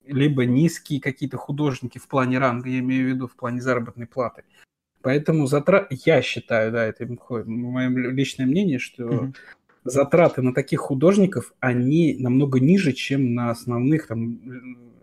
либо 0.06 0.46
низкие 0.46 0.98
какие-то 0.98 1.36
художники 1.36 1.98
в 1.98 2.08
плане 2.08 2.38
ранга, 2.38 2.70
я 2.70 2.78
имею 2.78 3.04
в 3.04 3.08
виду 3.10 3.28
в 3.28 3.36
плане 3.36 3.60
заработной 3.60 4.06
платы. 4.06 4.44
Поэтому 5.02 5.46
затрат, 5.46 5.88
я 5.90 6.22
считаю, 6.22 6.72
да, 6.72 6.86
это 6.86 7.06
мое 7.44 7.88
личное 7.90 8.46
мнение, 8.46 8.78
что 8.78 9.02
mm-hmm. 9.02 9.34
Затраты 9.84 10.42
на 10.42 10.54
таких 10.54 10.80
художников, 10.80 11.54
они 11.60 12.16
намного 12.18 12.60
ниже, 12.60 12.92
чем 12.92 13.34
на 13.34 13.50
основных 13.50 14.06
там 14.06 14.38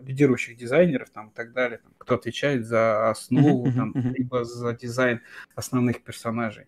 лидирующих 0.04 0.56
дизайнеров 0.56 1.10
там, 1.10 1.28
и 1.28 1.34
так 1.34 1.52
далее, 1.52 1.78
там, 1.78 1.92
кто 1.98 2.14
отвечает 2.14 2.66
за 2.66 3.10
основу, 3.10 3.66
uh-huh, 3.66 3.74
там, 3.74 3.92
uh-huh. 3.92 4.12
либо 4.14 4.44
за 4.44 4.72
дизайн 4.72 5.20
основных 5.54 6.02
персонажей. 6.02 6.66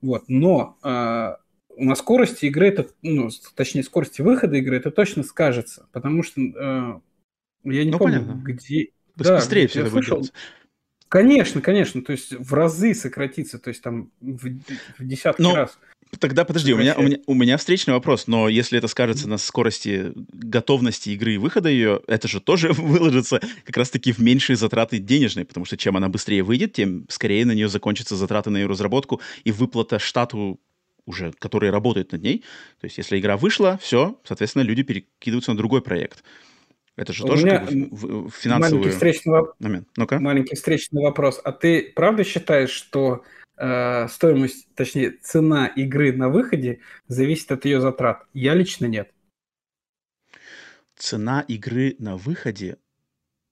Вот. 0.00 0.24
Но 0.28 0.78
э, 0.82 1.36
на 1.76 1.94
скорости 1.94 2.46
игры, 2.46 2.68
это, 2.68 2.88
ну, 3.02 3.28
точнее, 3.54 3.82
скорости 3.82 4.22
выхода 4.22 4.56
игры 4.56 4.76
это 4.76 4.90
точно 4.90 5.22
скажется, 5.22 5.86
потому 5.92 6.22
что 6.22 6.40
э, 6.40 7.00
я 7.64 7.84
не 7.84 7.90
ну, 7.90 7.98
помню, 7.98 8.20
понятно. 8.20 8.42
где... 8.42 8.88
Да, 9.14 9.36
быстрее 9.36 9.68
все 9.68 9.82
это 9.82 9.90
слышал, 9.90 10.18
будет 10.18 10.32
Конечно, 11.12 11.60
конечно, 11.60 12.00
то 12.02 12.12
есть 12.12 12.32
в 12.32 12.54
разы 12.54 12.94
сократится, 12.94 13.58
то 13.58 13.68
есть 13.68 13.82
там 13.82 14.10
в, 14.22 14.48
в 14.98 15.04
десятки 15.06 15.42
но, 15.42 15.54
раз. 15.54 15.78
Тогда 16.18 16.44
подожди, 16.44 16.72
у 16.72 16.76
меня, 16.76 16.94
у, 16.96 17.02
меня, 17.02 17.18
у 17.26 17.34
меня 17.34 17.56
встречный 17.56 17.94
вопрос, 17.94 18.26
но 18.26 18.48
если 18.48 18.78
это 18.78 18.86
скажется 18.86 19.28
на 19.28 19.38
скорости 19.38 20.12
готовности 20.14 21.10
игры 21.10 21.34
и 21.34 21.38
выхода 21.38 21.68
ее, 21.68 22.00
это 22.06 22.28
же 22.28 22.40
тоже 22.40 22.72
выложится 22.72 23.40
как 23.64 23.76
раз-таки 23.76 24.12
в 24.12 24.18
меньшие 24.18 24.56
затраты 24.56 24.98
денежные, 24.98 25.46
потому 25.46 25.64
что 25.64 25.76
чем 25.76 25.96
она 25.96 26.08
быстрее 26.08 26.42
выйдет, 26.42 26.74
тем 26.74 27.06
скорее 27.08 27.46
на 27.46 27.52
нее 27.52 27.68
закончатся 27.68 28.16
затраты 28.16 28.50
на 28.50 28.58
ее 28.58 28.66
разработку 28.66 29.20
и 29.44 29.52
выплата 29.52 29.98
штату 29.98 30.60
уже, 31.06 31.32
который 31.38 31.70
работает 31.70 32.12
над 32.12 32.22
ней. 32.22 32.44
То 32.80 32.84
есть 32.84 32.98
если 32.98 33.18
игра 33.18 33.36
вышла, 33.36 33.78
все, 33.82 34.20
соответственно, 34.24 34.62
люди 34.62 34.82
перекидываются 34.82 35.52
на 35.52 35.56
другой 35.56 35.82
проект. 35.82 36.22
Это 36.96 37.12
же 37.12 37.24
у 37.24 37.26
тоже 37.26 37.46
меня 37.46 37.66
финансовый 38.30 38.80
маленький 38.80 38.90
встречный, 38.90 39.42
момент. 39.58 39.88
Ну-ка. 39.96 40.20
маленький 40.20 40.54
встречный 40.54 41.02
вопрос. 41.02 41.40
А 41.42 41.52
ты 41.52 41.90
правда 41.96 42.22
считаешь, 42.22 42.70
что 42.70 43.22
э, 43.56 44.08
стоимость, 44.08 44.68
точнее, 44.74 45.12
цена 45.22 45.66
игры 45.66 46.12
на 46.12 46.28
выходе 46.28 46.80
зависит 47.08 47.52
от 47.52 47.64
ее 47.64 47.80
затрат. 47.80 48.24
Я 48.32 48.54
лично 48.54 48.86
нет. 48.86 49.10
Цена 50.96 51.40
игры 51.48 51.96
на 51.98 52.16
выходе? 52.16 52.78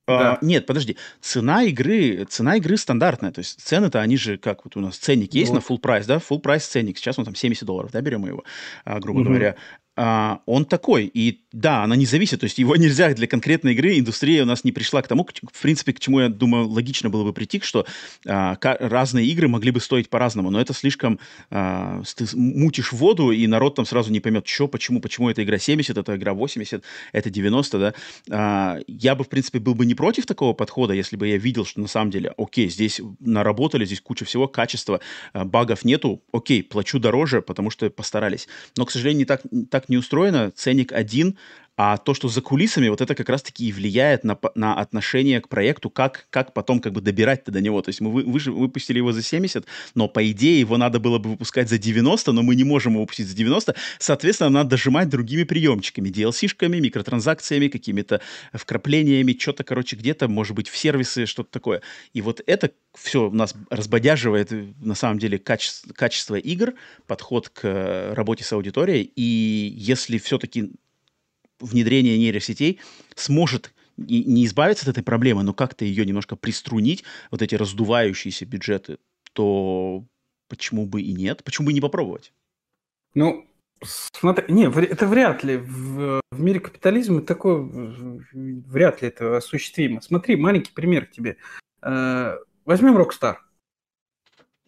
А, 0.06 0.18
да. 0.18 0.32
А, 0.34 0.38
нет, 0.44 0.66
подожди. 0.66 0.96
Цена 1.20 1.62
игры, 1.64 2.24
цена 2.28 2.56
игры 2.56 2.76
стандартная. 2.76 3.32
То 3.32 3.40
есть 3.40 3.60
цены-то 3.60 4.00
они 4.00 4.16
же, 4.16 4.38
как 4.38 4.64
вот 4.64 4.76
у 4.76 4.80
нас 4.80 4.96
ценник 4.96 5.34
есть 5.34 5.50
вот. 5.50 5.56
на 5.56 5.74
full 5.74 5.78
прайс, 5.78 6.06
да? 6.06 6.16
Full 6.16 6.40
прайс 6.40 6.66
ценник. 6.66 6.98
Сейчас 6.98 7.18
он 7.18 7.24
там 7.24 7.34
70 7.34 7.64
долларов, 7.64 7.90
да, 7.92 8.00
берем 8.00 8.26
его, 8.26 8.44
а, 8.84 8.98
грубо 9.00 9.20
угу. 9.20 9.28
говоря 9.28 9.56
а, 9.96 10.40
он 10.46 10.64
такой. 10.64 11.10
И 11.12 11.40
да, 11.52 11.82
она 11.82 11.96
не 11.96 12.06
зависит, 12.06 12.40
то 12.40 12.44
есть 12.44 12.58
его 12.58 12.76
нельзя 12.90 13.12
для 13.12 13.26
конкретной 13.26 13.72
игры, 13.72 13.98
индустрия 13.98 14.42
у 14.42 14.46
нас 14.46 14.64
не 14.64 14.72
пришла 14.72 15.02
к 15.02 15.08
тому, 15.08 15.24
к, 15.24 15.32
в 15.52 15.60
принципе, 15.60 15.92
к 15.92 16.00
чему, 16.00 16.20
я 16.20 16.28
думаю, 16.28 16.68
логично 16.68 17.10
было 17.10 17.24
бы 17.24 17.32
прийти, 17.32 17.60
что 17.60 17.86
а, 18.26 18.56
разные 18.62 19.26
игры 19.26 19.48
могли 19.48 19.70
бы 19.70 19.80
стоить 19.80 20.08
по-разному, 20.08 20.50
но 20.50 20.60
это 20.60 20.72
слишком, 20.72 21.18
а, 21.50 22.02
ты 22.16 22.26
мутишь 22.34 22.92
воду, 22.92 23.30
и 23.30 23.46
народ 23.46 23.74
там 23.74 23.84
сразу 23.84 24.12
не 24.12 24.20
поймет, 24.20 24.46
что, 24.46 24.68
почему, 24.68 25.00
почему 25.00 25.28
эта 25.28 25.42
игра 25.42 25.58
70, 25.58 25.96
эта 25.96 26.16
игра 26.16 26.34
80, 26.34 26.82
это 27.12 27.30
90, 27.30 27.78
да. 27.78 27.94
А, 28.30 28.78
я 28.86 29.14
бы, 29.14 29.24
в 29.24 29.28
принципе, 29.28 29.58
был 29.58 29.74
бы 29.74 29.86
не 29.86 29.94
против 29.94 30.26
такого 30.26 30.52
подхода, 30.52 30.94
если 30.94 31.16
бы 31.16 31.26
я 31.26 31.36
видел, 31.36 31.64
что 31.64 31.80
на 31.80 31.88
самом 31.88 32.10
деле, 32.10 32.32
окей, 32.38 32.68
здесь 32.68 33.00
наработали, 33.18 33.84
здесь 33.84 34.00
куча 34.00 34.24
всего, 34.24 34.46
качества, 34.48 35.00
а, 35.32 35.44
багов 35.44 35.84
нету, 35.84 36.22
окей, 36.32 36.62
плачу 36.62 36.98
дороже, 36.98 37.42
потому 37.42 37.70
что 37.70 37.90
постарались. 37.90 38.48
Но, 38.76 38.86
к 38.86 38.90
сожалению, 38.90 39.18
не 39.18 39.24
так, 39.24 39.42
так 39.70 39.79
не 39.88 39.96
устроено. 39.96 40.50
Ценник 40.54 40.92
один, 40.92 41.36
а 41.82 41.96
то, 41.96 42.12
что 42.12 42.28
за 42.28 42.42
кулисами, 42.42 42.88
вот 42.88 43.00
это 43.00 43.14
как 43.14 43.30
раз-таки 43.30 43.66
и 43.66 43.72
влияет 43.72 44.22
на, 44.22 44.38
на 44.54 44.74
отношение 44.74 45.40
к 45.40 45.48
проекту, 45.48 45.88
как, 45.88 46.26
как 46.28 46.52
потом 46.52 46.78
как 46.80 46.92
бы 46.92 47.00
добирать-то 47.00 47.50
до 47.50 47.62
него. 47.62 47.80
То 47.80 47.88
есть 47.88 48.02
мы 48.02 48.10
вы, 48.10 48.22
вы 48.22 48.38
выпустили 48.52 48.98
его 48.98 49.12
за 49.12 49.22
70, 49.22 49.64
но 49.94 50.06
по 50.06 50.30
идее 50.30 50.60
его 50.60 50.76
надо 50.76 51.00
было 51.00 51.18
бы 51.18 51.30
выпускать 51.30 51.70
за 51.70 51.78
90, 51.78 52.32
но 52.32 52.42
мы 52.42 52.54
не 52.54 52.64
можем 52.64 52.92
его 52.92 53.00
выпустить 53.04 53.28
за 53.28 53.34
90. 53.34 53.74
Соответственно, 53.98 54.50
надо 54.50 54.70
дожимать 54.70 55.08
другими 55.08 55.44
приемчиками, 55.44 56.10
DLC-шками, 56.10 56.80
микротранзакциями, 56.80 57.68
какими-то 57.68 58.20
вкраплениями, 58.52 59.34
что-то, 59.40 59.64
короче, 59.64 59.96
где-то, 59.96 60.28
может 60.28 60.54
быть, 60.54 60.68
в 60.68 60.76
сервисы, 60.76 61.24
что-то 61.24 61.50
такое. 61.50 61.80
И 62.12 62.20
вот 62.20 62.42
это 62.46 62.72
все 62.94 63.30
у 63.30 63.32
нас 63.32 63.54
разбодяживает, 63.70 64.52
на 64.84 64.94
самом 64.94 65.18
деле, 65.18 65.38
качество, 65.38 65.94
качество 65.94 66.34
игр, 66.34 66.74
подход 67.06 67.48
к 67.48 68.12
работе 68.14 68.44
с 68.44 68.52
аудиторией. 68.52 69.10
И 69.16 69.72
если 69.78 70.18
все-таки 70.18 70.72
внедрение 71.60 72.18
нейросетей 72.18 72.80
сможет 73.14 73.72
не 73.96 74.46
избавиться 74.46 74.84
от 74.84 74.96
этой 74.96 75.04
проблемы, 75.04 75.42
но 75.42 75.52
как-то 75.52 75.84
ее 75.84 76.06
немножко 76.06 76.36
приструнить, 76.36 77.04
вот 77.30 77.42
эти 77.42 77.54
раздувающиеся 77.54 78.46
бюджеты, 78.46 78.98
то 79.34 80.04
почему 80.48 80.86
бы 80.86 81.02
и 81.02 81.12
нет? 81.12 81.44
Почему 81.44 81.66
бы 81.66 81.72
и 81.72 81.74
не 81.74 81.80
попробовать? 81.80 82.32
Ну, 83.14 83.46
смотри, 83.82 84.52
не, 84.52 84.64
это 84.64 85.06
вряд 85.06 85.44
ли. 85.44 85.58
В, 85.58 86.20
в 86.30 86.40
мире 86.40 86.60
капитализма 86.60 87.22
такое 87.22 87.58
вряд 88.32 89.02
ли 89.02 89.08
это 89.08 89.36
осуществимо. 89.36 90.00
Смотри, 90.00 90.36
маленький 90.36 90.72
пример 90.72 91.06
к 91.06 91.10
тебе. 91.10 91.36
Э, 91.82 92.36
возьмем 92.64 92.96
Rockstar. 92.96 93.36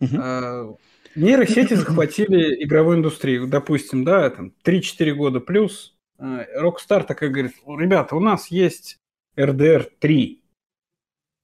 Угу. 0.01 0.79
Нейросети 1.15 1.75
захватили 1.75 2.65
игровую 2.65 2.99
индустрию, 2.99 3.47
допустим, 3.47 4.05
да, 4.05 4.31
там 4.31 4.53
3-4 4.65 5.13
года 5.13 5.41
плюс, 5.41 5.95
Rockstar 6.23 7.05
такая 7.05 7.31
говорит, 7.31 7.55
ребята, 7.67 8.17
у 8.17 8.21
нас 8.21 8.49
есть 8.49 8.99
RDR 9.37 9.91
3, 9.99 10.43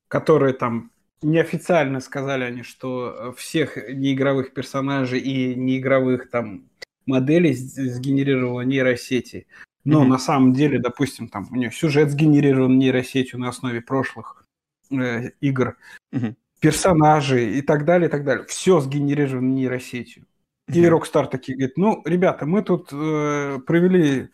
которые 0.09 0.55
там 0.55 0.93
неофициально 1.23 2.01
сказали 2.01 2.45
они, 2.45 2.63
что 2.63 3.35
всех 3.37 3.77
неигровых 3.77 4.53
персонажей 4.55 5.21
и 5.21 5.55
неигровых 5.55 6.31
там 6.31 6.69
моделей 7.07 7.55
сгенерировала 7.55 8.61
нейросети. 8.61 9.47
Но 9.85 10.03
mm-hmm. 10.05 10.09
на 10.09 10.19
самом 10.19 10.53
деле, 10.53 10.79
допустим, 10.79 11.29
там 11.29 11.49
у 11.51 11.57
нее 11.57 11.71
сюжет 11.71 12.11
сгенерирован 12.11 12.79
нейросетью 12.79 13.41
на 13.41 13.49
основе 13.49 13.81
прошлых 13.81 14.45
э, 14.91 15.31
игр, 15.41 15.77
mm-hmm. 16.13 16.35
персонажи 16.61 17.53
и 17.57 17.63
так 17.63 17.85
далее, 17.85 18.09
и 18.09 18.11
так 18.11 18.25
далее. 18.25 18.45
Все 18.47 18.81
сгенерировано 18.81 19.55
нейросетью. 19.55 20.25
Mm-hmm. 20.69 20.75
И 20.75 20.85
Rockstar 20.85 21.29
такие 21.29 21.57
говорит, 21.57 21.79
ну, 21.79 22.03
ребята, 22.05 22.45
мы 22.45 22.63
тут 22.63 22.91
э, 22.93 23.59
провели 23.67 24.29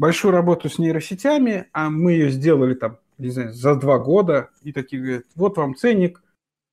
большую 0.00 0.32
работу 0.32 0.70
с 0.70 0.78
нейросетями, 0.78 1.66
а 1.72 1.90
мы 1.90 2.12
ее 2.12 2.30
сделали 2.30 2.72
там, 2.74 2.98
не 3.18 3.28
знаю, 3.28 3.52
за 3.52 3.76
два 3.76 3.98
года, 3.98 4.48
и 4.62 4.72
такие 4.72 5.02
говорят, 5.02 5.24
вот 5.34 5.58
вам 5.58 5.76
ценник, 5.76 6.22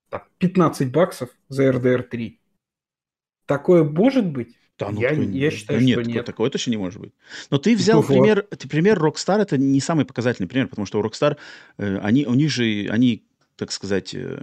там, 0.08 0.22
15 0.38 0.90
баксов 0.90 1.28
за 1.50 1.68
RDR 1.68 2.02
3. 2.04 2.40
Такое 3.44 3.84
может 3.84 4.24
быть? 4.24 4.56
Да, 4.78 4.90
ну, 4.90 5.00
я, 5.00 5.12
кто, 5.12 5.22
я 5.22 5.50
считаю, 5.50 5.80
нет, 5.82 6.00
что 6.00 6.10
нет. 6.10 6.24
Такое 6.24 6.48
точно 6.48 6.70
не 6.70 6.76
может 6.78 7.00
быть. 7.00 7.12
Но 7.50 7.58
ты 7.58 7.76
взял 7.76 8.00
ну, 8.00 8.06
пример, 8.06 8.42
ты, 8.42 8.66
пример 8.66 8.98
Rockstar, 8.98 9.40
это 9.40 9.58
не 9.58 9.80
самый 9.80 10.06
показательный 10.06 10.48
пример, 10.48 10.68
потому 10.68 10.86
что 10.86 10.98
у 10.98 11.02
Rockstar, 11.02 11.36
э, 11.76 11.98
они, 11.98 12.24
у 12.24 12.32
них 12.32 12.50
же, 12.50 12.88
они, 12.88 13.26
так 13.56 13.72
сказать, 13.72 14.14
э, 14.14 14.42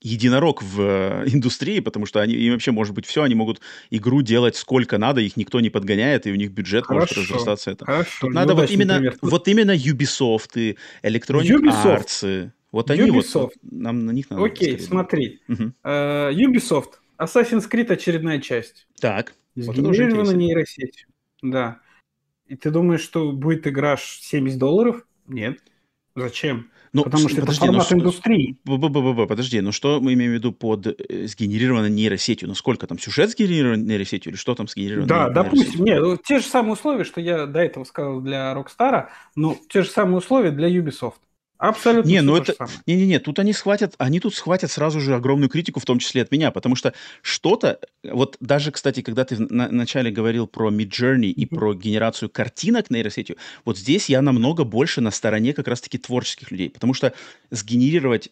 единорог 0.00 0.62
в 0.62 0.80
э, 0.80 1.24
индустрии, 1.32 1.80
потому 1.80 2.06
что 2.06 2.20
они, 2.20 2.34
им 2.34 2.52
вообще 2.52 2.70
может 2.70 2.94
быть 2.94 3.06
все, 3.06 3.22
они 3.22 3.34
могут 3.34 3.60
игру 3.90 4.22
делать 4.22 4.56
сколько 4.56 4.98
надо, 4.98 5.20
их 5.20 5.36
никто 5.36 5.60
не 5.60 5.70
подгоняет, 5.70 6.26
и 6.26 6.32
у 6.32 6.36
них 6.36 6.50
бюджет 6.52 6.86
Хорошо. 6.86 7.14
может 7.16 7.30
разрастаться. 7.30 7.70
Это. 7.72 7.84
Хорошо. 7.84 8.26
Тут 8.26 8.34
надо 8.34 8.54
вот 8.54 8.70
именно, 8.70 9.12
вот 9.20 9.48
именно 9.48 9.72
Ubisoft, 9.72 10.52
и 10.56 10.76
Electronic 11.02 11.48
Ubisoft. 11.48 12.06
Arts. 12.06 12.50
Вот 12.72 12.90
они 12.90 13.10
Ubisoft. 13.10 13.32
вот, 13.34 13.52
нам 13.62 14.06
на 14.06 14.12
них 14.12 14.30
надо. 14.30 14.44
Окей, 14.44 14.78
смотри. 14.78 15.40
Угу. 15.48 15.72
Uh, 15.84 16.32
Ubisoft, 16.34 16.92
Assassin's 17.18 17.68
Creed 17.68 17.92
очередная 17.92 18.40
часть. 18.40 18.86
Так. 19.00 19.34
Сгенерирована 19.56 20.30
вот 20.30 20.36
нейросеть. 20.36 21.06
Да. 21.42 21.80
И 22.46 22.56
ты 22.56 22.70
думаешь, 22.70 23.00
что 23.00 23.32
будет 23.32 23.66
игра 23.66 23.96
70 23.96 24.58
долларов? 24.58 25.06
Нет. 25.26 25.58
Зачем? 26.14 26.69
Ну, 26.92 27.04
Потому 27.04 27.28
что 27.28 27.40
подожди, 27.40 27.64
это 27.64 27.72
формат 27.72 27.90
ну, 27.90 27.98
индустрии. 27.98 28.56
Б 28.64 28.74
-б 28.74 28.88
-б 28.88 29.26
подожди, 29.26 29.60
ну 29.60 29.70
что 29.70 30.00
мы 30.00 30.14
имеем 30.14 30.32
в 30.32 30.34
виду 30.34 30.52
под 30.52 30.86
э, 30.86 31.26
сгенерированной 31.26 31.90
нейросетью? 31.90 32.48
Ну 32.48 32.54
сколько 32.54 32.86
там, 32.86 32.98
сюжет 32.98 33.30
сгенерирован 33.30 33.86
нейросетью 33.86 34.32
или 34.32 34.36
что 34.36 34.54
там 34.54 34.66
сгенерировано 34.66 35.06
Да, 35.06 35.28
допустим, 35.30 35.84
нет, 35.84 36.00
ну, 36.00 36.16
те 36.16 36.40
же 36.40 36.44
самые 36.44 36.72
условия, 36.72 37.04
что 37.04 37.20
я 37.20 37.46
до 37.46 37.60
этого 37.60 37.84
сказал 37.84 38.20
для 38.20 38.52
Rockstar, 38.52 39.08
но 39.36 39.56
те 39.68 39.82
же 39.82 39.88
самые 39.88 40.18
условия 40.18 40.50
для 40.50 40.68
Ubisoft. 40.68 41.20
Абсолютно. 41.60 42.08
Не, 42.08 42.22
ну 42.22 42.36
это... 42.36 42.54
Не-не-не, 42.86 43.18
тут 43.18 43.38
они 43.38 43.52
схватят, 43.52 43.94
они 43.98 44.18
тут 44.18 44.34
схватят 44.34 44.70
сразу 44.70 44.98
же 44.98 45.14
огромную 45.14 45.50
критику, 45.50 45.78
в 45.78 45.84
том 45.84 45.98
числе 45.98 46.22
от 46.22 46.32
меня, 46.32 46.50
потому 46.50 46.74
что 46.74 46.94
что-то, 47.20 47.78
вот 48.02 48.38
даже, 48.40 48.72
кстати, 48.72 49.02
когда 49.02 49.26
ты 49.26 49.36
в 49.36 49.40
на 49.52 49.70
начале 49.70 50.10
говорил 50.10 50.46
про 50.46 50.70
Midjourney 50.70 51.26
и 51.26 51.44
mm-hmm. 51.44 51.54
про 51.54 51.74
генерацию 51.74 52.30
картинок 52.30 52.88
нейросетью, 52.90 53.36
вот 53.66 53.76
здесь 53.76 54.08
я 54.08 54.22
намного 54.22 54.64
больше 54.64 55.02
на 55.02 55.10
стороне 55.10 55.52
как 55.52 55.68
раз-таки 55.68 55.98
творческих 55.98 56.50
людей, 56.50 56.70
потому 56.70 56.94
что 56.94 57.12
сгенерировать 57.50 58.30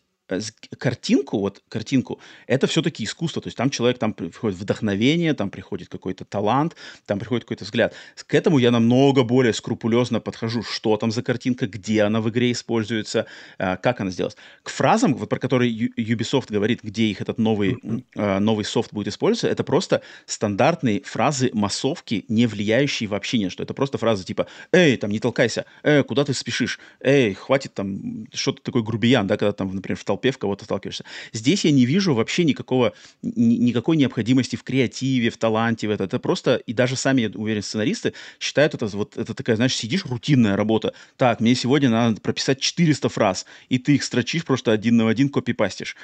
картинку, 0.78 1.38
вот 1.38 1.62
картинку, 1.68 2.20
это 2.46 2.66
все-таки 2.66 3.04
искусство. 3.04 3.42
То 3.42 3.48
есть 3.48 3.56
там 3.56 3.70
человек, 3.70 3.98
там 3.98 4.12
приходит 4.12 4.58
вдохновение, 4.58 5.34
там 5.34 5.50
приходит 5.50 5.88
какой-то 5.88 6.24
талант, 6.24 6.76
там 7.06 7.18
приходит 7.18 7.44
какой-то 7.44 7.64
взгляд. 7.64 7.94
К 8.26 8.34
этому 8.34 8.58
я 8.58 8.70
намного 8.70 9.22
более 9.22 9.52
скрупулезно 9.52 10.20
подхожу, 10.20 10.62
что 10.62 10.96
там 10.96 11.10
за 11.10 11.22
картинка, 11.22 11.66
где 11.66 12.02
она 12.02 12.20
в 12.20 12.28
игре 12.28 12.52
используется, 12.52 13.26
э, 13.58 13.76
как 13.76 14.00
она 14.00 14.10
сделалась. 14.10 14.36
К 14.62 14.70
фразам, 14.70 15.14
вот 15.14 15.28
про 15.28 15.38
которые 15.38 15.72
Ubisoft 15.96 16.46
говорит, 16.50 16.80
где 16.82 17.04
их 17.04 17.20
этот 17.20 17.38
новый, 17.38 17.74
mm-hmm. 17.74 18.38
новый 18.38 18.64
софт 18.64 18.92
будет 18.92 19.08
использоваться, 19.08 19.48
это 19.48 19.64
просто 19.64 20.02
стандартные 20.26 21.02
фразы 21.02 21.50
массовки, 21.52 22.24
не 22.28 22.46
влияющие 22.46 23.08
вообще 23.08 23.38
ни 23.38 23.44
на 23.44 23.50
что. 23.50 23.62
Это 23.62 23.74
просто 23.74 23.98
фразы 23.98 24.24
типа 24.24 24.46
«Эй, 24.72 24.96
там, 24.96 25.10
не 25.10 25.20
толкайся», 25.20 25.64
«Эй, 25.82 26.02
куда 26.04 26.24
ты 26.24 26.34
спешишь», 26.34 26.78
«Эй, 27.00 27.34
хватит 27.34 27.74
там», 27.74 28.26
что-то 28.32 28.62
такой 28.62 28.82
грубиян, 28.82 29.26
да, 29.26 29.36
когда 29.36 29.52
там, 29.52 29.74
например, 29.74 29.96
в 29.98 30.04
толпе 30.04 30.17
толпе 30.18 30.32
в 30.32 30.38
кого-то 30.38 30.64
сталкиваешься. 30.64 31.04
Здесь 31.32 31.64
я 31.64 31.70
не 31.70 31.86
вижу 31.86 32.14
вообще 32.14 32.44
никакого, 32.44 32.92
никакой 33.22 33.96
необходимости 33.96 34.56
в 34.56 34.64
креативе, 34.64 35.30
в 35.30 35.36
таланте, 35.36 35.86
в 35.86 35.90
это. 35.90 36.04
Это 36.04 36.18
просто, 36.18 36.56
и 36.56 36.72
даже 36.72 36.96
сами, 36.96 37.22
я 37.22 37.30
уверен, 37.34 37.62
сценаристы 37.62 38.14
считают 38.40 38.74
это 38.74 38.86
вот, 38.86 39.16
это 39.16 39.34
такая, 39.34 39.56
знаешь, 39.56 39.76
сидишь, 39.76 40.04
рутинная 40.04 40.56
работа. 40.56 40.92
Так, 41.16 41.40
мне 41.40 41.54
сегодня 41.54 41.88
надо 41.90 42.20
прописать 42.20 42.60
400 42.60 43.08
фраз, 43.08 43.46
и 43.68 43.78
ты 43.78 43.94
их 43.94 44.02
строчишь 44.02 44.44
просто 44.44 44.72
один 44.72 44.96
на 44.96 45.08
один, 45.08 45.28
копипастишь. 45.28 45.96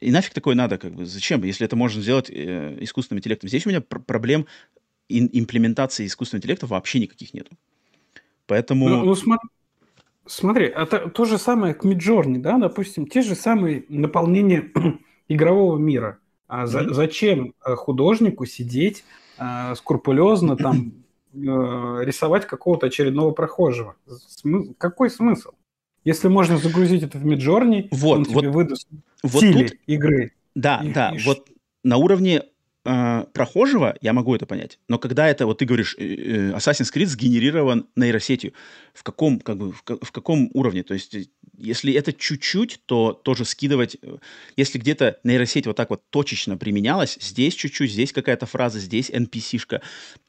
И 0.00 0.10
нафиг 0.10 0.34
такое 0.34 0.54
надо, 0.54 0.78
как 0.78 0.94
бы, 0.94 1.06
зачем, 1.06 1.42
если 1.44 1.64
это 1.64 1.76
можно 1.76 2.02
сделать 2.02 2.30
э, 2.30 2.76
искусственным 2.80 3.20
интеллектом. 3.20 3.48
Здесь 3.48 3.66
у 3.66 3.70
меня 3.70 3.80
пр- 3.80 4.02
проблем 4.02 4.46
ин- 5.08 5.30
имплементации 5.32 6.06
искусственного 6.06 6.40
интеллекта 6.40 6.66
вообще 6.66 7.00
никаких 7.00 7.32
нету. 7.34 7.56
Поэтому... 8.46 8.88
Ну, 8.88 9.04
ну 9.04 9.14
смотри, 9.14 9.48
Смотри, 10.26 10.66
это 10.66 11.08
то 11.08 11.24
же 11.24 11.38
самое 11.38 11.74
к 11.74 11.84
Midjourney, 11.84 12.38
да, 12.38 12.58
допустим, 12.58 13.06
те 13.06 13.22
же 13.22 13.34
самые 13.34 13.84
наполнения 13.88 14.70
игрового 15.28 15.78
мира. 15.78 16.18
А 16.46 16.66
за, 16.66 16.80
mm-hmm. 16.80 16.92
зачем 16.92 17.54
э, 17.64 17.74
художнику 17.74 18.44
сидеть 18.44 19.04
а, 19.38 19.74
скрупулезно 19.74 20.56
там 20.56 20.92
э, 21.34 21.38
рисовать 21.38 22.46
какого-то 22.46 22.86
очередного 22.86 23.32
прохожего? 23.32 23.96
Смы... 24.06 24.74
Какой 24.78 25.10
смысл? 25.10 25.52
Если 26.04 26.28
можно 26.28 26.58
загрузить 26.58 27.02
это 27.02 27.18
в 27.18 27.26
Midjourney, 27.26 27.88
вот, 27.90 28.18
он 28.18 28.24
вот, 28.24 28.40
тебе 28.40 28.50
выдаст 28.50 28.88
вот 29.22 29.42
стили 29.42 29.68
тут, 29.68 29.78
игры. 29.86 30.32
Да, 30.54 30.82
и, 30.84 30.92
да, 30.92 31.14
и 31.14 31.24
вот 31.24 31.48
на 31.82 31.96
уровне 31.96 32.42
э, 32.84 33.24
прохожего, 33.32 33.96
я 34.00 34.12
могу 34.12 34.34
это 34.34 34.46
понять. 34.46 34.78
Но 34.88 34.98
когда 34.98 35.28
это, 35.28 35.46
вот 35.46 35.58
ты 35.58 35.64
говоришь, 35.64 35.94
э, 35.98 36.04
э, 36.04 36.52
Assassin's 36.52 36.92
Creed 36.92 37.06
сгенерирован 37.06 37.86
нейросетью, 37.96 38.52
в 38.94 39.02
каком, 39.02 39.40
как 39.40 39.56
бы, 39.56 39.72
в, 39.72 39.82
в 39.84 40.12
каком 40.12 40.50
уровне? 40.54 40.82
То 40.82 40.94
есть, 40.94 41.16
если 41.56 41.92
это 41.94 42.12
чуть-чуть, 42.12 42.80
то 42.86 43.12
тоже 43.12 43.44
скидывать, 43.44 43.96
э, 44.02 44.16
если 44.56 44.78
где-то 44.78 45.18
нейросеть 45.24 45.66
вот 45.66 45.76
так 45.76 45.90
вот 45.90 46.02
точечно 46.10 46.56
применялась, 46.56 47.18
здесь 47.20 47.54
чуть-чуть, 47.54 47.92
здесь 47.92 48.12
какая-то 48.12 48.46
фраза, 48.46 48.78
здесь 48.78 49.10
NPC-шка, 49.10 49.80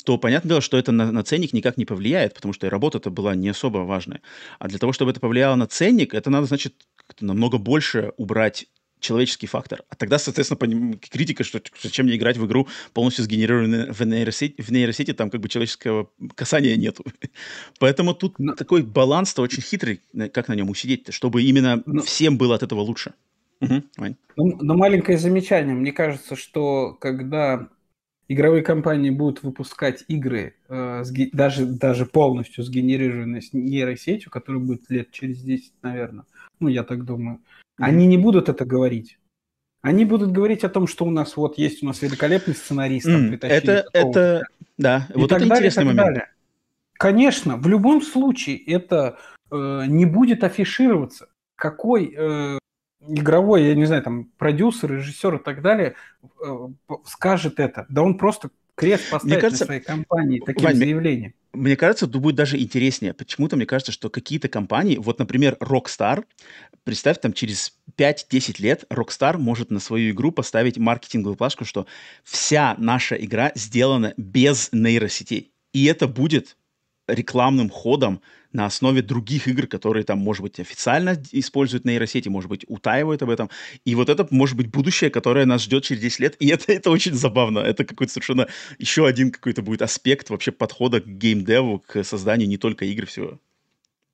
то 0.06 0.18
понятное 0.18 0.50
дело, 0.50 0.62
что 0.62 0.78
это 0.78 0.92
на, 0.92 1.12
на 1.12 1.24
ценник 1.24 1.54
никак 1.54 1.78
не 1.78 1.86
повлияет, 1.86 2.34
потому 2.36 2.54
что 2.54 2.70
работа-то 2.70 3.10
была 3.10 3.36
не 3.36 3.50
особо 3.50 3.80
важная. 3.80 4.22
А 4.60 4.68
для 4.68 4.80
того, 4.80 4.94
чтобы 4.94 5.12
это 5.12 5.20
повлияло 5.20 5.56
на 5.56 5.68
ценник, 5.68 6.14
это 6.14 6.30
надо, 6.30 6.46
значит, 6.46 6.76
намного 7.20 7.58
больше 7.58 8.14
убрать 8.18 8.68
человеческий 9.04 9.48
фактор. 9.48 9.84
А 9.90 9.96
тогда, 9.96 10.18
соответственно, 10.18 10.98
критика, 10.98 11.44
что 11.44 11.62
зачем 11.82 12.06
мне 12.06 12.16
играть 12.16 12.38
в 12.38 12.46
игру 12.46 12.68
полностью 12.94 13.26
сгенерированную 13.26 13.94
в 13.94 14.02
нейросети, 14.02 14.62
в 14.62 14.72
нейросети 14.72 15.14
там 15.14 15.30
как 15.30 15.42
бы 15.42 15.50
человеческого 15.50 16.10
касания 16.36 16.76
нету. 16.78 17.04
Поэтому 17.80 18.14
тут 18.14 18.40
но... 18.40 18.56
такой 18.56 18.82
баланс-то 18.82 19.42
очень 19.42 19.62
хитрый, 19.62 20.02
как 20.34 20.48
на 20.48 20.56
нем 20.56 20.70
усидеть 20.70 21.14
чтобы 21.14 21.44
именно 21.44 21.84
но... 21.86 22.02
всем 22.02 22.38
было 22.38 22.56
от 22.56 22.64
этого 22.64 22.80
лучше. 22.80 23.14
Угу, 23.62 23.84
но, 23.98 24.44
но 24.62 24.76
маленькое 24.76 25.18
замечание. 25.18 25.76
Мне 25.76 25.92
кажется, 25.92 26.36
что 26.36 26.94
когда 26.94 27.70
игровые 28.28 28.64
компании 28.64 29.10
будут 29.10 29.44
выпускать 29.44 30.04
игры, 30.08 30.56
э, 30.70 31.04
сге... 31.04 31.30
даже, 31.32 31.66
даже 31.66 32.06
полностью 32.06 32.64
сгенерированные 32.64 33.42
с 33.42 33.54
нейросетью, 33.54 34.32
которая 34.32 34.62
будет 34.62 34.90
лет 34.90 35.12
через 35.12 35.42
10, 35.42 35.74
наверное, 35.82 36.26
ну, 36.60 36.68
я 36.68 36.84
так 36.84 37.06
думаю, 37.06 37.40
они 37.78 38.08
не 38.08 38.18
будут 38.18 38.50
это 38.50 38.66
говорить. 38.66 39.20
Они 39.82 40.06
будут 40.06 40.32
говорить 40.32 40.64
о 40.64 40.70
том, 40.70 40.88
что 40.88 41.06
у 41.06 41.12
нас 41.12 41.36
вот 41.36 41.58
есть 41.58 41.84
у 41.84 41.86
нас 41.86 42.02
великолепный 42.02 42.56
сценарист. 42.56 43.06
Mm, 43.06 43.38
это, 43.42 43.86
это, 43.92 44.44
да, 44.78 45.08
и 45.14 45.18
вот 45.18 45.32
это 45.32 45.40
далее, 45.40 45.56
интересный 45.58 45.86
момент. 45.86 46.08
Далее. 46.08 46.30
Конечно, 46.94 47.58
в 47.58 47.68
любом 47.68 48.02
случае 48.02 48.58
это 48.58 49.18
э, 49.52 49.84
не 49.88 50.06
будет 50.06 50.46
афишироваться. 50.46 51.28
Какой 51.56 52.14
э, 52.16 52.60
игровой, 53.08 53.66
я 53.66 53.76
не 53.76 53.86
знаю, 53.86 54.04
там 54.04 54.26
продюсер, 54.38 54.92
режиссер 54.94 55.36
и 55.36 55.44
так 55.44 55.62
далее 55.62 55.96
э, 56.24 56.68
скажет 57.06 57.60
это? 57.60 57.86
Да 57.90 58.04
он 58.04 58.18
просто 58.18 58.52
крест 58.76 59.10
поставит 59.10 59.34
Мне 59.34 59.42
кажется, 59.42 59.64
на 59.64 59.68
своей 59.68 59.82
компании 59.82 60.42
таким 60.46 60.64
Вань, 60.64 60.76
заявлением. 60.76 61.34
Мне 61.54 61.76
кажется, 61.76 62.08
тут 62.08 62.22
будет 62.22 62.36
даже 62.36 62.58
интереснее. 62.60 63.14
Почему-то 63.14 63.56
мне 63.56 63.66
кажется, 63.66 63.92
что 63.92 64.10
какие-то 64.10 64.48
компании, 64.48 64.98
вот, 64.98 65.20
например, 65.20 65.58
Rockstar, 65.60 66.24
представь, 66.84 67.20
там 67.22 67.34
через 67.34 67.78
5-10 67.98 68.56
лет 68.60 68.86
Rockstar 68.90 69.38
может 69.38 69.70
на 69.70 69.80
свою 69.80 70.12
игру 70.12 70.32
поставить 70.32 70.78
маркетинговую 70.78 71.36
плашку, 71.36 71.66
что 71.66 71.86
вся 72.24 72.76
наша 72.78 73.16
игра 73.16 73.52
сделана 73.56 74.14
без 74.18 74.70
нейросетей. 74.72 75.54
И 75.74 75.86
это 75.86 76.08
будет 76.08 76.58
рекламным 77.08 77.70
ходом 77.70 78.22
на 78.52 78.66
основе 78.66 79.02
других 79.02 79.48
игр, 79.48 79.68
которые 79.68 80.04
там, 80.04 80.20
может 80.20 80.44
быть, 80.44 80.60
официально 80.60 81.18
используют 81.32 81.86
нейросети, 81.86 82.30
может 82.30 82.50
быть, 82.50 82.66
утаивают 82.68 83.24
об 83.24 83.30
этом. 83.30 83.50
И 83.84 83.96
вот 83.96 84.10
это 84.10 84.28
может 84.30 84.56
быть 84.56 84.68
будущее, 84.68 85.10
которое 85.10 85.46
нас 85.46 85.64
ждет 85.64 85.84
через 85.84 86.02
10 86.02 86.20
лет. 86.20 86.36
И 86.40 86.48
это, 86.50 86.72
это 86.72 86.92
очень 86.92 87.14
забавно. 87.14 87.60
Это 87.60 87.84
какой-то 87.84 88.14
совершенно 88.14 88.48
еще 88.78 89.08
один 89.08 89.32
какой-то 89.32 89.64
будет 89.64 89.82
аспект 89.82 90.30
вообще 90.30 90.52
подхода 90.52 91.02
к 91.02 91.06
геймдеву, 91.08 91.80
к 91.80 92.04
созданию 92.04 92.48
не 92.48 92.58
только 92.58 92.86
игр 92.86 93.06
всего. 93.08 93.40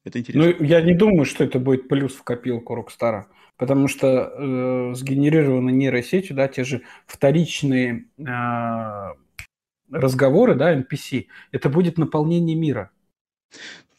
Это 0.05 0.19
интересно. 0.19 0.55
Ну, 0.57 0.65
я 0.65 0.81
не 0.81 0.95
думаю, 0.95 1.25
что 1.25 1.43
это 1.43 1.59
будет 1.59 1.89
плюс 1.89 2.13
в 2.13 2.23
копилку 2.23 2.75
Rockstar. 2.75 3.25
Потому 3.57 3.89
что 3.89 4.07
э, 4.07 4.93
сгенерированы 4.95 5.71
нейросетью, 5.71 6.33
да, 6.33 6.47
те 6.47 6.63
же 6.63 6.81
вторичные 7.05 8.05
э, 8.17 8.23
разговоры, 9.91 10.55
да, 10.55 10.75
NPC, 10.75 11.27
это 11.51 11.69
будет 11.69 11.97
наполнение 11.97 12.55
мира. 12.55 12.91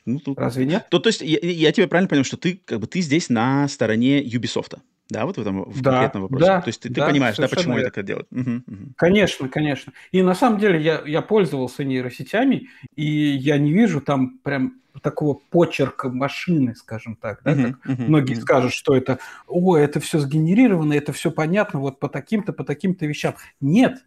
Ну, 0.06 0.18
тут... 0.18 0.38
Разве 0.38 0.64
нет? 0.64 0.86
То, 0.90 0.98
то 0.98 1.08
есть 1.08 1.20
я, 1.20 1.38
я 1.40 1.72
тебя 1.72 1.88
правильно 1.88 2.08
понял, 2.08 2.24
что 2.24 2.36
ты 2.36 2.60
как 2.64 2.80
бы 2.80 2.86
ты 2.86 3.00
здесь 3.00 3.28
на 3.28 3.68
стороне 3.68 4.22
Ubisoft, 4.22 4.78
да, 5.10 5.26
вот 5.26 5.36
в 5.36 5.40
этом 5.40 5.64
в 5.64 5.82
да, 5.82 5.90
конкретном 5.90 6.22
вопросе. 6.22 6.46
Да, 6.46 6.60
то 6.60 6.68
есть 6.68 6.80
ты, 6.80 6.88
да, 6.88 7.06
ты 7.06 7.12
понимаешь, 7.12 7.36
да, 7.36 7.48
почему 7.48 7.74
верно. 7.74 7.88
это 7.88 7.94
так 7.96 8.04
делают? 8.04 8.28
Угу, 8.30 8.50
угу. 8.66 8.92
Конечно, 8.96 9.48
конечно. 9.48 9.92
И 10.12 10.22
на 10.22 10.34
самом 10.34 10.58
деле 10.58 10.80
я, 10.80 11.02
я 11.04 11.20
пользовался 11.20 11.84
нейросетями, 11.84 12.68
и 12.94 13.04
я 13.04 13.58
не 13.58 13.72
вижу 13.72 14.00
там 14.00 14.38
прям 14.38 14.80
такого 15.02 15.38
почерка 15.50 16.08
машины, 16.08 16.74
скажем 16.74 17.16
так, 17.16 17.40
да, 17.44 17.52
uh-huh, 17.52 17.74
как 17.82 17.92
uh-huh, 17.92 18.04
многие 18.06 18.36
uh-huh. 18.36 18.42
скажут, 18.42 18.72
что 18.72 18.94
это, 18.94 19.18
о, 19.46 19.76
это 19.76 20.00
все 20.00 20.18
сгенерировано, 20.18 20.92
это 20.92 21.12
все 21.12 21.30
понятно, 21.30 21.80
вот 21.80 22.00
по 22.00 22.08
таким-то, 22.08 22.52
по 22.52 22.64
таким-то 22.64 23.06
вещам. 23.06 23.34
Нет. 23.60 24.04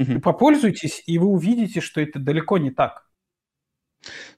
Uh-huh. 0.00 0.20
Попользуйтесь, 0.20 1.02
и 1.06 1.18
вы 1.18 1.26
увидите, 1.26 1.80
что 1.80 2.00
это 2.00 2.18
далеко 2.18 2.56
не 2.58 2.70
так. 2.70 3.06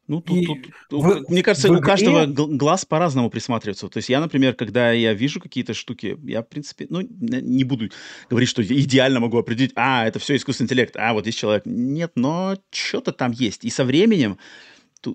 Ну, 0.08 0.20
тут, 0.20 0.36
и 0.36 0.44
тут, 0.44 0.72
в, 0.90 1.30
мне 1.30 1.42
кажется, 1.44 1.68
игре... 1.68 1.78
у 1.78 1.82
каждого 1.82 2.26
глаз 2.26 2.84
по-разному 2.84 3.30
присматривается. 3.30 3.88
То 3.88 3.98
есть 3.98 4.08
я, 4.08 4.20
например, 4.20 4.54
когда 4.54 4.90
я 4.90 5.14
вижу 5.14 5.40
какие-то 5.40 5.72
штуки, 5.72 6.18
я, 6.24 6.42
в 6.42 6.48
принципе, 6.48 6.86
ну, 6.90 7.00
не 7.00 7.62
буду 7.62 7.90
говорить, 8.28 8.48
что 8.48 8.62
идеально 8.62 9.20
могу 9.20 9.38
определить, 9.38 9.72
а, 9.76 10.04
это 10.06 10.18
все 10.18 10.34
искусственный 10.34 10.66
интеллект, 10.66 10.96
а, 10.96 11.12
вот 11.12 11.22
здесь 11.22 11.36
человек. 11.36 11.62
Нет, 11.64 12.12
но 12.16 12.58
что-то 12.72 13.12
там 13.12 13.30
есть. 13.30 13.64
И 13.64 13.70
со 13.70 13.84
временем, 13.84 14.38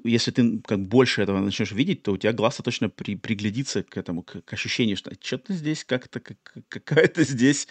если 0.05 0.31
ты 0.31 0.59
как 0.59 0.87
больше 0.87 1.21
этого 1.21 1.39
начнешь 1.39 1.73
видеть, 1.73 2.03
то 2.03 2.13
у 2.13 2.17
тебя 2.17 2.31
глаз 2.31 2.55
точно 2.63 2.89
при, 2.89 3.15
приглядится 3.15 3.83
к 3.83 3.97
этому, 3.97 4.23
к, 4.23 4.41
к 4.41 4.53
ощущению, 4.53 4.95
что 4.95 5.11
что-то 5.21 5.53
здесь 5.53 5.83
как-то, 5.83 6.21
как, 6.21 6.37
какая-то 6.69 7.23
здесь, 7.23 7.67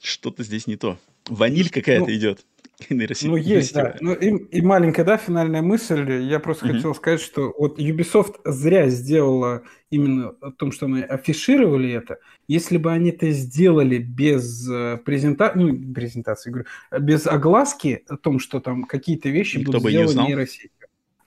что-то 0.00 0.42
здесь 0.42 0.66
не 0.66 0.76
то. 0.76 0.98
Ваниль 1.28 1.70
какая-то 1.70 2.06
ну, 2.06 2.14
идет. 2.14 2.44
Ну, 2.88 3.36
есть, 3.36 3.74
да. 3.74 3.96
Ну, 4.00 4.14
и, 4.14 4.28
и 4.28 4.62
маленькая, 4.62 5.04
да, 5.04 5.18
финальная 5.18 5.60
мысль. 5.60 6.10
Я 6.22 6.40
просто 6.40 6.66
mm-hmm. 6.66 6.72
хотел 6.72 6.94
сказать, 6.94 7.20
что 7.20 7.54
вот 7.58 7.78
Ubisoft 7.78 8.36
зря 8.44 8.88
сделала 8.88 9.64
именно 9.90 10.30
о 10.40 10.50
том, 10.50 10.72
что 10.72 10.88
мы 10.88 11.02
афишировали 11.02 11.92
это. 11.92 12.18
Если 12.48 12.78
бы 12.78 12.90
они 12.90 13.10
это 13.10 13.30
сделали 13.32 13.98
без 13.98 14.68
э, 14.70 14.98
презентации, 15.04 15.58
ну, 15.58 15.92
презентации, 15.92 16.50
говорю, 16.50 16.68
без 16.98 17.26
огласки 17.26 18.04
о 18.08 18.16
том, 18.16 18.38
что 18.38 18.60
там 18.60 18.84
какие-то 18.84 19.28
вещи 19.28 19.58
Никто 19.58 19.72
будут 19.72 19.82
бы 19.82 19.90
сделаны 19.90 20.20
не 20.22 20.26
нейросетью. 20.28 20.70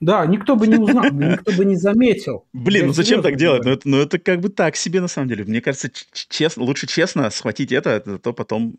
Да, 0.04 0.26
никто 0.26 0.54
бы 0.54 0.66
не 0.66 0.76
узнал, 0.76 1.04
никто 1.12 1.52
бы 1.52 1.64
не 1.64 1.76
заметил. 1.76 2.46
Блин, 2.52 2.88
ну 2.88 2.92
зачем 2.92 3.22
так 3.22 3.36
делать? 3.36 3.64
Ну 3.64 3.70
это, 3.70 3.88
ну 3.88 3.98
это 3.98 4.18
как 4.18 4.40
бы 4.40 4.50
так 4.50 4.76
себе 4.76 5.00
на 5.00 5.08
самом 5.08 5.28
деле. 5.28 5.44
Мне 5.44 5.62
кажется, 5.62 5.90
честно, 6.12 6.62
лучше 6.64 6.86
честно 6.86 7.30
схватить 7.30 7.72
это, 7.72 7.90
это 7.90 8.18
то 8.18 8.34
потом 8.34 8.76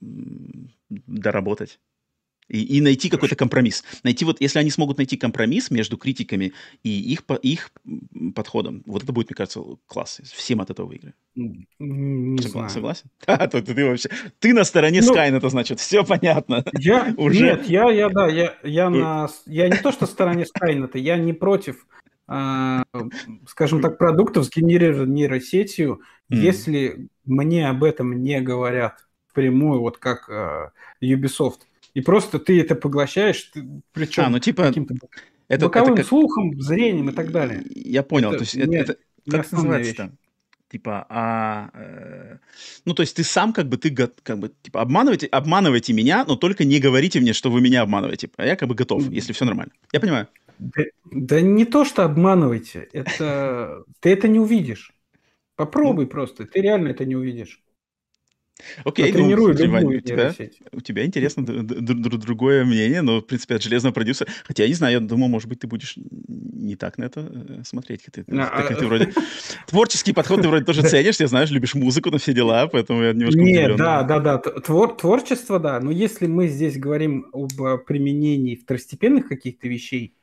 доработать. 0.90 1.80
И, 2.48 2.78
и 2.78 2.82
найти 2.82 3.10
какой-то 3.10 3.36
компромисс. 3.36 3.84
Найти 4.04 4.24
вот, 4.24 4.40
если 4.40 4.60
они 4.60 4.70
смогут 4.70 4.98
найти 4.98 5.18
компромисс 5.18 5.72
между 5.72 5.98
критиками 5.98 6.54
и 6.84 6.90
их, 6.90 7.24
их 7.42 7.72
подходом, 8.36 8.84
вот 8.86 9.04
это 9.04 9.12
будет, 9.12 9.30
мне 9.30 9.36
кажется, 9.36 9.62
класс. 9.88 10.22
Всем 10.32 10.62
от 10.62 10.70
этого 10.70 10.86
выиграли. 10.86 11.16
Не 11.34 12.38
Согла- 12.38 12.50
знаю. 12.50 12.70
Согласен? 12.70 13.10
А, 13.26 13.48
то, 13.48 13.62
ты, 13.62 13.74
ты 13.74 13.86
вообще... 13.86 14.10
Ты 14.40 14.54
на 14.54 14.64
стороне 14.64 15.02
Ну, 15.02 15.14
Skynet, 15.16 15.38
это 15.38 15.50
значит, 15.50 15.80
все 15.80 16.04
понятно. 16.04 16.64
Я, 16.78 17.14
Уже. 17.18 17.44
Нет, 17.44 17.68
я, 17.68 17.90
я, 17.90 18.10
да, 18.10 18.28
я, 18.28 18.56
я, 18.64 18.88
Ой. 18.90 19.00
на, 19.00 19.28
я 19.48 19.68
не 19.68 19.78
то, 19.78 19.92
что 19.92 20.06
стороне 20.06 20.46
Скайнета, 20.46 21.00
я 21.00 21.18
не 21.18 21.34
против, 21.34 21.88
а, 22.28 22.84
скажем 23.48 23.82
так, 23.82 23.98
продуктов, 23.98 24.46
сгенерированных 24.46 25.10
нейросетью, 25.16 26.02
Мгм. 26.30 26.42
если 26.42 27.08
мне 27.26 27.68
об 27.70 27.84
этом 27.84 28.24
не 28.24 28.40
говорят 28.42 29.06
впрямую, 29.30 29.82
вот 29.82 29.98
как 29.98 30.30
а, 30.30 30.72
Ubisoft. 31.04 31.62
И 31.96 32.02
просто 32.02 32.40
ты 32.40 32.60
это 32.62 32.76
поглощаешь, 32.76 33.42
ты, 33.54 33.66
причем 33.94 34.24
А, 34.26 34.30
ну 34.30 34.40
типа, 34.40 34.64
каким-то 34.64 34.96
это, 35.48 35.66
боковым 35.66 35.94
это 35.94 36.02
как... 36.02 36.10
слухом, 36.10 36.62
зрением 36.62 37.10
и 37.10 37.14
так 37.14 37.32
далее. 37.32 37.64
Я 37.74 38.04
понял, 38.04 38.30
Это 38.30 38.40
то 38.40 38.44
есть 38.44 38.56
не- 38.56 38.76
это, 38.76 38.92
это- 38.94 39.02
не 39.26 39.32
как 39.32 39.46
это 39.48 39.56
называется-то? 39.56 40.12
Типа, 40.70 41.06
а, 41.10 41.70
э, 41.74 42.38
ну, 42.84 42.94
то 42.94 43.02
есть 43.02 43.16
ты 43.16 43.24
сам 43.24 43.54
как 43.54 43.70
бы, 43.70 43.78
ты 43.78 43.96
как 43.96 44.40
бы, 44.40 44.52
типа, 44.62 44.82
обманывайте, 44.82 45.28
обманывайте 45.28 45.94
меня, 45.94 46.26
но 46.26 46.36
только 46.36 46.66
не 46.66 46.80
говорите 46.80 47.22
мне, 47.22 47.34
что 47.34 47.50
вы 47.50 47.62
меня 47.62 47.82
обманываете, 47.82 48.30
а 48.36 48.46
я 48.46 48.56
как 48.56 48.68
бы 48.68 48.76
готов, 48.76 49.10
если 49.10 49.32
все 49.32 49.46
нормально. 49.46 49.72
Я 49.94 50.00
понимаю. 50.02 50.28
Да, 50.60 50.84
да 51.12 51.40
не 51.40 51.66
то, 51.66 51.86
что 51.86 52.04
обманывайте, 52.04 52.90
это 52.92 53.84
ты 54.02 54.10
это 54.10 54.28
не 54.28 54.40
увидишь. 54.40 54.92
Попробуй 55.56 56.08
просто, 56.08 56.46
ты 56.46 56.62
реально 56.62 56.90
это 56.90 57.06
не 57.06 57.16
увидишь. 57.16 57.62
Окей, 58.86 59.12
ну, 59.12 59.18
Тренируй 59.18 59.54
смотри, 59.54 59.68
Вань, 59.68 59.86
у 59.86 60.00
тебя, 60.00 60.16
нейросеть. 60.16 60.60
у 60.72 60.80
тебя 60.80 61.06
интересно 61.06 61.44
другое 61.46 62.64
мнение, 62.64 63.02
но, 63.02 63.20
в 63.20 63.26
принципе, 63.26 63.56
от 63.56 63.64
железного 63.64 63.94
продюсера. 63.94 64.30
Хотя, 64.46 64.64
я 64.64 64.70
не 64.70 64.76
знаю, 64.76 64.94
я 64.94 65.00
думал, 65.02 65.28
может 65.28 65.50
быть, 65.50 65.60
ты 65.60 65.68
будешь 65.68 65.96
не 65.98 66.76
так 66.76 66.98
на 66.98 67.04
это 67.04 67.20
э, 67.20 67.64
смотреть. 67.66 68.06
Ты, 68.12 68.24
ты- 68.24 68.38
А, 68.38 68.48
а- 68.48 68.74
ты 68.74 68.86
вроде... 68.88 69.14
Творческий 69.68 70.14
подход 70.14 70.42
ты 70.42 70.48
вроде 70.48 70.64
тоже 70.64 70.84
ценишь, 70.84 71.20
я 71.20 71.28
знаешь, 71.28 71.52
любишь 71.52 71.76
музыку 71.76 72.12
на 72.12 72.18
все 72.18 72.34
дела, 72.34 72.68
поэтому 72.68 73.04
я 73.04 73.14
немножко 73.14 73.40
Нет, 73.42 73.76
да, 73.76 74.04
да, 74.04 74.20
да. 74.20 74.38
Твор, 74.38 74.96
творчество, 74.96 75.60
да. 75.60 75.80
Но 75.82 75.92
если 75.92 76.28
мы 76.28 76.48
здесь 76.48 76.78
говорим 76.78 77.28
об 77.34 77.62
э, 77.62 77.78
применении 77.78 78.56
второстепенных 78.56 79.28
каких-то 79.28 79.68
вещей, 79.68 80.14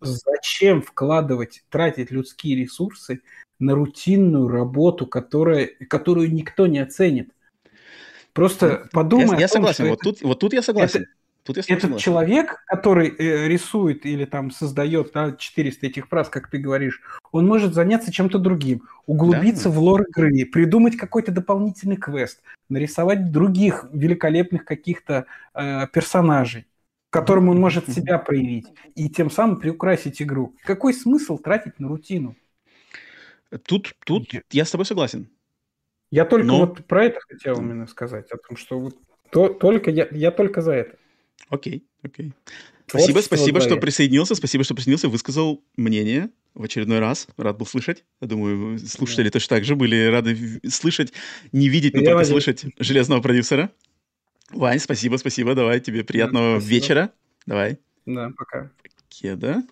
зачем 0.00 0.82
вкладывать, 0.82 1.64
тратить 1.70 2.10
людские 2.10 2.56
ресурсы 2.56 3.20
на 3.58 3.74
рутинную 3.74 4.48
работу, 4.48 5.06
которая, 5.06 5.70
которую 5.88 6.32
никто 6.32 6.66
не 6.66 6.78
оценит? 6.78 7.30
Просто 8.36 8.86
подумай 8.92 9.28
Я, 9.28 9.38
я 9.40 9.48
том, 9.48 9.54
согласен, 9.62 9.84
что 9.84 9.90
вот 9.90 10.00
тут, 10.00 10.22
вот 10.22 10.38
тут 10.38 10.52
я 10.52 10.60
согласен. 10.62 11.06
Тут 11.42 11.56
я 11.56 11.62
с 11.62 11.66
тобой 11.66 11.78
этот 11.78 11.82
согласен. 11.88 12.04
человек, 12.04 12.64
который 12.66 13.08
э, 13.08 13.48
рисует 13.48 14.04
или 14.04 14.26
там 14.26 14.50
создает 14.50 15.12
да, 15.14 15.32
400 15.32 15.86
этих 15.86 16.08
фраз, 16.08 16.28
как 16.28 16.50
ты 16.50 16.58
говоришь, 16.58 17.00
он 17.32 17.46
может 17.46 17.72
заняться 17.72 18.12
чем-то 18.12 18.38
другим, 18.38 18.82
углубиться 19.06 19.70
Да. 19.70 19.70
в 19.70 19.78
лор 19.78 20.02
игры, 20.02 20.44
придумать 20.44 20.96
какой-то 20.98 21.32
дополнительный 21.32 21.96
квест, 21.96 22.42
нарисовать 22.68 23.32
других 23.32 23.86
великолепных 23.90 24.66
каких-то 24.66 25.24
э, 25.54 25.86
персонажей, 25.92 26.66
которым 27.08 27.48
он 27.48 27.58
может 27.58 27.88
себя 27.90 28.18
проявить, 28.18 28.66
и 28.96 29.08
тем 29.08 29.30
самым 29.30 29.56
приукрасить 29.60 30.20
игру. 30.20 30.54
Какой 30.64 30.92
смысл 30.92 31.38
тратить 31.38 31.80
на 31.80 31.88
рутину? 31.88 32.34
Тут, 33.66 33.94
тут 34.04 34.34
я 34.50 34.66
с 34.66 34.70
тобой 34.70 34.84
согласен. 34.84 35.30
Я 36.10 36.24
только 36.24 36.46
Но- 36.46 36.60
вот 36.60 36.84
про 36.86 37.04
это 37.06 37.20
хотел 37.28 37.60
именно 37.60 37.86
сказать, 37.86 38.30
о 38.30 38.36
том, 38.36 38.56
что 38.56 38.78
вот 38.78 38.96
то- 39.30 39.48
только 39.48 39.90
я, 39.90 40.06
я 40.12 40.30
только 40.30 40.60
за 40.62 40.72
это. 40.72 40.96
Окей, 41.48 41.84
окей. 42.02 42.32
Спасибо, 42.88 43.14
Творчество 43.14 43.36
спасибо, 43.36 43.54
во 43.56 43.60
что 43.62 43.76
присоединился, 43.78 44.34
спасибо, 44.36 44.62
что 44.62 44.74
присоединился, 44.74 45.08
высказал 45.08 45.64
мнение 45.76 46.30
в 46.54 46.62
очередной 46.62 47.00
раз. 47.00 47.26
Рад 47.36 47.58
был 47.58 47.66
слышать. 47.66 48.04
Я 48.20 48.28
думаю, 48.28 48.78
слушатели 48.78 49.28
точно 49.28 49.56
так 49.56 49.64
же 49.64 49.74
были 49.74 50.06
рады 50.06 50.60
слышать, 50.68 51.12
не 51.50 51.68
видеть, 51.68 51.94
но 51.94 52.00
Я 52.00 52.06
только 52.12 52.18
надеюсь. 52.18 52.44
слышать 52.44 52.64
железного 52.78 53.20
продюсера. 53.20 53.70
Вань, 54.50 54.78
спасибо, 54.78 55.16
спасибо, 55.16 55.56
давай 55.56 55.80
тебе 55.80 56.04
приятного 56.04 56.60
спасибо. 56.60 56.70
вечера. 56.74 57.10
Давай. 57.46 57.78
Да, 58.06 58.30
пока. 58.36 58.70
Кеда. 59.08 59.64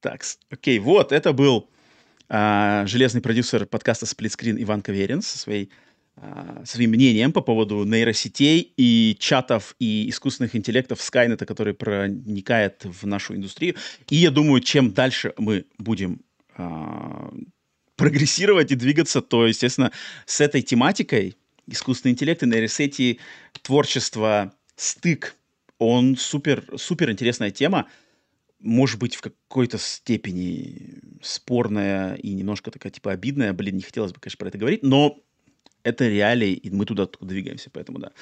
Так, 0.00 0.22
окей, 0.50 0.78
вот, 0.78 1.12
это 1.12 1.32
был 1.32 1.70
а, 2.28 2.86
железный 2.86 3.20
продюсер 3.20 3.66
подкаста 3.66 4.06
«Сплитскрин» 4.06 4.60
Иван 4.62 4.82
Каверин 4.82 5.22
со 5.22 5.38
своей 5.38 5.70
а, 6.16 6.62
своим 6.64 6.90
мнением 6.90 7.32
по 7.32 7.40
поводу 7.40 7.84
нейросетей 7.84 8.72
и 8.76 9.16
чатов 9.18 9.74
и 9.78 10.08
искусственных 10.08 10.54
интеллектов 10.54 11.02
Скайнета, 11.02 11.44
который 11.44 11.74
проникает 11.74 12.84
в 12.84 13.06
нашу 13.06 13.34
индустрию. 13.34 13.74
И 14.08 14.16
я 14.16 14.30
думаю, 14.30 14.60
чем 14.60 14.92
дальше 14.92 15.34
мы 15.38 15.66
будем 15.78 16.20
а, 16.56 17.32
прогрессировать 17.96 18.70
и 18.70 18.76
двигаться, 18.76 19.22
то, 19.22 19.46
естественно, 19.46 19.92
с 20.24 20.40
этой 20.40 20.62
тематикой 20.62 21.36
искусственный 21.66 22.12
интеллект 22.12 22.42
и 22.42 22.46
нейросети, 22.46 23.18
творчество, 23.62 24.54
стык, 24.76 25.36
он 25.78 26.16
супер, 26.16 26.64
супер 26.76 27.10
интересная 27.10 27.50
тема 27.50 27.88
может 28.64 28.98
быть, 28.98 29.14
в 29.14 29.20
какой-то 29.20 29.78
степени 29.78 31.00
спорная 31.22 32.14
и 32.14 32.32
немножко 32.34 32.70
такая, 32.70 32.90
типа, 32.90 33.12
обидная. 33.12 33.52
Блин, 33.52 33.76
не 33.76 33.82
хотелось 33.82 34.12
бы, 34.12 34.20
конечно, 34.20 34.38
про 34.38 34.48
это 34.48 34.58
говорить, 34.58 34.82
но 34.82 35.22
это 35.82 36.08
реалии, 36.08 36.52
и 36.52 36.70
мы 36.70 36.86
туда 36.86 37.06
двигаемся, 37.20 37.70
поэтому 37.70 37.98
да. 37.98 38.12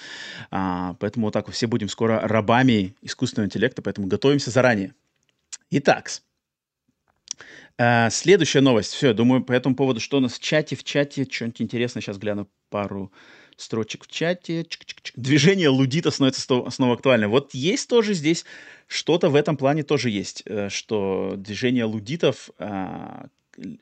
А, 0.50 0.94
поэтому 0.94 1.26
вот 1.26 1.32
так 1.32 1.50
все 1.50 1.66
будем 1.68 1.88
скоро 1.88 2.20
рабами 2.20 2.96
искусственного 3.02 3.46
интеллекта, 3.46 3.82
поэтому 3.82 4.08
готовимся 4.08 4.50
заранее. 4.50 4.94
Итак, 5.70 6.10
а, 7.78 8.10
следующая 8.10 8.60
новость. 8.60 8.92
Все, 8.92 9.08
я 9.08 9.14
думаю, 9.14 9.44
по 9.44 9.52
этому 9.52 9.76
поводу, 9.76 10.00
что 10.00 10.18
у 10.18 10.20
нас 10.20 10.34
в 10.34 10.40
чате, 10.40 10.76
в 10.76 10.84
чате, 10.84 11.26
что-нибудь 11.30 11.62
интересное, 11.62 12.02
сейчас 12.02 12.18
гляну 12.18 12.48
пару 12.68 13.12
строчек 13.56 14.04
в 14.04 14.10
чате. 14.10 14.62
Чик-чик-чик. 14.62 15.12
Движение 15.16 15.68
лудита 15.68 16.10
становится 16.10 16.40
снова 16.70 16.94
актуальным. 16.94 17.30
Вот 17.30 17.54
есть 17.54 17.88
тоже 17.88 18.14
здесь 18.14 18.44
что-то 18.86 19.30
в 19.30 19.34
этом 19.34 19.56
плане 19.56 19.82
тоже 19.82 20.10
есть, 20.10 20.42
э, 20.46 20.68
что 20.68 21.34
движение 21.36 21.84
лудитов, 21.84 22.50
а, 22.58 23.26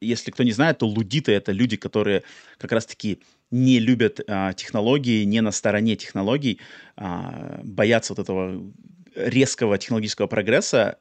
если 0.01 0.31
кто 0.31 0.43
не 0.43 0.53
знает, 0.53 0.79
то 0.79 0.87
лудиты 0.87 1.33
это 1.33 1.53
люди, 1.53 1.77
которые 1.77 2.23
как 2.59 2.73
раз-таки 2.73 3.21
не 3.51 3.79
любят 3.79 4.21
а, 4.27 4.53
технологии, 4.53 5.25
не 5.25 5.41
на 5.41 5.51
стороне 5.51 5.97
технологий, 5.97 6.61
а, 6.97 7.61
боятся 7.65 8.13
вот 8.13 8.21
этого 8.21 8.73
резкого 9.15 9.79
технологического 9.79 10.27
прогресса, 10.27 10.99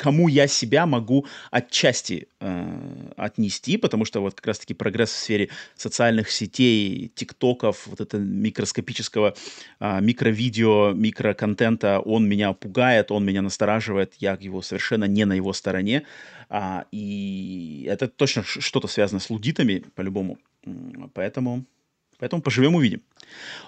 кому 0.00 0.28
я 0.28 0.46
себя 0.46 0.86
могу 0.86 1.26
отчасти 1.50 2.28
э, 2.40 3.12
отнести, 3.16 3.76
потому 3.76 4.06
что 4.06 4.20
вот 4.20 4.34
как 4.34 4.46
раз-таки 4.46 4.72
прогресс 4.72 5.10
в 5.10 5.16
сфере 5.16 5.50
социальных 5.76 6.30
сетей, 6.30 7.12
тиктоков, 7.14 7.86
вот 7.86 8.00
это 8.00 8.16
микроскопического 8.16 9.34
а, 9.78 10.00
микровидео, 10.00 10.92
микроконтента, 10.94 12.00
он 12.00 12.26
меня 12.26 12.54
пугает, 12.54 13.10
он 13.10 13.26
меня 13.26 13.42
настораживает, 13.42 14.14
я 14.20 14.38
его 14.40 14.62
совершенно 14.62 15.04
не 15.04 15.26
на 15.26 15.34
его 15.34 15.52
стороне, 15.52 16.02
А, 16.48 16.86
и 16.92 17.86
это 17.86 18.08
точно 18.08 18.42
что-то 18.42 18.88
связано 18.88 19.20
с 19.20 19.30
лудитами, 19.30 19.84
по-любому, 19.94 20.38
поэтому... 21.14 21.64
Поэтому 22.20 22.42
поживем, 22.42 22.74
увидим. 22.74 23.00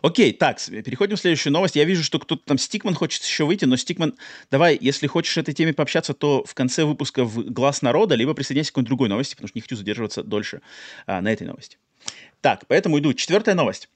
Окей, 0.03 0.33
так, 0.33 0.61
переходим 0.61 1.17
в 1.17 1.21
следующую 1.21 1.53
новость. 1.53 1.75
Я 1.75 1.85
вижу, 1.85 2.05
что 2.05 2.19
кто-то 2.19 2.43
там, 2.45 2.59
Стикман 2.59 2.95
хочет 2.95 3.23
еще 3.25 3.45
выйти, 3.45 3.65
но 3.65 3.77
Стикман, 3.77 4.15
давай, 4.51 4.79
если 4.81 5.07
хочешь 5.07 5.37
этой 5.39 5.55
теме 5.55 5.73
пообщаться, 5.73 6.13
то 6.13 6.45
в 6.45 6.55
конце 6.55 6.85
выпуска 6.85 7.25
в 7.25 7.51
«Глаз 7.51 7.83
народа», 7.83 8.15
либо 8.15 8.35
присоединяйся 8.35 8.71
к 8.71 8.75
какой-нибудь 8.75 8.89
другой 8.89 9.09
новости, 9.09 9.35
потому 9.35 9.49
что 9.49 9.59
не 9.59 9.63
хочу 9.63 9.77
задерживаться 9.77 10.23
дольше 10.23 10.61
а, 11.07 11.21
на 11.21 11.33
этой 11.33 11.47
новости. 11.47 11.79
Так, 12.41 12.67
поэтому 12.67 12.99
иду. 12.99 13.15
Четвертая 13.15 13.55
новость. 13.55 13.89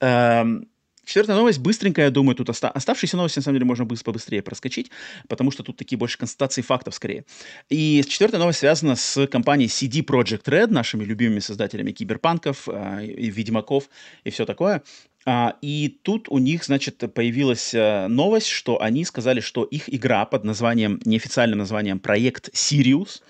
Эм, 0.00 0.66
Четвертая 1.04 1.36
новость, 1.36 1.58
быстренькая, 1.58 2.06
я 2.06 2.10
думаю, 2.10 2.34
тут 2.36 2.48
оста- 2.50 2.70
оставшиеся 2.70 3.16
новости, 3.16 3.38
на 3.38 3.42
самом 3.42 3.56
деле, 3.56 3.66
можно 3.66 3.84
быс- 3.84 4.02
побыстрее 4.04 4.42
проскочить, 4.42 4.90
потому 5.28 5.50
что 5.50 5.62
тут 5.62 5.76
такие 5.76 5.98
больше 5.98 6.18
констатации 6.18 6.62
фактов 6.62 6.94
скорее. 6.94 7.24
И 7.68 8.02
четвертая 8.08 8.40
новость 8.40 8.60
связана 8.60 8.96
с 8.96 9.26
компанией 9.26 9.68
CD 9.68 10.04
Projekt 10.04 10.44
Red, 10.44 10.68
нашими 10.68 11.04
любимыми 11.04 11.40
создателями 11.40 11.92
киберпанков, 11.92 12.68
а, 12.68 13.00
и 13.02 13.30
Ведьмаков 13.30 13.88
и 14.24 14.30
все 14.30 14.44
такое. 14.46 14.82
А, 15.26 15.56
и 15.62 15.88
тут 16.02 16.28
у 16.28 16.38
них, 16.38 16.64
значит, 16.64 17.02
появилась 17.14 17.72
э, 17.72 18.08
новость, 18.08 18.48
что 18.48 18.80
они 18.82 19.04
сказали, 19.04 19.40
что 19.40 19.64
их 19.64 19.92
игра 19.92 20.24
под 20.26 20.44
названием, 20.44 21.00
неофициальным 21.04 21.58
названием 21.58 21.98
«Проект 21.98 22.54
Сириус», 22.54 23.22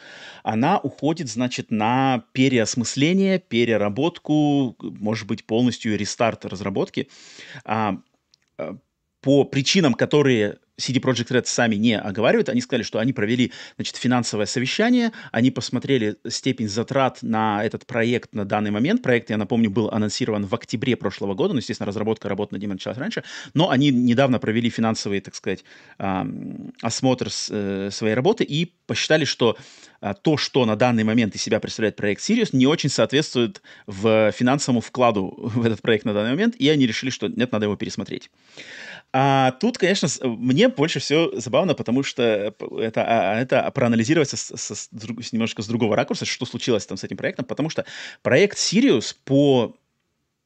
она 0.42 0.78
уходит, 0.78 1.28
значит, 1.28 1.70
на 1.70 2.24
переосмысление, 2.32 3.38
переработку, 3.38 4.76
может 4.80 5.26
быть, 5.26 5.44
полностью 5.46 5.96
рестарт 5.96 6.44
разработки. 6.44 7.08
А, 7.64 7.98
э, 8.58 8.74
по 9.20 9.44
причинам, 9.44 9.94
которые 9.94 10.58
CD 10.80 11.00
Projekt 11.00 11.30
Red 11.30 11.44
сами 11.46 11.76
не 11.76 11.98
оговаривают. 11.98 12.48
Они 12.48 12.60
сказали, 12.60 12.82
что 12.82 12.98
они 12.98 13.12
провели 13.12 13.52
значит, 13.76 13.96
финансовое 13.96 14.46
совещание, 14.46 15.12
они 15.32 15.50
посмотрели 15.50 16.16
степень 16.28 16.68
затрат 16.68 17.18
на 17.22 17.64
этот 17.64 17.86
проект 17.86 18.34
на 18.34 18.44
данный 18.44 18.70
момент. 18.70 19.02
Проект, 19.02 19.30
я 19.30 19.36
напомню, 19.36 19.70
был 19.70 19.88
анонсирован 19.90 20.46
в 20.46 20.54
октябре 20.54 20.96
прошлого 20.96 21.34
года, 21.34 21.54
ну, 21.54 21.58
естественно, 21.58 21.86
разработка 21.86 22.28
работы 22.28 22.54
над 22.54 22.62
ним 22.62 22.70
началась 22.70 22.98
раньше, 22.98 23.22
но 23.54 23.70
они 23.70 23.90
недавно 23.90 24.38
провели 24.38 24.70
финансовый, 24.70 25.20
так 25.20 25.34
сказать, 25.34 25.64
осмотр 26.82 27.28
э, 27.50 27.88
своей 27.90 28.14
работы 28.14 28.44
и 28.44 28.72
посчитали, 28.86 29.24
что 29.24 29.56
то, 30.12 30.36
что 30.36 30.66
на 30.66 30.76
данный 30.76 31.04
момент 31.04 31.34
из 31.34 31.42
себя 31.42 31.60
представляет 31.60 31.96
проект 31.96 32.20
Sirius, 32.20 32.50
не 32.52 32.66
очень 32.66 32.90
соответствует 32.90 33.62
в 33.86 34.32
финансовому 34.32 34.82
вкладу 34.82 35.34
в 35.38 35.64
этот 35.64 35.80
проект 35.80 36.04
на 36.04 36.12
данный 36.12 36.32
момент, 36.32 36.56
и 36.56 36.68
они 36.68 36.86
решили, 36.86 37.08
что 37.08 37.28
нет, 37.28 37.52
надо 37.52 37.64
его 37.64 37.76
пересмотреть. 37.76 38.30
А 39.14 39.52
тут, 39.52 39.78
конечно, 39.78 40.08
мне 40.22 40.68
больше 40.68 40.98
всего 40.98 41.30
забавно, 41.40 41.74
потому 41.74 42.02
что 42.02 42.22
это, 42.22 43.04
а, 43.06 43.40
это 43.40 43.70
проанализировать 43.70 44.28
с, 44.28 44.52
с, 44.54 44.88
с 44.90 45.32
немножко 45.32 45.62
с 45.62 45.66
другого 45.66 45.96
ракурса, 45.96 46.26
что 46.26 46.44
случилось 46.44 46.84
там 46.84 46.98
с 46.98 47.04
этим 47.04 47.16
проектом, 47.16 47.46
потому 47.46 47.70
что 47.70 47.86
проект 48.22 48.58
Sirius 48.58 49.14
по 49.24 49.74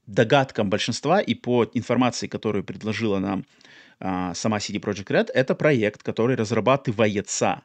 догадкам 0.07 0.71
большинства 0.71 1.21
и 1.21 1.35
по 1.35 1.65
информации, 1.75 2.27
которую 2.27 2.63
предложила 2.63 3.19
нам 3.19 3.45
а, 4.01 4.35
сама 4.35 4.59
CD 4.59 4.81
Projekt 4.81 5.07
Red, 5.07 5.31
это 5.33 5.55
проект, 5.55 6.03
который 6.03 6.37
разрабатывается 6.37 7.63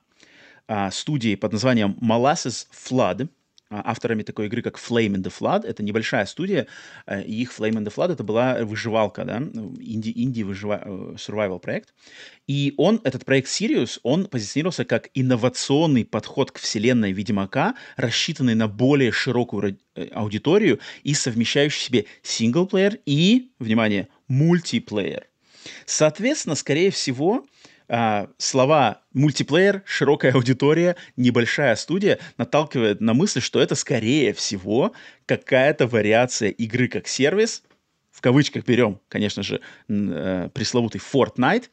а, 0.68 0.92
студией 0.92 1.38
под 1.38 1.54
названием 1.54 1.98
Molasses 2.02 2.68
Flood– 2.72 3.30
а, 3.74 3.82
авторами 3.86 4.22
такой 4.22 4.46
игры, 4.46 4.62
как 4.62 4.78
Flame 4.78 5.16
in 5.16 5.24
the 5.24 5.34
Flood. 5.36 5.66
Это 5.66 5.82
небольшая 5.82 6.28
студия, 6.28 6.68
э, 7.08 7.24
и 7.24 7.42
их 7.42 7.52
Flame 7.58 7.78
in 7.78 7.84
the 7.84 7.92
Flood 7.94 8.12
это 8.12 8.24
была 8.24 8.64
выживалка, 8.64 9.26
да, 9.26 9.38
инди, 9.38 10.14
инди 10.16 10.44
выжива, 10.44 10.80
э, 10.86 11.58
проект. 11.58 11.96
И 12.46 12.76
он, 12.78 13.02
этот 13.04 13.26
проект 13.26 13.48
Sirius, 13.48 14.00
он 14.04 14.28
позиционировался 14.28 14.86
как 14.86 15.10
инновационный 15.16 16.06
подход 16.06 16.52
к 16.52 16.60
вселенной 16.60 17.14
Ведьмака, 17.14 17.74
рассчитанный 17.98 18.54
на 18.54 18.68
более 18.68 19.12
широкую 19.12 19.80
э, 19.96 20.08
аудиторию 20.14 20.80
и 21.02 21.16
совмещающий 21.16 21.80
в 21.80 21.84
себе 21.84 22.06
синглплеер 22.22 23.00
и, 23.08 23.54
внимание, 23.58 24.08
мультиплеер. 24.28 25.26
Соответственно, 25.88 26.54
скорее 26.54 26.92
всего, 26.92 27.44
а, 27.88 28.30
слова 28.38 29.02
мультиплеер, 29.14 29.84
широкая 29.86 30.34
аудитория, 30.34 30.96
небольшая 31.18 31.76
студия 31.76 32.20
наталкивает 32.38 33.02
на 33.02 33.14
мысль, 33.14 33.42
что 33.42 33.60
это 33.60 33.76
скорее 33.76 34.34
всего 34.34 34.94
какая-то 35.26 35.88
вариация 35.88 36.50
игры 36.50 36.88
как 36.88 37.08
сервис, 37.08 37.64
в 38.12 38.22
кавычках 38.22 38.66
берем, 38.66 39.00
конечно 39.10 39.44
же, 39.44 39.62
э, 39.90 40.50
пресловутый 40.54 41.02
Fortnite, 41.02 41.66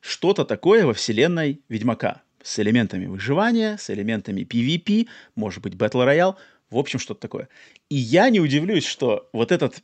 что-то 0.00 0.44
такое 0.44 0.84
во 0.84 0.92
вселенной 0.92 1.60
Ведьмака 1.68 2.22
с 2.42 2.58
элементами 2.58 3.06
выживания, 3.06 3.76
с 3.76 3.90
элементами 3.90 4.42
PvP, 4.42 5.08
может 5.34 5.62
быть, 5.62 5.74
Battle 5.74 6.06
Royale, 6.06 6.36
в 6.70 6.78
общем, 6.78 6.98
что-то 6.98 7.20
такое. 7.20 7.48
И 7.88 7.96
я 7.96 8.28
не 8.30 8.40
удивлюсь, 8.40 8.84
что 8.84 9.28
вот 9.32 9.52
этот 9.52 9.82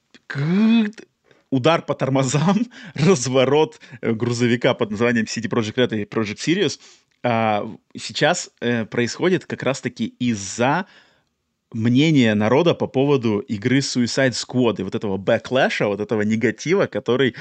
удар 1.52 1.82
по 1.82 1.94
тормозам, 1.94 2.66
разворот 2.94 3.78
э, 4.00 4.12
грузовика 4.12 4.74
под 4.74 4.90
названием 4.90 5.26
CD 5.26 5.48
Projekt 5.48 5.76
Red 5.76 6.00
и 6.00 6.04
Project 6.04 6.38
Sirius. 6.38 6.80
А, 7.22 7.68
сейчас 7.96 8.50
э, 8.60 8.86
происходит 8.86 9.44
как 9.44 9.62
раз-таки 9.62 10.06
из-за 10.18 10.86
мнения 11.72 12.34
народа 12.34 12.74
по 12.74 12.86
поводу 12.86 13.38
игры 13.40 13.78
Suicide 13.78 14.32
Squad 14.32 14.80
и 14.80 14.82
вот 14.82 14.94
этого 14.94 15.18
бэклэша, 15.18 15.86
вот 15.86 16.00
этого 16.00 16.22
негатива, 16.22 16.86
который 16.86 17.34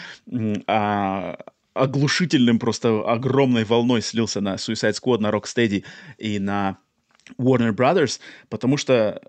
а, 0.67 1.37
оглушительным 1.73 2.59
просто 2.59 3.01
огромной 3.09 3.63
волной 3.63 4.01
слился 4.01 4.41
на 4.41 4.55
Suicide 4.55 4.95
Squad, 5.01 5.19
на 5.19 5.29
Rocksteady 5.29 5.85
и 6.17 6.39
на 6.39 6.77
Warner 7.37 7.73
Brothers, 7.73 8.19
потому 8.49 8.75
что 8.75 9.21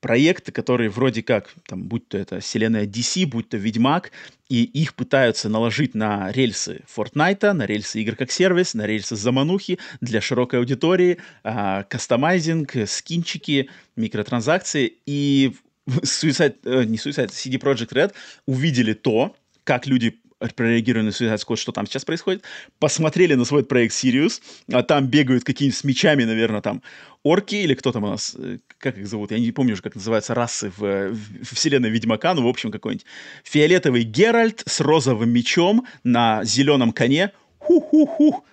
проекты, 0.00 0.52
которые 0.52 0.90
вроде 0.90 1.22
как, 1.22 1.54
там, 1.66 1.82
будь 1.84 2.08
то 2.08 2.18
это 2.18 2.40
вселенная 2.40 2.86
DC, 2.86 3.26
будь 3.26 3.48
то 3.48 3.56
Ведьмак, 3.56 4.10
и 4.48 4.64
их 4.64 4.94
пытаются 4.94 5.48
наложить 5.48 5.94
на 5.94 6.32
рельсы 6.32 6.82
Fortnite, 6.94 7.52
на 7.52 7.66
рельсы 7.66 8.00
игр 8.00 8.16
как 8.16 8.30
сервис, 8.30 8.74
на 8.74 8.86
рельсы 8.86 9.16
заманухи 9.16 9.78
для 10.00 10.20
широкой 10.20 10.58
аудитории, 10.58 11.18
э, 11.44 11.84
кастомайзинг, 11.88 12.72
скинчики, 12.86 13.68
микротранзакции. 13.96 14.94
И 15.06 15.52
Suicide, 15.86 16.56
э, 16.64 16.84
не 16.84 16.96
Suicide, 16.96 17.30
CD 17.30 17.58
Projekt 17.58 17.92
Red 17.92 18.12
увидели 18.46 18.94
то, 18.94 19.36
как 19.64 19.86
люди 19.86 20.19
прореагировали 20.54 21.06
на 21.06 21.10
Suicide 21.10 21.38
Squad, 21.38 21.56
что 21.56 21.72
там 21.72 21.86
сейчас 21.86 22.04
происходит, 22.04 22.44
посмотрели 22.78 23.34
на 23.34 23.44
свой 23.44 23.64
проект 23.64 23.94
Sirius, 23.94 24.40
а 24.72 24.82
там 24.82 25.06
бегают 25.06 25.44
какие-нибудь 25.44 25.78
с 25.78 25.84
мечами, 25.84 26.24
наверное, 26.24 26.62
там 26.62 26.82
орки 27.22 27.56
или 27.56 27.74
кто 27.74 27.92
там 27.92 28.04
у 28.04 28.08
нас, 28.08 28.34
э, 28.38 28.58
как 28.78 28.96
их 28.98 29.06
зовут, 29.06 29.30
я 29.30 29.38
не 29.38 29.52
помню 29.52 29.74
уже, 29.74 29.82
как 29.82 29.94
называются 29.94 30.34
расы 30.34 30.72
в, 30.76 31.12
в 31.12 31.54
вселенной 31.54 31.90
Ведьмака, 31.90 32.34
ну, 32.34 32.42
в 32.42 32.48
общем, 32.48 32.70
какой-нибудь 32.70 33.06
фиолетовый 33.44 34.02
Геральт 34.02 34.62
с 34.66 34.80
розовым 34.80 35.30
мечом 35.30 35.86
на 36.04 36.42
зеленом 36.44 36.92
коне, 36.92 37.32
ху-ху-ху, 37.58 38.44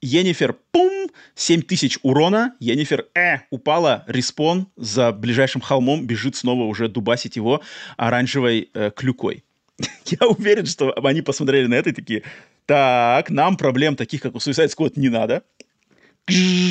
Енифер, 0.00 0.56
пум, 0.70 1.08
7000 1.34 1.98
урона, 2.02 2.54
Енифер, 2.60 3.06
э, 3.14 3.38
упала, 3.50 4.04
респон, 4.06 4.68
за 4.76 5.12
ближайшим 5.12 5.60
холмом 5.60 6.06
бежит 6.06 6.36
снова 6.36 6.64
уже 6.64 6.88
дубасить 6.88 7.36
его 7.36 7.62
оранжевой 7.96 8.70
э, 8.74 8.90
клюкой. 8.94 9.44
Я 10.06 10.28
уверен, 10.28 10.66
что 10.66 10.94
они 11.04 11.22
посмотрели 11.22 11.66
на 11.66 11.74
это 11.74 11.90
и 11.90 11.92
такие, 11.92 12.22
так, 12.66 13.30
нам 13.30 13.56
проблем 13.56 13.96
таких, 13.96 14.20
как 14.20 14.34
у 14.34 14.38
Suicide 14.38 14.74
Squad, 14.76 14.92
не 14.96 15.08
надо. 15.08 15.42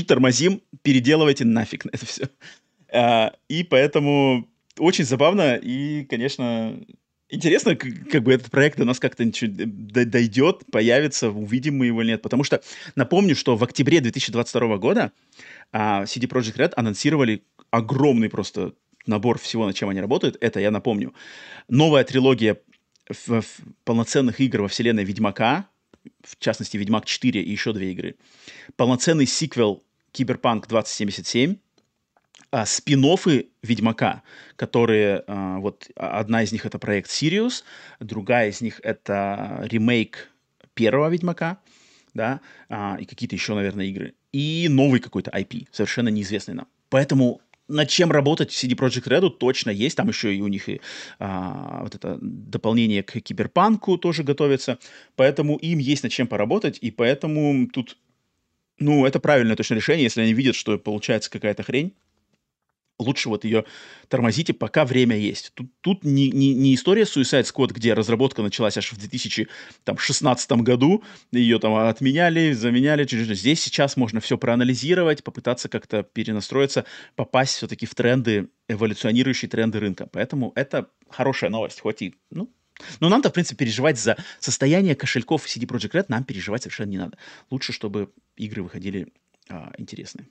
Тормозим, 0.08 0.62
переделывайте 0.84 1.46
нафиг 1.46 1.86
на 1.86 1.90
это 1.94 2.06
все. 2.06 2.30
А, 2.92 3.34
и 3.50 3.64
поэтому 3.64 4.48
очень 4.78 5.06
забавно 5.06 5.56
и, 5.56 6.06
конечно, 6.06 6.80
интересно, 7.30 7.76
как 7.76 8.24
бы 8.24 8.34
этот 8.34 8.52
проект 8.52 8.78
до 8.78 8.86
нас 8.86 9.00
как-то 9.00 9.24
дойдет, 9.26 10.64
появится, 10.72 11.30
увидим 11.30 11.78
мы 11.78 11.88
его 11.88 12.02
или 12.02 12.12
нет. 12.12 12.22
Потому 12.22 12.44
что 12.44 12.62
напомню, 12.96 13.36
что 13.36 13.56
в 13.56 13.64
октябре 13.64 14.00
2022 14.02 14.78
года 14.78 15.12
а, 15.72 16.04
CD 16.04 16.28
Projekt 16.28 16.58
Red 16.58 16.74
анонсировали 16.76 17.44
огромный 17.72 18.30
просто 18.30 18.74
набор 19.08 19.40
всего, 19.40 19.66
над 19.66 19.76
чем 19.76 19.90
они 19.90 20.02
работают. 20.02 20.38
Это, 20.42 20.60
я 20.60 20.70
напомню, 20.70 21.14
новая 21.70 22.04
трилогия 22.04 22.58
в, 23.10 23.42
в 23.42 23.46
полноценных 23.84 24.40
игр 24.40 24.62
во 24.62 24.68
вселенной 24.68 25.04
Ведьмака, 25.04 25.68
в 26.24 26.38
частности, 26.40 26.78
Ведьмак 26.78 27.06
4 27.06 27.42
и 27.42 27.52
еще 27.52 27.74
две 27.74 27.92
игры. 27.92 28.16
Полноценный 28.76 29.26
сиквел 29.26 29.84
Киберпанк 30.12 30.68
2077, 30.68 31.58
а, 32.50 32.66
спин 32.66 33.04
Ведьмака, 33.62 34.24
которые, 34.56 35.24
а, 35.28 35.60
вот 35.60 35.90
одна 35.96 36.44
из 36.44 36.52
них 36.52 36.66
это 36.66 36.80
проект 36.80 37.10
Sirius, 37.10 37.64
другая 38.00 38.50
из 38.50 38.62
них 38.62 38.80
это 38.84 39.66
ремейк 39.70 40.30
первого 40.74 41.10
Ведьмака, 41.10 41.60
да, 42.14 42.42
а, 42.70 42.98
и 43.00 43.06
какие-то 43.06 43.36
еще, 43.36 43.54
наверное, 43.54 43.86
игры. 43.86 44.16
И 44.32 44.68
новый 44.70 45.00
какой-то 45.00 45.32
IP, 45.32 45.68
совершенно 45.72 46.10
неизвестный 46.10 46.54
нам. 46.54 46.68
Поэтому 46.90 47.42
над 47.68 47.90
чем 47.90 48.12
работать 48.12 48.52
CD 48.52 48.76
Projekt 48.76 49.08
Red 49.08 49.30
точно 49.32 49.72
есть. 49.72 49.98
Там 49.98 50.08
еще 50.08 50.36
и 50.36 50.42
у 50.42 50.48
них 50.48 50.70
и 50.70 50.82
а, 51.20 51.84
вот 51.84 51.96
это 51.96 52.18
дополнение 52.22 53.04
к 53.04 53.20
киберпанку 53.20 53.98
тоже 53.98 54.24
готовится. 54.24 54.80
Поэтому 55.16 55.58
им 55.58 55.80
есть 55.80 56.04
над 56.04 56.12
чем 56.12 56.28
поработать. 56.28 56.78
И 56.82 56.92
поэтому 56.92 57.68
тут, 57.68 57.98
ну, 58.80 59.06
это 59.06 59.20
правильное 59.20 59.56
точно 59.56 59.76
решение, 59.76 60.04
если 60.04 60.22
они 60.22 60.34
видят, 60.34 60.56
что 60.56 60.78
получается 60.78 61.30
какая-то 61.30 61.64
хрень 61.64 61.94
лучше 63.00 63.30
вот 63.30 63.44
ее 63.44 63.66
тормозите, 64.08 64.54
пока 64.54 64.86
время 64.86 65.18
есть. 65.18 65.52
Тут, 65.54 65.68
тут 65.82 66.04
не, 66.04 66.32
не, 66.32 66.54
не 66.54 66.76
история 66.76 67.04
Suicide 67.04 67.44
Squad, 67.44 67.74
где 67.74 67.94
разработка 67.94 68.42
началась 68.42 68.78
аж 68.78 68.92
в 68.92 68.98
2016 68.98 70.52
году, 70.52 71.04
ее 71.32 71.60
там 71.60 71.76
отменяли, 71.76 72.54
заменяли. 72.54 73.08
Здесь 73.08 73.62
сейчас 73.62 73.98
можно 73.98 74.20
все 74.20 74.38
проанализировать, 74.38 75.24
попытаться 75.24 75.70
как-то 75.70 76.04
перенастроиться, 76.04 76.86
попасть 77.16 77.56
все-таки 77.56 77.86
в 77.86 77.96
тренды, 77.96 78.50
эволюционирующие 78.68 79.50
тренды 79.50 79.80
рынка. 79.80 80.08
Поэтому 80.12 80.52
это 80.56 80.90
хорошая 81.10 81.50
новость, 81.50 81.82
хоть 81.82 82.02
и, 82.02 82.16
ну, 82.32 82.50
но 83.00 83.10
нам-то, 83.10 83.30
в 83.30 83.34
принципе, 83.34 83.66
переживать 83.66 84.00
за 84.00 84.18
состояние 84.40 84.96
кошельков 84.96 85.46
CD 85.46 85.66
Projekt 85.66 85.94
Red 85.94 86.06
нам 86.10 86.24
переживать 86.24 86.64
совершенно 86.64 86.90
не 86.90 86.98
надо. 86.98 87.18
Лучше, 87.50 87.74
чтобы 87.74 88.12
игры 88.36 88.62
выходили 88.62 89.08
а, 89.50 89.74
интересные. 89.78 90.28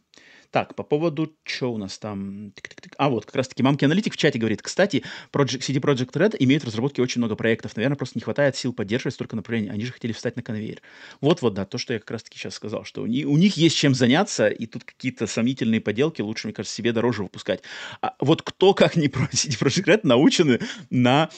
Так, 0.51 0.75
по 0.75 0.83
поводу, 0.83 1.37
что 1.45 1.73
у 1.73 1.79
нас 1.79 1.99
там? 1.99 2.53
А, 2.97 3.09
вот, 3.09 3.27
как 3.27 3.37
раз-таки 3.37 3.63
мамки 3.63 3.85
аналитик 3.85 4.15
в 4.15 4.17
чате 4.17 4.39
говорит, 4.39 4.63
кстати, 4.63 5.03
Project, 5.33 5.61
CD 5.61 5.81
Project 5.81 6.13
Red 6.13 6.37
имеет 6.39 6.63
в 6.63 6.67
разработке 6.67 7.03
очень 7.03 7.21
много 7.21 7.37
проектов. 7.37 7.77
Наверное, 7.77 7.97
просто 7.97 8.19
не 8.19 8.23
хватает 8.23 8.57
сил 8.57 8.73
поддерживать 8.73 9.15
столько 9.15 9.37
направлений. 9.37 9.71
Они 9.71 9.85
же 9.85 9.93
хотели 9.93 10.13
встать 10.13 10.37
на 10.37 10.43
конвейер. 10.43 10.81
Вот-вот, 11.21 11.55
да, 11.55 11.65
то, 11.65 11.79
что 11.79 11.93
я 11.93 11.99
как 11.99 12.11
раз-таки 12.11 12.39
сейчас 12.39 12.55
сказал, 12.55 12.85
что 12.85 13.03
у 13.03 13.07
них, 13.07 13.27
у 13.29 13.37
них 13.37 13.57
есть 13.57 13.77
чем 13.77 13.95
заняться, 13.95 14.49
и 14.49 14.67
тут 14.67 14.85
какие-то 14.85 15.27
сомнительные 15.27 15.81
поделки 15.81 16.23
лучше, 16.23 16.47
мне 16.47 16.55
кажется, 16.55 16.77
себе 16.77 16.93
дороже 16.93 17.23
выпускать. 17.23 17.63
А 18.01 18.15
вот 18.21 18.43
кто, 18.43 18.75
как 18.75 18.97
не 18.97 19.09
CD 19.09 19.59
Project 19.59 19.85
Red, 19.85 20.01
научены 20.05 20.61
на 20.91 21.31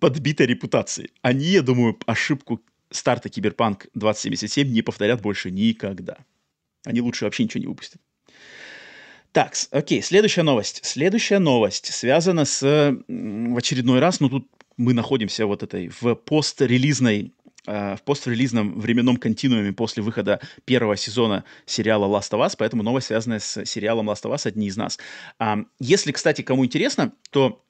подбитой 0.00 0.46
репутации. 0.46 1.10
Они, 1.22 1.46
я 1.46 1.62
думаю, 1.62 1.98
ошибку 2.06 2.60
старта 2.90 3.28
Киберпанк 3.28 3.86
2077 3.94 4.72
не 4.72 4.82
повторят 4.82 5.20
больше 5.20 5.50
никогда. 5.50 6.18
Они 6.84 7.00
лучше 7.00 7.24
вообще 7.24 7.44
ничего 7.44 7.60
не 7.60 7.66
выпустят. 7.66 8.00
Так, 9.36 9.52
окей, 9.70 10.00
следующая 10.00 10.44
новость. 10.44 10.80
Следующая 10.82 11.38
новость 11.38 11.92
связана 11.92 12.46
с, 12.46 12.62
в 12.62 13.58
очередной 13.58 14.00
раз, 14.00 14.18
ну 14.20 14.30
тут 14.30 14.48
мы 14.78 14.94
находимся 14.94 15.44
вот 15.44 15.62
этой 15.62 15.90
в 16.00 16.14
пострелизной 16.14 17.34
э, 17.66 17.96
в 17.96 18.02
пострелизном 18.02 18.80
временном 18.80 19.18
континууме 19.18 19.74
после 19.74 20.02
выхода 20.02 20.40
первого 20.64 20.96
сезона 20.96 21.44
сериала 21.66 22.06
Last 22.06 22.30
of 22.30 22.46
Us, 22.46 22.54
поэтому 22.56 22.82
новость, 22.82 23.08
связанная 23.08 23.40
с 23.40 23.66
сериалом 23.66 24.08
Last 24.08 24.22
of 24.22 24.32
Us 24.32 24.46
«Одни 24.46 24.68
из 24.68 24.78
нас». 24.78 24.98
Если, 25.80 26.12
кстати, 26.12 26.40
кому 26.40 26.64
интересно, 26.64 27.12
то 27.28 27.62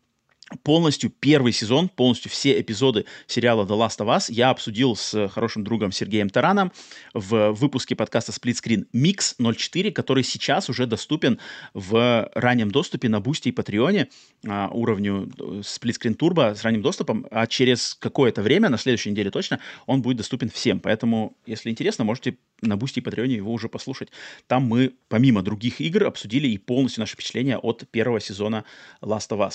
полностью 0.63 1.11
первый 1.11 1.53
сезон, 1.53 1.89
полностью 1.89 2.31
все 2.31 2.61
эпизоды 2.61 3.05
сериала 3.27 3.65
The 3.65 3.77
Last 3.77 3.99
of 3.99 4.17
Us 4.17 4.27
я 4.29 4.51
обсудил 4.51 4.95
с 4.95 5.29
хорошим 5.29 5.65
другом 5.65 5.91
Сергеем 5.91 6.31
Тараном 6.31 6.73
в 7.15 7.53
выпуске 7.53 7.97
подкаста 7.97 8.33
Split 8.33 8.63
Screen 8.63 8.87
Mix 8.95 9.35
04, 9.39 9.91
который 9.91 10.23
сейчас 10.23 10.69
уже 10.69 10.87
доступен 10.87 11.41
в 11.75 12.31
раннем 12.35 12.71
доступе 12.71 13.09
на 13.09 13.21
Бусти 13.21 13.49
и 13.49 13.53
Патреоне 13.53 14.09
а, 14.47 14.69
уровню 14.69 15.29
э, 15.39 15.43
Split 15.61 15.99
Screen 16.01 16.17
Turbo 16.17 16.55
с 16.55 16.63
ранним 16.63 16.83
доступом, 16.83 17.27
а 17.31 17.47
через 17.47 17.95
какое-то 17.95 18.43
время, 18.43 18.69
на 18.69 18.79
следующей 18.79 19.11
неделе 19.11 19.31
точно, 19.31 19.61
он 19.87 20.03
будет 20.03 20.19
доступен 20.19 20.49
всем. 20.49 20.79
Поэтому, 20.79 21.37
если 21.47 21.71
интересно, 21.71 22.05
можете 22.05 22.39
на 22.63 22.77
Бусти 22.77 23.01
и 23.01 23.03
Патреоне 23.03 23.35
его 23.35 23.53
уже 23.53 23.69
послушать. 23.69 24.11
Там 24.47 24.63
мы, 24.65 24.95
помимо 25.09 25.43
других 25.43 25.81
игр, 25.81 26.05
обсудили 26.05 26.49
и 26.49 26.59
полностью 26.59 27.01
наши 27.01 27.15
впечатления 27.15 27.59
от 27.59 27.85
первого 27.91 28.21
сезона 28.21 28.65
Last 29.03 29.31
of 29.31 29.51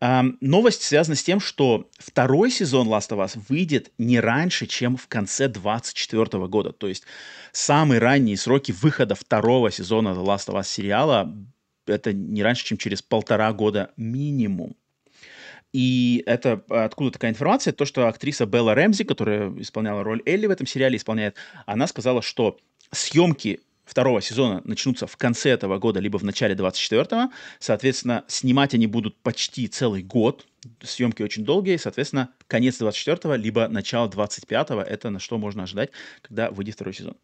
Us. 0.00 0.25
Эм, 0.26 0.38
новость 0.40 0.82
связана 0.82 1.16
с 1.16 1.22
тем, 1.22 1.40
что 1.40 1.88
второй 1.98 2.50
сезон 2.50 2.88
Last 2.88 3.10
of 3.10 3.24
Us 3.24 3.40
выйдет 3.48 3.92
не 3.98 4.20
раньше, 4.20 4.66
чем 4.66 4.96
в 4.96 5.06
конце 5.08 5.48
2024 5.48 6.46
года. 6.48 6.72
То 6.72 6.88
есть 6.88 7.04
самые 7.52 8.00
ранние 8.00 8.36
сроки 8.36 8.72
выхода 8.72 9.14
второго 9.14 9.70
сезона 9.70 10.10
The 10.10 10.24
Last 10.24 10.48
of 10.48 10.54
Us 10.54 10.64
сериала 10.64 11.34
это 11.86 12.12
не 12.12 12.42
раньше, 12.42 12.64
чем 12.64 12.78
через 12.78 13.00
полтора 13.00 13.52
года 13.52 13.92
минимум. 13.96 14.76
И 15.72 16.22
это 16.26 16.64
откуда 16.68 17.12
такая 17.12 17.30
информация? 17.30 17.72
То, 17.72 17.84
что 17.84 18.08
актриса 18.08 18.46
Белла 18.46 18.74
Рэмзи, 18.74 19.04
которая 19.04 19.52
исполняла 19.60 20.02
роль 20.02 20.22
Элли 20.26 20.46
в 20.46 20.50
этом 20.50 20.66
сериале, 20.66 20.96
исполняет, 20.96 21.36
она 21.66 21.86
сказала, 21.86 22.22
что 22.22 22.58
съемки 22.90 23.60
второго 23.86 24.20
сезона 24.20 24.60
начнутся 24.64 25.06
в 25.06 25.16
конце 25.16 25.50
этого 25.50 25.78
года, 25.78 26.00
либо 26.00 26.18
в 26.18 26.24
начале 26.24 26.54
24-го. 26.54 27.32
Соответственно, 27.58 28.24
снимать 28.28 28.74
они 28.74 28.86
будут 28.86 29.16
почти 29.22 29.68
целый 29.68 30.02
год. 30.02 30.44
Съемки 30.82 31.22
очень 31.22 31.44
долгие. 31.44 31.76
Соответственно, 31.76 32.30
конец 32.48 32.80
24-го, 32.80 33.34
либо 33.36 33.68
начало 33.68 34.08
25-го. 34.08 34.82
Это 34.82 35.10
на 35.10 35.20
что 35.20 35.38
можно 35.38 35.62
ожидать, 35.62 35.90
когда 36.20 36.50
выйдет 36.50 36.74
второй 36.74 36.92
сезон. 36.92 37.16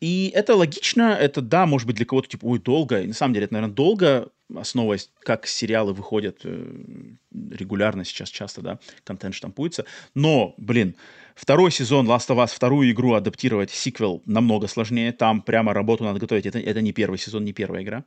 И 0.00 0.32
это 0.34 0.56
логично. 0.56 1.16
Это, 1.20 1.42
да, 1.42 1.66
может 1.66 1.86
быть, 1.86 1.96
для 1.96 2.06
кого-то 2.06 2.28
типа, 2.28 2.46
ой, 2.46 2.58
долго. 2.58 3.02
И 3.02 3.06
на 3.06 3.14
самом 3.14 3.34
деле, 3.34 3.44
это, 3.44 3.54
наверное, 3.54 3.74
долго, 3.74 4.30
основываясь, 4.56 5.10
как 5.20 5.46
сериалы 5.46 5.92
выходят 5.92 6.40
э, 6.44 7.14
регулярно 7.32 8.04
сейчас 8.04 8.28
часто, 8.28 8.62
да, 8.62 8.78
контент 9.04 9.34
штампуется. 9.34 9.84
Но, 10.14 10.54
блин, 10.56 10.96
Второй 11.40 11.70
сезон 11.70 12.06
Last 12.06 12.28
of 12.28 12.36
Us, 12.36 12.48
вторую 12.54 12.90
игру 12.90 13.14
адаптировать, 13.14 13.70
сиквел 13.70 14.22
намного 14.26 14.66
сложнее. 14.68 15.10
Там 15.12 15.40
прямо 15.40 15.72
работу 15.72 16.04
надо 16.04 16.20
готовить. 16.20 16.44
Это, 16.44 16.58
это 16.58 16.82
не 16.82 16.92
первый 16.92 17.18
сезон, 17.18 17.46
не 17.46 17.54
первая 17.54 17.82
игра. 17.82 18.04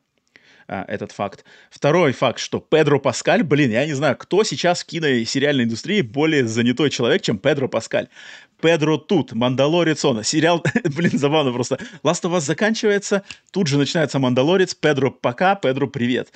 А, 0.67 0.85
этот 0.87 1.11
факт. 1.11 1.43
Второй 1.71 2.11
факт, 2.11 2.37
что 2.37 2.59
Педро 2.59 2.99
Паскаль, 2.99 3.41
блин, 3.41 3.71
я 3.71 3.87
не 3.87 3.93
знаю, 3.93 4.17
кто 4.17 4.43
сейчас 4.43 4.83
в 4.83 4.85
кино 4.85 5.07
и 5.07 5.25
сериальной 5.25 5.63
индустрии 5.63 6.01
более 6.01 6.45
занятой 6.45 6.91
человек, 6.91 7.23
чем 7.23 7.39
Педро 7.39 7.67
Паскаль. 7.67 8.07
Педро 8.63 8.97
тут, 8.97 9.33
Мандалорец 9.33 10.05
он. 10.05 10.23
Сериал, 10.23 10.63
блин, 10.95 11.19
забавно 11.19 11.51
просто. 11.51 11.77
Last 12.01 12.23
of 12.23 12.33
Us 12.33 12.39
заканчивается, 12.39 13.23
тут 13.51 13.67
же 13.67 13.77
начинается 13.77 14.19
Мандалорец. 14.19 14.73
Педро 14.73 15.11
пока, 15.11 15.55
Педро 15.55 15.85
привет. 15.85 16.31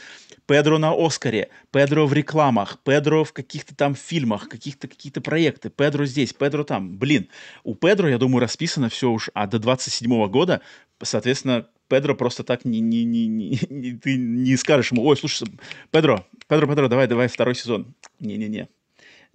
Педро 0.45 0.77
на 0.77 0.91
Оскаре, 0.93 1.47
Педро 1.71 2.05
в 2.05 2.11
рекламах, 2.11 2.79
Педро 2.83 3.23
в 3.23 3.31
каких-то 3.31 3.73
там 3.73 3.95
фильмах, 3.95 4.49
каких-то 4.49 4.89
какие-то 4.89 5.21
проекты, 5.21 5.69
Педро 5.69 6.05
здесь, 6.05 6.33
Педро 6.33 6.65
там. 6.65 6.97
Блин, 6.97 7.29
у 7.63 7.75
Педро, 7.75 8.09
я 8.09 8.17
думаю, 8.17 8.41
расписано 8.41 8.89
все 8.89 9.09
уж, 9.09 9.29
а 9.33 9.47
до 9.47 9.57
27 9.57 10.27
года, 10.27 10.59
соответственно, 11.01 11.65
Педро 11.87 12.13
просто 12.13 12.43
так 12.43 12.65
не, 12.65 12.81
не, 12.81 13.05
не, 13.05 13.27
не, 13.27 13.57
не, 13.69 13.91
ты 13.93 14.17
не 14.17 14.57
скажешь 14.57 14.91
ему, 14.91 15.05
ой, 15.05 15.15
слушай, 15.15 15.47
Педро, 15.91 16.25
Педро, 16.49 16.67
Педро, 16.67 16.89
давай, 16.89 17.07
давай 17.07 17.29
второй 17.29 17.55
сезон. 17.55 17.95
Не-не-не. 18.19 18.67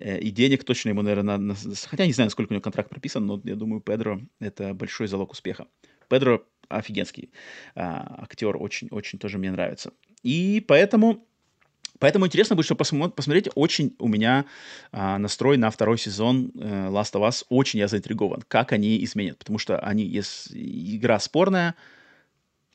Э, 0.03 0.18
и 0.18 0.30
денег 0.30 0.64
точно 0.64 0.90
ему, 0.90 1.03
наверное, 1.03 1.38
на, 1.38 1.55
хотя 1.86 2.07
не 2.07 2.12
знаю, 2.12 2.30
сколько 2.30 2.50
у 2.50 2.55
него 2.55 2.62
контракт 2.62 2.90
прописан, 2.90 3.24
но 3.24 3.40
я 3.44 3.55
думаю, 3.55 3.80
Педро— 3.80 4.20
это 4.40 4.74
большой 4.74 5.07
залог 5.07 5.30
успеха. 5.30 5.66
Педро 6.09 6.44
офигенский 6.68 7.30
а, 7.74 8.24
актер, 8.24 8.57
очень-очень 8.57 9.18
тоже 9.18 9.38
мне 9.38 9.50
нравится. 9.50 9.92
И 10.22 10.64
поэтому 10.66 11.26
Поэтому 11.98 12.26
интересно 12.26 12.57
будет, 12.57 12.66
что 12.66 12.74
посмотреть. 12.74 13.48
Очень 13.55 13.94
у 14.00 14.09
меня 14.09 14.46
а, 14.90 15.18
настрой 15.18 15.57
на 15.57 15.70
второй 15.70 15.98
сезон 15.98 16.50
э, 16.57 16.88
Last 16.88 17.12
of 17.12 17.20
Us. 17.28 17.44
Очень 17.48 17.78
я 17.78 17.86
заинтригован, 17.86 18.42
как 18.48 18.72
они 18.72 19.05
изменят. 19.05 19.38
Потому 19.38 19.59
что 19.59 19.78
они, 19.78 20.05
если 20.05 20.96
игра 20.96 21.20
спорная, 21.20 21.76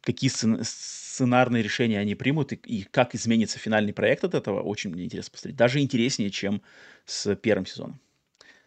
какие 0.08 0.30
сцен- 0.30 0.64
сценарные 0.64 1.62
решения 1.62 1.99
они 1.99 2.16
примут 2.16 2.53
и, 2.53 2.55
и 2.55 2.84
как 2.84 3.14
изменится 3.14 3.60
финальный 3.60 3.91
проект 3.91 4.24
от 4.24 4.36
этого, 4.36 4.62
очень 4.62 4.89
мне 4.89 5.03
интересно 5.03 5.32
посмотреть. 5.32 5.58
Даже 5.58 5.82
интереснее, 5.82 6.30
чем 6.30 6.62
с 7.05 7.36
первым 7.36 7.66
сезоном. 7.66 7.99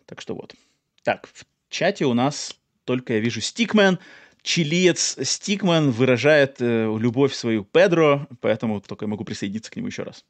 Так 0.04 0.20
что 0.20 0.34
вот. 0.34 0.54
Так, 1.02 1.26
в 1.32 1.46
чате 1.70 2.04
у 2.04 2.12
нас 2.12 2.54
только 2.84 3.14
я 3.14 3.20
вижу 3.20 3.40
Стикмен 3.40 3.98
чилиец 4.42 5.16
Стикман 5.22 5.90
выражает 5.92 6.60
э, 6.60 6.94
любовь 6.98 7.32
свою 7.32 7.64
Педро, 7.64 8.26
поэтому 8.42 8.82
только 8.82 9.06
я 9.06 9.08
могу 9.08 9.24
присоединиться 9.24 9.70
к 9.70 9.76
нему 9.76 9.86
еще 9.86 10.02
раз. 10.02 10.24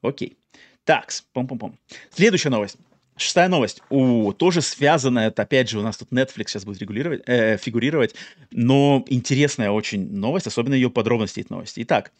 Окей. 0.00 0.38
Так, 0.84 1.10
пом-пом-пом. 1.34 1.76
Следующая 2.10 2.50
новость. 2.50 2.78
Шестая 3.16 3.48
новость. 3.48 3.82
У, 3.88 4.32
тоже 4.34 4.60
связанная, 4.60 5.30
опять 5.30 5.70
же 5.70 5.78
у 5.78 5.82
нас 5.82 5.96
тут 5.96 6.10
Netflix 6.10 6.48
сейчас 6.48 6.64
будет 6.64 6.80
регулировать, 6.82 7.22
э, 7.26 7.56
фигурировать, 7.56 8.14
но 8.50 9.04
интересная 9.08 9.70
очень 9.70 10.12
новость, 10.12 10.46
особенно 10.46 10.74
ее 10.74 10.90
подробности 10.90 11.40
этой 11.40 11.52
новости. 11.52 11.80
Итак, 11.82 12.12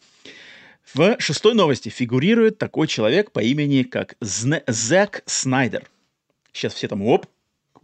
в 0.93 1.17
шестой 1.19 1.53
новости 1.53 1.89
фигурирует 1.89 2.57
такой 2.57 2.87
человек 2.87 3.31
по 3.31 3.39
имени 3.39 3.83
как 3.83 4.15
Зэк 4.21 5.21
Снайдер. 5.25 5.87
Сейчас 6.51 6.73
все 6.73 6.87
там, 6.87 7.03
оп, 7.03 7.27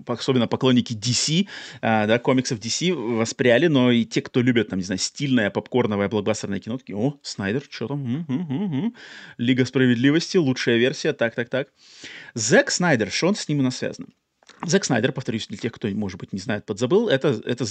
особенно 0.08 0.48
поклонники 0.48 0.94
DC, 0.94 1.48
а, 1.82 2.08
да, 2.08 2.20
комиксов 2.20 2.60
DC 2.60 2.94
воспряли, 2.94 3.68
но 3.68 3.92
и 3.92 4.06
те, 4.06 4.22
кто 4.22 4.42
любят, 4.42 4.70
там, 4.70 4.80
не 4.80 4.86
знаю, 4.86 5.00
стильное 5.00 5.50
попкорновое 5.50 6.10
блокбастерное 6.10 6.60
кино, 6.60 6.78
такие, 6.78 6.98
о, 6.98 7.20
Снайдер, 7.22 7.64
что 7.70 7.88
там, 7.88 8.26
м-м-м-м. 8.28 8.96
Лига 9.38 9.66
Справедливости, 9.66 10.38
лучшая 10.38 10.78
версия, 10.78 11.14
так-так-так. 11.14 11.70
Зек 12.36 12.72
Снайдер, 12.72 13.12
что 13.12 13.28
он 13.28 13.36
с 13.36 13.48
ним 13.48 13.60
у 13.60 13.64
нас 13.64 13.78
связан? 13.78 14.08
Зек 14.66 14.86
Снайдер, 14.86 15.12
повторюсь, 15.12 15.48
для 15.48 15.58
тех, 15.58 15.72
кто, 15.72 15.88
может 15.90 16.20
быть, 16.20 16.34
не 16.34 16.40
знает, 16.40 16.66
подзабыл, 16.66 17.10
это, 17.10 17.42
это 17.46 17.66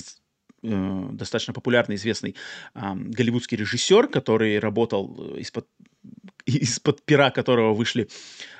э, 0.63 1.09
достаточно 1.13 1.53
популярный, 1.53 1.97
известный 1.97 2.37
э, 2.75 2.81
голливудский 2.95 3.57
режиссер, 3.57 4.09
который 4.09 4.59
работал 4.59 5.37
из-под 5.37 5.67
из-под 6.47 7.03
пера 7.03 7.31
которого 7.31 7.75
вышли 7.75 8.09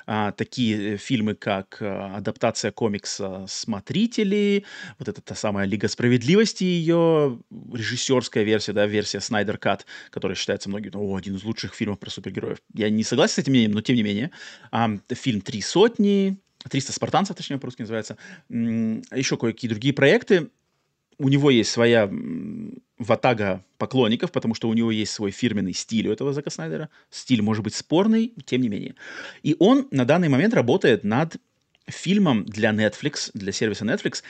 а, 0.05 0.31
такие 0.31 0.97
фильмы, 0.97 1.35
как 1.35 1.77
а, 1.81 2.17
адаптация 2.17 2.71
комикса 2.71 3.45
«Смотрители», 3.47 4.65
вот 4.99 5.07
это 5.07 5.21
та 5.21 5.35
самая 5.35 5.65
«Лига 5.65 5.87
справедливости», 5.87 6.63
ее 6.63 7.39
режиссерская 7.73 8.43
версия, 8.43 8.73
да, 8.73 8.85
версия 8.85 9.19
«Снайдер 9.19 9.57
Кат», 9.57 9.85
которая 10.09 10.35
считается 10.35 10.69
многими, 10.69 10.93
о, 10.95 11.15
один 11.15 11.35
из 11.35 11.43
лучших 11.43 11.73
фильмов 11.73 11.99
про 11.99 12.09
супергероев. 12.09 12.57
Я 12.73 12.89
не 12.89 13.03
согласен 13.03 13.35
с 13.35 13.39
этим 13.39 13.51
мнением, 13.53 13.71
но 13.71 13.81
тем 13.81 13.95
не 13.95 14.03
менее. 14.03 14.31
А, 14.71 14.89
фильм 15.09 15.41
«Три 15.41 15.61
сотни», 15.61 16.37
«300 16.67 16.91
спартанцев», 16.93 17.35
точнее, 17.35 17.57
по-русски 17.57 17.81
называется, 17.81 18.17
еще 18.49 19.37
кое-какие 19.37 19.69
другие 19.69 19.93
проекты, 19.93 20.49
у 21.23 21.29
него 21.29 21.49
есть 21.49 21.71
своя 21.71 22.11
ватага 22.97 23.63
поклонников, 23.77 24.33
потому 24.33 24.55
что 24.55 24.67
у 24.67 24.73
него 24.73 24.91
есть 24.91 25.13
свой 25.13 25.31
фирменный 25.31 25.73
стиль 25.73 26.09
у 26.09 26.11
этого 26.11 26.33
Зака 26.33 26.49
Снайдера. 26.49 26.89
Стиль 27.09 27.41
может 27.41 27.63
быть 27.63 27.73
спорный, 27.73 28.33
тем 28.45 28.61
не 28.61 28.67
менее. 28.67 28.95
И 29.41 29.55
он 29.57 29.87
на 29.91 30.03
данный 30.03 30.27
момент 30.27 30.53
работает 30.53 31.05
над 31.05 31.37
фильмом 31.87 32.43
для 32.43 32.71
Netflix, 32.71 33.31
для 33.33 33.53
сервиса 33.53 33.85
Netflix, 33.85 34.21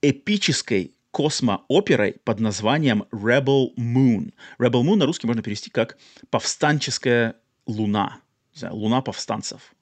эпической 0.00 0.92
космооперой 1.10 2.14
под 2.22 2.38
названием 2.38 3.04
Rebel 3.10 3.74
Moon. 3.76 4.32
Rebel 4.60 4.82
Moon 4.84 4.94
на 4.94 5.06
русский 5.06 5.26
можно 5.26 5.42
перевести 5.42 5.70
как 5.70 5.98
«Повстанческая 6.30 7.34
луна». 7.66 8.18
Луна 8.62 9.02
повстанцев. 9.02 9.74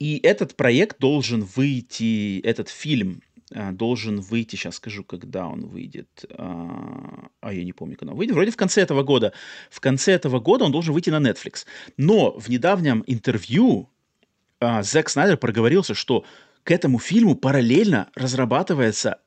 И 0.00 0.20
этот 0.24 0.56
проект 0.56 0.98
должен 0.98 1.44
выйти, 1.44 2.40
этот 2.40 2.68
фильм 2.68 3.22
должен 3.50 4.20
выйти, 4.20 4.56
сейчас 4.56 4.76
скажу, 4.76 5.04
когда 5.04 5.46
он 5.46 5.66
выйдет, 5.66 6.24
а, 6.30 7.28
а 7.40 7.52
я 7.52 7.64
не 7.64 7.72
помню, 7.72 7.96
когда 7.96 8.12
он 8.12 8.18
выйдет, 8.18 8.34
вроде 8.34 8.50
в 8.50 8.56
конце 8.56 8.80
этого 8.82 9.02
года. 9.02 9.32
В 9.70 9.80
конце 9.80 10.12
этого 10.12 10.40
года 10.40 10.64
он 10.64 10.72
должен 10.72 10.94
выйти 10.94 11.10
на 11.10 11.20
Netflix. 11.20 11.66
Но 11.96 12.32
в 12.38 12.48
недавнем 12.48 13.04
интервью 13.06 13.90
а, 14.60 14.82
Зек 14.82 15.08
Снайдер 15.08 15.36
проговорился, 15.36 15.94
что 15.94 16.24
к 16.62 16.70
этому 16.70 16.98
фильму 16.98 17.34
параллельно 17.34 18.08
разрабатывается 18.14 19.18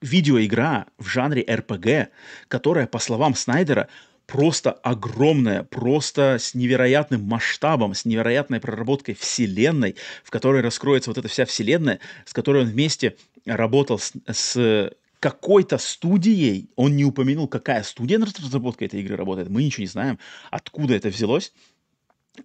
видеоигра 0.00 0.86
в 0.98 1.06
жанре 1.06 1.42
RPG, 1.42 2.08
которая, 2.48 2.86
по 2.86 2.98
словам 2.98 3.34
Снайдера, 3.34 3.88
просто 4.28 4.72
огромная, 4.72 5.62
просто 5.64 6.36
с 6.38 6.54
невероятным 6.54 7.22
масштабом, 7.22 7.94
с 7.94 8.04
невероятной 8.04 8.60
проработкой 8.60 9.14
вселенной, 9.14 9.96
в 10.22 10.30
которой 10.30 10.60
раскроется 10.60 11.08
вот 11.08 11.16
эта 11.16 11.28
вся 11.28 11.46
вселенная, 11.46 11.98
с 12.26 12.34
которой 12.34 12.62
он 12.62 12.68
вместе 12.68 13.16
работал 13.46 13.98
с, 13.98 14.12
с 14.26 14.92
какой-то 15.18 15.78
студией, 15.78 16.68
он 16.76 16.94
не 16.94 17.06
упомянул, 17.06 17.48
какая 17.48 17.82
студия 17.82 18.18
над 18.18 18.38
разработкой 18.38 18.88
этой 18.88 19.00
игры 19.00 19.16
работает, 19.16 19.48
мы 19.48 19.64
ничего 19.64 19.80
не 19.80 19.88
знаем, 19.88 20.18
откуда 20.50 20.94
это 20.94 21.08
взялось, 21.08 21.54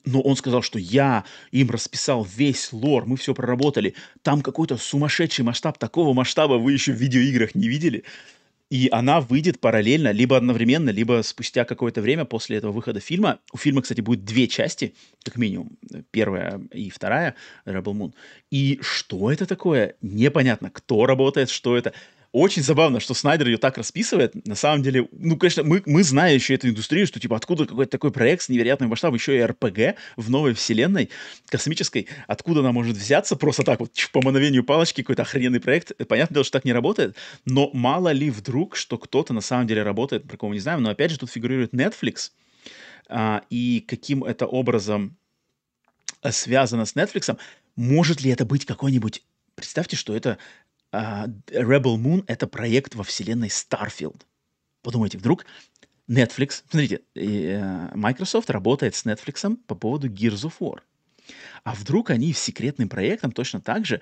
но 0.06 0.22
он 0.22 0.38
сказал, 0.38 0.62
что 0.62 0.80
я 0.80 1.26
им 1.52 1.70
расписал 1.70 2.24
весь 2.24 2.72
лор, 2.72 3.06
мы 3.06 3.18
все 3.18 3.36
проработали. 3.36 3.94
Там 4.22 4.42
какой-то 4.42 4.78
сумасшедший 4.78 5.44
масштаб, 5.44 5.78
такого 5.78 6.14
масштаба 6.14 6.54
вы 6.54 6.72
еще 6.72 6.94
в 6.94 6.96
видеоиграх 6.96 7.56
не 7.56 7.68
видели. 7.68 8.06
И 8.70 8.90
она 8.92 9.22
выйдет 9.22 9.60
параллельно, 9.60 10.12
либо 10.12 10.36
одновременно, 10.36 10.90
либо 10.90 11.22
спустя 11.24 11.64
какое-то 11.64 12.02
время 12.02 12.26
после 12.26 12.58
этого 12.58 12.72
выхода 12.72 13.00
фильма. 13.00 13.40
У 13.52 13.58
фильма, 13.58 13.82
кстати, 13.82 14.02
будет 14.02 14.24
две 14.24 14.48
части, 14.48 14.96
как 15.24 15.38
минимум. 15.38 15.78
Первая 16.12 16.62
и 16.72 16.90
вторая, 16.90 17.36
Rebel 17.66 17.94
Moon. 17.94 18.14
И 18.50 18.80
что 18.82 19.32
это 19.32 19.46
такое? 19.46 19.96
Непонятно, 20.02 20.72
кто 20.72 21.06
работает, 21.06 21.50
что 21.50 21.78
это 21.78 21.94
очень 22.34 22.64
забавно, 22.64 23.00
что 23.00 23.14
Снайдер 23.14 23.48
ее 23.48 23.58
так 23.58 23.78
расписывает. 23.78 24.34
На 24.48 24.56
самом 24.56 24.82
деле, 24.82 25.08
ну, 25.12 25.38
конечно, 25.38 25.64
мы, 25.64 25.84
мы 25.86 26.04
знаем 26.04 26.34
еще 26.34 26.56
эту 26.56 26.68
индустрию, 26.68 27.06
что, 27.06 27.20
типа, 27.20 27.36
откуда 27.36 27.68
какой-то 27.68 27.92
такой 27.92 28.12
проект 28.12 28.42
с 28.42 28.50
невероятным 28.50 28.90
масштабом, 28.90 29.16
еще 29.16 29.38
и 29.38 29.44
РПГ 29.44 30.00
в 30.18 30.32
новой 30.32 30.56
вселенной 30.56 31.12
космической, 31.48 32.08
откуда 32.28 32.62
она 32.62 32.72
может 32.72 32.98
взяться 32.98 33.36
просто 33.36 33.62
так 33.62 33.80
вот, 33.80 33.92
по 34.12 34.22
мановению 34.24 34.64
палочки, 34.64 35.02
какой-то 35.02 35.22
охрененный 35.22 35.60
проект. 35.60 35.96
Понятно 36.08 36.34
дело, 36.34 36.44
что 36.44 36.54
так 36.54 36.66
не 36.66 36.74
работает, 36.74 37.16
но 37.46 37.70
мало 37.72 38.12
ли 38.12 38.32
вдруг, 38.32 38.76
что 38.76 38.98
кто-то 38.98 39.32
на 39.34 39.42
самом 39.42 39.68
деле 39.68 39.84
работает, 39.84 40.28
про 40.28 40.36
кого 40.36 40.50
мы 40.50 40.56
не 40.56 40.62
знаем, 40.62 40.82
но 40.82 40.90
опять 40.90 41.12
же 41.12 41.20
тут 41.20 41.30
фигурирует 41.30 41.76
Netflix, 41.76 42.32
а, 43.10 43.44
и 43.52 43.86
каким 43.88 44.24
это 44.24 44.48
образом 44.48 45.18
э, 46.24 46.32
связано 46.32 46.86
с 46.86 46.96
Netflix, 46.96 47.38
может 47.76 48.22
ли 48.22 48.32
это 48.32 48.44
быть 48.44 48.66
какой-нибудь 48.66 49.22
Представьте, 49.56 49.96
что 49.96 50.16
это 50.16 50.40
а, 50.94 51.28
Rebel 51.48 51.98
Moon— 51.98 52.24
это 52.28 52.48
проект 52.48 52.96
во 52.96 53.04
вселенной 53.04 53.48
Starfield. 53.48 54.22
Подумайте, 54.84 55.18
вдруг 55.18 55.46
Netflix... 56.08 56.64
Смотрите, 56.70 57.02
э, 57.16 57.90
Microsoft 57.96 58.50
работает 58.52 58.94
с 58.96 59.06
Netflix 59.06 59.58
по 59.68 59.76
поводу 59.76 60.08
Gears 60.08 60.46
of 60.46 60.54
War. 60.60 60.82
А 61.64 61.74
вдруг 61.74 62.12
они 62.12 62.32
с 62.32 62.40
секретным 62.40 62.90
проектом 62.90 63.32
точно 63.32 63.60
так 63.60 63.86
же 63.86 64.02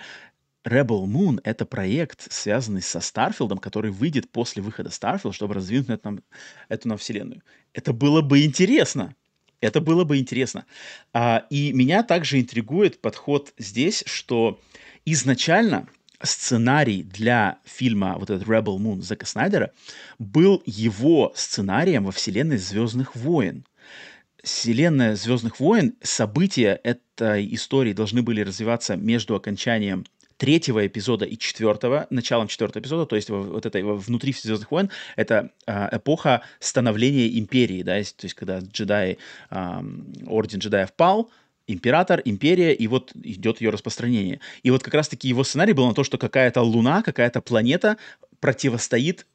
Rebel 0.65 1.05
Moon— 1.05 1.39
это 1.43 1.65
проект, 1.65 2.31
связанный 2.31 2.81
со 2.81 2.99
Старфилдом, 2.99 3.57
который 3.57 3.91
выйдет 3.91 4.30
после 4.30 4.61
выхода 4.61 4.89
Starfield, 4.89 5.31
чтобы 5.31 5.53
раздвинуть 5.53 5.89
эту, 5.89 6.01
нам, 6.03 6.23
эту 6.68 6.89
нам 6.89 6.97
вселенную. 6.97 7.41
Это 7.73 7.93
было 7.93 8.22
бы 8.22 8.43
интересно. 8.43 9.15
Это 9.61 9.80
было 9.80 10.03
бы 10.03 10.18
интересно. 10.18 10.65
А, 11.13 11.45
и 11.49 11.72
меня 11.72 12.03
также 12.03 12.41
интригует 12.41 12.99
подход 12.99 13.53
здесь, 13.57 14.03
что 14.07 14.59
изначально 15.05 15.88
сценарий 16.23 17.03
для 17.03 17.60
фильма 17.65 18.15
вот 18.18 18.30
этот 18.30 18.48
Rebel 18.48 18.77
Moon 18.77 19.02
Зека 19.02 19.26
Снайдера 19.26 19.72
был 20.19 20.61
его 20.65 21.31
сценарием 21.35 22.06
во 22.06 22.11
вселенной 22.11 22.57
Звездных 22.57 23.15
войн. 23.15 23.65
Вселенная 24.43 25.15
Звездных 25.15 25.60
войн, 25.60 25.95
события 26.02 26.80
этой 26.84 27.53
истории 27.53 27.93
должны 27.93 28.23
были 28.23 28.41
развиваться 28.41 28.95
между 28.95 29.35
окончанием 29.35 30.06
третьего 30.38 30.88
эпизода 30.88 31.23
и 31.26 31.38
четвертого, 31.38 32.07
началом 32.10 32.48
четвертого 32.48 32.81
эпизода, 32.81 33.06
то 33.06 33.15
есть 33.15 33.30
вот 33.30 33.64
этой 33.68 33.84
внутри 33.84 34.34
Звездных 34.34 34.72
войн, 34.72 34.89
это 35.15 35.52
э, 35.68 35.98
эпоха 35.98 36.41
становления 36.60 37.38
империи, 37.38 37.84
да, 37.84 37.91
то 37.91 38.26
есть 38.26 38.34
когда 38.34 38.57
джедаи, 38.57 39.19
э, 39.52 39.81
орден 40.26 40.57
джедаев 40.57 40.93
пал, 40.93 41.30
император, 41.67 42.21
империя, 42.25 42.73
и 42.73 42.88
вот 42.88 43.11
идет 43.15 43.61
ее 43.61 43.69
распространение. 43.69 44.39
И 44.63 44.71
вот 44.71 44.83
как 44.83 44.93
раз-таки 44.93 45.27
его 45.27 45.43
сценарий 45.43 45.73
был 45.73 45.88
на 45.88 45.93
то, 45.93 46.03
что 46.03 46.17
какая-то 46.17 46.61
луна, 46.61 47.01
какая-то 47.01 47.41
планета 47.41 47.97
противостоит 48.39 49.25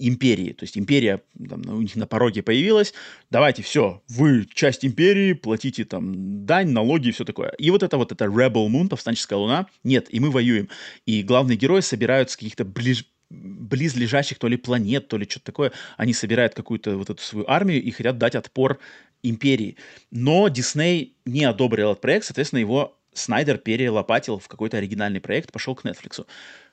империи. 0.00 0.52
То 0.52 0.64
есть 0.64 0.78
империя 0.78 1.22
там, 1.48 1.62
у 1.68 1.82
них 1.82 1.96
на 1.96 2.06
пороге 2.06 2.42
появилась. 2.42 2.94
Давайте, 3.30 3.62
все, 3.62 4.02
вы 4.08 4.46
часть 4.52 4.84
империи, 4.84 5.32
платите 5.32 5.84
там 5.84 6.46
дань, 6.46 6.70
налоги 6.70 7.08
и 7.08 7.12
все 7.12 7.24
такое. 7.24 7.50
И 7.58 7.70
вот 7.70 7.82
это 7.82 7.96
вот 7.96 8.12
это 8.12 8.26
Rebel 8.26 8.68
Moon, 8.68 8.88
повстанческая 8.88 9.38
луна. 9.38 9.66
Нет, 9.84 10.06
и 10.10 10.20
мы 10.20 10.30
воюем. 10.30 10.68
И 11.06 11.22
главные 11.22 11.56
герои 11.56 11.80
собирают 11.80 12.30
с 12.30 12.36
каких-то 12.36 12.64
ближ 12.64 13.06
близлежащих 13.30 14.38
то 14.38 14.48
ли 14.48 14.56
планет, 14.56 15.08
то 15.08 15.18
ли 15.18 15.28
что-то 15.28 15.46
такое. 15.46 15.72
Они 15.98 16.14
собирают 16.14 16.54
какую-то 16.54 16.96
вот 16.96 17.10
эту 17.10 17.22
свою 17.22 17.44
армию 17.46 17.82
и 17.82 17.90
хотят 17.90 18.16
дать 18.16 18.34
отпор 18.34 18.78
империи. 19.22 19.76
Но 20.10 20.48
Дисней 20.48 21.14
не 21.24 21.44
одобрил 21.44 21.92
этот 21.92 22.00
проект, 22.00 22.26
соответственно, 22.26 22.60
его 22.60 22.98
Снайдер 23.12 23.58
перелопатил 23.58 24.38
в 24.38 24.48
какой-то 24.48 24.76
оригинальный 24.76 25.20
проект, 25.20 25.52
пошел 25.52 25.74
к 25.74 25.84
Netflix. 25.84 26.24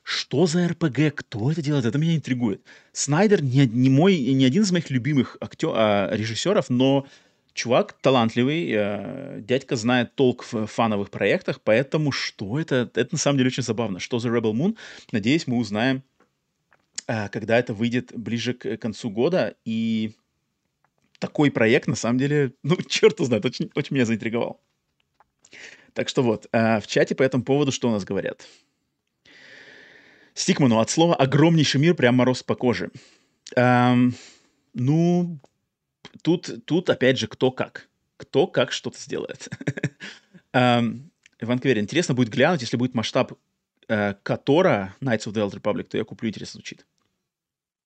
Что 0.04 0.46
за 0.46 0.68
РПГ? 0.68 1.16
Кто 1.16 1.52
это 1.52 1.62
делает? 1.62 1.86
Это 1.86 1.98
меня 1.98 2.16
интригует. 2.16 2.62
Снайдер 2.92 3.42
не, 3.42 3.66
не 3.66 3.90
мой, 3.90 4.18
не 4.18 4.46
один 4.46 4.64
из 4.64 4.72
моих 4.72 4.90
любимых 4.92 5.38
актер, 5.42 5.72
а, 5.74 6.16
режиссеров, 6.16 6.70
но 6.70 7.08
чувак 7.54 7.94
талантливый, 7.94 8.70
э, 8.72 9.40
дядька 9.42 9.76
знает 9.78 10.14
толк 10.14 10.46
в 10.52 10.68
фановых 10.68 11.10
проектах, 11.10 11.62
поэтому 11.62 12.12
что 12.12 12.60
это? 12.60 12.92
Это 12.94 13.08
на 13.14 13.18
самом 13.18 13.38
деле 13.38 13.48
очень 13.48 13.64
забавно. 13.64 14.00
Что 14.00 14.20
за 14.20 14.30
Rebel 14.30 14.52
Moon? 14.52 14.78
Надеюсь, 15.12 15.48
мы 15.48 15.58
узнаем, 15.58 16.04
э, 17.08 17.30
когда 17.30 17.58
это 17.58 17.74
выйдет 17.74 18.12
ближе 18.14 18.54
к 18.54 18.78
концу 18.78 19.10
года. 19.10 19.56
И 19.64 20.16
такой 21.20 21.52
проект, 21.52 21.88
на 21.88 21.96
самом 21.96 22.18
деле, 22.18 22.54
ну, 22.64 22.78
черт 22.88 23.18
знает, 23.20 23.46
очень, 23.46 23.72
очень 23.76 23.96
меня 23.96 24.06
заинтриговал. 24.06 24.62
Так 25.94 26.10
что 26.10 26.24
вот, 26.24 26.48
э, 26.52 26.80
в 26.80 26.88
чате 26.88 27.16
по 27.16 27.24
этому 27.24 27.44
поводу 27.44 27.72
что 27.72 27.88
у 27.88 27.92
нас 27.92 28.04
говорят? 28.04 28.46
Стикману 30.34 30.80
от 30.80 30.90
слова 30.90 31.16
«огромнейший 31.16 31.80
мир» 31.80 31.96
прям 31.96 32.16
мороз 32.16 32.44
по 32.44 32.56
коже. 32.56 32.92
Эм, 33.56 34.14
ну, 34.74 35.40
тут, 36.22 36.66
тут 36.66 36.90
опять 36.90 37.18
же 37.18 37.28
кто 37.28 37.52
как. 37.52 37.88
Кто 38.18 38.46
как 38.46 38.74
что-то 38.74 39.00
сделает. 39.00 39.48
эм, 40.52 41.12
Иван 41.40 41.60
Каверин, 41.60 41.84
интересно 41.84 42.14
будет 42.14 42.30
глянуть, 42.30 42.62
если 42.62 42.76
будет 42.76 42.94
масштаб 42.94 43.34
э, 43.88 44.16
Котора 44.24 44.96
Knights 45.00 45.28
of 45.28 45.34
the 45.34 45.48
Old 45.48 45.54
Republic, 45.54 45.84
то 45.84 45.98
я 45.98 46.04
куплю, 46.04 46.30
интересно 46.30 46.58
звучит. 46.58 46.86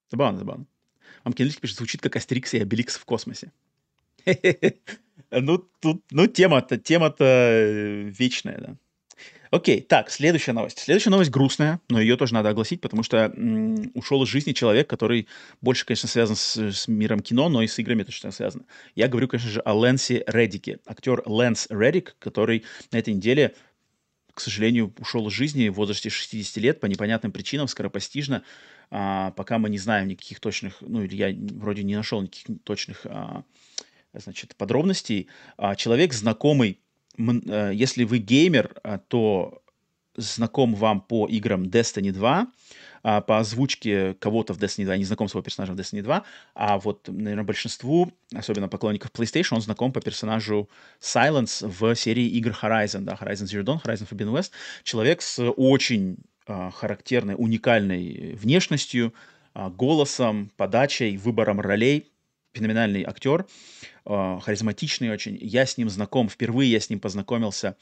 Забавно, 0.10 0.40
забавно. 0.40 0.66
Амкинлик 1.24 1.60
пишет, 1.60 1.78
звучит 1.78 2.02
как 2.02 2.16
Астерикс 2.16 2.54
и 2.54 2.60
Обеликс 2.60 2.96
в 2.96 3.06
космосе. 3.06 3.52
Ну, 5.32 5.60
тут, 5.80 6.04
ну, 6.10 6.26
тема-то, 6.26 6.80
тема-то 6.80 7.24
э, 7.24 8.10
вечная, 8.10 8.58
да. 8.60 8.76
Окей, 9.52 9.82
так, 9.82 10.12
следующая 10.12 10.54
новость. 10.54 10.80
Следующая 10.80 11.10
новость 11.10 11.32
грустная, 11.32 11.80
но 11.90 12.00
ее 12.00 12.18
тоже 12.18 12.36
надо 12.36 12.50
огласить, 12.50 12.82
потому 12.82 13.02
что 13.02 13.18
м, 13.36 13.92
ушел 13.96 14.24
из 14.24 14.30
жизни 14.30 14.54
человек, 14.54 14.88
который 14.88 15.28
больше, 15.62 15.86
конечно, 15.86 16.08
связан 16.08 16.36
с, 16.36 16.56
с 16.56 16.88
миром 16.88 17.20
кино, 17.20 17.50
но 17.50 17.64
и 17.64 17.68
с 17.68 17.80
играми 17.80 18.04
точно 18.04 18.32
связан. 18.32 18.66
Я 18.96 19.08
говорю, 19.08 19.28
конечно 19.28 19.50
же, 19.50 19.60
о 19.62 19.74
Лэнсе 19.74 20.24
Реддике. 20.28 20.80
Актер 20.86 21.24
Лэнс 21.26 21.68
Реддик, 21.70 22.16
который 22.20 22.64
на 22.92 22.98
этой 22.98 23.14
неделе 23.14 23.56
к 24.40 24.42
сожалению, 24.42 24.94
ушел 25.00 25.28
из 25.28 25.34
жизни 25.34 25.68
в 25.68 25.74
возрасте 25.74 26.10
60 26.10 26.58
лет 26.64 26.80
по 26.80 26.86
непонятным 26.86 27.34
причинам, 27.34 27.68
скоропостижно. 27.68 28.44
А, 28.92 29.32
пока 29.32 29.58
мы 29.58 29.70
не 29.70 29.78
знаем 29.78 30.08
никаких 30.08 30.40
точных, 30.40 30.78
ну, 30.82 31.04
или 31.04 31.16
я 31.16 31.36
вроде 31.56 31.84
не 31.84 31.96
нашел 31.96 32.22
никаких 32.22 32.58
точных 32.64 33.06
а, 33.06 33.44
значит, 34.14 34.56
подробностей. 34.56 35.28
А, 35.58 35.76
человек 35.76 36.14
знакомый, 36.14 36.80
а, 37.18 37.70
если 37.72 38.04
вы 38.04 38.20
геймер, 38.20 38.82
то 39.08 39.62
знаком 40.16 40.76
вам 40.76 41.02
по 41.02 41.28
играм 41.28 41.64
Destiny 41.64 42.12
2, 42.12 42.48
а, 43.02 43.22
по 43.22 43.40
озвучке 43.40 44.16
кого-то 44.16 44.54
в 44.54 44.58
Destiny 44.58 44.86
2, 44.86 44.94
я 44.94 44.98
не 44.98 45.06
знаком 45.06 45.28
с 45.28 45.32
его 45.32 45.42
персонажем 45.42 45.76
в 45.76 45.80
Destiny 45.80 46.02
2, 46.02 46.24
а 46.56 46.80
вот, 46.80 47.08
наверное, 47.08 47.44
большинству, 47.44 48.12
особенно 48.34 48.68
поклонников 48.68 49.12
PlayStation, 49.12 49.56
он 49.56 49.62
знаком 49.62 49.92
по 49.92 50.02
персонажу 50.02 50.70
Silence 51.00 51.66
в 51.68 51.96
серии 51.96 52.28
игр 52.28 52.56
Horizon, 52.62 53.02
да, 53.02 53.14
Horizon 53.14 53.46
Zero 53.46 53.64
Dawn, 53.64 53.82
Horizon 53.84 54.08
Forbidden 54.10 54.34
West. 54.34 54.52
Человек 54.84 55.22
с 55.22 55.42
очень 55.42 56.18
характерной, 56.72 57.36
уникальной 57.38 58.34
внешностью, 58.34 59.14
а, 59.54 59.70
голосом, 59.70 60.52
подачей, 60.58 61.18
выбором 61.18 61.60
ролей. 61.60 62.12
Феноменальный 62.54 63.04
актер, 63.04 63.46
а, 64.06 64.40
харизматичный 64.40 65.12
очень. 65.12 65.38
Я 65.40 65.66
с 65.66 65.78
ним 65.78 65.90
знаком, 65.90 66.30
впервые 66.30 66.72
я 66.72 66.80
с 66.80 66.90
ним 66.90 67.00
познакомился 67.00 67.76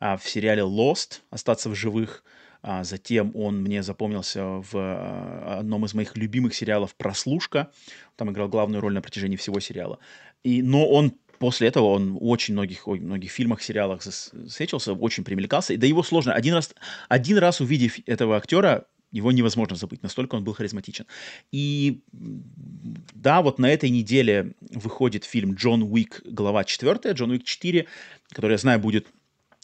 а, 0.00 0.16
в 0.16 0.28
сериале 0.28 0.62
Lost, 0.62 1.20
«Остаться 1.30 1.68
в 1.68 1.74
живых». 1.74 2.24
А, 2.60 2.82
затем 2.82 3.30
он 3.34 3.62
мне 3.62 3.82
запомнился 3.82 4.42
в 4.44 4.70
а, 4.74 5.58
одном 5.60 5.84
из 5.84 5.94
моих 5.94 6.16
любимых 6.16 6.54
сериалов 6.54 6.94
«Прослушка». 6.96 7.70
Там 8.16 8.30
играл 8.30 8.48
главную 8.48 8.80
роль 8.80 8.94
на 8.94 9.02
протяжении 9.02 9.36
всего 9.36 9.60
сериала. 9.60 9.98
И, 10.42 10.62
но 10.62 10.88
он 10.88 11.14
после 11.38 11.68
этого 11.68 11.86
он 11.86 12.12
в 12.12 12.24
очень 12.24 12.54
многих, 12.54 12.86
ой, 12.88 13.00
многих 13.00 13.30
фильмах, 13.30 13.62
сериалах 13.62 14.02
засвечился, 14.02 14.92
очень 14.92 15.24
примелькался. 15.24 15.76
Да 15.76 15.86
его 15.86 16.02
сложно. 16.02 16.32
Один 16.32 16.54
раз, 16.54 16.74
один 17.08 17.38
раз 17.38 17.60
увидев 17.60 17.98
этого 18.06 18.36
актера, 18.36 18.86
его 19.10 19.32
невозможно 19.32 19.74
забыть, 19.76 20.02
настолько 20.02 20.34
он 20.34 20.44
был 20.44 20.52
харизматичен. 20.52 21.06
И 21.50 22.02
да, 22.12 23.40
вот 23.40 23.58
на 23.58 23.70
этой 23.72 23.88
неделе 23.88 24.54
выходит 24.60 25.24
фильм 25.24 25.54
«Джон 25.54 25.82
Уик. 25.82 26.20
Глава 26.24 26.62
4», 26.62 27.12
«Джон 27.14 27.30
Уик 27.30 27.44
4», 27.44 27.86
который, 28.30 28.52
я 28.52 28.58
знаю, 28.58 28.78
будет 28.80 29.06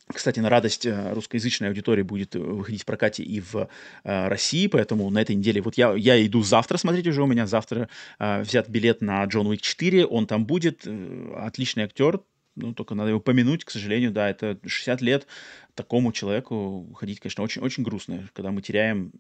кстати, 0.07 0.41
на 0.41 0.51
радость 0.51 0.87
э, 0.87 1.13
русскоязычной 1.13 1.69
аудитории 1.69 2.03
будет 2.03 2.37
э, 2.37 2.39
выходить 2.39 2.83
в 2.83 2.87
прокате 2.87 3.23
и 3.23 3.41
в 3.41 3.57
э, 4.05 4.29
России, 4.29 4.67
поэтому 4.67 5.09
на 5.11 5.21
этой 5.21 5.35
неделе 5.35 5.61
вот 5.63 5.77
я, 5.77 5.95
я 5.95 6.25
иду 6.25 6.43
завтра 6.43 6.77
смотреть 6.77 7.07
уже, 7.07 7.23
у 7.23 7.27
меня 7.27 7.47
завтра 7.47 7.89
э, 8.19 8.43
взят 8.43 8.69
билет 8.69 9.01
на 9.01 9.25
Джон 9.25 9.47
Уик 9.47 9.63
4, 9.63 10.07
он 10.07 10.27
там 10.27 10.45
будет, 10.45 10.83
э, 10.87 11.33
отличный 11.37 11.85
актер, 11.85 12.21
ну, 12.57 12.73
только 12.73 12.95
надо 12.95 13.11
его 13.11 13.21
помянуть, 13.21 13.65
к 13.65 13.71
сожалению, 13.71 14.13
да, 14.13 14.29
это 14.29 14.59
60 14.65 15.01
лет 15.01 15.27
такому 15.75 16.13
человеку 16.13 16.93
ходить, 16.95 17.21
конечно, 17.21 17.43
очень, 17.43 17.63
очень 17.63 17.83
грустно, 17.83 18.29
когда 18.33 18.51
мы 18.51 18.63
теряем 18.63 19.13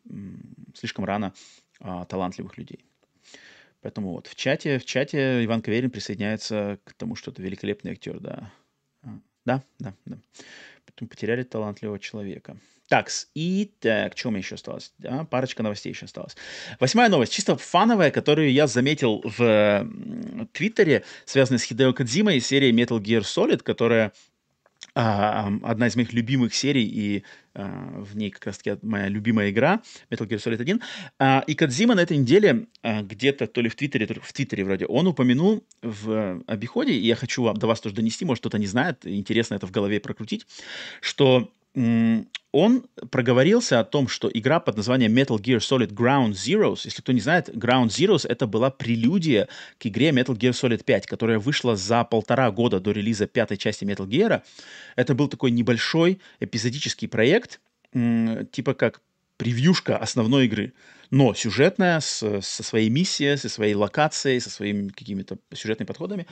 слишком 0.75 1.05
рано 1.05 1.35
а, 1.81 2.05
талантливых 2.05 2.57
людей. 2.59 2.85
Поэтому 3.81 4.13
вот 4.13 4.29
в 4.29 4.35
чате, 4.35 4.79
в 4.79 4.85
чате 4.85 5.45
Иван 5.45 5.63
Каверин 5.63 5.91
присоединяется 5.91 6.79
к 6.85 6.95
тому, 6.95 7.17
что 7.17 7.31
это 7.31 7.43
великолепный 7.43 7.93
актер, 7.93 8.21
да. 8.21 8.53
А, 9.03 9.19
да, 9.45 9.63
да, 9.79 9.95
да. 10.07 10.19
Поэтому 10.95 11.09
потеряли 11.09 11.43
талантливого 11.43 11.99
человека. 11.99 12.57
Так, 12.89 13.11
и 13.35 13.73
так, 13.81 14.17
что 14.17 14.29
у 14.29 14.31
меня 14.31 14.41
еще 14.41 14.55
осталось? 14.55 14.93
Да, 14.99 15.25
парочка 15.25 15.63
новостей 15.63 15.91
еще 15.91 16.05
осталось. 16.05 16.37
Восьмая 16.79 17.09
новость, 17.09 17.33
чисто 17.33 17.57
фановая, 17.57 18.13
которую 18.13 18.53
я 18.53 18.67
заметил 18.69 19.23
в 19.25 19.89
Твиттере, 20.53 21.03
связанная 21.25 21.59
с 21.59 21.65
Хидео 21.65 21.93
Кадзимой, 21.95 22.41
серии 22.41 22.73
Metal 22.73 23.01
Gear 23.01 23.23
Solid, 23.23 23.63
которая 23.63 24.13
а, 24.95 25.53
одна 25.63 25.89
из 25.89 25.97
моих 25.97 26.13
любимых 26.13 26.55
серий, 26.55 26.85
и 26.87 27.25
а, 27.55 28.01
в 28.01 28.17
ней 28.17 28.31
как 28.31 28.47
раз-таки 28.47 28.79
моя 28.83 29.09
любимая 29.09 29.51
игра 29.51 29.83
Metal 30.11 30.27
Gear 30.27 30.39
Solid 30.39 30.61
1. 30.61 30.81
А, 31.19 31.45
и 31.47 31.55
Кадзима 31.55 31.95
на 31.95 32.01
этой 32.01 32.17
неделе 32.17 32.67
а, 32.83 33.03
где-то, 33.03 33.47
то 33.47 33.61
ли 33.61 33.69
в 33.69 33.77
Твиттере, 33.77 34.07
в 34.07 34.33
Твиттере 34.33 34.65
вроде, 34.65 34.87
он 34.87 35.07
упомянул 35.07 35.65
в 35.83 36.43
обиходе, 36.47 36.93
и 36.93 37.07
я 37.07 37.17
хочу 37.17 37.53
до 37.53 37.67
вас 37.67 37.81
тоже 37.81 37.97
донести, 37.97 38.25
может 38.25 38.41
кто-то 38.41 38.59
не 38.59 38.67
знает, 38.67 39.07
интересно 39.07 39.55
это 39.55 39.67
в 39.67 39.71
голове 39.71 40.01
прокрутить, 40.01 40.47
что 41.01 41.51
он 42.55 42.87
проговорился 43.11 43.81
о 43.81 43.85
том, 43.85 44.07
что 44.07 44.31
игра 44.33 44.61
под 44.61 44.77
названием 44.77 45.13
Metal 45.13 45.37
Gear 45.41 45.59
Solid 45.59 45.93
Ground 45.93 46.35
Zeroes, 46.35 46.83
если 46.85 47.03
кто 47.03 47.11
не 47.11 47.19
знает, 47.19 47.49
Ground 47.49 47.89
Zeroes 47.89 48.25
это 48.29 48.47
была 48.47 48.71
прелюдия 48.71 49.49
к 49.79 49.87
игре 49.87 50.11
Metal 50.11 50.37
Gear 50.37 50.53
Solid 50.53 50.85
5, 50.85 51.07
которая 51.09 51.41
вышла 51.41 51.75
за 51.75 52.05
полтора 52.05 52.53
года 52.53 52.79
до 52.79 52.93
релиза 52.93 53.27
пятой 53.27 53.57
части 53.57 53.83
Metal 53.83 54.07
Gear. 54.07 54.43
Это 54.95 55.17
был 55.17 55.27
такой 55.27 55.51
небольшой 55.51 56.21
эпизодический 56.39 57.09
проект, 57.09 57.61
типа 57.93 58.75
как 58.75 59.01
превьюшка 59.37 59.97
основной 59.97 60.45
игры, 60.47 60.75
но 61.11 61.35
сюжетная, 61.35 61.99
с, 61.99 62.41
со 62.41 62.63
своей 62.63 62.89
миссией, 62.89 63.37
со 63.37 63.49
своей 63.49 63.75
локацией, 63.75 64.41
со 64.41 64.49
своими 64.49 64.91
какими-то 64.91 65.39
сюжетными 65.53 65.89
подходами. 65.89 66.29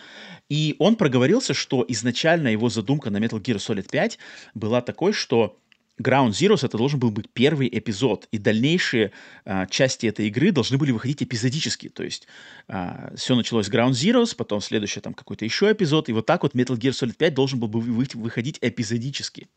И 0.49 0.77
он 0.78 0.94
проговорился, 0.94 1.53
что 1.53 1.85
изначально 1.89 2.47
его 2.47 2.69
задумка 2.69 3.11
на 3.11 3.16
Metal 3.16 3.43
Gear 3.43 3.57
Solid 3.57 3.90
5 3.90 4.19
была 4.55 4.82
такой, 4.82 5.12
что 5.12 5.59
Ground 6.01 6.31
Zeroes 6.31 6.64
это 6.64 6.78
должен 6.78 6.98
был 6.98 7.10
быть 7.10 7.28
первый 7.31 7.69
эпизод, 7.69 8.27
и 8.32 8.39
дальнейшие 8.39 9.12
а, 9.44 9.66
части 9.66 10.06
этой 10.06 10.28
игры 10.28 10.51
должны 10.51 10.78
были 10.78 10.90
выходить 10.90 11.23
эпизодически. 11.23 11.89
То 11.89 12.02
есть 12.02 12.27
а, 12.69 13.12
все 13.16 13.35
началось 13.35 13.66
с 13.66 13.70
Ground 13.70 13.90
Zeroes, 13.93 14.35
потом 14.35 14.60
следующий 14.60 15.01
там 15.01 15.14
какой-то 15.14 15.44
еще 15.44 15.70
эпизод, 15.70 16.09
и 16.09 16.12
вот 16.12 16.27
так 16.27 16.43
вот 16.43 16.55
Metal 16.55 16.77
Gear 16.77 16.93
Solid 16.93 17.16
5 17.16 17.35
должен 17.35 17.60
был 17.60 17.69
бы 17.69 17.81
выходить 17.81 18.59
эпизодически. 18.60 19.48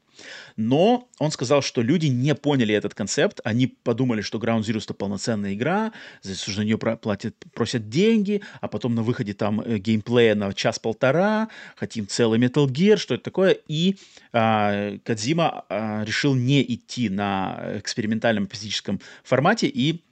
Но 0.56 1.10
он 1.20 1.32
сказал, 1.32 1.62
что 1.62 1.82
люди 1.82 2.08
не 2.08 2.34
поняли 2.36 2.74
этот 2.74 2.94
концепт, 2.94 3.42
они 3.44 3.68
подумали, 3.68 4.22
что 4.22 4.38
Ground 4.38 4.62
Zero 4.62 4.80
это 4.80 4.94
полноценная 4.94 5.54
игра, 5.54 5.92
за 6.22 6.64
нее 6.64 6.78
платят, 6.78 7.36
просят 7.54 7.90
деньги, 7.90 8.42
а 8.62 8.68
потом 8.68 8.96
на 8.96 9.04
выходе 9.04 9.34
там 9.34 9.62
э, 9.62 9.78
геймплея 9.78 10.36
на 10.36 10.54
час-полтора, 10.54 11.50
хотим 11.76 12.08
целый 12.08 12.40
Metal 12.40 12.68
Gear, 12.68 12.98
что 12.98 13.16
это 13.16 13.24
такое, 13.24 13.58
и 13.68 13.98
а, 14.32 14.98
Кадзима 15.04 15.66
а, 15.70 16.04
решил 16.04 16.36
не 16.36 16.64
идти 16.64 17.10
на 17.10 17.74
экспериментальном 17.78 18.48
физическом 18.48 19.00
формате 19.24 19.68
и 19.68 20.04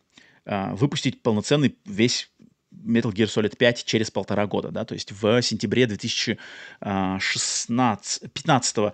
а, 0.46 0.76
выпустить 0.76 1.22
полноценный 1.22 1.76
весь 1.86 2.30
Metal 2.74 3.12
Gear 3.12 3.28
Solid 3.28 3.56
5 3.56 3.86
через 3.86 4.10
полтора 4.12 4.46
года, 4.48 4.72
да, 4.72 4.84
то 4.86 4.94
есть 4.94 5.12
в 5.12 5.42
сентябре 5.42 5.88
2016, 5.88 8.34
15 8.34 8.94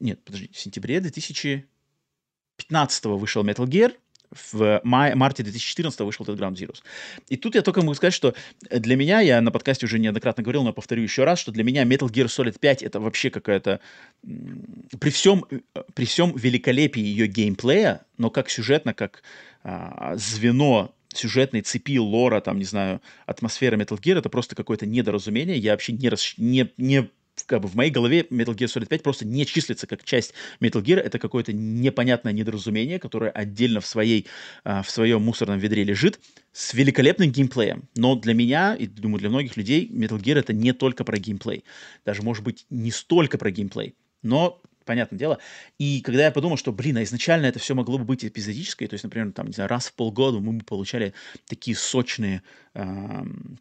нет, 0.00 0.24
подожди, 0.24 0.50
в 0.52 0.58
сентябре 0.58 1.00
2015 1.00 3.04
вышел 3.04 3.44
Metal 3.44 3.66
Gear, 3.66 3.94
в 4.30 4.80
мае, 4.84 5.14
марте 5.14 5.42
2014 5.42 6.00
вышел 6.00 6.24
этот 6.24 6.38
Ground 6.38 6.54
Zeroes. 6.54 6.82
И 7.28 7.36
тут 7.36 7.54
я 7.54 7.62
только 7.62 7.80
могу 7.80 7.94
сказать, 7.94 8.14
что 8.14 8.34
для 8.70 8.96
меня, 8.96 9.20
я 9.20 9.40
на 9.40 9.50
подкасте 9.50 9.86
уже 9.86 9.98
неоднократно 9.98 10.42
говорил, 10.42 10.62
но 10.62 10.72
повторю 10.72 11.02
еще 11.02 11.24
раз, 11.24 11.40
что 11.40 11.50
для 11.50 11.64
меня 11.64 11.84
Metal 11.84 12.08
Gear 12.08 12.26
Solid 12.26 12.58
5 12.58 12.82
это 12.82 13.00
вообще 13.00 13.30
какая-то... 13.30 13.80
При 15.00 15.10
всем, 15.10 15.44
при 15.94 16.04
всем 16.04 16.34
великолепии 16.36 17.02
ее 17.02 17.26
геймплея, 17.26 18.06
но 18.18 18.30
как 18.30 18.50
сюжетно, 18.50 18.94
как 18.94 19.22
а, 19.64 20.14
звено 20.16 20.94
сюжетной 21.12 21.62
цепи, 21.62 21.98
лора, 21.98 22.40
там, 22.40 22.58
не 22.58 22.64
знаю, 22.64 23.00
атмосфера 23.26 23.76
Metal 23.76 24.00
Gear, 24.00 24.18
это 24.18 24.28
просто 24.28 24.54
какое-то 24.54 24.86
недоразумение. 24.86 25.58
Я 25.58 25.72
вообще 25.72 25.92
не, 25.92 26.08
рас... 26.08 26.34
не, 26.36 26.70
не 26.76 27.10
как 27.50 27.62
бы 27.62 27.68
в 27.68 27.74
моей 27.74 27.90
голове 27.90 28.20
Metal 28.30 28.54
Gear 28.54 28.68
Solid 28.68 28.86
5 28.86 29.02
просто 29.02 29.26
не 29.26 29.44
числится 29.44 29.88
как 29.88 30.04
часть 30.04 30.34
Metal 30.60 30.80
Gear. 30.80 31.00
Это 31.00 31.18
какое-то 31.18 31.52
непонятное 31.52 32.32
недоразумение, 32.32 33.00
которое 33.00 33.32
отдельно 33.32 33.80
в, 33.80 33.86
своей, 33.86 34.28
а, 34.62 34.82
в 34.82 34.90
своем 34.90 35.22
мусорном 35.22 35.58
ведре 35.58 35.82
лежит 35.82 36.20
с 36.52 36.74
великолепным 36.74 37.32
геймплеем. 37.32 37.88
Но 37.96 38.14
для 38.14 38.34
меня, 38.34 38.76
и 38.76 38.86
думаю, 38.86 39.18
для 39.18 39.30
многих 39.30 39.56
людей, 39.56 39.90
Metal 39.92 40.16
Gear 40.16 40.38
это 40.38 40.52
не 40.52 40.72
только 40.72 41.02
про 41.02 41.18
геймплей. 41.18 41.64
Даже, 42.04 42.22
может 42.22 42.44
быть, 42.44 42.66
не 42.70 42.92
столько 42.92 43.36
про 43.36 43.50
геймплей. 43.50 43.96
Но 44.22 44.62
понятное 44.84 45.18
дело. 45.18 45.40
И 45.78 46.02
когда 46.02 46.26
я 46.26 46.30
подумал, 46.30 46.56
что, 46.56 46.70
блин, 46.70 46.98
а 46.98 47.02
изначально 47.02 47.46
это 47.46 47.58
все 47.58 47.74
могло 47.74 47.98
бы 47.98 48.04
быть 48.04 48.24
эпизодическое, 48.24 48.86
то 48.86 48.94
есть, 48.94 49.02
например, 49.02 49.32
там, 49.32 49.48
не 49.48 49.54
знаю, 49.54 49.68
раз 49.68 49.88
в 49.88 49.94
полгода 49.94 50.38
мы 50.38 50.52
бы 50.52 50.64
получали 50.64 51.14
такие 51.48 51.76
сочные, 51.76 52.44
э, 52.74 52.84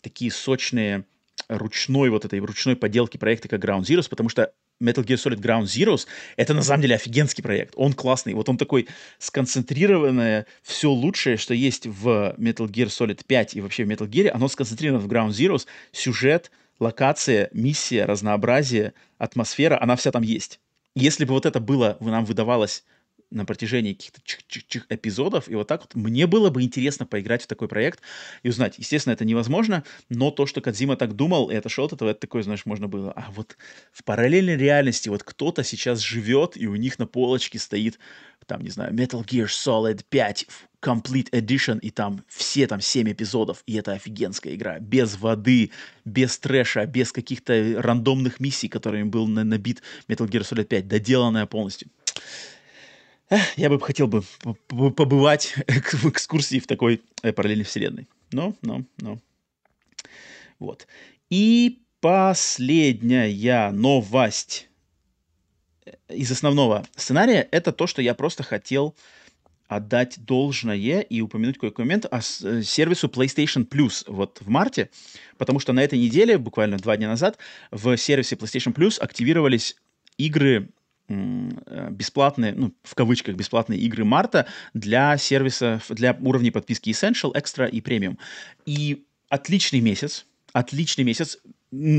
такие 0.04 0.30
сочные 0.30 1.06
ручной 1.48 2.10
вот 2.10 2.26
этой 2.26 2.40
ручной 2.40 2.76
поделки 2.76 3.18
проекта 3.18 3.48
как 3.48 3.64
Ground 3.64 3.82
Zeroes, 3.82 4.10
потому 4.10 4.30
что 4.30 4.54
Metal 4.82 5.04
Gear 5.04 5.18
Solid 5.18 5.42
Ground 5.42 5.64
Zeroes— 5.64 6.08
это 6.38 6.54
на 6.54 6.62
самом 6.62 6.84
деле 6.84 6.96
офигенский 6.96 7.44
проект. 7.44 7.74
Он 7.76 7.94
классный. 7.94 8.34
Вот 8.34 8.48
он 8.50 8.58
такой 8.58 8.88
сконцентрированное, 9.18 10.46
все 10.62 10.90
лучшее, 10.90 11.38
что 11.38 11.54
есть 11.54 11.86
в 11.86 12.36
Metal 12.38 12.68
Gear 12.68 12.88
Solid 12.88 13.22
5 13.26 13.56
и 13.56 13.62
вообще 13.62 13.84
в 13.84 13.90
Metal 13.90 14.08
Gear, 14.08 14.30
оно 14.30 14.48
сконцентрировано 14.48 15.06
в 15.06 15.12
Ground 15.12 15.30
Zeroes. 15.30 15.66
Сюжет, 15.92 16.52
локация, 16.80 17.50
миссия, 17.54 18.06
разнообразие, 18.06 18.94
атмосфера, 19.18 19.82
она 19.82 19.96
вся 19.96 20.12
там 20.12 20.24
есть. 20.24 20.60
Если 20.96 21.26
бы 21.26 21.34
вот 21.34 21.46
это 21.46 21.60
было, 21.60 21.98
нам 22.00 22.26
выдавалось 22.26 22.84
на 23.32 23.46
протяжении 23.46 23.94
каких-то 23.94 24.22
эпизодов, 24.90 25.50
и 25.50 25.56
вот 25.56 25.68
так 25.68 25.82
вот 25.82 25.96
мне 25.96 26.26
было 26.28 26.50
бы 26.50 26.64
интересно 26.64 27.06
поиграть 27.06 27.44
в 27.44 27.48
такой 27.48 27.68
проект 27.68 28.02
и 28.44 28.50
узнать. 28.50 28.78
Естественно, 28.78 29.14
это 29.14 29.26
невозможно, 29.26 29.84
но 30.10 30.32
то, 30.32 30.46
что 30.46 30.62
Кадзима 30.62 30.96
так 30.96 31.16
думал 31.16 31.52
и 31.52 31.56
отошел 31.56 31.86
от 31.86 31.94
этого, 31.94 32.10
это 32.10 32.22
такое, 32.22 32.44
знаешь, 32.44 32.66
можно 32.66 32.88
было. 32.88 33.12
А 33.12 33.32
вот 33.32 33.58
в 33.92 34.04
параллельной 34.04 34.58
реальности 34.58 35.10
вот 35.10 35.24
кто-то 35.24 35.64
сейчас 35.64 36.00
живет, 36.00 36.58
и 36.58 36.68
у 36.68 36.76
них 36.76 36.98
на 36.98 37.06
полочке 37.06 37.60
стоит, 37.60 38.00
там, 38.48 38.62
не 38.62 38.70
знаю, 38.70 38.94
Metal 38.94 39.24
Gear 39.24 39.46
Solid 39.46 40.04
5 40.10 40.48
Complete 40.82 41.30
Edition, 41.32 41.80
и 41.82 41.92
там 41.92 42.24
все 42.28 42.66
там 42.66 42.82
7 42.82 43.12
эпизодов, 43.12 43.64
и 43.68 43.76
это 43.76 43.92
офигенская 43.94 44.56
игра. 44.56 44.80
Без 44.80 45.18
воды, 45.18 45.72
без 46.04 46.40
трэша, 46.40 46.86
без 46.88 47.12
каких-то 47.12 47.76
рандомных 47.78 48.40
миссий, 48.40 48.70
которыми 48.70 49.04
был 49.04 49.28
набит 49.28 49.84
Metal 50.08 50.28
Gear 50.28 50.42
Solid 50.42 50.66
5, 50.66 50.88
доделанная 50.88 51.46
полностью 51.46 51.90
я 53.58 53.70
бы 53.70 53.80
хотел 53.80 54.08
бы 54.08 54.24
побывать 54.68 55.56
в 55.68 56.06
экскурсии 56.10 56.60
в 56.60 56.68
такой 56.68 57.02
э, 57.22 57.32
параллельной 57.32 57.66
вселенной. 57.66 58.08
Но, 58.32 58.56
но, 58.62 58.84
но. 58.98 59.20
Вот. 60.60 60.88
И 61.30 61.82
последняя 62.02 63.72
новость 63.72 64.68
э, 65.86 65.92
из 66.10 66.32
основного 66.32 66.86
сценария 66.96 67.48
это 67.52 67.72
то, 67.72 67.88
что 67.88 68.02
я 68.02 68.14
просто 68.14 68.44
хотел 68.44 68.96
отдать 69.68 70.26
должное 70.26 71.02
и 71.02 71.22
упомянуть 71.22 71.60
кое-какой 71.60 71.86
момент 71.86 72.06
о 72.06 72.20
э, 72.20 72.64
сервису 72.64 73.08
PlayStation 73.08 73.68
Plus 73.68 74.04
вот 74.08 74.40
в 74.42 74.50
марте, 74.50 74.90
потому 75.38 75.60
что 75.60 75.74
на 75.74 75.84
этой 75.84 76.00
неделе, 76.00 76.40
буквально 76.40 76.78
два 76.78 76.98
дня 76.98 77.08
назад, 77.08 77.38
в 77.70 77.96
сервисе 77.96 78.36
PlayStation 78.36 78.74
Plus 78.74 79.00
активировались 79.00 79.76
игры 80.18 80.70
бесплатные, 81.10 82.54
ну, 82.54 82.74
в 82.84 82.96
кавычках, 82.96 83.36
бесплатные 83.36 83.80
игры 83.80 84.06
марта 84.06 84.46
для 84.74 85.18
сервиса, 85.18 85.82
для 85.90 86.18
уровней 86.22 86.52
подписки 86.52 86.90
Essential, 86.90 87.34
Extra 87.34 87.70
и 87.70 87.82
Premium. 87.82 88.18
И 88.66 89.06
отличный 89.30 89.82
месяц, 89.82 90.26
отличный 90.54 91.04
месяц 91.04 91.38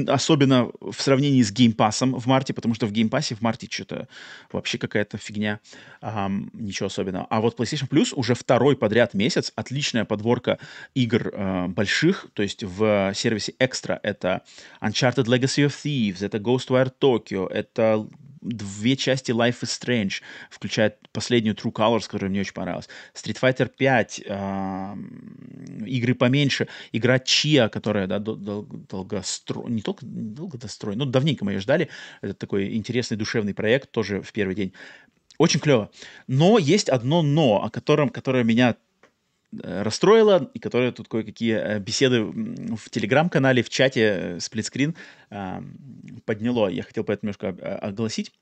особенно 0.08 0.70
в 0.80 1.00
сравнении 1.00 1.42
с 1.42 1.52
Game 1.52 1.76
Pass'ом 1.76 2.18
в 2.18 2.26
марте, 2.26 2.52
потому 2.52 2.74
что 2.74 2.86
в 2.86 2.92
Game 2.92 3.10
Pass'е 3.10 3.36
в 3.36 3.40
марте 3.40 3.68
что-то 3.70 4.08
вообще 4.50 4.78
какая-то 4.78 5.16
фигня, 5.16 5.60
эм, 6.02 6.50
ничего 6.52 6.88
особенного. 6.88 7.26
А 7.30 7.40
вот 7.40 7.58
PlayStation 7.58 7.88
Plus 7.88 8.12
уже 8.14 8.34
второй 8.34 8.76
подряд 8.76 9.14
месяц, 9.14 9.52
отличная 9.54 10.04
подборка 10.04 10.58
игр 10.94 11.30
э, 11.32 11.66
больших, 11.68 12.26
то 12.32 12.42
есть 12.42 12.64
в 12.64 13.12
сервисе 13.14 13.54
Extra 13.60 14.00
это 14.02 14.42
Uncharted 14.82 15.26
Legacy 15.26 15.66
of 15.66 15.74
Thieves, 15.84 16.24
это 16.24 16.38
Ghostwire 16.38 16.92
Tokyo, 17.00 17.48
это 17.48 18.08
две 18.40 18.96
части 18.96 19.32
Life 19.32 19.60
is 19.62 19.80
Strange, 19.80 20.22
включая 20.50 20.96
последнюю 21.12 21.54
True 21.54 21.72
Colors, 21.72 22.06
которая 22.06 22.30
мне 22.30 22.40
очень 22.40 22.54
понравилась, 22.54 22.88
Street 23.14 23.38
Fighter 23.40 23.68
5, 23.68 24.22
э, 24.24 24.94
игры 25.86 26.14
поменьше, 26.14 26.68
игра 26.92 27.18
Chia, 27.18 27.68
которая 27.68 28.06
да, 28.06 28.18
дол- 28.18 28.36
дол- 28.36 28.66
долгостро... 28.88 29.64
не 29.68 29.82
только 29.82 30.06
долгострой, 30.06 30.96
но 30.96 31.04
давненько 31.04 31.44
мы 31.44 31.52
ее 31.52 31.60
ждали, 31.60 31.88
это 32.22 32.34
такой 32.34 32.74
интересный 32.74 33.16
душевный 33.16 33.54
проект, 33.54 33.90
тоже 33.90 34.22
в 34.22 34.32
первый 34.32 34.54
день. 34.54 34.72
Очень 35.38 35.60
клево. 35.60 35.90
Но 36.26 36.58
есть 36.58 36.90
одно 36.90 37.22
но, 37.22 37.64
о 37.64 37.70
котором, 37.70 38.10
которое 38.10 38.44
меня 38.44 38.76
э, 39.52 39.82
расстроило, 39.82 40.50
и 40.54 40.58
которое 40.58 40.92
тут 40.92 41.08
кое-какие 41.08 41.56
э, 41.56 41.78
беседы 41.78 42.22
в 42.22 42.90
телеграм-канале, 42.90 43.62
в 43.62 43.68
чате 43.68 44.38
сплитскрин 44.40 44.94
э, 45.30 45.62
подняло. 46.24 46.68
Я 46.68 46.82
хотел 46.82 47.04
поэтому 47.04 47.32
немножко 47.32 47.78
огласить 47.78 48.32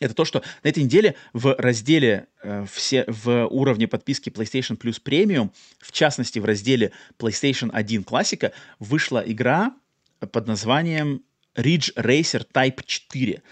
это 0.00 0.14
то, 0.14 0.24
что 0.24 0.42
на 0.64 0.68
этой 0.68 0.82
неделе 0.82 1.16
в 1.34 1.54
разделе 1.58 2.26
все, 2.66 3.04
в 3.06 3.46
уровне 3.46 3.86
подписки 3.86 4.30
PlayStation 4.30 4.78
Plus 4.78 5.00
Premium, 5.04 5.50
в 5.78 5.92
частности 5.92 6.38
в 6.38 6.46
разделе 6.46 6.92
PlayStation 7.18 7.70
1 7.70 8.02
Классика, 8.02 8.52
вышла 8.78 9.22
игра 9.24 9.74
под 10.18 10.46
названием 10.46 11.22
Ridge 11.56 11.92
Racer 11.94 12.46
Type 12.52 12.80
4. 12.84 13.42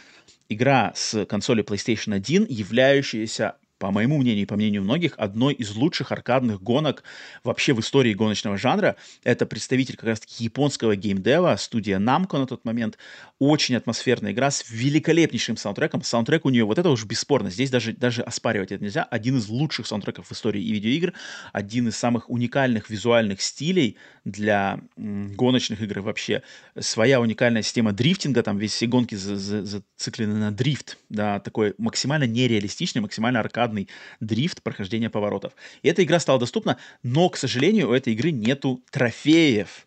Игра 0.48 0.92
с 0.96 1.24
консоли 1.26 1.62
PlayStation 1.62 2.14
1, 2.14 2.46
являющаяся 2.48 3.56
по 3.80 3.90
моему 3.90 4.18
мнению 4.18 4.42
и 4.42 4.46
по 4.46 4.56
мнению 4.56 4.82
многих, 4.82 5.14
одной 5.16 5.54
из 5.54 5.74
лучших 5.74 6.12
аркадных 6.12 6.62
гонок 6.62 7.02
вообще 7.42 7.72
в 7.72 7.80
истории 7.80 8.12
гоночного 8.12 8.58
жанра. 8.58 8.96
Это 9.24 9.46
представитель 9.46 9.96
как 9.96 10.04
раз-таки 10.04 10.44
японского 10.44 10.94
геймдева, 10.94 11.56
студия 11.56 11.98
Namco 11.98 12.38
на 12.38 12.46
тот 12.46 12.66
момент. 12.66 12.98
Очень 13.38 13.76
атмосферная 13.76 14.32
игра 14.32 14.50
с 14.50 14.70
великолепнейшим 14.70 15.56
саундтреком. 15.56 16.02
Саундтрек 16.02 16.44
у 16.44 16.50
нее, 16.50 16.64
вот 16.64 16.78
это 16.78 16.90
уже 16.90 17.06
бесспорно, 17.06 17.50
здесь 17.50 17.70
даже, 17.70 17.94
даже 17.94 18.20
оспаривать 18.20 18.70
это 18.70 18.84
нельзя. 18.84 19.02
Один 19.02 19.38
из 19.38 19.48
лучших 19.48 19.86
саундтреков 19.86 20.28
в 20.28 20.32
истории 20.32 20.62
и 20.62 20.72
видеоигр, 20.72 21.14
один 21.54 21.88
из 21.88 21.96
самых 21.96 22.28
уникальных 22.28 22.90
визуальных 22.90 23.40
стилей 23.40 23.96
для 24.26 24.80
гоночных 24.96 25.80
игр 25.80 26.00
вообще. 26.00 26.42
Своя 26.78 27.18
уникальная 27.18 27.62
система 27.62 27.92
дрифтинга, 27.92 28.42
там 28.42 28.58
весь 28.58 28.74
все 28.74 28.86
гонки 28.86 29.14
за, 29.14 29.36
зациклены 29.36 30.34
на 30.34 30.50
дрифт, 30.50 30.98
да, 31.08 31.40
такой 31.40 31.74
максимально 31.78 32.24
нереалистичный, 32.24 33.00
максимально 33.00 33.40
аркадный 33.40 33.69
аркадный 33.70 33.88
дрифт 34.20 34.62
прохождения 34.62 35.10
поворотов. 35.10 35.52
И 35.82 35.88
эта 35.88 36.02
игра 36.02 36.20
стала 36.20 36.38
доступна, 36.38 36.76
но, 37.02 37.28
к 37.28 37.36
сожалению, 37.36 37.90
у 37.90 37.92
этой 37.92 38.12
игры 38.12 38.30
нету 38.30 38.80
трофеев. 38.90 39.86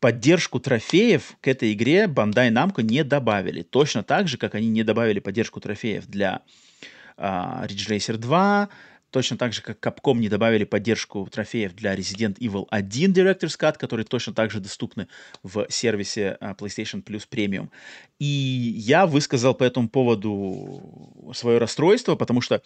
Поддержку 0.00 0.60
трофеев 0.60 1.36
к 1.40 1.48
этой 1.48 1.72
игре 1.72 2.04
Bandai 2.04 2.50
Namco 2.50 2.82
не 2.82 3.02
добавили. 3.02 3.62
Точно 3.62 4.02
так 4.02 4.28
же, 4.28 4.36
как 4.36 4.54
они 4.54 4.68
не 4.68 4.82
добавили 4.82 5.20
поддержку 5.20 5.60
трофеев 5.60 6.06
для 6.06 6.42
uh, 7.16 7.66
Ridge 7.66 7.88
Racer 7.88 8.16
2, 8.16 8.68
точно 9.16 9.38
так 9.38 9.54
же, 9.54 9.62
как 9.62 9.78
Capcom 9.80 10.18
не 10.18 10.28
добавили 10.28 10.64
поддержку 10.64 11.26
трофеев 11.32 11.74
для 11.74 11.94
Resident 11.94 12.36
Evil 12.36 12.66
1 12.68 13.12
Director's 13.14 13.58
Cut, 13.58 13.78
которые 13.78 14.04
точно 14.04 14.34
так 14.34 14.50
же 14.50 14.60
доступны 14.60 15.08
в 15.42 15.66
сервисе 15.70 16.36
uh, 16.38 16.54
PlayStation 16.54 17.02
Plus 17.02 17.26
Premium. 17.26 17.70
И 18.18 18.26
я 18.26 19.06
высказал 19.06 19.54
по 19.54 19.64
этому 19.64 19.88
поводу 19.88 21.32
свое 21.34 21.56
расстройство, 21.56 22.14
потому 22.14 22.42
что 22.42 22.62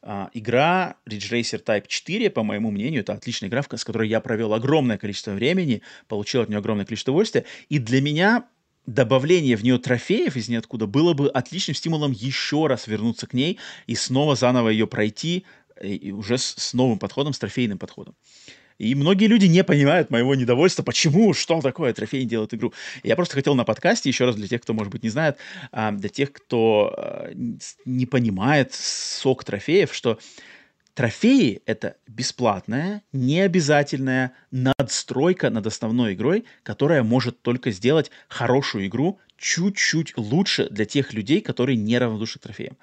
Uh, 0.00 0.28
игра 0.32 0.94
Ridge 1.10 1.32
Racer 1.32 1.60
Type 1.60 1.86
4, 1.88 2.30
по 2.30 2.44
моему 2.44 2.70
мнению, 2.70 3.00
это 3.00 3.14
отличная 3.14 3.48
игра, 3.48 3.64
с 3.64 3.84
которой 3.84 4.08
я 4.08 4.20
провел 4.20 4.54
огромное 4.54 4.96
количество 4.96 5.32
времени, 5.32 5.82
получил 6.06 6.42
от 6.42 6.48
нее 6.48 6.58
огромное 6.58 6.84
количество 6.84 7.10
удовольствия. 7.10 7.46
И 7.68 7.80
для 7.80 8.00
меня 8.00 8.44
добавление 8.88 9.56
в 9.56 9.62
нее 9.62 9.78
трофеев 9.78 10.34
из 10.34 10.48
ниоткуда 10.48 10.86
было 10.86 11.12
бы 11.12 11.28
отличным 11.28 11.74
стимулом 11.74 12.12
еще 12.12 12.66
раз 12.66 12.86
вернуться 12.86 13.26
к 13.26 13.34
ней 13.34 13.58
и 13.86 13.94
снова 13.94 14.34
заново 14.34 14.70
ее 14.70 14.86
пройти, 14.86 15.44
и 15.82 16.12
уже 16.12 16.38
с, 16.38 16.54
с 16.56 16.74
новым 16.74 16.98
подходом, 16.98 17.32
с 17.32 17.38
трофейным 17.38 17.78
подходом. 17.78 18.14
И 18.78 18.94
многие 18.94 19.26
люди 19.26 19.46
не 19.46 19.64
понимают 19.64 20.10
моего 20.10 20.34
недовольства, 20.36 20.84
почему, 20.84 21.34
что 21.34 21.60
такое 21.60 21.92
трофей 21.92 22.24
делает 22.24 22.54
игру. 22.54 22.72
Я 23.02 23.16
просто 23.16 23.34
хотел 23.34 23.54
на 23.56 23.64
подкасте, 23.64 24.08
еще 24.08 24.24
раз 24.24 24.36
для 24.36 24.46
тех, 24.46 24.62
кто, 24.62 24.72
может 24.72 24.92
быть, 24.92 25.02
не 25.02 25.08
знает, 25.08 25.36
а, 25.72 25.90
для 25.90 26.08
тех, 26.08 26.32
кто 26.32 26.94
а, 26.96 27.30
не 27.84 28.06
понимает 28.06 28.72
сок 28.72 29.42
трофеев, 29.42 29.92
что 29.92 30.20
трофеи— 30.94 31.60
это 31.66 31.96
бесплатная, 32.06 33.02
необязательная 33.12 34.32
надстройка 34.52 35.50
над 35.50 35.66
основной 35.66 36.14
игрой, 36.14 36.44
которая 36.62 37.02
может 37.02 37.42
только 37.42 37.72
сделать 37.72 38.12
хорошую 38.28 38.86
игру 38.86 39.18
чуть-чуть 39.36 40.16
лучше 40.16 40.68
для 40.70 40.84
тех 40.84 41.12
людей, 41.12 41.40
которые 41.40 41.76
не 41.76 41.98
равнодушны 41.98 42.38
к 42.38 42.42
трофеям 42.44 42.76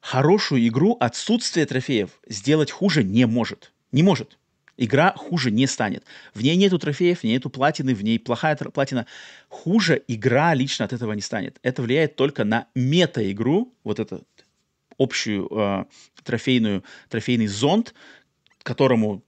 хорошую 0.00 0.66
игру 0.68 0.96
отсутствие 1.00 1.66
трофеев 1.66 2.10
сделать 2.26 2.70
хуже 2.70 3.04
не 3.04 3.26
может. 3.26 3.72
Не 3.92 4.02
может. 4.02 4.38
Игра 4.76 5.12
хуже 5.16 5.50
не 5.50 5.66
станет. 5.66 6.04
В 6.34 6.42
ней 6.42 6.56
нету 6.56 6.78
трофеев, 6.78 7.20
в 7.20 7.24
ней 7.24 7.34
нету 7.34 7.50
платины, 7.50 7.94
в 7.94 8.02
ней 8.02 8.18
плохая 8.18 8.56
платина. 8.56 9.06
Хуже 9.48 10.02
игра 10.06 10.54
лично 10.54 10.84
от 10.84 10.92
этого 10.92 11.12
не 11.14 11.20
станет. 11.20 11.58
Это 11.62 11.82
влияет 11.82 12.14
только 12.14 12.44
на 12.44 12.68
мета-игру, 12.76 13.74
вот 13.82 13.98
эту 13.98 14.24
общую 14.96 15.48
э, 15.50 15.84
трофейную, 16.22 16.84
трофейный 17.08 17.48
зонд, 17.48 17.94
которому 18.62 19.24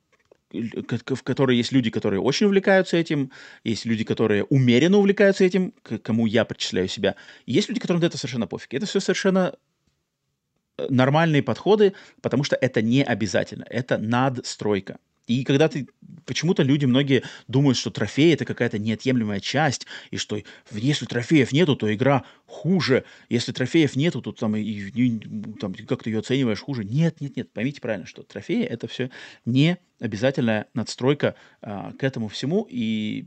в 0.53 1.23
которой 1.23 1.57
есть 1.57 1.71
люди, 1.71 1.91
которые 1.91 2.21
очень 2.21 2.47
увлекаются 2.47 2.97
этим, 2.97 3.31
есть 3.63 3.85
люди, 3.85 4.03
которые 4.03 4.45
умеренно 4.45 4.99
увлекаются 4.99 5.45
этим, 5.45 5.73
к 5.83 5.99
кому 5.99 6.27
я 6.27 6.45
причисляю 6.45 6.89
себя, 6.89 7.15
есть 7.47 7.69
люди, 7.69 7.81
которым 7.81 8.03
это 8.03 8.19
совершенно 8.19 8.49
пофиг. 8.49 8.75
Это 8.75 8.87
все 8.87 8.99
совершенно 8.99 9.55
нормальные 10.89 11.43
подходы, 11.43 11.95
потому 12.21 12.45
что 12.45 12.57
это 12.57 12.83
не 12.83 13.03
обязательно, 13.03 13.65
это 13.69 13.99
надстройка. 13.99 14.99
И 15.31 15.45
когда 15.45 15.69
ты... 15.69 15.87
Почему-то 16.27 16.65
люди 16.65 16.87
многие 16.87 17.23
думают, 17.47 17.79
что 17.79 17.91
трофей— 17.91 18.33
это 18.35 18.45
какая-то 18.45 18.79
неотъемлемая 18.79 19.39
часть, 19.39 19.87
и 20.11 20.17
что 20.17 20.41
если 20.73 21.07
трофеев 21.07 21.53
нету, 21.53 21.77
то 21.77 21.93
игра 21.93 22.25
хуже. 22.47 23.05
Если 23.29 23.53
трофеев 23.53 23.95
нету, 23.95 24.23
то 24.23 24.33
там, 24.33 24.57
и, 24.57 24.61
и, 24.61 25.19
там 25.61 25.75
как 25.75 26.03
ты 26.03 26.11
ее 26.11 26.19
оцениваешь 26.19 26.61
хуже. 26.61 26.85
Нет, 26.85 27.21
нет, 27.21 27.37
нет. 27.37 27.53
Поймите 27.53 27.81
правильно, 27.81 28.07
что 28.07 28.23
трофеи— 28.25 28.65
это 28.65 28.89
все 28.89 29.11
не 29.45 29.79
обязательная 30.01 30.67
надстройка 30.75 31.37
а, 31.63 31.93
к 31.93 32.03
этому 32.03 32.27
всему. 32.27 32.67
И 32.69 33.27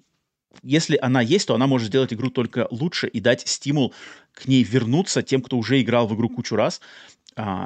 если 0.62 0.98
она 1.02 1.22
есть, 1.22 1.48
то 1.48 1.56
она 1.56 1.68
может 1.68 1.88
сделать 1.88 2.14
игру 2.14 2.30
только 2.30 2.68
лучше 2.70 3.08
и 3.08 3.22
дать 3.22 3.48
стимул 3.48 3.94
к 4.34 4.48
ней 4.48 4.64
вернуться 4.64 5.24
тем, 5.24 5.42
кто 5.42 5.58
уже 5.58 5.82
играл 5.82 6.08
в 6.08 6.16
игру 6.16 6.30
кучу 6.30 6.56
раз, 6.56 6.82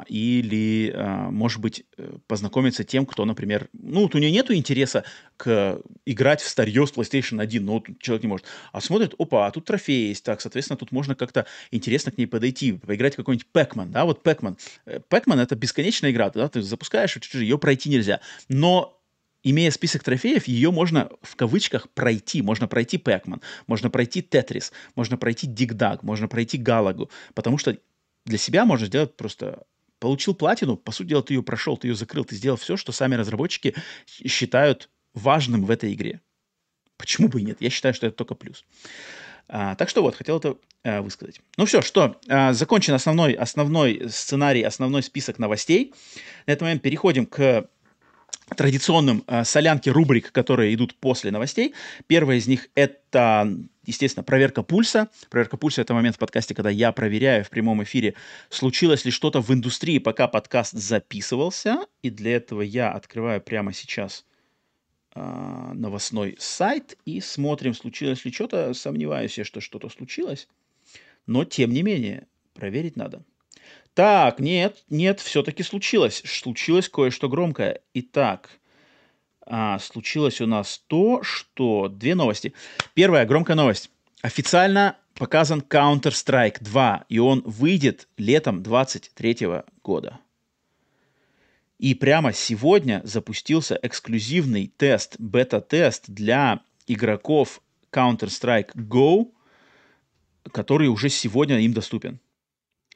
или, 0.08 0.92
а, 0.94 1.30
может 1.30 1.60
быть, 1.60 1.84
э, 1.96 2.16
познакомиться 2.26 2.84
тем, 2.84 3.04
кто, 3.04 3.24
например, 3.24 3.68
ну, 3.72 4.02
вот 4.02 4.14
у 4.14 4.18
нее 4.18 4.30
нету 4.30 4.54
интереса 4.54 5.04
к 5.36 5.80
играть 6.06 6.40
в 6.40 6.48
старье 6.48 6.86
с 6.86 6.92
PlayStation 6.92 7.40
1, 7.40 7.64
но 7.64 7.74
вот 7.74 7.86
человек 8.00 8.22
не 8.22 8.28
может, 8.28 8.46
а 8.72 8.80
смотрит, 8.80 9.14
опа, 9.18 9.46
а 9.46 9.50
тут 9.50 9.66
трофей 9.66 10.08
есть, 10.08 10.24
так, 10.24 10.40
соответственно, 10.40 10.78
тут 10.78 10.92
можно 10.92 11.14
как-то 11.14 11.46
интересно 11.70 12.12
к 12.12 12.18
ней 12.18 12.26
подойти, 12.26 12.72
поиграть 12.72 13.16
какой-нибудь 13.16 13.48
Pac-Man, 13.52 13.90
да, 13.90 14.04
вот 14.04 14.26
Pac-Man. 14.26 14.58
Э, 14.86 15.00
Pac-Man— 15.10 15.40
это 15.42 15.54
бесконечная 15.54 16.10
игра, 16.10 16.30
да, 16.30 16.48
ты 16.48 16.62
запускаешь, 16.62 17.18
ее 17.34 17.58
пройти 17.58 17.90
нельзя, 17.90 18.20
но 18.48 18.98
имея 19.42 19.70
список 19.70 20.02
трофеев, 20.02 20.48
ее 20.48 20.70
можно 20.70 21.10
в 21.22 21.36
кавычках 21.36 21.88
пройти. 21.90 22.42
Можно 22.42 22.68
пройти 22.68 22.96
Pac-Man, 22.96 23.42
можно 23.66 23.90
пройти 23.90 24.20
Tetris, 24.20 24.72
можно 24.94 25.16
пройти 25.16 25.46
Dug, 25.46 26.00
можно 26.02 26.28
пройти 26.28 26.58
Галагу, 26.58 27.10
потому 27.34 27.58
что 27.58 27.76
для 28.24 28.38
себя 28.38 28.64
можно 28.64 28.86
сделать 28.86 29.16
просто 29.16 29.64
получил 29.98 30.34
платину, 30.34 30.76
по 30.76 30.92
сути 30.92 31.08
дела, 31.08 31.22
ты 31.22 31.34
ее 31.34 31.42
прошел, 31.42 31.76
ты 31.76 31.88
ее 31.88 31.94
закрыл, 31.94 32.24
ты 32.24 32.36
сделал 32.36 32.56
все, 32.56 32.76
что 32.76 32.92
сами 32.92 33.14
разработчики 33.14 33.74
считают 34.06 34.90
важным 35.14 35.64
в 35.64 35.70
этой 35.70 35.92
игре. 35.92 36.20
Почему 36.96 37.28
бы 37.28 37.40
и 37.40 37.44
нет? 37.44 37.58
Я 37.60 37.70
считаю, 37.70 37.94
что 37.94 38.06
это 38.06 38.16
только 38.16 38.34
плюс. 38.34 38.64
А, 39.48 39.74
так 39.76 39.88
что 39.88 40.02
вот, 40.02 40.14
хотел 40.14 40.38
это 40.38 40.56
а, 40.84 41.00
высказать. 41.00 41.40
Ну 41.56 41.64
все, 41.64 41.80
что, 41.80 42.20
а, 42.28 42.52
закончен 42.52 42.94
основной, 42.94 43.32
основной 43.32 44.08
сценарий, 44.10 44.62
основной 44.62 45.02
список 45.02 45.38
новостей. 45.38 45.94
На 46.46 46.52
этот 46.52 46.62
момент 46.62 46.82
переходим 46.82 47.26
к 47.26 47.68
традиционным 48.56 49.24
э, 49.26 49.44
солянке 49.44 49.90
рубрик, 49.90 50.32
которые 50.32 50.74
идут 50.74 50.94
после 50.94 51.30
новостей. 51.30 51.74
Первая 52.06 52.38
из 52.38 52.46
них 52.46 52.68
это, 52.74 53.54
естественно, 53.88 54.22
проверка 54.22 54.62
пульса. 54.62 55.08
Проверка 55.30 55.56
пульса— 55.56 55.80
это 55.82 55.94
момент 55.94 56.16
в 56.16 56.18
подкасте, 56.18 56.54
когда 56.54 56.70
я 56.70 56.92
проверяю 56.92 57.44
в 57.44 57.50
прямом 57.50 57.82
эфире, 57.82 58.14
случилось 58.50 59.04
ли 59.04 59.10
что-то 59.10 59.40
в 59.40 59.50
индустрии, 59.52 59.98
пока 59.98 60.28
подкаст 60.28 60.74
записывался. 60.74 61.86
И 62.02 62.10
для 62.10 62.36
этого 62.36 62.62
я 62.62 62.92
открываю 62.92 63.40
прямо 63.40 63.72
сейчас 63.72 64.24
э, 65.14 65.20
новостной 65.74 66.36
сайт 66.38 66.96
и 67.04 67.20
смотрим, 67.20 67.74
случилось 67.74 68.24
ли 68.24 68.32
что-то. 68.32 68.74
Сомневаюсь 68.74 69.38
я, 69.38 69.44
что 69.44 69.60
что-то 69.60 69.88
случилось. 69.88 70.46
Но, 71.26 71.44
тем 71.44 71.72
не 71.72 71.82
менее, 71.82 72.26
проверить 72.54 72.96
надо. 72.96 73.24
Так, 73.94 74.38
нет, 74.38 74.84
нет, 74.88 75.18
все-таки 75.20 75.62
случилось. 75.62 76.22
Случилось 76.24 76.88
кое-что 76.88 77.28
громкое. 77.28 77.80
Итак, 77.94 78.57
а, 79.50 79.78
случилось 79.78 80.40
у 80.40 80.46
нас 80.46 80.82
то, 80.86 81.22
что... 81.22 81.88
Две 81.88 82.14
новости. 82.14 82.52
Первая 82.94 83.26
громкая 83.26 83.56
новость. 83.56 83.90
Официально 84.20 84.96
показан 85.14 85.60
Counter-Strike 85.60 86.62
2, 86.62 87.06
и 87.08 87.18
он 87.18 87.42
выйдет 87.44 88.08
летом 88.16 88.62
23 88.62 89.48
года. 89.82 90.20
И 91.78 91.94
прямо 91.94 92.32
сегодня 92.32 93.00
запустился 93.04 93.78
эксклюзивный 93.82 94.72
тест, 94.76 95.16
бета-тест 95.18 96.04
для 96.08 96.60
игроков 96.86 97.62
Counter-Strike 97.92 98.74
Go, 98.74 99.32
который 100.52 100.88
уже 100.88 101.08
сегодня 101.08 101.58
им 101.60 101.72
доступен. 101.72 102.20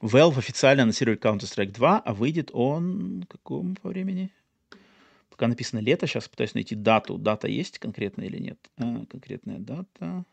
Valve 0.00 0.38
официально 0.38 0.82
анонсирует 0.82 1.24
Counter-Strike 1.24 1.72
2, 1.72 2.02
а 2.04 2.14
выйдет 2.14 2.50
он 2.52 3.24
какому 3.28 3.76
по 3.76 3.88
времени? 3.88 4.30
Пока 5.32 5.48
написано 5.48 5.80
лето, 5.80 6.06
сейчас 6.06 6.28
пытаюсь 6.28 6.52
найти 6.52 6.74
дату. 6.74 7.16
Дата 7.16 7.48
есть 7.48 7.78
конкретная 7.78 8.26
или 8.26 8.36
нет? 8.36 8.58
А, 8.76 9.06
конкретная 9.06 9.58
дата. 9.58 10.26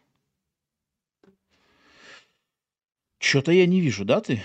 Что-то 3.17 3.53
я 3.53 3.65
не 3.65 3.79
вижу 3.79 4.03
даты. 4.03 4.43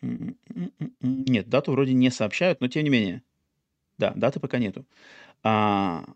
Нет, 0.00 1.50
дату 1.50 1.72
вроде 1.72 1.92
не 1.92 2.10
сообщают, 2.10 2.62
но 2.62 2.68
тем 2.68 2.84
не 2.84 2.90
менее. 2.90 3.22
Да, 3.98 4.14
даты 4.16 4.40
пока 4.40 4.58
нету. 4.58 4.86
А, 5.42 6.06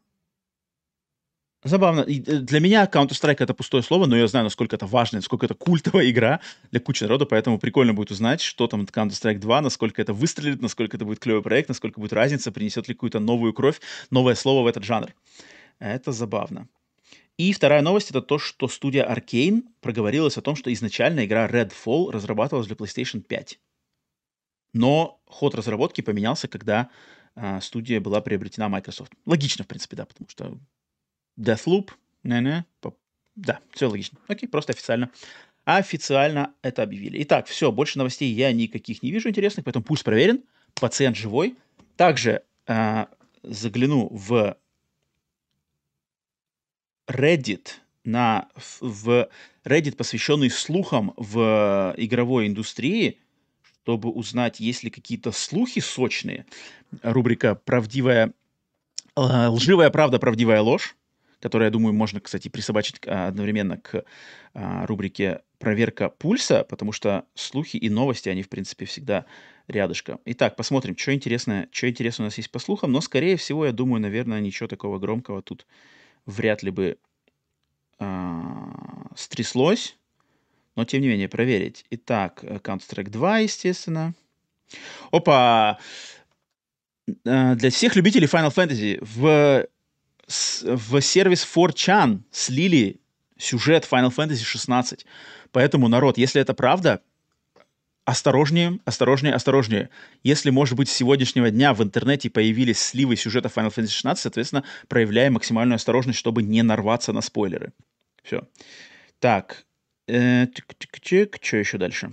Забавно. 1.65 2.03
И 2.03 2.21
э, 2.21 2.39
для 2.39 2.61
меня 2.61 2.85
Counter-Strike 2.85 3.39
это 3.41 3.53
пустое 3.53 3.83
слово, 3.83 4.07
но 4.07 4.17
я 4.17 4.29
знаю, 4.29 4.45
насколько 4.45 4.77
это 4.77 4.87
важно, 4.87 5.19
насколько 5.19 5.47
это 5.47 5.55
культовая 5.55 6.09
игра 6.09 6.41
для 6.71 6.79
кучи 6.79 7.03
народа, 7.03 7.27
поэтому 7.27 7.59
прикольно 7.59 7.95
будет 7.95 8.13
узнать, 8.13 8.41
что 8.41 8.69
там 8.69 8.83
Counter-Strike 8.83 9.39
2, 9.39 9.61
насколько 9.61 10.01
это 10.01 10.13
выстрелит, 10.13 10.63
насколько 10.63 10.97
это 10.97 11.05
будет 11.05 11.19
клевый 11.19 11.43
проект, 11.43 11.69
насколько 11.69 12.01
будет 12.01 12.13
разница, 12.13 12.53
принесет 12.53 12.87
ли 12.89 12.95
какую-то 12.95 13.19
новую 13.19 13.53
кровь, 13.53 13.81
новое 14.11 14.37
слово 14.37 14.63
в 14.63 14.67
этот 14.69 14.85
жанр. 14.85 15.13
Это 15.81 16.13
забавно. 16.13 16.69
И 17.39 17.53
вторая 17.53 17.83
новость 17.83 18.11
это 18.11 18.21
то, 18.21 18.39
что 18.39 18.69
студия 18.69 19.05
Arkane 19.09 19.63
проговорилась 19.81 20.37
о 20.37 20.43
том, 20.43 20.57
что 20.57 20.73
изначально 20.73 21.25
игра 21.25 21.49
Redfall 21.49 22.11
разрабатывалась 22.11 22.69
для 22.69 22.77
PlayStation 22.77 23.21
5. 23.21 23.59
Но 24.75 25.21
ход 25.27 25.55
разработки 25.55 26.03
поменялся, 26.03 26.49
когда 26.49 26.89
а, 27.35 27.61
студия 27.61 28.01
была 28.01 28.21
приобретена 28.21 28.69
Microsoft. 28.69 29.13
Логично, 29.25 29.65
в 29.65 29.69
принципе, 29.69 29.97
да, 29.97 30.05
потому 30.05 30.29
что 30.29 30.59
Deathloop, 31.39 31.91
не-не, 32.25 32.67
да, 33.39 33.61
все 33.71 33.89
логично. 33.89 34.19
Окей, 34.27 34.49
просто 34.49 34.73
официально. 34.73 35.11
Официально 35.65 36.55
это 36.63 36.83
объявили. 36.83 37.23
Итак, 37.23 37.47
все, 37.47 37.71
больше 37.71 37.97
новостей 37.99 38.33
я 38.33 38.53
никаких 38.53 39.03
не 39.03 39.13
вижу 39.13 39.29
интересных, 39.29 39.65
поэтому 39.65 39.85
пульс 39.85 40.03
проверен, 40.03 40.43
пациент 40.75 41.17
живой. 41.17 41.57
Также 41.97 42.43
э, 42.67 43.07
загляну 43.45 44.09
в 44.11 44.57
Reddit, 47.07 47.69
на, 48.03 48.49
в 48.81 49.29
Reddit, 49.65 49.95
посвященный 49.95 50.51
слухам 50.51 51.15
в 51.17 51.95
игровой 51.97 52.49
индустрии, 52.49 53.19
чтобы 53.63 54.11
узнать, 54.11 54.59
есть 54.59 54.83
ли 54.83 54.91
какие-то 54.91 55.31
слухи 55.31 55.81
сочные. 55.81 56.45
Рубрика 57.03 57.55
«Правдивая, 57.55 58.33
э, 59.17 59.47
лживая 59.47 59.91
правда, 59.91 60.19
правдивая 60.19 60.61
ложь» 60.61 60.97
которое, 61.41 61.67
я 61.67 61.71
думаю, 61.71 61.93
можно, 61.93 62.21
кстати, 62.21 62.49
присобачить 62.49 62.97
а, 63.07 63.29
одновременно 63.29 63.79
к 63.79 64.05
а, 64.55 64.87
рубрике 64.87 65.43
«Проверка 65.59 66.09
пульса», 66.09 66.65
потому 66.65 66.93
что 66.93 67.25
слухи 67.35 67.77
и 67.77 67.89
новости, 67.89 68.29
они, 68.29 68.43
в 68.43 68.49
принципе, 68.49 68.85
всегда 68.85 69.27
рядышком. 69.69 70.21
Итак, 70.25 70.57
посмотрим, 70.57 70.97
что 70.97 71.15
интересное, 71.15 71.69
что 71.71 71.89
интересное 71.89 72.25
у 72.25 72.27
нас 72.27 72.37
есть 72.37 72.51
по 72.51 72.59
слухам, 72.59 72.93
но, 72.93 73.01
скорее 73.01 73.37
всего, 73.37 73.67
я 73.67 73.73
думаю, 73.73 74.01
наверное, 74.01 74.41
ничего 74.41 74.69
такого 74.69 74.99
громкого 74.99 75.43
тут 75.43 75.67
вряд 76.27 76.63
ли 76.63 76.71
бы 76.71 76.99
а, 77.99 79.09
стряслось, 79.15 79.97
но, 80.75 80.85
тем 80.85 81.03
не 81.03 81.09
менее, 81.09 81.29
проверить. 81.29 81.85
Итак, 81.91 82.43
Counter-Strike 82.43 83.11
2, 83.11 83.39
естественно. 83.39 84.15
Опа! 85.11 85.79
Для 87.25 87.71
всех 87.71 87.97
любителей 87.97 88.27
Final 88.27 88.55
Fantasy 88.55 88.99
в 89.01 89.67
в 90.29 91.01
сервис 91.01 91.47
4chan 91.47 92.21
слили 92.31 93.01
сюжет 93.39 93.89
Final 93.91 94.15
Fantasy 94.15 94.45
16. 94.45 95.07
Поэтому, 95.53 95.89
народ, 95.89 96.19
если 96.19 96.41
это 96.41 96.53
правда, 96.55 97.01
осторожнее, 98.05 98.79
осторожнее, 98.85 99.35
осторожнее. 99.35 99.91
Если, 100.23 100.51
может 100.51 100.77
быть, 100.77 100.89
с 100.89 100.93
сегодняшнего 100.93 101.51
дня 101.51 101.73
в 101.73 101.83
интернете 101.83 102.31
появились 102.31 102.79
сливы 102.79 103.17
сюжета 103.17 103.49
Final 103.49 103.75
Fantasy 103.75 103.89
16, 103.89 104.23
соответственно, 104.23 104.65
проявляем 104.89 105.35
максимальную 105.35 105.77
осторожность, 105.77 106.19
чтобы 106.19 106.43
не 106.43 106.63
нарваться 106.63 107.13
на 107.13 107.23
спойлеры. 107.23 107.73
Все. 108.23 108.47
Так. 109.21 109.65
Э, 110.07 110.47
Что 110.47 111.57
еще 111.57 111.79
дальше? 111.79 112.13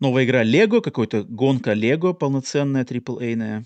Новая 0.00 0.24
игра 0.24 0.42
Лего, 0.42 0.80
какой-то 0.80 1.24
гонка 1.24 1.72
Лего 1.72 2.12
полноценная, 2.12 2.84
AAA-ная. 2.84 3.64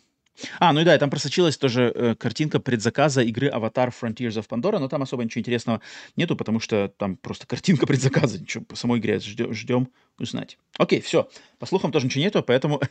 А, 0.58 0.72
ну 0.72 0.80
и 0.80 0.84
да, 0.84 0.96
там 0.98 1.10
просочилась 1.10 1.56
тоже 1.56 1.92
э, 1.94 2.14
картинка 2.14 2.60
предзаказа 2.60 3.22
игры 3.22 3.48
Avatar 3.48 3.92
Frontiers 3.92 4.38
of 4.38 4.48
Pandora, 4.48 4.78
но 4.78 4.88
там 4.88 5.02
особо 5.02 5.24
ничего 5.24 5.40
интересного 5.40 5.80
нету, 6.16 6.36
потому 6.36 6.60
что 6.60 6.92
там 6.96 7.16
просто 7.16 7.46
картинка 7.46 7.86
предзаказа, 7.86 8.40
ничего 8.40 8.64
по 8.64 8.76
самой 8.76 9.00
игре 9.00 9.18
ждем, 9.20 9.52
ждем 9.52 9.88
узнать. 10.18 10.58
Окей, 10.78 11.00
все. 11.00 11.28
По 11.58 11.66
слухам 11.66 11.92
тоже 11.92 12.06
ничего 12.06 12.24
нету, 12.24 12.42
поэтому... 12.42 12.80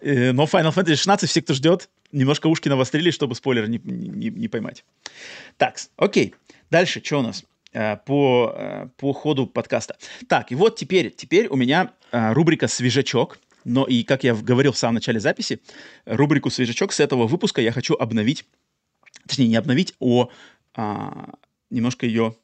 Э, 0.00 0.32
но 0.32 0.44
Final 0.44 0.74
Fantasy 0.74 0.96
16 0.96 1.28
все, 1.28 1.42
кто 1.42 1.54
ждет, 1.54 1.88
немножко 2.12 2.46
ушки 2.46 2.68
навострили, 2.68 3.10
чтобы 3.10 3.34
спойлер 3.34 3.68
не, 3.68 3.80
не, 3.82 4.30
не 4.30 4.48
поймать. 4.48 4.84
Так, 5.56 5.78
окей. 5.96 6.34
Дальше, 6.70 7.02
что 7.02 7.18
у 7.18 7.22
нас? 7.22 7.44
Э, 7.76 7.98
по, 7.98 8.54
э, 8.56 8.88
по 8.96 9.12
ходу 9.12 9.46
подкаста. 9.46 9.98
Так, 10.28 10.50
и 10.50 10.54
вот 10.54 10.76
теперь, 10.76 11.10
теперь 11.10 11.46
у 11.48 11.56
меня 11.56 11.92
э, 12.10 12.32
рубрика 12.32 12.68
«Свежачок». 12.68 13.38
Но 13.64 13.84
и, 13.84 14.02
как 14.02 14.24
я 14.24 14.34
говорил 14.34 14.72
в 14.72 14.78
самом 14.78 14.94
начале 14.94 15.20
записи, 15.20 15.60
рубрику 16.06 16.48
«Свежачок» 16.48 16.94
с 16.94 17.00
этого 17.00 17.26
выпуска 17.26 17.60
я 17.60 17.72
хочу 17.72 17.94
обновить, 17.94 18.46
точнее, 19.26 19.48
не 19.48 19.56
обновить, 19.56 19.94
а, 20.00 20.30
а 20.74 21.34
немножко 21.68 22.06
ее 22.06 22.34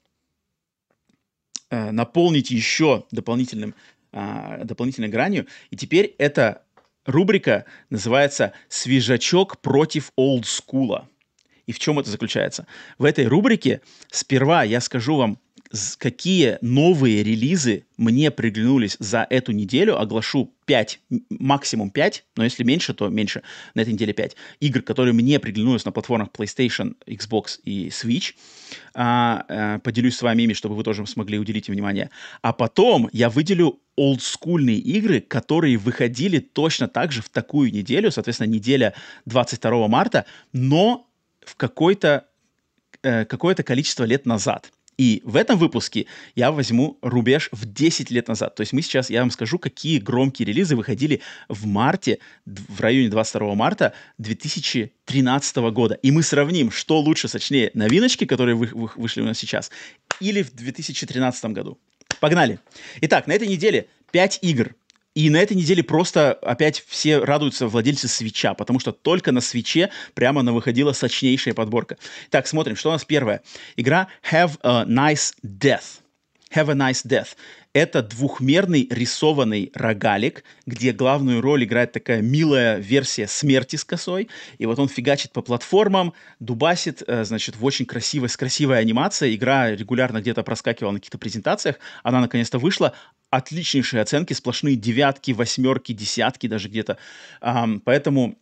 наполнить 1.70 2.50
еще 2.50 3.06
дополнительным, 3.10 3.74
а, 4.12 4.62
дополнительной 4.64 5.08
гранью. 5.08 5.46
И 5.70 5.76
теперь 5.76 6.14
эта 6.18 6.62
рубрика 7.06 7.64
называется 7.88 8.52
«Свежачок 8.68 9.62
против 9.62 10.12
олдскула». 10.16 11.08
И 11.66 11.72
в 11.72 11.78
чем 11.78 11.98
это 11.98 12.10
заключается? 12.10 12.66
В 12.98 13.04
этой 13.04 13.26
рубрике 13.26 13.80
сперва 14.10 14.64
я 14.64 14.80
скажу 14.80 15.16
вам, 15.16 15.38
какие 15.98 16.58
новые 16.60 17.22
релизы 17.22 17.86
мне 17.96 18.30
приглянулись 18.30 18.96
за 18.98 19.26
эту 19.28 19.52
неделю. 19.52 19.98
Оглашу 19.98 20.52
5, 20.66 21.00
максимум 21.30 21.90
5, 21.90 22.24
но 22.36 22.44
если 22.44 22.62
меньше, 22.62 22.94
то 22.94 23.08
меньше. 23.08 23.42
На 23.74 23.80
этой 23.80 23.92
неделе 23.92 24.12
5 24.12 24.36
игр, 24.60 24.82
которые 24.82 25.14
мне 25.14 25.38
приглянулись 25.38 25.84
на 25.84 25.92
платформах 25.92 26.28
PlayStation, 26.28 26.94
Xbox 27.06 27.60
и 27.64 27.88
Switch. 27.88 28.34
А, 28.94 29.44
а, 29.48 29.78
поделюсь 29.78 30.16
с 30.16 30.22
вами 30.22 30.42
ими, 30.42 30.52
чтобы 30.52 30.74
вы 30.74 30.84
тоже 30.84 31.06
смогли 31.06 31.38
уделить 31.38 31.68
им 31.68 31.74
внимание. 31.74 32.10
А 32.42 32.52
потом 32.52 33.08
я 33.12 33.30
выделю 33.30 33.80
олдскульные 33.96 34.78
игры, 34.78 35.20
которые 35.20 35.76
выходили 35.78 36.38
точно 36.38 36.88
так 36.88 37.12
же 37.12 37.22
в 37.22 37.28
такую 37.28 37.72
неделю, 37.72 38.10
соответственно, 38.10 38.48
неделя 38.48 38.94
22 39.26 39.88
марта, 39.88 40.26
но 40.52 41.06
в 41.44 41.56
какой-то 41.56 42.26
э, 43.02 43.24
какое-то 43.24 43.62
количество 43.62 44.04
лет 44.04 44.26
назад. 44.26 44.72
И 44.98 45.22
в 45.24 45.36
этом 45.36 45.58
выпуске 45.58 46.06
я 46.34 46.52
возьму 46.52 46.98
рубеж 47.00 47.48
в 47.50 47.64
10 47.64 48.10
лет 48.10 48.28
назад. 48.28 48.54
То 48.54 48.60
есть 48.60 48.72
мы 48.72 48.82
сейчас, 48.82 49.08
я 49.10 49.20
вам 49.20 49.30
скажу, 49.30 49.58
какие 49.58 49.98
громкие 49.98 50.46
релизы 50.46 50.76
выходили 50.76 51.22
в 51.48 51.66
марте, 51.66 52.18
в 52.44 52.80
районе 52.80 53.08
22 53.08 53.54
марта 53.54 53.94
2013 54.18 55.56
года. 55.72 55.94
И 55.94 56.10
мы 56.10 56.22
сравним, 56.22 56.70
что 56.70 57.00
лучше, 57.00 57.28
сочнее, 57.28 57.70
новиночки, 57.74 58.26
которые 58.26 58.54
вы, 58.54 58.68
вы, 58.72 58.90
вышли 58.96 59.22
у 59.22 59.24
нас 59.24 59.38
сейчас, 59.38 59.70
или 60.20 60.42
в 60.42 60.52
2013 60.52 61.44
году. 61.46 61.78
Погнали. 62.20 62.58
Итак, 63.00 63.26
на 63.26 63.32
этой 63.32 63.48
неделе 63.48 63.88
5 64.12 64.40
игр, 64.42 64.74
и 65.14 65.28
на 65.28 65.36
этой 65.36 65.56
неделе 65.56 65.82
просто 65.82 66.32
опять 66.32 66.82
все 66.86 67.18
радуются 67.18 67.66
владельцы 67.66 68.08
свеча, 68.08 68.54
потому 68.54 68.78
что 68.78 68.92
только 68.92 69.32
на 69.32 69.40
свече 69.40 69.90
прямо 70.14 70.42
на 70.42 70.52
выходила 70.52 70.92
сочнейшая 70.92 71.54
подборка. 71.54 71.98
Так, 72.30 72.46
смотрим, 72.46 72.76
что 72.76 72.88
у 72.88 72.92
нас 72.92 73.04
первое. 73.04 73.42
Игра 73.76 74.08
Have 74.30 74.58
a 74.62 74.84
Nice 74.84 75.34
Death. 75.44 76.00
Have 76.54 76.70
a 76.70 76.74
Nice 76.74 77.04
Death. 77.06 77.28
Это 77.74 78.02
двухмерный 78.02 78.86
рисованный 78.90 79.70
рогалик, 79.74 80.44
где 80.66 80.92
главную 80.92 81.40
роль 81.40 81.64
играет 81.64 81.92
такая 81.92 82.20
милая 82.20 82.76
версия 82.76 83.26
смерти 83.26 83.76
с 83.76 83.84
косой. 83.84 84.28
И 84.58 84.66
вот 84.66 84.78
он 84.78 84.88
фигачит 84.88 85.32
по 85.32 85.40
платформам, 85.40 86.12
дубасит, 86.38 87.02
э, 87.06 87.24
значит, 87.24 87.56
в 87.56 87.64
очень 87.64 87.86
красивой, 87.86 88.28
с 88.28 88.36
красивой 88.36 88.78
анимацией. 88.78 89.34
Игра 89.34 89.70
регулярно 89.70 90.20
где-то 90.20 90.42
проскакивала 90.42 90.92
на 90.92 90.98
каких-то 90.98 91.16
презентациях. 91.16 91.76
Она 92.02 92.20
наконец-то 92.20 92.58
вышла 92.58 92.92
отличнейшие 93.30 94.02
оценки, 94.02 94.34
сплошные 94.34 94.76
девятки, 94.76 95.30
восьмерки, 95.30 95.92
десятки 95.92 96.48
даже 96.48 96.68
где-то. 96.68 96.98
Поэтому 97.40 98.36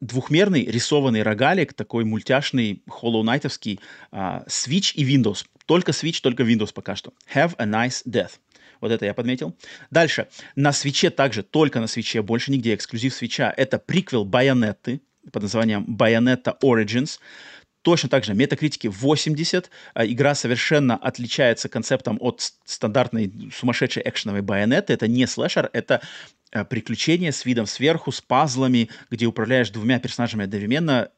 двухмерный 0.00 0.64
рисованный 0.64 1.22
рогалик, 1.22 1.72
такой 1.72 2.04
мультяшный, 2.04 2.82
Hollow 2.88 3.22
Knight'овский, 3.22 3.78
uh, 4.10 4.44
Switch 4.48 4.92
и 4.94 5.04
Windows. 5.04 5.44
Только 5.66 5.92
Switch, 5.92 6.20
только 6.20 6.42
Windows 6.42 6.72
пока 6.74 6.96
что. 6.96 7.12
Have 7.32 7.54
a 7.58 7.66
nice 7.66 8.02
death. 8.04 8.32
Вот 8.82 8.90
это 8.90 9.06
я 9.06 9.14
подметил. 9.14 9.56
Дальше. 9.90 10.28
На 10.56 10.72
свече 10.72 11.08
также, 11.10 11.42
только 11.42 11.80
на 11.80 11.86
свече, 11.86 12.20
больше 12.20 12.50
нигде, 12.50 12.74
эксклюзив 12.74 13.14
свеча. 13.14 13.54
Это 13.56 13.78
приквел 13.78 14.24
Байонетты 14.24 15.00
под 15.30 15.44
названием 15.44 15.86
Bayonetta 15.88 16.56
Origins. 16.62 17.20
Точно 17.82 18.08
так 18.08 18.24
же, 18.24 18.34
метакритики 18.34 18.88
80. 18.88 19.70
А, 19.94 20.04
игра 20.04 20.34
совершенно 20.34 20.96
отличается 20.96 21.68
концептом 21.68 22.18
от 22.20 22.52
стандартной 22.64 23.50
сумасшедшей 23.54 24.02
экшеновой 24.04 24.42
байонеты. 24.42 24.92
Это 24.92 25.06
не 25.06 25.26
слэшер, 25.26 25.70
это 25.72 26.00
а, 26.52 26.64
приключение 26.64 27.30
с 27.30 27.44
видом 27.44 27.66
сверху, 27.66 28.10
с 28.10 28.20
пазлами, 28.20 28.88
где 29.10 29.26
управляешь 29.26 29.70
двумя 29.70 30.00
персонажами 30.00 30.44
одновременно, 30.44 31.08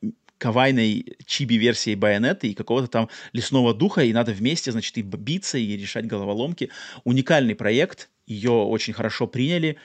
кавайной 0.44 1.16
чиби-версией 1.24 1.96
байонеты 1.96 2.48
и 2.48 2.54
какого-то 2.54 2.86
там 2.86 3.08
лесного 3.32 3.72
духа, 3.72 4.02
и 4.02 4.12
надо 4.12 4.32
вместе, 4.32 4.72
значит, 4.72 4.98
и 4.98 5.02
биться, 5.02 5.56
и 5.56 5.74
решать 5.74 6.06
головоломки. 6.06 6.68
Уникальный 7.04 7.54
проект, 7.54 8.10
ее 8.26 8.50
очень 8.50 8.92
хорошо 8.92 9.26
приняли, 9.26 9.78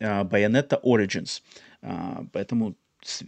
Bayonetta 0.00 0.80
Origins. 0.82 1.42
Поэтому 2.32 2.76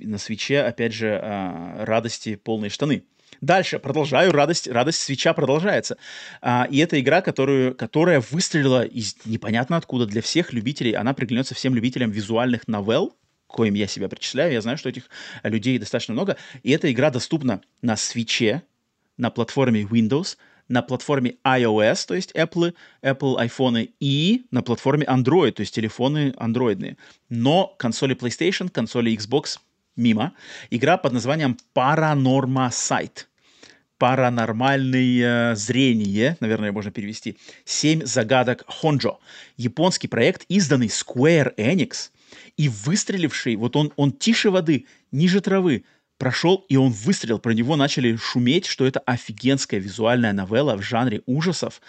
на 0.00 0.16
свече, 0.16 0.62
опять 0.62 0.94
же, 0.94 1.20
а, 1.22 1.84
радости 1.84 2.36
полные 2.36 2.70
штаны. 2.70 3.04
Дальше, 3.42 3.78
продолжаю, 3.78 4.32
радость, 4.32 4.66
радость 4.66 5.02
свеча 5.02 5.34
продолжается. 5.34 5.98
А, 6.40 6.66
и 6.70 6.78
это 6.78 6.98
игра, 6.98 7.20
которую, 7.20 7.74
которая 7.74 8.22
выстрелила 8.30 8.82
из 8.82 9.14
непонятно 9.26 9.76
откуда 9.76 10.06
для 10.06 10.22
всех 10.22 10.54
любителей. 10.54 10.92
Она 10.92 11.12
приглянется 11.12 11.54
всем 11.54 11.74
любителям 11.74 12.10
визуальных 12.10 12.66
новелл, 12.66 13.14
коим 13.48 13.74
я 13.74 13.88
себя 13.88 14.08
причисляю. 14.08 14.52
Я 14.52 14.60
знаю, 14.60 14.78
что 14.78 14.88
этих 14.88 15.10
людей 15.42 15.78
достаточно 15.78 16.14
много. 16.14 16.36
И 16.62 16.70
эта 16.70 16.92
игра 16.92 17.10
доступна 17.10 17.60
на 17.82 17.96
свече, 17.96 18.62
на 19.16 19.30
платформе 19.30 19.82
Windows, 19.82 20.36
на 20.68 20.82
платформе 20.82 21.36
iOS, 21.44 22.06
то 22.06 22.14
есть 22.14 22.32
Apple, 22.32 22.74
Apple 23.02 23.36
iPhone, 23.38 23.90
и 23.98 24.44
на 24.50 24.62
платформе 24.62 25.06
Android, 25.06 25.52
то 25.52 25.62
есть 25.62 25.74
телефоны 25.74 26.34
андроидные. 26.36 26.96
Но 27.28 27.74
консоли 27.78 28.14
PlayStation, 28.14 28.68
консоли 28.68 29.16
Xbox 29.16 29.58
мимо. 29.96 30.34
Игра 30.70 30.98
под 30.98 31.14
названием 31.14 31.56
Paranorma 31.74 32.68
Sight. 32.68 33.24
Паранормальное 33.96 35.56
зрение, 35.56 36.36
наверное, 36.38 36.70
можно 36.70 36.92
перевести. 36.92 37.36
Семь 37.64 38.04
загадок 38.04 38.64
Хонджо. 38.68 39.18
Японский 39.56 40.06
проект, 40.06 40.44
изданный 40.48 40.86
Square 40.86 41.56
Enix 41.56 42.10
и 42.56 42.68
выстреливший, 42.68 43.56
вот 43.56 43.76
он, 43.76 43.92
он 43.96 44.12
тише 44.12 44.50
воды, 44.50 44.86
ниже 45.12 45.40
травы, 45.40 45.84
прошел, 46.18 46.64
и 46.68 46.76
он 46.76 46.90
выстрелил. 46.90 47.38
Про 47.38 47.52
него 47.52 47.76
начали 47.76 48.16
шуметь, 48.16 48.66
что 48.66 48.86
это 48.86 49.00
офигенская 49.00 49.80
визуальная 49.80 50.32
новелла 50.32 50.76
в 50.76 50.82
жанре 50.82 51.22
ужасов. 51.26 51.80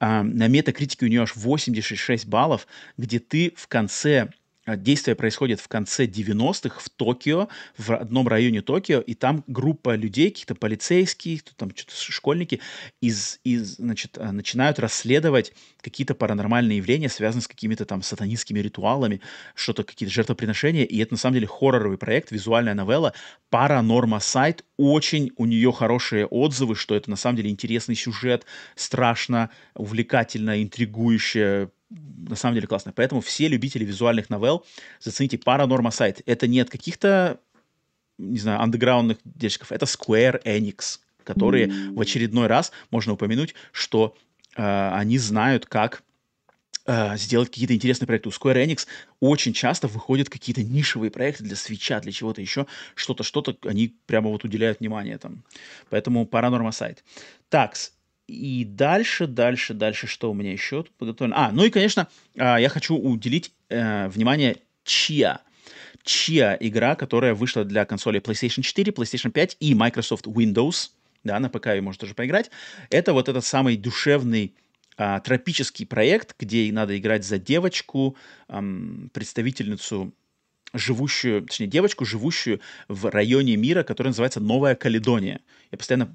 На 0.00 0.22
метакритике 0.22 1.06
у 1.06 1.08
нее 1.08 1.22
аж 1.22 1.34
86 1.36 2.26
баллов, 2.26 2.66
где 2.98 3.18
ты 3.18 3.54
в 3.56 3.68
конце 3.68 4.30
Действие 4.66 5.14
происходит 5.14 5.60
в 5.60 5.68
конце 5.68 6.06
90-х 6.06 6.80
в 6.80 6.90
Токио, 6.90 7.48
в 7.78 7.92
одном 7.92 8.26
районе 8.26 8.62
Токио, 8.62 9.00
и 9.00 9.14
там 9.14 9.44
группа 9.46 9.94
людей, 9.94 10.30
какие-то 10.30 10.56
полицейские, 10.56 11.40
там 11.56 11.70
что-то 11.70 11.94
школьники, 11.94 12.60
из, 13.00 13.38
из, 13.44 13.76
значит, 13.76 14.18
а, 14.18 14.32
начинают 14.32 14.80
расследовать 14.80 15.52
какие-то 15.80 16.16
паранормальные 16.16 16.78
явления, 16.78 17.08
связанные 17.08 17.42
с 17.42 17.48
какими-то 17.48 17.84
там 17.84 18.02
сатанинскими 18.02 18.58
ритуалами, 18.58 19.20
что-то, 19.54 19.84
какие-то 19.84 20.12
жертвоприношения, 20.12 20.84
и 20.84 20.98
это 20.98 21.14
на 21.14 21.18
самом 21.18 21.34
деле 21.34 21.46
хорроровый 21.46 21.96
проект, 21.98 22.32
визуальная 22.32 22.74
новелла, 22.74 23.14
Паранорма 23.50 24.18
сайт, 24.18 24.64
очень 24.76 25.30
у 25.36 25.46
нее 25.46 25.72
хорошие 25.72 26.26
отзывы, 26.26 26.74
что 26.74 26.96
это 26.96 27.08
на 27.08 27.16
самом 27.16 27.36
деле 27.36 27.50
интересный 27.50 27.94
сюжет, 27.94 28.44
страшно, 28.74 29.50
увлекательно, 29.74 30.60
интригующе, 30.62 31.70
на 31.90 32.36
самом 32.36 32.54
деле 32.54 32.66
классно. 32.66 32.92
Поэтому 32.92 33.20
все 33.20 33.48
любители 33.48 33.84
визуальных 33.84 34.30
новелл, 34.30 34.64
зацените 35.00 35.36
Paranorma 35.36 35.90
Сайт. 35.90 36.22
Это 36.26 36.46
не 36.46 36.60
от 36.60 36.70
каких-то, 36.70 37.40
не 38.18 38.38
знаю, 38.38 38.60
андеграундных 38.60 39.18
девочков, 39.24 39.72
это 39.72 39.86
Square 39.86 40.42
Enix, 40.44 40.98
которые 41.24 41.66
mm-hmm. 41.66 41.94
в 41.94 42.00
очередной 42.00 42.46
раз 42.46 42.72
можно 42.90 43.12
упомянуть, 43.12 43.54
что 43.72 44.16
э, 44.56 44.90
они 44.92 45.18
знают, 45.18 45.66
как 45.66 46.02
э, 46.86 47.16
сделать 47.16 47.50
какие-то 47.50 47.74
интересные 47.74 48.06
проекты. 48.06 48.28
У 48.28 48.32
Square 48.32 48.64
Enix 48.64 48.86
очень 49.20 49.52
часто 49.52 49.86
выходят 49.86 50.28
какие-то 50.28 50.62
нишевые 50.62 51.10
проекты 51.10 51.44
для 51.44 51.56
свеча, 51.56 52.00
для 52.00 52.12
чего-то 52.12 52.40
еще, 52.40 52.66
что-то, 52.94 53.22
что-то 53.22 53.56
они 53.68 53.94
прямо 54.06 54.30
вот 54.30 54.44
уделяют 54.44 54.80
внимание 54.80 55.18
там. 55.18 55.44
Поэтому 55.90 56.24
Paranorma 56.24 56.72
Сайт. 56.72 57.04
Так, 57.48 57.76
и 58.26 58.64
дальше, 58.64 59.26
дальше, 59.26 59.72
дальше, 59.72 60.06
что 60.06 60.30
у 60.30 60.34
меня 60.34 60.52
еще 60.52 60.82
тут 60.82 60.94
подготовлено? 60.96 61.36
А, 61.38 61.52
ну 61.52 61.64
и, 61.64 61.70
конечно, 61.70 62.08
а, 62.36 62.58
я 62.58 62.68
хочу 62.68 62.96
уделить 62.96 63.52
э, 63.68 64.08
внимание 64.08 64.56
Chia. 64.84 65.38
Chia 66.04 66.56
игра, 66.58 66.96
которая 66.96 67.34
вышла 67.34 67.64
для 67.64 67.84
консолей 67.84 68.20
PlayStation 68.20 68.62
4, 68.62 68.92
PlayStation 68.92 69.30
5 69.30 69.56
и 69.60 69.74
Microsoft 69.74 70.26
Windows. 70.26 70.90
Да, 71.22 71.38
на 71.38 71.48
ПК 71.48 71.68
ее 71.68 71.82
можно 71.82 72.00
тоже 72.00 72.14
поиграть. 72.14 72.50
Это 72.90 73.12
вот 73.12 73.28
этот 73.28 73.44
самый 73.44 73.76
душевный 73.76 74.54
а, 74.96 75.20
тропический 75.20 75.86
проект, 75.86 76.34
где 76.38 76.70
надо 76.72 76.98
играть 76.98 77.24
за 77.24 77.38
девочку, 77.38 78.16
ам, 78.48 79.10
представительницу 79.12 80.12
живущую, 80.72 81.42
точнее, 81.42 81.66
девочку, 81.66 82.04
живущую 82.04 82.60
в 82.88 83.06
районе 83.10 83.56
мира, 83.56 83.82
который 83.82 84.08
называется 84.08 84.40
Новая 84.40 84.74
Каледония. 84.74 85.40
Я 85.70 85.78
постоянно 85.78 86.14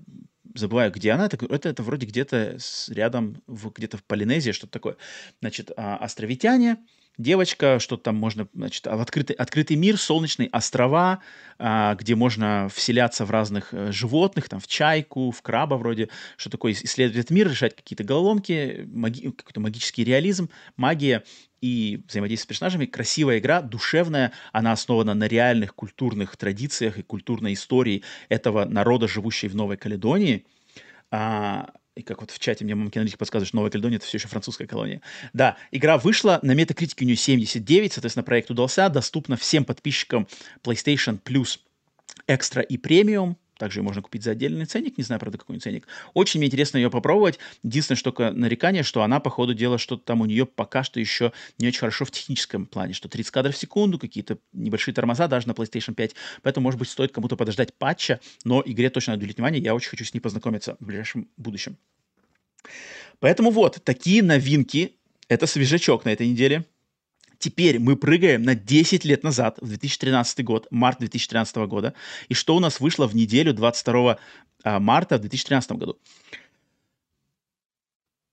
забываю, 0.55 0.91
где 0.91 1.11
она, 1.11 1.25
это, 1.25 1.43
это, 1.45 1.69
это 1.69 1.83
вроде 1.83 2.05
где-то 2.05 2.57
рядом, 2.89 3.41
в, 3.47 3.69
где-то 3.69 3.97
в 3.97 4.03
Полинезии, 4.03 4.51
что-то 4.51 4.73
такое. 4.73 4.97
Значит, 5.41 5.71
а, 5.75 5.97
островитяне, 5.97 6.77
девочка, 7.17 7.79
что 7.79 7.97
там 7.97 8.15
можно, 8.15 8.47
значит, 8.53 8.85
в 8.85 8.99
открытый, 8.99 9.35
открытый 9.35 9.77
мир, 9.77 9.97
солнечные 9.97 10.49
острова, 10.49 11.19
а, 11.59 11.95
где 11.95 12.15
можно 12.15 12.69
вселяться 12.73 13.25
в 13.25 13.31
разных 13.31 13.69
а, 13.73 13.91
животных, 13.91 14.49
там, 14.49 14.59
в 14.59 14.67
чайку, 14.67 15.31
в 15.31 15.41
краба 15.41 15.75
вроде, 15.75 16.09
что 16.37 16.49
такое, 16.49 16.73
исследовать 16.73 17.29
мир, 17.29 17.49
решать 17.49 17.75
какие-то 17.75 18.03
головоломки, 18.03 18.87
маги, 18.91 19.29
какой-то 19.29 19.59
магический 19.59 20.03
реализм, 20.03 20.49
магия 20.77 21.23
и 21.61 22.03
взаимодействие 22.07 22.45
с 22.45 22.47
персонажами. 22.47 22.85
Красивая 22.85 23.39
игра, 23.39 23.61
душевная, 23.61 24.33
она 24.51 24.71
основана 24.71 25.13
на 25.13 25.27
реальных 25.27 25.75
культурных 25.75 26.35
традициях 26.35 26.97
и 26.97 27.03
культурной 27.03 27.53
истории 27.53 28.03
этого 28.29 28.65
народа, 28.65 29.07
живущей 29.07 29.47
в 29.47 29.55
Новой 29.55 29.77
Каледонии. 29.77 30.45
А, 31.11 31.69
и 31.95 32.01
как 32.01 32.21
вот 32.21 32.31
в 32.31 32.39
чате 32.39 32.65
мне 32.65 32.73
мамки 32.73 32.97
аналитик 32.97 33.19
подсказывает, 33.19 33.47
что 33.47 33.57
Новая 33.57 33.69
Каледония— 33.69 33.97
это 33.97 34.05
все 34.05 34.17
еще 34.17 34.27
французская 34.27 34.65
колония. 34.65 35.01
Да, 35.33 35.57
игра 35.71 35.97
вышла, 35.97 36.39
на 36.41 36.53
метакритике 36.53 37.05
у 37.05 37.07
нее 37.07 37.17
79, 37.17 37.93
соответственно, 37.93 38.23
проект 38.23 38.49
удался, 38.49 38.89
доступна 38.89 39.37
всем 39.37 39.65
подписчикам 39.65 40.27
PlayStation 40.63 41.21
Plus 41.21 41.59
Extra 42.27 42.63
и 42.63 42.77
Premium, 42.77 43.35
также 43.61 43.81
ее 43.81 43.83
можно 43.83 44.01
купить 44.01 44.23
за 44.23 44.31
отдельный 44.31 44.65
ценник, 44.65 44.97
не 44.97 45.03
знаю, 45.03 45.19
правда, 45.19 45.37
какой 45.37 45.59
ценник. 45.59 45.85
Очень 46.15 46.39
мне 46.39 46.47
интересно 46.47 46.77
ее 46.77 46.89
попробовать. 46.89 47.37
Единственное, 47.61 47.95
что 47.95 48.11
нарекание, 48.31 48.81
что 48.81 49.03
она, 49.03 49.19
по 49.19 49.29
ходу 49.29 49.53
дела, 49.53 49.77
что-то 49.77 50.03
там 50.03 50.21
у 50.21 50.25
нее 50.25 50.47
пока 50.47 50.83
что 50.83 50.99
еще 50.99 51.31
не 51.59 51.67
очень 51.67 51.81
хорошо 51.81 52.05
в 52.05 52.09
техническом 52.09 52.65
плане, 52.65 52.95
что 52.95 53.07
30 53.07 53.31
кадров 53.31 53.53
в 53.53 53.57
секунду, 53.59 53.99
какие-то 53.99 54.39
небольшие 54.51 54.95
тормоза 54.95 55.27
даже 55.27 55.47
на 55.47 55.51
PlayStation 55.51 55.93
5. 55.93 56.15
Поэтому, 56.41 56.63
может 56.63 56.79
быть, 56.79 56.89
стоит 56.89 57.11
кому-то 57.11 57.35
подождать 57.35 57.71
патча, 57.75 58.19
но 58.43 58.63
игре 58.65 58.89
точно 58.89 59.13
надо 59.13 59.21
уделить 59.21 59.37
внимание. 59.37 59.61
Я 59.61 59.75
очень 59.75 59.91
хочу 59.91 60.05
с 60.05 60.11
ней 60.15 60.21
познакомиться 60.21 60.75
в 60.79 60.85
ближайшем 60.87 61.29
будущем. 61.37 61.77
Поэтому 63.19 63.51
вот, 63.51 63.83
такие 63.83 64.23
новинки. 64.23 64.95
Это 65.27 65.45
свежачок 65.45 66.03
на 66.03 66.09
этой 66.09 66.27
неделе. 66.27 66.65
Теперь 67.41 67.79
мы 67.79 67.95
прыгаем 67.95 68.43
на 68.43 68.53
10 68.53 69.03
лет 69.03 69.23
назад, 69.23 69.57
в 69.59 69.67
2013 69.67 70.43
год, 70.45 70.67
март 70.69 70.99
2013 70.99 71.55
года. 71.67 71.95
И 72.29 72.35
что 72.35 72.55
у 72.55 72.59
нас 72.59 72.79
вышло 72.79 73.07
в 73.07 73.15
неделю 73.15 73.53
22 73.53 74.19
а, 74.63 74.79
марта 74.79 75.17
в 75.17 75.21
2013 75.21 75.71
году? 75.71 75.97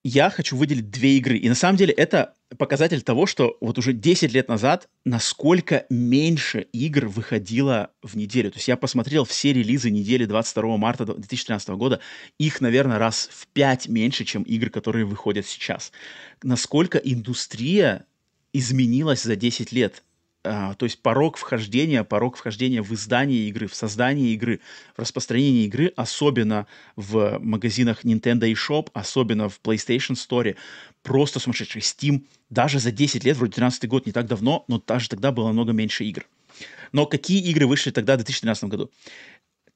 Я 0.04 0.28
хочу 0.28 0.56
выделить 0.56 0.90
две 0.90 1.16
игры. 1.16 1.38
И 1.38 1.48
на 1.48 1.54
самом 1.54 1.76
деле 1.76 1.92
это 1.94 2.34
показатель 2.58 3.00
того, 3.00 3.24
что 3.24 3.56
вот 3.62 3.78
уже 3.78 3.94
10 3.94 4.30
лет 4.32 4.48
назад 4.48 4.88
насколько 5.06 5.86
меньше 5.88 6.66
игр 6.72 7.08
выходило 7.08 7.90
в 8.02 8.14
неделю. 8.14 8.50
То 8.50 8.58
есть 8.58 8.68
я 8.68 8.76
посмотрел 8.76 9.24
все 9.24 9.54
релизы 9.54 9.90
недели 9.90 10.26
22 10.26 10.76
марта 10.76 11.06
2013 11.06 11.70
года. 11.70 12.00
Их, 12.38 12.60
наверное, 12.60 12.98
раз 12.98 13.30
в 13.32 13.46
5 13.48 13.88
меньше, 13.88 14.26
чем 14.26 14.42
игр, 14.42 14.68
которые 14.68 15.06
выходят 15.06 15.46
сейчас. 15.46 15.92
Насколько 16.42 16.98
индустрия 16.98 18.04
изменилась 18.52 19.22
за 19.22 19.36
10 19.36 19.72
лет. 19.72 20.02
А, 20.44 20.74
то 20.74 20.86
есть 20.86 21.02
порог 21.02 21.36
вхождения, 21.36 22.04
порог 22.04 22.36
вхождения 22.36 22.82
в 22.82 22.92
издание 22.94 23.48
игры, 23.48 23.66
в 23.66 23.74
создание 23.74 24.32
игры, 24.34 24.60
в 24.96 25.00
распространение 25.00 25.64
игры, 25.64 25.92
особенно 25.96 26.66
в 26.96 27.38
магазинах 27.40 28.04
Nintendo 28.04 28.50
eShop, 28.50 28.88
особенно 28.94 29.48
в 29.48 29.60
PlayStation 29.62 30.14
Store, 30.14 30.56
просто 31.02 31.40
сумасшедший. 31.40 31.82
Steam 31.82 32.22
даже 32.50 32.78
за 32.78 32.92
10 32.92 33.24
лет, 33.24 33.36
вроде 33.36 33.54
13 33.54 33.88
год, 33.88 34.06
не 34.06 34.12
так 34.12 34.26
давно, 34.26 34.64
но 34.68 34.82
даже 34.84 35.08
тогда 35.08 35.32
было 35.32 35.52
много 35.52 35.72
меньше 35.72 36.04
игр. 36.04 36.24
Но 36.92 37.06
какие 37.06 37.42
игры 37.50 37.66
вышли 37.66 37.90
тогда 37.90 38.14
в 38.14 38.18
2013 38.18 38.64
году? 38.64 38.90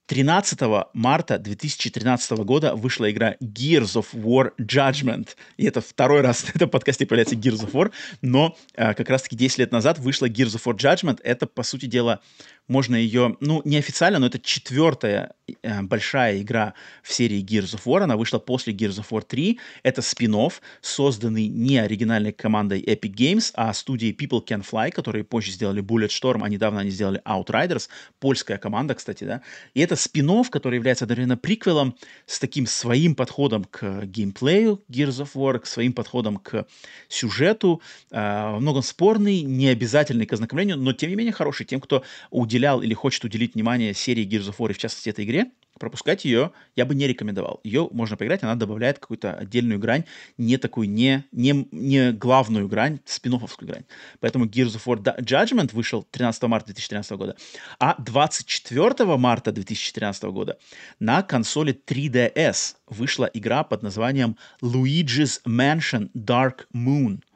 13 0.06 0.60
марта 0.94 1.38
2013 1.38 2.38
года 2.38 2.74
вышла 2.74 3.10
игра 3.10 3.36
Gears 3.40 3.94
of 3.94 4.06
War 4.12 4.52
Judgment. 4.60 5.30
И 5.56 5.64
это 5.64 5.80
второй 5.80 6.20
раз 6.20 6.42
в 6.42 6.56
этом 6.56 6.68
подкасте 6.68 7.06
появляется 7.06 7.36
Gears 7.36 7.64
of 7.66 7.72
War, 7.72 7.92
но 8.20 8.56
э, 8.74 8.94
как 8.94 9.08
раз-таки 9.08 9.36
10 9.36 9.58
лет 9.58 9.72
назад 9.72 9.98
вышла 9.98 10.28
Gears 10.28 10.56
of 10.56 10.64
War 10.64 10.76
Judgment. 10.76 11.20
Это, 11.22 11.46
по 11.46 11.62
сути 11.62 11.86
дела, 11.86 12.20
можно 12.68 12.96
ее, 12.96 13.36
ну, 13.40 13.60
неофициально, 13.64 14.18
но 14.18 14.26
это 14.26 14.38
четвертая 14.38 15.34
э, 15.62 15.82
большая 15.82 16.40
игра 16.40 16.74
в 17.02 17.12
серии 17.12 17.44
Gears 17.44 17.76
of 17.76 17.82
War. 17.84 18.02
Она 18.02 18.16
вышла 18.16 18.38
после 18.38 18.72
Gears 18.72 18.98
of 19.00 19.10
War 19.10 19.22
3. 19.22 19.58
Это 19.82 20.02
спин 20.02 20.32
созданный 20.80 21.48
не 21.48 21.76
оригинальной 21.78 22.32
командой 22.32 22.80
Epic 22.80 23.14
Games, 23.14 23.50
а 23.54 23.72
студией 23.74 24.16
People 24.16 24.42
Can 24.46 24.64
Fly, 24.68 24.90
которые 24.90 25.24
позже 25.24 25.50
сделали 25.50 25.82
Bulletstorm, 25.82 26.40
а 26.42 26.48
недавно 26.48 26.80
они 26.80 26.90
сделали 26.90 27.20
Outriders. 27.26 27.88
Польская 28.18 28.56
команда, 28.56 28.94
кстати, 28.94 29.24
да. 29.24 29.42
И 29.74 29.80
это 29.80 29.96
спин 29.96 30.22
который 30.50 30.76
является 30.76 31.04
одновременно 31.04 31.36
приквелом 31.36 31.96
с 32.26 32.38
таким 32.38 32.66
своим 32.66 33.14
подходом 33.14 33.64
к 33.64 34.04
геймплею 34.06 34.82
Gears 34.88 35.22
of 35.22 35.30
War, 35.34 35.58
к 35.58 35.66
своим 35.66 35.92
подходом 35.92 36.36
к 36.36 36.66
сюжету. 37.08 37.82
Э, 38.10 38.56
многом 38.58 38.82
спорный, 38.82 39.42
не 39.42 39.68
обязательный 39.68 40.24
к 40.24 40.32
ознакомлению, 40.32 40.78
но 40.78 40.92
тем 40.92 41.10
не 41.10 41.16
менее 41.16 41.32
хороший 41.32 41.66
тем, 41.66 41.80
кто 41.80 42.04
уделяет 42.30 42.61
уделял 42.62 42.80
или 42.80 42.94
хочет 42.94 43.24
уделить 43.24 43.54
внимание 43.54 43.92
серии 43.92 44.24
Gears 44.24 44.50
of 44.50 44.56
War, 44.58 44.70
и 44.70 44.74
в 44.74 44.78
частности 44.78 45.10
этой 45.10 45.24
игре, 45.24 45.46
пропускать 45.80 46.24
ее 46.24 46.52
я 46.76 46.84
бы 46.84 46.94
не 46.94 47.08
рекомендовал. 47.08 47.58
Ее 47.64 47.88
можно 47.90 48.16
поиграть, 48.16 48.44
она 48.44 48.54
добавляет 48.54 49.00
какую-то 49.00 49.34
отдельную 49.34 49.80
грань, 49.80 50.04
не 50.38 50.58
такую, 50.58 50.88
не, 50.88 51.24
не, 51.32 51.66
не 51.72 52.12
главную 52.12 52.68
грань, 52.68 53.00
спин 53.04 53.40
грань. 53.62 53.84
Поэтому 54.20 54.46
Gears 54.46 54.76
of 54.76 54.84
War 54.86 55.02
Judgment 55.20 55.74
вышел 55.74 56.04
13 56.04 56.42
марта 56.44 56.66
2013 56.66 57.12
года, 57.12 57.36
а 57.80 57.96
24 57.98 59.16
марта 59.16 59.50
2014 59.50 60.22
года 60.24 60.56
на 61.00 61.22
консоли 61.22 61.76
3DS 61.86 62.76
вышла 62.86 63.24
игра 63.24 63.64
под 63.64 63.82
названием 63.82 64.36
Luigi's 64.62 65.40
Mansion 65.44 66.10
Dark 66.14 66.66
Moon– 66.72 67.22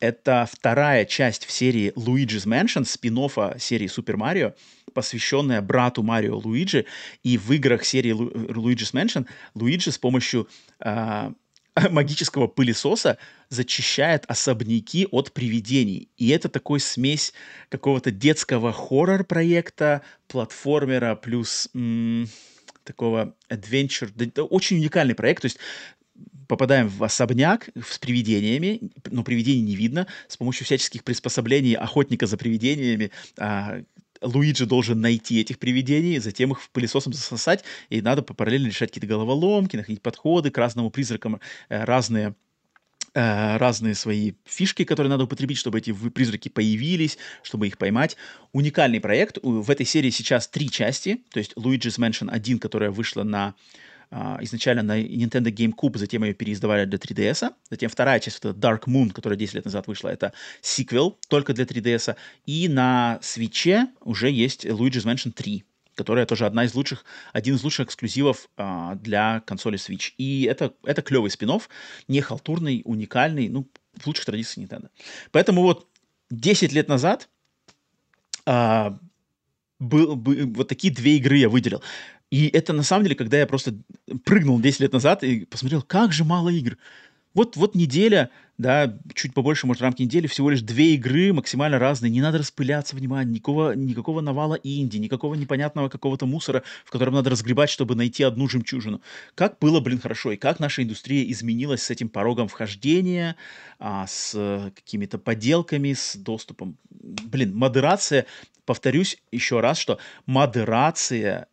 это 0.00 0.48
вторая 0.50 1.04
часть 1.04 1.44
в 1.44 1.50
серии 1.50 1.92
Luigi's 1.94 2.46
Mansion, 2.46 2.84
спин 2.84 3.16
серии 3.58 3.88
Super 3.88 4.16
Mario, 4.16 4.54
посвященная 4.94 5.62
брату 5.62 6.02
Марио 6.02 6.38
Луиджи. 6.38 6.86
И 7.22 7.38
в 7.38 7.50
играх 7.52 7.84
серии 7.84 8.12
Лу- 8.12 8.32
Luigi's 8.48 8.92
Mansion 8.92 9.26
Луиджи 9.54 9.92
с 9.92 9.98
помощью 9.98 10.48
э, 10.80 11.30
магического 11.90 12.46
пылесоса 12.46 13.18
зачищает 13.48 14.24
особняки 14.26 15.06
от 15.10 15.32
привидений. 15.32 16.08
И 16.16 16.28
это 16.30 16.48
такой 16.48 16.80
смесь 16.80 17.32
какого-то 17.68 18.10
детского 18.10 18.72
хоррор-проекта, 18.72 20.02
платформера 20.28 21.14
плюс 21.14 21.68
такого 22.84 23.34
adventure. 23.48 24.10
Это 24.18 24.44
очень 24.44 24.78
уникальный 24.78 25.14
проект. 25.14 25.42
То 25.42 25.46
есть 25.46 25.58
попадаем 26.50 26.88
в 26.88 27.04
особняк 27.04 27.68
с 27.88 27.98
привидениями, 28.00 28.90
но 29.08 29.22
привидений 29.22 29.62
не 29.62 29.76
видно. 29.76 30.08
С 30.26 30.36
помощью 30.36 30.66
всяческих 30.66 31.04
приспособлений 31.04 31.74
охотника 31.74 32.26
за 32.26 32.36
привидениями 32.36 33.12
а, 33.38 33.82
Луиджи 34.20 34.66
должен 34.66 35.00
найти 35.00 35.40
этих 35.40 35.60
привидений, 35.60 36.18
затем 36.18 36.50
их 36.50 36.68
пылесосом 36.72 37.12
засосать, 37.12 37.62
и 37.88 38.02
надо 38.02 38.22
параллельно 38.22 38.66
решать 38.66 38.90
какие-то 38.90 39.06
головоломки, 39.06 39.76
находить 39.76 40.02
подходы 40.02 40.50
к 40.50 40.58
разному 40.58 40.90
призракам, 40.90 41.40
э, 41.68 41.84
разные 41.84 42.34
э, 43.14 43.56
разные 43.56 43.94
свои 43.94 44.32
фишки, 44.44 44.84
которые 44.84 45.10
надо 45.10 45.24
употребить, 45.24 45.56
чтобы 45.56 45.78
эти 45.78 45.92
призраки 45.92 46.48
появились, 46.48 47.16
чтобы 47.44 47.68
их 47.68 47.78
поймать. 47.78 48.16
Уникальный 48.52 49.00
проект. 49.00 49.38
В 49.42 49.70
этой 49.70 49.86
серии 49.86 50.10
сейчас 50.10 50.48
три 50.48 50.68
части, 50.68 51.22
то 51.30 51.38
есть 51.38 51.52
Luigi's 51.54 52.00
Mansion 52.00 52.28
1, 52.28 52.58
которая 52.58 52.90
вышла 52.90 53.22
на 53.22 53.54
изначально 54.12 54.82
на 54.82 55.00
Nintendo 55.00 55.52
GameCube, 55.52 55.96
затем 55.96 56.24
ее 56.24 56.34
переиздавали 56.34 56.84
для 56.84 56.98
3DS. 56.98 57.52
Затем 57.70 57.90
вторая 57.90 58.18
часть, 58.20 58.38
это 58.38 58.50
Dark 58.50 58.84
Moon, 58.86 59.10
которая 59.10 59.38
10 59.38 59.54
лет 59.54 59.64
назад 59.64 59.86
вышла, 59.86 60.08
это 60.08 60.32
сиквел 60.60 61.18
только 61.28 61.52
для 61.52 61.64
3DS. 61.64 62.16
И 62.46 62.68
на 62.68 63.18
Switch 63.22 63.86
уже 64.00 64.30
есть 64.30 64.66
Luigi's 64.66 65.04
Mansion 65.04 65.30
3, 65.30 65.64
которая 65.94 66.26
тоже 66.26 66.46
одна 66.46 66.64
из 66.64 66.74
лучших, 66.74 67.04
один 67.32 67.54
из 67.54 67.62
лучших 67.62 67.86
эксклюзивов 67.86 68.48
а, 68.56 68.96
для 68.96 69.40
консоли 69.40 69.78
Switch. 69.78 70.12
И 70.18 70.44
это, 70.44 70.74
это 70.82 71.02
клевый 71.02 71.30
спин 71.30 71.60
не 72.08 72.20
халтурный, 72.20 72.82
уникальный, 72.84 73.48
ну, 73.48 73.68
в 73.94 74.06
лучших 74.06 74.24
традициях 74.24 74.68
Nintendo. 74.68 74.88
Поэтому 75.30 75.62
вот 75.62 75.86
10 76.30 76.72
лет 76.72 76.88
назад 76.88 77.28
а, 78.46 78.98
был, 79.78 80.16
был, 80.16 80.52
вот 80.54 80.68
такие 80.68 80.92
две 80.92 81.16
игры 81.16 81.36
я 81.38 81.48
выделил. 81.48 81.82
И 82.30 82.46
это 82.46 82.72
на 82.72 82.82
самом 82.82 83.04
деле, 83.04 83.16
когда 83.16 83.38
я 83.38 83.46
просто 83.46 83.74
прыгнул 84.24 84.60
10 84.60 84.80
лет 84.80 84.92
назад 84.92 85.24
и 85.24 85.44
посмотрел, 85.46 85.82
как 85.82 86.12
же 86.12 86.24
мало 86.24 86.48
игр. 86.48 86.76
Вот, 87.32 87.56
вот 87.56 87.76
неделя, 87.76 88.30
да, 88.58 88.98
чуть 89.14 89.34
побольше, 89.34 89.68
может, 89.68 89.82
рамки 89.82 90.02
недели, 90.02 90.26
всего 90.26 90.50
лишь 90.50 90.62
две 90.62 90.94
игры 90.94 91.32
максимально 91.32 91.78
разные, 91.78 92.10
не 92.10 92.20
надо 92.20 92.38
распыляться, 92.38 92.96
внимание, 92.96 93.34
никакого, 93.34 93.72
никакого 93.72 94.20
навала 94.20 94.58
инди, 94.64 94.96
никакого 94.96 95.36
непонятного 95.36 95.88
какого-то 95.88 96.26
мусора, 96.26 96.64
в 96.84 96.90
котором 96.90 97.14
надо 97.14 97.30
разгребать, 97.30 97.70
чтобы 97.70 97.94
найти 97.94 98.24
одну 98.24 98.48
жемчужину. 98.48 99.00
Как 99.36 99.58
было, 99.60 99.78
блин, 99.78 100.00
хорошо, 100.00 100.32
и 100.32 100.36
как 100.36 100.58
наша 100.58 100.82
индустрия 100.82 101.30
изменилась 101.30 101.84
с 101.84 101.90
этим 101.90 102.08
порогом 102.08 102.48
вхождения, 102.48 103.36
а, 103.78 104.06
с 104.08 104.72
какими-то 104.74 105.18
поделками, 105.18 105.92
с 105.92 106.16
доступом. 106.16 106.76
Блин, 106.90 107.54
модерация, 107.54 108.26
повторюсь 108.64 109.18
еще 109.30 109.60
раз, 109.60 109.78
что 109.78 109.98
модерация 110.26 111.46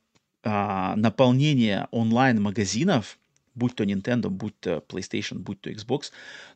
а, 0.44 0.96
наполнение 0.96 1.88
онлайн-магазинов, 1.92 3.18
будь 3.58 3.76
то 3.76 3.84
Nintendo, 3.84 4.30
будь 4.30 4.58
то 4.60 4.84
PlayStation, 4.88 5.40
будь 5.40 5.60
то 5.62 5.72
Xbox, 5.72 6.12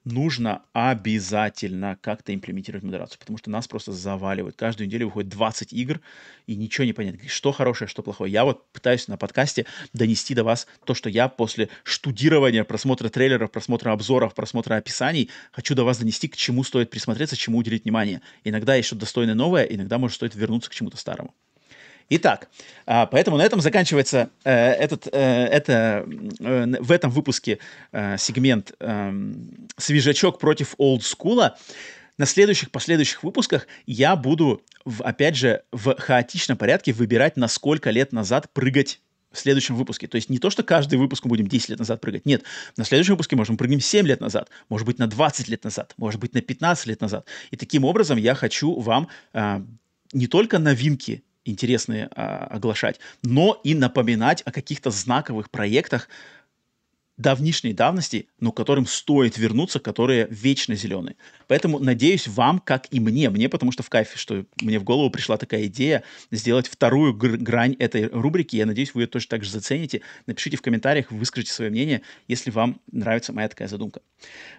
нужно 0.06 0.62
обязательно 0.72 1.98
как-то 2.00 2.34
имплементировать 2.34 2.84
модерацию, 2.84 3.20
потому 3.20 3.38
что 3.38 3.50
нас 3.50 3.68
просто 3.68 3.92
заваливают. 3.92 4.56
Каждую 4.56 4.88
неделю 4.88 5.08
выходит 5.08 5.30
20 5.32 5.74
игр, 5.74 6.00
и 6.46 6.56
ничего 6.56 6.86
не 6.86 6.94
понятно, 6.94 7.28
что 7.28 7.52
хорошее, 7.52 7.88
что 7.88 8.04
плохое. 8.04 8.32
Я 8.32 8.46
вот 8.46 8.72
пытаюсь 8.72 9.08
на 9.08 9.18
подкасте 9.18 9.66
донести 9.94 10.36
до 10.36 10.44
вас 10.44 10.68
то, 10.86 10.94
что 10.94 11.10
я 11.10 11.28
после 11.28 11.70
штудирования, 11.84 12.64
просмотра 12.64 13.10
трейлеров, 13.10 13.52
просмотра 13.52 13.92
обзоров, 13.92 14.36
просмотра 14.36 14.76
описаний 14.76 15.30
хочу 15.52 15.76
до 15.76 15.84
вас 15.84 15.98
донести, 15.98 16.28
к 16.28 16.38
чему 16.38 16.64
стоит 16.64 16.92
присмотреться, 16.92 17.36
чему 17.36 17.58
уделить 17.58 17.84
внимание. 17.84 18.22
Иногда 18.44 18.82
что-то 18.82 19.02
достойное 19.02 19.36
новое, 19.36 19.64
иногда, 19.64 19.98
может, 19.98 20.16
стоит 20.16 20.36
вернуться 20.36 20.70
к 20.70 20.74
чему-то 20.74 20.98
старому. 20.98 21.34
Итак, 22.14 22.50
а, 22.86 23.06
поэтому 23.06 23.38
на 23.38 23.42
этом 23.44 23.62
заканчивается 23.62 24.32
э, 24.44 24.52
этот, 24.54 25.08
э, 25.14 25.46
это, 25.46 26.06
э, 26.42 26.66
в 26.82 26.92
этом 26.92 27.10
выпуске 27.10 27.60
сегмент 27.94 28.74
эм, 28.82 29.70
«Свежачок 29.78 30.38
против 30.38 30.76
олдскула». 30.78 31.58
На 32.18 32.26
следующих, 32.26 32.70
последующих 32.70 33.24
выпусках 33.24 33.66
я 33.86 34.18
буду, 34.18 34.62
в, 34.84 35.04
опять 35.04 35.38
же, 35.38 35.64
в 35.72 35.96
хаотичном 35.96 36.58
порядке 36.58 36.92
выбирать, 36.92 37.38
на 37.38 37.48
сколько 37.48 37.92
лет 37.92 38.12
назад 38.12 38.52
прыгать 38.52 39.00
в 39.32 39.40
следующем 39.40 39.76
выпуске. 39.76 40.08
То 40.08 40.18
есть 40.18 40.30
не 40.30 40.38
то, 40.38 40.50
что 40.50 40.64
каждый 40.64 41.00
выпуск 41.00 41.24
мы 41.24 41.30
будем 41.30 41.48
10 41.48 41.70
лет 41.70 41.80
назад 41.80 42.02
прыгать. 42.02 42.26
Нет, 42.26 42.44
на 42.76 42.84
следующем 42.84 43.14
выпуске, 43.14 43.38
можем 43.38 43.56
прыгнем 43.56 43.80
7 43.80 44.06
лет 44.06 44.20
назад, 44.20 44.50
может 44.68 44.86
быть, 44.86 45.00
на 45.00 45.08
20 45.08 45.48
лет 45.48 45.64
назад, 45.64 45.94
может 45.96 46.20
быть, 46.20 46.34
на 46.34 46.42
15 46.42 46.88
лет 46.88 47.00
назад. 47.00 47.26
И 47.52 47.56
таким 47.56 47.86
образом 47.86 48.18
я 48.18 48.36
хочу 48.36 48.78
вам 48.78 49.08
а, 49.32 49.64
не 50.12 50.28
только 50.28 50.60
новинки 50.60 51.24
интересные 51.46 52.10
а, 52.16 52.48
оглашать, 52.50 53.00
но 53.24 53.60
и 53.64 53.76
напоминать 53.76 54.42
о 54.46 54.52
каких-то 54.52 54.92
знаковых 54.92 55.50
проектах, 55.50 56.08
давнишней 57.18 57.74
давности, 57.74 58.28
но 58.40 58.52
которым 58.52 58.86
стоит 58.86 59.38
вернуться, 59.38 59.80
которые 59.80 60.28
вечно 60.30 60.76
зеленые. 60.76 61.16
Поэтому, 61.48 61.80
надеюсь, 61.80 62.28
вам, 62.28 62.60
как 62.60 62.88
и 62.92 63.00
мне, 63.00 63.30
мне 63.30 63.50
потому 63.50 63.72
что 63.72 63.84
в 63.84 63.90
кайфе, 63.90 64.18
что 64.18 64.46
мне 64.62 64.80
в 64.80 64.84
голову 64.84 65.10
пришла 65.10 65.38
такая 65.38 65.66
идея 65.66 66.04
сделать 66.32 66.68
вторую 66.68 67.14
грань 67.14 67.76
этой 67.80 68.08
рубрики. 68.08 68.56
Я 68.56 68.66
надеюсь, 68.66 68.94
вы 68.94 69.04
ее 69.04 69.08
тоже 69.08 69.28
так 69.28 69.44
же 69.44 69.52
зацените. 69.52 70.02
Напишите 70.26 70.58
в 70.58 70.62
комментариях, 70.62 71.12
выскажите 71.12 71.52
свое 71.52 71.70
мнение, 71.70 72.02
если 72.28 72.50
вам 72.50 72.80
нравится 72.92 73.34
моя 73.34 73.50
такая 73.50 73.68
задумка. 73.68 74.02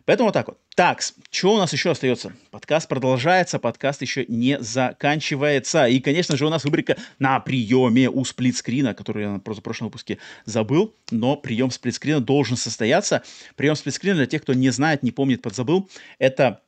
Поэтому 0.04 0.28
вот 0.28 0.34
так 0.34 0.48
вот. 0.48 0.58
Так, 0.74 1.02
что 1.30 1.54
у 1.54 1.58
нас 1.58 1.72
еще 1.72 1.90
остается? 1.90 2.32
Подкаст 2.50 2.88
продолжается, 2.88 3.58
подкаст 3.58 4.00
еще 4.02 4.24
не 4.26 4.58
заканчивается. 4.60 5.86
И, 5.86 6.00
конечно 6.00 6.36
же, 6.36 6.46
у 6.46 6.48
нас 6.48 6.64
рубрика 6.64 6.96
на 7.18 7.38
приеме 7.40 8.08
у 8.08 8.24
сплитскрина, 8.24 8.94
которую 8.94 9.24
я 9.24 9.34
в 9.34 9.60
прошлом 9.60 9.88
выпуске 9.88 10.18
забыл, 10.46 10.94
но 11.10 11.36
прием 11.36 11.70
сплитскрина 11.70 12.20
должен 12.20 12.41
состояться. 12.44 13.22
Прием 13.56 13.76
сплитскрина, 13.76 14.16
для 14.16 14.26
тех, 14.26 14.42
кто 14.42 14.54
не 14.54 14.70
знает, 14.70 15.02
не 15.02 15.10
помнит, 15.10 15.42
подзабыл, 15.42 15.88
это 16.18 16.60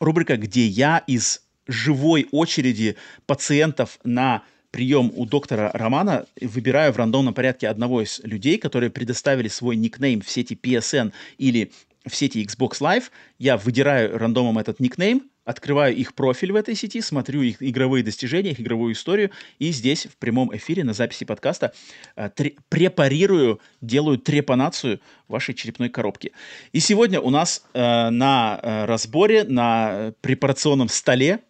рубрика, 0.00 0.36
где 0.36 0.66
я? 0.66 0.98
из 1.06 1.42
живой 1.66 2.28
очереди 2.30 2.96
пациентов 3.26 3.98
на 4.04 4.42
прием 4.70 5.12
у 5.14 5.24
доктора 5.24 5.70
Романа. 5.72 6.26
Выбираю 6.40 6.92
в 6.92 6.96
рандомном 6.96 7.32
порядке 7.32 7.68
одного 7.68 8.02
из 8.02 8.20
людей, 8.24 8.58
которые 8.58 8.90
предоставили 8.90 9.48
свой 9.48 9.76
никнейм 9.76 10.20
в 10.20 10.28
сети 10.28 10.58
PSN 10.60 11.12
или 11.38 11.72
в 12.06 12.14
сети 12.14 12.44
Xbox 12.44 12.80
Live, 12.80 13.04
я 13.38 13.56
выдираю 13.56 14.18
рандомом 14.18 14.58
этот 14.58 14.80
никнейм, 14.80 15.30
открываю 15.44 15.94
их 15.94 16.14
профиль 16.14 16.52
в 16.52 16.56
этой 16.56 16.74
сети, 16.74 17.00
смотрю 17.00 17.42
их 17.42 17.62
игровые 17.62 18.02
достижения, 18.02 18.50
их 18.50 18.60
игровую 18.60 18.94
историю, 18.94 19.30
и 19.58 19.70
здесь 19.70 20.06
в 20.06 20.16
прямом 20.16 20.54
эфире 20.56 20.84
на 20.84 20.92
записи 20.92 21.24
подкаста 21.24 21.72
э, 22.16 22.30
тре- 22.34 22.56
препарирую, 22.68 23.60
делаю 23.80 24.18
трепанацию 24.18 25.00
вашей 25.28 25.54
черепной 25.54 25.88
коробки. 25.88 26.32
И 26.72 26.80
сегодня 26.80 27.20
у 27.20 27.30
нас 27.30 27.64
э, 27.74 28.10
на 28.10 28.58
э, 28.62 28.84
разборе, 28.86 29.44
на 29.44 30.14
препарационном 30.20 30.88
столе 30.88 31.40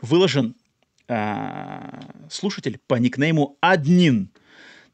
выложен 0.00 0.54
э, 1.08 2.00
слушатель 2.30 2.78
по 2.86 2.96
никнейму 2.96 3.56
Аднин 3.60 4.30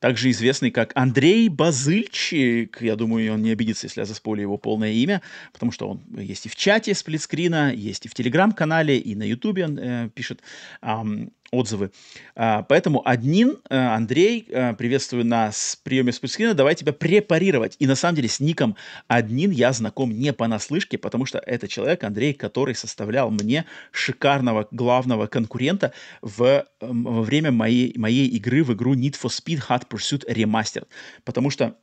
также 0.01 0.31
известный 0.31 0.71
как 0.71 0.93
Андрей 0.95 1.49
Базыльчик. 1.49 2.81
Я 2.81 2.97
думаю, 2.97 3.35
он 3.35 3.43
не 3.43 3.51
обидится, 3.51 3.87
если 3.87 4.01
я 4.01 4.07
заспорю 4.07 4.43
его 4.43 4.57
полное 4.57 4.93
имя, 4.93 5.23
потому 5.53 5.73
что 5.73 5.89
он 5.89 6.01
есть 6.17 6.47
и 6.47 6.49
в 6.49 6.57
чате 6.57 6.95
сплитскрина, 6.95 7.73
есть 7.73 8.07
и 8.07 8.09
в 8.09 8.15
телеграм-канале, 8.15 8.99
и 8.99 9.15
на 9.15 9.25
ютубе 9.25 9.65
он 9.65 9.79
э, 9.79 10.11
пишет. 10.15 10.43
Эм, 10.83 11.33
отзывы. 11.51 11.91
А, 12.35 12.63
поэтому 12.63 13.07
админ 13.07 13.59
э, 13.69 13.77
Андрей, 13.77 14.47
э, 14.49 14.75
приветствую 14.75 15.25
нас 15.25 15.79
в 15.81 15.83
приеме 15.83 16.13
спутскрина, 16.13 16.55
давай 16.55 16.75
тебя 16.75 16.93
препарировать. 16.93 17.77
И 17.79 17.87
на 17.87 17.95
самом 17.95 18.17
деле 18.17 18.29
с 18.29 18.41
ником 18.41 18.77
админ 19.07 19.51
я 19.51 19.73
знаком 19.73 20.11
не 20.11 20.33
понаслышке, 20.33 20.99
потому 20.99 21.25
что 21.27 21.39
это 21.39 21.69
человек, 21.69 22.05
Андрей, 22.05 22.35
который 22.35 22.75
составлял 22.75 23.31
мне 23.31 23.65
шикарного 23.93 24.69
главного 24.71 25.27
конкурента 25.27 25.93
в, 26.21 26.67
во 26.81 27.23
время 27.23 27.51
моей, 27.51 27.97
моей 27.97 28.29
игры 28.29 28.63
в 28.63 28.73
игру 28.75 28.95
Need 28.95 29.17
for 29.21 29.31
Speed 29.31 29.63
Hot 29.69 29.89
Pursuit 29.89 30.25
Remastered. 30.31 30.87
Потому 31.25 31.51
что 31.51 31.77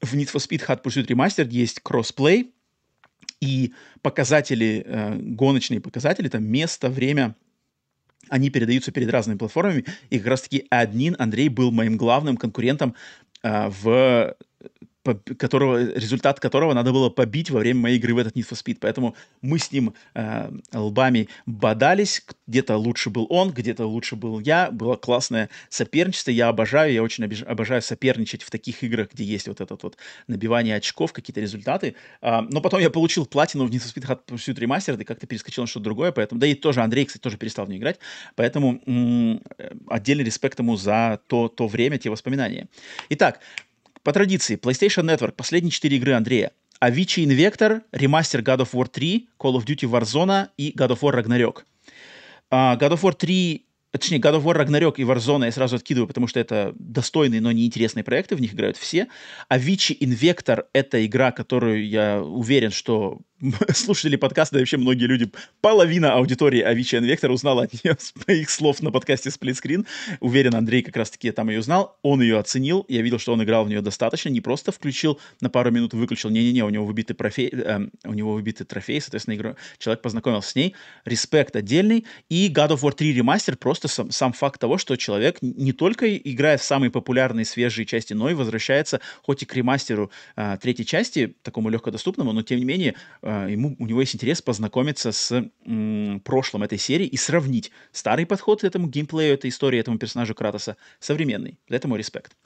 в 0.00 0.14
Need 0.14 0.32
for 0.32 0.40
Speed 0.40 0.66
Hot 0.66 0.82
Pursuit 0.82 1.06
Remastered 1.06 1.50
есть 1.50 1.80
кроссплей, 1.80 2.54
и 3.40 3.74
показатели, 4.00 4.82
э, 4.86 5.16
гоночные 5.16 5.80
показатели, 5.80 6.28
там 6.28 6.44
место, 6.44 6.88
время, 6.88 7.34
они 8.28 8.50
передаются 8.50 8.92
перед 8.92 9.10
разными 9.10 9.38
платформами, 9.38 9.84
и 10.10 10.18
как 10.18 10.28
раз-таки 10.28 10.66
админ 10.70 11.16
Андрей 11.18 11.48
был 11.48 11.70
моим 11.70 11.96
главным 11.96 12.36
конкурентом 12.36 12.94
э, 13.42 13.68
в 13.68 14.36
которого, 15.04 15.94
результат 15.94 16.40
которого 16.40 16.74
надо 16.74 16.92
было 16.92 17.10
побить 17.10 17.50
во 17.50 17.60
время 17.60 17.80
моей 17.80 17.98
игры 17.98 18.14
в 18.14 18.18
этот 18.18 18.36
Need 18.36 18.48
for 18.48 18.60
Speed. 18.60 18.78
Поэтому 18.80 19.14
мы 19.42 19.58
с 19.58 19.70
ним 19.70 19.94
э, 20.14 20.50
лбами 20.72 21.28
бодались. 21.46 22.24
Где-то 22.46 22.76
лучше 22.76 23.10
был 23.10 23.26
он, 23.28 23.52
где-то 23.52 23.86
лучше 23.86 24.16
был 24.16 24.40
я. 24.40 24.70
Было 24.70 24.96
классное 24.96 25.50
соперничество. 25.68 26.30
Я 26.30 26.48
обожаю, 26.48 26.92
я 26.92 27.02
очень 27.02 27.24
обиж, 27.24 27.42
обожаю 27.42 27.82
соперничать 27.82 28.42
в 28.42 28.50
таких 28.50 28.82
играх, 28.82 29.08
где 29.12 29.24
есть 29.24 29.48
вот 29.48 29.60
это 29.60 29.76
вот 29.80 29.96
набивание 30.26 30.76
очков, 30.76 31.12
какие-то 31.12 31.40
результаты. 31.40 31.94
Э, 32.22 32.40
но 32.40 32.60
потом 32.60 32.80
я 32.80 32.90
получил 32.90 33.26
платину 33.26 33.66
в 33.66 33.70
Need 33.70 33.82
for 33.82 33.94
Speed 33.94 34.06
Hot 34.08 34.20
Pursuit 34.26 34.58
Remastered 34.58 35.00
и 35.00 35.04
как-то 35.04 35.26
перескочил 35.26 35.64
на 35.64 35.68
что-то 35.68 35.84
другое. 35.84 36.12
Поэтому, 36.12 36.40
да 36.40 36.46
и 36.46 36.54
тоже 36.54 36.80
Андрей, 36.80 37.04
кстати, 37.04 37.22
тоже 37.22 37.36
перестал 37.36 37.66
в 37.66 37.68
нее 37.68 37.78
играть. 37.78 37.98
Поэтому 38.36 38.80
м- 38.86 39.42
отдельный 39.88 40.24
респект 40.24 40.58
ему 40.58 40.76
за 40.76 41.20
то, 41.26 41.48
то 41.48 41.66
время, 41.66 41.98
те 41.98 42.10
воспоминания. 42.10 42.68
Итак, 43.10 43.40
по 44.04 44.12
традиции, 44.12 44.56
PlayStation 44.56 45.04
Network, 45.04 45.32
последние 45.32 45.70
четыре 45.70 45.96
игры 45.96 46.12
Андрея. 46.12 46.52
Avicii 46.80 47.24
Invector, 47.24 47.80
ремастер 47.90 48.42
God 48.42 48.58
of 48.58 48.72
War 48.72 48.86
3, 48.86 49.28
Call 49.38 49.54
of 49.54 49.64
Duty 49.64 49.88
Warzone 49.90 50.48
и 50.58 50.74
God 50.76 50.90
of 50.90 51.00
War 51.00 51.14
Ragnarok. 51.14 51.64
Uh, 52.50 52.78
God 52.78 52.92
of 52.92 53.00
War 53.00 53.14
3 53.14 53.64
точнее, 53.90 54.18
God 54.18 54.34
of 54.34 54.44
War 54.44 54.56
Ragnarok 54.56 54.94
и 54.98 55.04
Warzone 55.04 55.46
я 55.46 55.52
сразу 55.52 55.76
откидываю, 55.76 56.06
потому 56.06 56.26
что 56.26 56.38
это 56.38 56.74
достойные, 56.78 57.40
но 57.40 57.50
неинтересные 57.52 58.04
проекты, 58.04 58.36
в 58.36 58.40
них 58.40 58.52
играют 58.52 58.76
все. 58.76 59.08
Avicii 59.50 59.98
Invector— 60.00 60.64
это 60.74 61.04
игра, 61.06 61.30
которую 61.30 61.88
я 61.88 62.20
уверен, 62.22 62.72
что 62.72 63.20
слушатели 63.74 64.16
подкаста, 64.16 64.54
да 64.54 64.60
вообще 64.60 64.76
многие 64.76 65.04
люди, 65.04 65.30
половина 65.60 66.14
аудитории 66.14 66.60
Авичи 66.60 66.96
Инвектор 66.96 67.30
узнала 67.30 67.64
от 67.64 67.72
нее 67.72 67.96
с 67.98 68.14
моих 68.26 68.48
слов 68.48 68.80
на 68.80 68.90
подкасте 68.90 69.28
Screen. 69.28 69.86
Уверен, 70.20 70.54
Андрей 70.54 70.82
как 70.82 70.96
раз-таки 70.96 71.30
там 71.30 71.50
ее 71.50 71.60
узнал. 71.60 71.98
Он 72.02 72.22
ее 72.22 72.38
оценил. 72.38 72.86
Я 72.88 73.02
видел, 73.02 73.18
что 73.18 73.32
он 73.32 73.42
играл 73.42 73.64
в 73.64 73.68
нее 73.68 73.80
достаточно. 73.80 74.30
Не 74.30 74.40
просто 74.40 74.72
включил 74.72 75.20
на 75.40 75.50
пару 75.50 75.70
минут, 75.70 75.92
выключил. 75.92 76.30
Не-не-не, 76.30 76.64
у 76.64 76.70
него 76.70 76.86
выбитый 76.86 77.14
профей, 77.14 77.50
э, 77.52 77.80
у 78.04 78.14
него 78.14 78.32
выбитый 78.32 78.66
трофей, 78.66 79.00
соответственно, 79.00 79.34
игру... 79.34 79.56
человек 79.78 80.02
познакомился 80.02 80.50
с 80.50 80.54
ней. 80.54 80.74
Респект 81.04 81.56
отдельный. 81.56 82.06
И 82.30 82.50
God 82.50 82.70
of 82.70 82.80
War 82.80 82.92
3 82.92 83.12
ремастер 83.12 83.56
просто 83.56 83.88
сам, 83.88 84.10
сам 84.10 84.32
факт 84.32 84.60
того, 84.60 84.78
что 84.78 84.96
человек 84.96 85.38
не 85.42 85.72
только 85.72 86.16
играет 86.16 86.60
в 86.60 86.64
самые 86.64 86.90
популярные 86.90 87.44
свежие 87.44 87.84
части, 87.84 88.14
но 88.14 88.30
и 88.30 88.34
возвращается 88.34 89.00
хоть 89.22 89.42
и 89.42 89.46
к 89.46 89.54
ремастеру 89.54 90.10
э, 90.36 90.56
третьей 90.60 90.86
части, 90.86 91.36
такому 91.42 91.68
легкодоступному, 91.68 92.32
но 92.32 92.42
тем 92.42 92.58
не 92.58 92.64
менее 92.64 92.94
э, 93.22 93.33
ему, 93.48 93.76
у 93.78 93.86
него 93.86 94.00
есть 94.00 94.14
интерес 94.14 94.42
познакомиться 94.42 95.12
с 95.12 95.50
м, 95.66 96.20
прошлым 96.24 96.62
этой 96.62 96.78
серии 96.78 97.06
и 97.06 97.16
сравнить 97.16 97.70
старый 97.92 98.26
подход 98.26 98.60
к 98.60 98.64
этому 98.64 98.88
геймплею, 98.88 99.34
этой 99.34 99.50
истории, 99.50 99.78
этому 99.78 99.98
персонажу 99.98 100.34
Кратоса, 100.34 100.76
современный. 101.00 101.58
За 101.68 101.76
это 101.76 101.88
респект. 101.96 102.36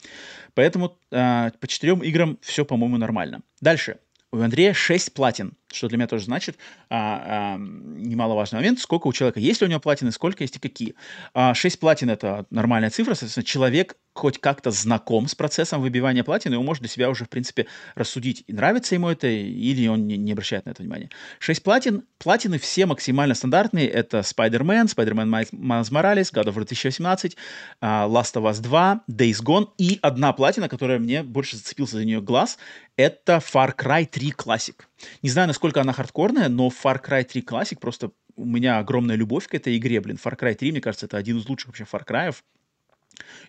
Поэтому 0.53 0.97
э, 1.11 1.51
по 1.59 1.67
четырем 1.67 1.99
играм 1.99 2.37
все, 2.41 2.65
по-моему, 2.65 2.97
нормально. 2.97 3.41
Дальше. 3.61 3.97
У 4.31 4.37
Андрея 4.37 4.73
6 4.73 5.13
платин, 5.13 5.53
что 5.71 5.87
для 5.87 5.97
меня 5.97 6.07
тоже 6.07 6.25
значит 6.25 6.57
а, 6.89 7.55
а, 7.55 7.57
немаловажный 7.57 8.59
момент, 8.59 8.79
сколько 8.79 9.07
у 9.07 9.13
человека 9.13 9.39
есть 9.39 9.61
ли 9.61 9.67
у 9.67 9.69
него 9.69 9.79
платины, 9.79 10.11
сколько 10.11 10.43
есть 10.43 10.55
и 10.55 10.59
какие. 10.59 10.95
А, 11.33 11.53
6 11.53 11.79
платин— 11.79 12.09
это 12.11 12.45
нормальная 12.49 12.89
цифра, 12.89 13.13
соответственно, 13.13 13.43
человек 13.43 13.95
хоть 14.13 14.39
как-то 14.39 14.71
знаком 14.71 15.27
с 15.27 15.35
процессом 15.35 15.81
выбивания 15.81 16.23
платины, 16.23 16.57
он 16.57 16.65
может 16.65 16.81
для 16.81 16.89
себя 16.89 17.09
уже, 17.09 17.25
в 17.25 17.29
принципе, 17.29 17.67
рассудить, 17.95 18.43
нравится 18.47 18.95
ему 18.95 19.07
это 19.07 19.27
или 19.27 19.87
он 19.87 20.07
не, 20.07 20.17
не 20.17 20.33
обращает 20.33 20.65
на 20.65 20.71
это 20.71 20.81
внимания. 20.81 21.09
6 21.39 21.63
платин, 21.63 22.03
платины 22.17 22.59
все 22.59 22.85
максимально 22.85 23.35
стандартные, 23.35 23.87
это 23.87 24.19
Spider-Man, 24.19 24.93
Spider-Man 24.93 25.49
Miles 25.51 25.91
Morales, 25.91 26.33
God 26.33 26.45
of 26.45 26.55
War 26.55 26.65
2018, 26.65 27.37
uh, 27.81 28.09
Last 28.09 28.33
of 28.35 28.43
Us 28.43 28.59
2, 28.61 29.01
Days 29.09 29.41
Gone 29.41 29.69
и 29.77 29.99
одна 30.01 30.33
платина, 30.33 30.67
которая 30.67 30.99
мне 30.99 31.23
больше 31.23 31.55
зацепился 31.55 31.97
за 31.97 32.05
нее 32.05 32.21
глаз, 32.21 32.57
это 32.97 33.37
Far 33.37 33.73
Cry 33.73 34.05
3 34.05 34.31
Classic. 34.31 34.75
Не 35.21 35.29
знаю, 35.29 35.47
насколько 35.47 35.58
она 35.81 35.93
хардкорная, 35.93 36.49
но 36.49 36.69
Far 36.69 37.03
Cry 37.03 37.23
3 37.23 37.41
Classic 37.41 37.79
просто 37.79 38.11
у 38.35 38.45
меня 38.45 38.79
огромная 38.79 39.15
любовь 39.15 39.47
к 39.47 39.53
этой 39.53 39.77
игре, 39.77 40.01
блин. 40.01 40.17
Far 40.23 40.37
Cry 40.37 40.55
3, 40.55 40.71
мне 40.71 40.81
кажется, 40.81 41.05
это 41.05 41.17
один 41.17 41.37
из 41.37 41.47
лучших 41.47 41.67
вообще 41.67 41.83
Far 41.83 42.05
Cry. 42.05 42.35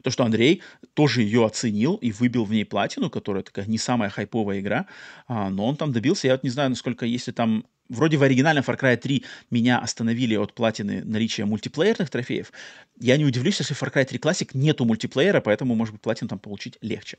То, 0.03 0.11
что 0.11 0.25
Андрей 0.25 0.63
тоже 0.95 1.23
ее 1.23 1.47
оценил 1.47 1.95
и 1.97 2.11
выбил 2.11 2.45
в 2.45 2.51
ней 2.51 2.65
платину, 2.65 3.09
которая 3.09 3.43
такая 3.43 3.67
не 3.67 3.79
самая 3.79 4.11
хайповая 4.11 4.61
игра, 4.61 4.87
а, 5.29 5.49
но 5.51 5.67
он 5.67 5.77
там 5.77 5.93
добился. 5.93 6.27
Я 6.27 6.35
вот 6.35 6.43
не 6.43 6.51
знаю, 6.51 6.71
насколько, 6.71 7.07
если 7.07 7.31
там 7.31 7.65
вроде 7.89 8.17
в 8.17 8.23
оригинальном 8.23 8.65
Far 8.65 8.79
Cry 8.79 8.97
3 8.97 9.25
меня 9.51 9.79
остановили 9.79 10.37
от 10.37 10.55
платины 10.55 11.05
наличия 11.05 11.45
мультиплеерных 11.45 12.11
трофеев. 12.11 12.53
Я 12.99 13.17
не 13.17 13.25
удивлюсь, 13.25 13.59
если 13.59 13.75
в 13.75 13.83
Far 13.83 13.93
Cry 13.93 14.05
3 14.05 14.19
Classic 14.19 14.51
нету 14.55 14.85
мультиплеера, 14.85 15.41
поэтому, 15.41 15.75
может 15.75 15.95
быть, 15.95 16.03
платину 16.03 16.29
там 16.29 16.39
получить 16.39 16.79
легче. 16.81 17.19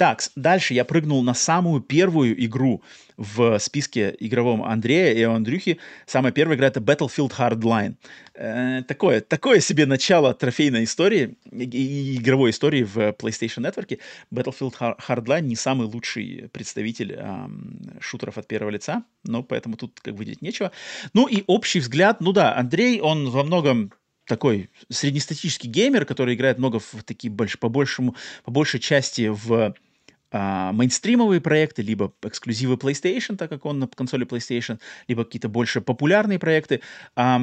Так, 0.00 0.22
дальше 0.34 0.72
я 0.72 0.86
прыгнул 0.86 1.22
на 1.22 1.34
самую 1.34 1.82
первую 1.82 2.42
игру 2.46 2.82
в 3.18 3.58
списке 3.58 4.16
игровом 4.18 4.62
Андрея 4.62 5.12
и 5.12 5.22
Андрюхи. 5.24 5.78
Самая 6.06 6.32
первая 6.32 6.56
игра— 6.56 6.66
это 6.68 6.80
Battlefield 6.80 7.32
Hardline. 7.36 7.96
Э, 8.32 8.82
такое, 8.88 9.20
такое 9.20 9.60
себе 9.60 9.84
начало 9.84 10.32
трофейной 10.32 10.84
истории, 10.84 11.36
и, 11.52 12.16
игровой 12.16 12.48
истории 12.50 12.82
в 12.82 13.10
PlayStation 13.10 13.58
Network. 13.58 13.98
Battlefield 14.32 14.96
Hardline 15.06 15.42
не 15.42 15.56
самый 15.56 15.86
лучший 15.86 16.48
представитель 16.50 17.16
э, 17.18 17.48
шутеров 18.00 18.38
от 18.38 18.46
первого 18.46 18.70
лица, 18.70 19.04
но 19.24 19.42
поэтому 19.42 19.76
тут 19.76 20.00
как 20.00 20.18
видеть 20.18 20.40
нечего. 20.40 20.72
Ну 21.12 21.26
и 21.26 21.44
общий 21.46 21.80
взгляд, 21.80 22.22
ну 22.22 22.32
да, 22.32 22.56
Андрей, 22.56 23.02
он 23.02 23.28
во 23.28 23.44
многом 23.44 23.92
такой 24.30 24.70
среднестатический 24.88 25.68
геймер, 25.68 26.06
который 26.06 26.34
играет 26.34 26.58
много 26.58 26.78
в 26.78 27.02
такие 27.04 27.30
больше, 27.32 27.58
по 27.58 27.68
большему, 27.68 28.14
по 28.44 28.52
большей 28.52 28.78
части 28.78 29.28
в 29.28 29.74
а, 30.30 30.72
мейнстримовые 30.72 31.40
проекты, 31.40 31.82
либо 31.82 32.12
эксклюзивы 32.22 32.76
PlayStation, 32.76 33.36
так 33.36 33.50
как 33.50 33.66
он 33.66 33.80
на 33.80 33.88
консоли 33.88 34.24
PlayStation, 34.24 34.78
либо 35.08 35.24
какие-то 35.24 35.48
больше 35.48 35.80
популярные 35.80 36.38
проекты. 36.38 36.80
А, 37.16 37.42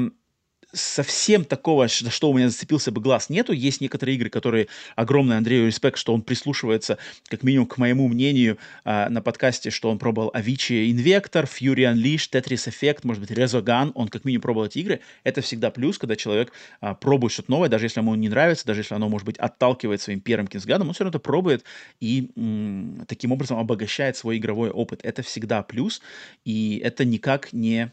совсем 0.79 1.45
такого, 1.45 1.87
что 1.87 2.29
у 2.29 2.33
меня 2.33 2.49
зацепился 2.49 2.91
бы 2.91 3.01
глаз, 3.01 3.29
нету. 3.29 3.53
Есть 3.53 3.81
некоторые 3.81 4.15
игры, 4.15 4.29
которые 4.29 4.67
огромный 4.95 5.37
Андрею 5.37 5.67
респект, 5.67 5.97
что 5.97 6.13
он 6.13 6.21
прислушивается, 6.21 6.97
как 7.29 7.43
минимум, 7.43 7.67
к 7.67 7.77
моему 7.77 8.07
мнению 8.07 8.57
э, 8.85 9.09
на 9.09 9.21
подкасте, 9.21 9.69
что 9.69 9.89
он 9.89 9.99
пробовал 9.99 10.31
Avicii 10.35 10.89
Invector, 10.91 11.47
Fury 11.47 11.93
Unleashed, 11.93 12.31
Tetris 12.31 12.67
Effect, 12.67 12.99
может 13.03 13.21
быть, 13.21 13.31
Resogun, 13.31 13.91
он 13.95 14.07
как 14.07 14.25
минимум 14.25 14.41
пробовал 14.41 14.67
эти 14.67 14.79
игры. 14.79 15.01
Это 15.23 15.41
всегда 15.41 15.71
плюс, 15.71 15.97
когда 15.97 16.15
человек 16.15 16.51
э, 16.81 16.95
пробует 16.99 17.33
что-то 17.33 17.51
новое, 17.51 17.69
даже 17.69 17.85
если 17.85 17.99
ему 17.99 18.15
не 18.15 18.29
нравится, 18.29 18.65
даже 18.65 18.81
если 18.81 18.95
оно, 18.95 19.09
может 19.09 19.25
быть, 19.25 19.37
отталкивает 19.37 20.01
своим 20.01 20.19
первым 20.19 20.47
кинсгадом, 20.47 20.87
он 20.87 20.93
все 20.93 21.03
равно 21.03 21.17
это 21.17 21.19
пробует 21.19 21.63
и 21.99 22.29
м- 22.35 23.05
таким 23.07 23.31
образом 23.31 23.57
обогащает 23.57 24.17
свой 24.17 24.37
игровой 24.37 24.69
опыт. 24.69 24.99
Это 25.03 25.21
всегда 25.23 25.63
плюс, 25.63 26.01
и 26.45 26.81
это 26.83 27.05
никак 27.05 27.53
не 27.53 27.91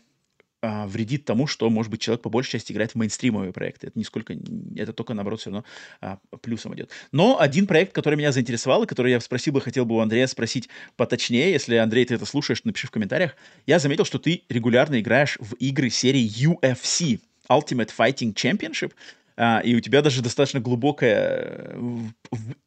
а, 0.67 0.87
вредит 0.87 1.27
тому, 1.27 1.47
что, 1.47 1.69
может 1.69 1.91
быть, 1.91 2.01
человек 2.01 2.23
по 2.23 2.31
большей 2.31 2.53
части 2.53 2.73
играет 2.73 2.93
в 2.93 2.95
мейнстримовые 2.95 3.53
проекты. 3.53 3.89
Это 3.89 3.99
нисколько, 3.99 4.35
это 4.77 4.95
только, 4.95 5.13
наоборот, 5.13 5.41
все 5.41 5.51
равно 5.51 5.65
а, 6.01 6.19
плюсом 6.41 6.75
идет. 6.75 6.91
Но 7.13 7.39
один 7.39 7.67
проект, 7.67 7.93
который 7.93 8.15
меня 8.15 8.33
заинтересовал, 8.33 8.85
и 8.85 8.87
который 8.87 9.13
я 9.13 9.21
спросил 9.21 9.53
бы, 9.53 9.61
хотел 9.61 9.85
бы 9.85 9.97
у 9.97 10.01
Андрея 10.01 10.27
спросить 10.27 10.71
поточнее, 10.97 11.53
если, 11.53 11.77
Андрей, 11.77 12.07
ты 12.07 12.15
это 12.15 12.25
слушаешь, 12.25 12.65
напиши 12.65 12.87
в 12.87 12.91
комментариях. 12.91 13.37
Я 13.67 13.79
заметил, 13.79 14.07
что 14.07 14.19
ты 14.19 14.43
регулярно 14.49 14.99
играешь 15.01 15.37
в 15.39 15.55
игры 15.57 15.91
серии 15.91 16.27
UFC, 16.27 17.21
Ultimate 17.51 17.91
Fighting 17.95 18.33
Championship, 18.33 18.93
а, 19.37 19.61
и 19.61 19.75
у 19.75 19.81
тебя 19.81 20.01
даже 20.01 20.23
достаточно 20.23 20.61
глубокая 20.61 21.73
э, 21.73 21.77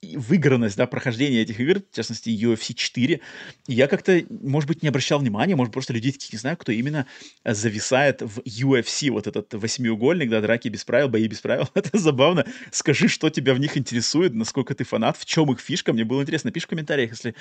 выигранность, 0.01 0.75
да, 0.75 0.85
прохождения 0.85 1.41
этих 1.41 1.59
игр, 1.59 1.81
в 1.91 1.95
частности, 1.95 2.29
UFC 2.29 2.73
4. 2.73 3.21
И 3.67 3.73
я 3.73 3.87
как-то, 3.87 4.21
может 4.29 4.67
быть, 4.67 4.83
не 4.83 4.89
обращал 4.89 5.19
внимания, 5.19 5.55
может, 5.55 5.73
просто 5.73 5.93
людей 5.93 6.11
таких 6.11 6.33
не 6.33 6.39
знаю, 6.39 6.57
кто 6.57 6.73
именно 6.73 7.07
зависает 7.45 8.21
в 8.21 8.39
UFC, 8.39 9.09
вот 9.11 9.27
этот 9.27 9.53
восьмиугольник, 9.53 10.29
да, 10.29 10.41
драки 10.41 10.67
без 10.67 10.83
правил, 10.83 11.07
бои 11.07 11.27
без 11.27 11.39
правил. 11.39 11.69
Это 11.73 11.97
забавно. 11.97 12.45
Скажи, 12.71 13.07
что 13.07 13.29
тебя 13.29 13.53
в 13.53 13.59
них 13.59 13.77
интересует, 13.77 14.33
насколько 14.33 14.75
ты 14.75 14.83
фанат, 14.83 15.17
в 15.17 15.25
чем 15.25 15.51
их 15.51 15.59
фишка. 15.59 15.93
Мне 15.93 16.03
было 16.03 16.21
интересно. 16.21 16.51
Пиши 16.51 16.67
в 16.67 16.69
комментариях, 16.69 17.11
если 17.11 17.35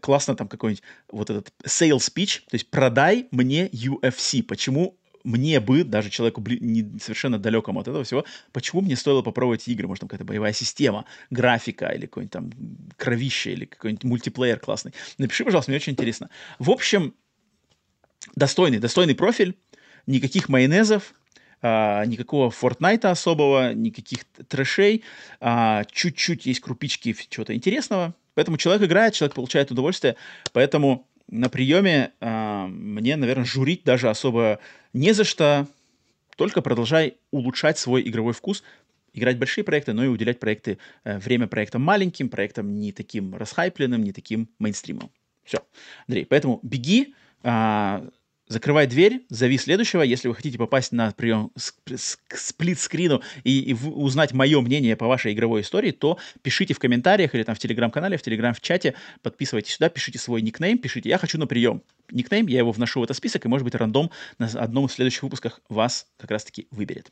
классно 0.00 0.34
там 0.34 0.48
какой-нибудь 0.48 0.82
вот 1.10 1.30
этот 1.30 1.52
sales 1.64 2.12
pitch, 2.12 2.40
то 2.50 2.54
есть 2.54 2.68
продай 2.68 3.28
мне 3.30 3.68
UFC. 3.68 4.42
Почему 4.42 4.98
мне 5.24 5.60
бы, 5.60 5.84
даже 5.84 6.10
человеку 6.10 6.42
не 6.46 6.98
совершенно 6.98 7.38
далекому 7.38 7.80
от 7.80 7.88
этого 7.88 8.04
всего, 8.04 8.24
почему 8.52 8.82
мне 8.82 8.96
стоило 8.96 9.22
попробовать 9.22 9.66
игры? 9.68 9.88
Может, 9.88 10.00
там 10.00 10.08
какая-то 10.08 10.24
боевая 10.24 10.52
система, 10.52 11.04
графика 11.30 11.86
или 11.88 12.06
какой-нибудь 12.06 12.32
там 12.32 12.50
кровище 12.96 13.52
или 13.52 13.64
какой-нибудь 13.64 14.04
мультиплеер 14.04 14.58
классный. 14.58 14.92
Напиши, 15.18 15.44
пожалуйста, 15.44 15.70
мне 15.70 15.76
очень 15.76 15.92
интересно. 15.92 16.30
В 16.58 16.70
общем, 16.70 17.14
достойный, 18.34 18.78
достойный 18.78 19.14
профиль, 19.14 19.56
никаких 20.06 20.48
майонезов, 20.48 21.14
а, 21.60 22.04
никакого 22.04 22.50
Fortnite 22.50 23.06
особого, 23.06 23.72
никаких 23.72 24.24
трэшей, 24.48 25.04
а, 25.40 25.84
чуть-чуть 25.84 26.46
есть 26.46 26.60
крупички 26.60 27.14
чего-то 27.28 27.54
интересного. 27.54 28.14
Поэтому 28.34 28.56
человек 28.56 28.82
играет, 28.82 29.14
человек 29.14 29.34
получает 29.34 29.70
удовольствие, 29.70 30.16
поэтому 30.52 31.06
на 31.32 31.48
приеме 31.48 32.12
э, 32.20 32.66
мне, 32.66 33.16
наверное, 33.16 33.46
журить 33.46 33.84
даже 33.84 34.10
особо 34.10 34.60
не 34.92 35.12
за 35.12 35.24
что. 35.24 35.66
Только 36.36 36.60
продолжай 36.60 37.16
улучшать 37.30 37.78
свой 37.78 38.06
игровой 38.06 38.34
вкус, 38.34 38.62
играть 39.14 39.38
большие 39.38 39.64
проекты, 39.64 39.94
но 39.94 40.04
и 40.04 40.08
уделять 40.08 40.38
проекты, 40.38 40.78
э, 41.04 41.18
время 41.18 41.46
проектам 41.46 41.82
маленьким, 41.82 42.28
проектам 42.28 42.78
не 42.78 42.92
таким 42.92 43.34
расхайпленным, 43.34 44.02
не 44.02 44.12
таким 44.12 44.50
мейнстримом. 44.58 45.10
Все, 45.42 45.58
Андрей, 46.06 46.26
поэтому 46.26 46.60
беги, 46.62 47.14
э, 47.42 48.08
Закрывай 48.48 48.86
дверь, 48.86 49.24
зови 49.28 49.56
следующего. 49.56 50.02
Если 50.02 50.28
вы 50.28 50.34
хотите 50.34 50.58
попасть 50.58 50.92
на 50.92 51.12
прием 51.12 51.50
к 51.54 52.36
сплит-скрину 52.36 53.22
и, 53.44 53.60
и 53.60 53.72
узнать 53.72 54.32
мое 54.32 54.60
мнение 54.60 54.96
по 54.96 55.06
вашей 55.06 55.32
игровой 55.32 55.62
истории, 55.62 55.90
то 55.92 56.18
пишите 56.42 56.74
в 56.74 56.78
комментариях 56.78 57.34
или 57.34 57.44
там 57.44 57.54
в 57.54 57.58
телеграм-канале, 57.58 58.16
в 58.16 58.22
телеграм 58.22 58.52
в 58.52 58.60
чате, 58.60 58.94
подписывайтесь 59.22 59.74
сюда, 59.74 59.88
пишите 59.88 60.18
свой 60.18 60.42
никнейм, 60.42 60.78
пишите 60.78 61.08
«Я 61.08 61.18
хочу 61.18 61.38
на 61.38 61.46
прием». 61.46 61.82
Никнейм, 62.10 62.46
я 62.46 62.58
его 62.58 62.72
вношу 62.72 63.00
в 63.00 63.04
этот 63.04 63.16
список, 63.16 63.44
и, 63.46 63.48
может 63.48 63.64
быть, 63.64 63.74
рандом 63.74 64.10
на 64.38 64.46
одном 64.46 64.86
из 64.86 64.92
следующих 64.92 65.22
выпусков 65.22 65.60
вас 65.68 66.06
как 66.18 66.30
раз-таки 66.30 66.66
выберет. 66.70 67.10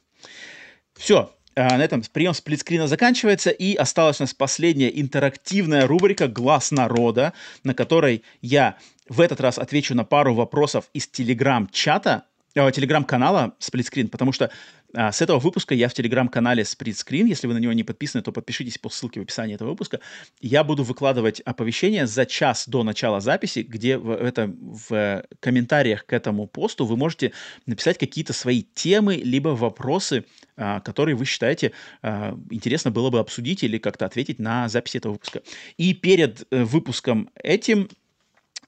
Все, 0.95 1.33
на 1.57 1.83
этом 1.83 2.03
прием 2.13 2.35
сплитскрина 2.35 2.87
заканчивается, 2.87 3.51
и 3.51 3.75
осталась 3.75 4.21
у 4.21 4.23
нас 4.23 4.35
последняя 4.35 4.89
интерактивная 4.89 5.87
рубрика 5.87 6.29
«Глаз 6.29 6.71
народа», 6.71 7.33
на 7.65 7.75
которой 7.75 8.23
я 8.41 8.77
в 9.09 9.21
этот 9.21 9.41
раз 9.41 9.59
отвечу 9.59 9.95
на 9.95 10.05
пару 10.05 10.35
вопросов 10.35 10.89
из 10.95 11.09
телеграм-чата, 11.09 12.25
э, 12.55 12.71
телеграм-канала 12.73 13.55
Сплитскрин, 13.59 14.09
потому 14.09 14.33
что 14.33 14.51
а, 14.95 15.13
с 15.13 15.23
этого 15.23 15.39
выпуска 15.39 15.75
я 15.75 15.89
в 15.89 15.95
телеграм-канале 15.95 16.65
Сплитскрин. 16.65 17.27
Если 17.27 17.47
вы 17.47 17.55
на 17.55 17.59
него 17.59 17.73
не 17.73 17.85
подписаны, 17.85 18.23
то 18.23 18.33
подпишитесь 18.33 18.79
по 18.79 18.89
ссылке 18.89 19.21
в 19.21 19.23
описании 19.23 19.55
этого 19.55 19.71
выпуска. 19.71 20.01
Я 20.41 20.65
буду 20.65 20.83
выкладывать 20.83 21.41
оповещения 21.41 22.07
за 22.07 22.27
час 22.27 22.69
до 22.69 22.83
начала 22.83 23.21
записи, 23.21 23.61
где 23.61 23.99
в, 23.99 24.11
это, 24.11 24.53
в 24.61 25.25
комментариях 25.39 26.07
к 26.07 26.13
этому 26.13 26.47
посту 26.47 26.87
вы 26.87 26.97
можете 26.97 27.33
написать 27.67 27.99
какие-то 27.99 28.33
свои 28.33 28.63
темы, 28.63 29.17
либо 29.17 29.51
вопросы, 29.51 30.25
а, 30.57 30.81
которые 30.81 31.15
вы 31.15 31.25
считаете 31.25 31.73
а, 32.03 32.37
интересно 32.51 32.91
было 32.91 33.11
бы 33.11 33.21
обсудить 33.21 33.63
или 33.63 33.79
как-то 33.79 34.07
ответить 34.07 34.39
на 34.39 34.69
записи 34.69 34.97
этого 34.97 35.13
выпуска. 35.13 35.43
И 35.77 35.95
перед 35.95 36.47
э, 36.51 36.65
выпуском 36.65 37.31
этим 37.35 37.89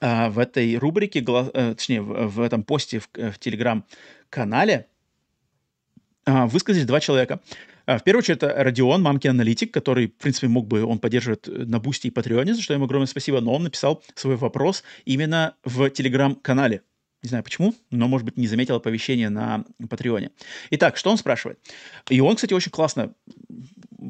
в 0.01 0.41
этой 0.41 0.77
рубрике, 0.79 1.21
э, 1.21 1.75
точнее, 1.77 2.03
в 2.03 2.41
этом 2.41 2.65
посте 2.65 2.99
в, 2.99 3.09
в 3.15 3.39
телеграм-канале 3.39 4.87
высказались 6.27 6.87
два 6.87 7.01
человека. 7.01 7.41
А, 7.87 7.99
в 7.99 8.05
первую 8.05 8.21
очередь, 8.21 8.39
это 8.39 8.63
Родион, 8.63 9.03
мамкин 9.03 9.31
аналитик, 9.31 9.73
который, 9.73 10.09
в 10.09 10.15
принципе, 10.15 10.49
мог 10.49 10.67
бы, 10.67 10.85
он 10.85 10.99
поддерживает 10.99 11.49
э, 11.49 11.51
на 11.51 11.81
Бусти 11.81 12.07
и 12.07 12.11
Патреоне, 12.11 12.55
за 12.55 12.63
что 12.63 12.75
ему 12.75 12.85
огромное 12.85 13.07
спасибо, 13.07 13.41
но 13.41 13.55
он 13.55 13.65
написал 13.65 14.03
свой 14.15 14.37
вопрос 14.37 14.85
именно 15.05 15.55
в 15.65 15.91
телеграм-канале. 15.91 16.83
Не 17.23 17.29
знаю 17.29 17.45
почему, 17.45 17.75
но, 17.91 18.09
может 18.09 18.25
быть, 18.25 18.37
не 18.37 18.49
заметил 18.49 18.77
оповещение 18.77 19.29
на 19.29 19.65
Патреоне. 19.89 20.31
Итак, 20.71 20.97
что 20.97 21.11
он 21.11 21.19
спрашивает? 21.19 21.59
И 22.09 22.21
он, 22.21 22.35
кстати, 22.35 22.53
очень 22.53 22.73
классно 22.73 23.15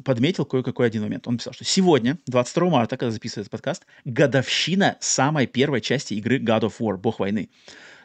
подметил 0.05 0.47
кое-какой 0.47 0.86
один 0.86 1.02
момент. 1.02 1.28
Он 1.28 1.36
писал, 1.36 1.52
что 1.52 1.64
сегодня, 1.64 2.18
22 2.26 2.70
марта, 2.70 2.97
когда 2.97 3.10
записывается 3.10 3.51
подкаст, 3.51 3.84
годовщина 4.06 4.97
самой 5.01 5.47
первой 5.47 5.82
части 5.82 6.14
игры 6.14 6.39
God 6.39 6.62
of 6.62 6.74
War, 6.78 6.97
Бог 6.97 7.20
войны. 7.20 7.51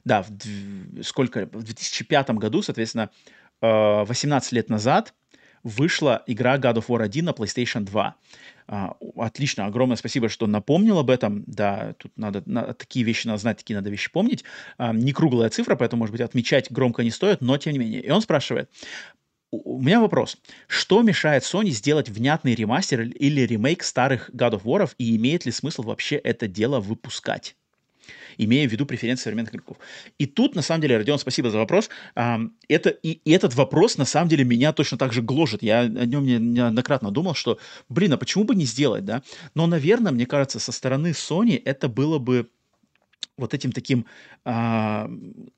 Да, 0.03 0.23
в, 0.23 1.03
сколько, 1.03 1.45
в 1.45 1.63
2005 1.63 2.31
году, 2.31 2.61
соответственно, 2.61 3.09
18 3.61 4.53
э, 4.53 4.55
лет 4.55 4.69
назад 4.69 5.13
вышла 5.63 6.23
игра 6.27 6.57
God 6.57 6.75
of 6.75 6.87
War 6.87 7.03
1 7.03 7.25
на 7.25 7.31
PlayStation 7.31 7.81
2. 7.81 8.15
Uh, 8.69 8.95
отлично, 9.15 9.65
огромное 9.65 9.95
спасибо, 9.95 10.27
что 10.27 10.45
напомнил 10.45 10.99
об 10.99 11.09
этом. 11.09 11.43
Да, 11.47 11.93
тут 11.97 12.11
надо, 12.17 12.43
надо 12.45 12.73
такие 12.73 13.05
вещи 13.05 13.27
надо 13.27 13.39
знать, 13.39 13.57
такие 13.57 13.75
надо 13.75 13.89
вещи 13.89 14.11
помнить. 14.11 14.43
Uh, 14.77 14.95
не 14.95 15.13
круглая 15.13 15.49
цифра, 15.49 15.75
поэтому, 15.75 16.01
может 16.01 16.11
быть, 16.11 16.21
отмечать 16.21 16.69
громко 16.69 17.03
не 17.03 17.11
стоит, 17.11 17.41
но 17.41 17.57
тем 17.57 17.73
не 17.73 17.79
менее. 17.79 18.01
И 18.01 18.09
он 18.09 18.21
спрашивает, 18.21 18.69
у 19.51 19.81
меня 19.81 20.01
вопрос. 20.01 20.37
Что 20.67 21.01
мешает 21.01 21.43
Sony 21.43 21.69
сделать 21.69 22.09
внятный 22.09 22.55
ремастер 22.55 23.01
или 23.01 23.41
ремейк 23.41 23.83
старых 23.83 24.29
God 24.31 24.59
of 24.59 24.63
War, 24.63 24.89
и 24.97 25.15
имеет 25.15 25.45
ли 25.45 25.51
смысл 25.51 25.83
вообще 25.83 26.17
это 26.17 26.47
дело 26.47 26.81
выпускать? 26.81 27.55
Имея 28.37 28.67
в 28.67 28.71
виду 28.71 28.85
преференции 28.85 29.23
современных 29.23 29.53
игроков. 29.53 29.77
И 30.17 30.25
тут, 30.25 30.55
на 30.55 30.61
самом 30.61 30.81
деле, 30.81 30.97
Родион, 30.97 31.19
спасибо 31.19 31.49
за 31.49 31.57
вопрос. 31.57 31.89
Это, 32.15 32.89
и, 32.89 33.19
и 33.23 33.31
этот 33.31 33.55
вопрос, 33.55 33.97
на 33.97 34.05
самом 34.05 34.29
деле, 34.29 34.43
меня 34.43 34.73
точно 34.73 34.97
так 34.97 35.13
же 35.13 35.21
гложет. 35.21 35.63
Я 35.63 35.81
о 35.81 36.05
нем 36.05 36.25
неоднократно 36.25 37.11
думал, 37.11 37.35
что, 37.35 37.59
блин, 37.89 38.13
а 38.13 38.17
почему 38.17 38.43
бы 38.43 38.55
не 38.55 38.65
сделать, 38.65 39.05
да? 39.05 39.23
Но, 39.55 39.67
наверное, 39.67 40.11
мне 40.11 40.25
кажется, 40.25 40.59
со 40.59 40.71
стороны 40.71 41.07
Sony 41.11 41.61
это 41.63 41.87
было 41.87 42.19
бы 42.19 42.49
вот 43.37 43.53
этим 43.53 43.71
таким, 43.71 44.05
а, 44.45 45.09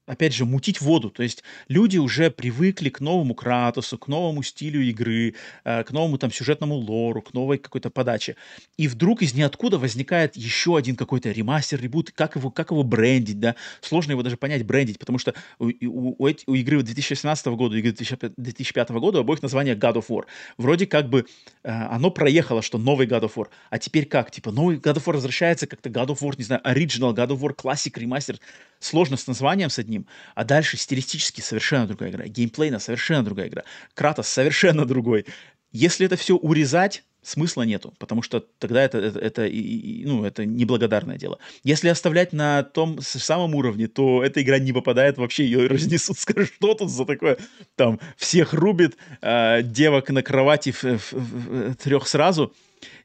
опять 0.06 0.34
же, 0.34 0.46
мутить 0.46 0.82
воду. 0.82 1.10
То 1.10 1.24
есть 1.24 1.44
люди 1.68 1.98
уже 1.98 2.30
привыкли 2.30 2.90
к 2.90 3.00
новому 3.00 3.34
Кратосу, 3.34 3.98
к 3.98 4.08
новому 4.08 4.44
стилю 4.44 4.82
игры, 4.82 5.36
а, 5.64 5.84
к 5.84 5.92
новому 5.92 6.18
там 6.18 6.32
сюжетному 6.32 6.76
лору, 6.76 7.22
к 7.22 7.34
новой 7.34 7.58
какой-то 7.58 7.90
подаче. 7.90 8.36
И 8.78 8.88
вдруг 8.88 9.22
из 9.22 9.34
ниоткуда 9.34 9.78
возникает 9.78 10.36
еще 10.36 10.76
один 10.78 10.96
какой-то 10.96 11.32
ремастер, 11.32 11.82
ребут, 11.82 12.12
как 12.12 12.36
его, 12.36 12.52
как 12.52 12.72
его 12.72 12.84
брендить, 12.84 13.40
да? 13.40 13.56
Сложно 13.82 14.12
его 14.12 14.24
даже 14.24 14.36
понять, 14.36 14.66
брендить, 14.66 15.00
потому 15.00 15.18
что 15.18 15.34
у, 15.58 15.70
у, 15.70 16.16
у, 16.20 16.56
игры 16.56 16.84
2018 16.84 17.48
года 17.48 17.78
и 17.78 17.80
игры 17.80 17.94
2005 17.94 18.90
года 18.92 19.20
у 19.20 19.22
обоих 19.22 19.42
название 19.42 19.76
God 19.76 19.96
of 19.96 20.08
War. 20.10 20.26
Вроде 20.58 20.86
как 20.86 21.10
бы 21.10 21.26
а, 21.64 21.96
оно 21.96 22.12
проехало, 22.12 22.62
что 22.62 22.78
новый 22.78 23.08
God 23.08 23.22
of 23.22 23.36
War. 23.36 23.48
А 23.70 23.80
теперь 23.80 24.06
как? 24.06 24.32
Типа 24.32 24.52
новый 24.52 24.78
God 24.78 24.96
of 24.96 25.06
War 25.06 25.14
возвращается 25.14 25.66
как-то 25.68 25.90
God 25.90 26.08
of 26.08 26.20
War, 26.20 26.34
не 26.38 26.44
знаю, 26.44 26.62
Original 26.66 27.14
God 27.14 27.30
of 27.30 27.40
War 27.40 27.54
классик, 27.70 28.00
ремастер, 28.00 28.40
сложно 28.80 29.16
с 29.16 29.28
названием 29.28 29.70
с 29.70 29.78
одним, 29.78 30.08
а 30.34 30.44
дальше 30.44 30.76
стилистически 30.76 31.42
совершенно 31.42 31.86
другая 31.86 32.10
игра, 32.10 32.26
геймплейно 32.26 32.80
совершенно 32.80 33.24
другая 33.24 33.48
игра, 33.48 33.64
Кратос 33.94 34.28
совершенно 34.28 34.86
другой. 34.86 35.28
Если 35.72 36.08
это 36.08 36.16
все 36.16 36.36
урезать, 36.36 37.04
смысла 37.22 37.62
нету, 37.62 37.94
потому 38.00 38.24
что 38.24 38.40
тогда 38.58 38.82
это, 38.82 38.98
это, 38.98 39.20
это, 39.20 39.46
и, 39.46 40.04
ну, 40.04 40.26
это 40.26 40.48
неблагодарное 40.48 41.20
дело. 41.20 41.38
Если 41.64 41.90
оставлять 41.90 42.34
на 42.34 42.64
том 42.64 43.02
самом 43.02 43.54
уровне, 43.54 43.88
то 43.88 44.24
эта 44.24 44.42
игра 44.42 44.58
не 44.58 44.74
попадает 44.74 45.20
вообще, 45.20 45.46
ее 45.46 45.68
разнесут, 45.68 46.18
скажут, 46.20 46.52
что 46.56 46.74
тут 46.74 46.90
за 46.90 47.06
такое? 47.06 47.38
Там 47.76 48.00
всех 48.18 48.54
рубит, 48.54 48.98
э, 49.22 49.62
девок 49.62 50.10
на 50.10 50.24
кровати 50.24 50.72
в, 50.72 50.84
в, 50.84 51.12
в, 51.12 51.76
трех 51.76 52.08
сразу, 52.08 52.52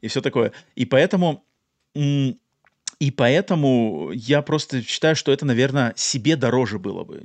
и 0.01 0.09
все 0.09 0.23
такое. 0.23 0.53
И 0.74 0.86
поэтому... 0.86 1.45
И 2.98 3.10
поэтому 3.10 4.10
я 4.12 4.42
просто 4.42 4.82
считаю, 4.82 5.16
что 5.16 5.32
это, 5.32 5.44
наверное, 5.46 5.92
себе 5.96 6.36
дороже 6.36 6.78
было 6.78 7.04
бы. 7.04 7.22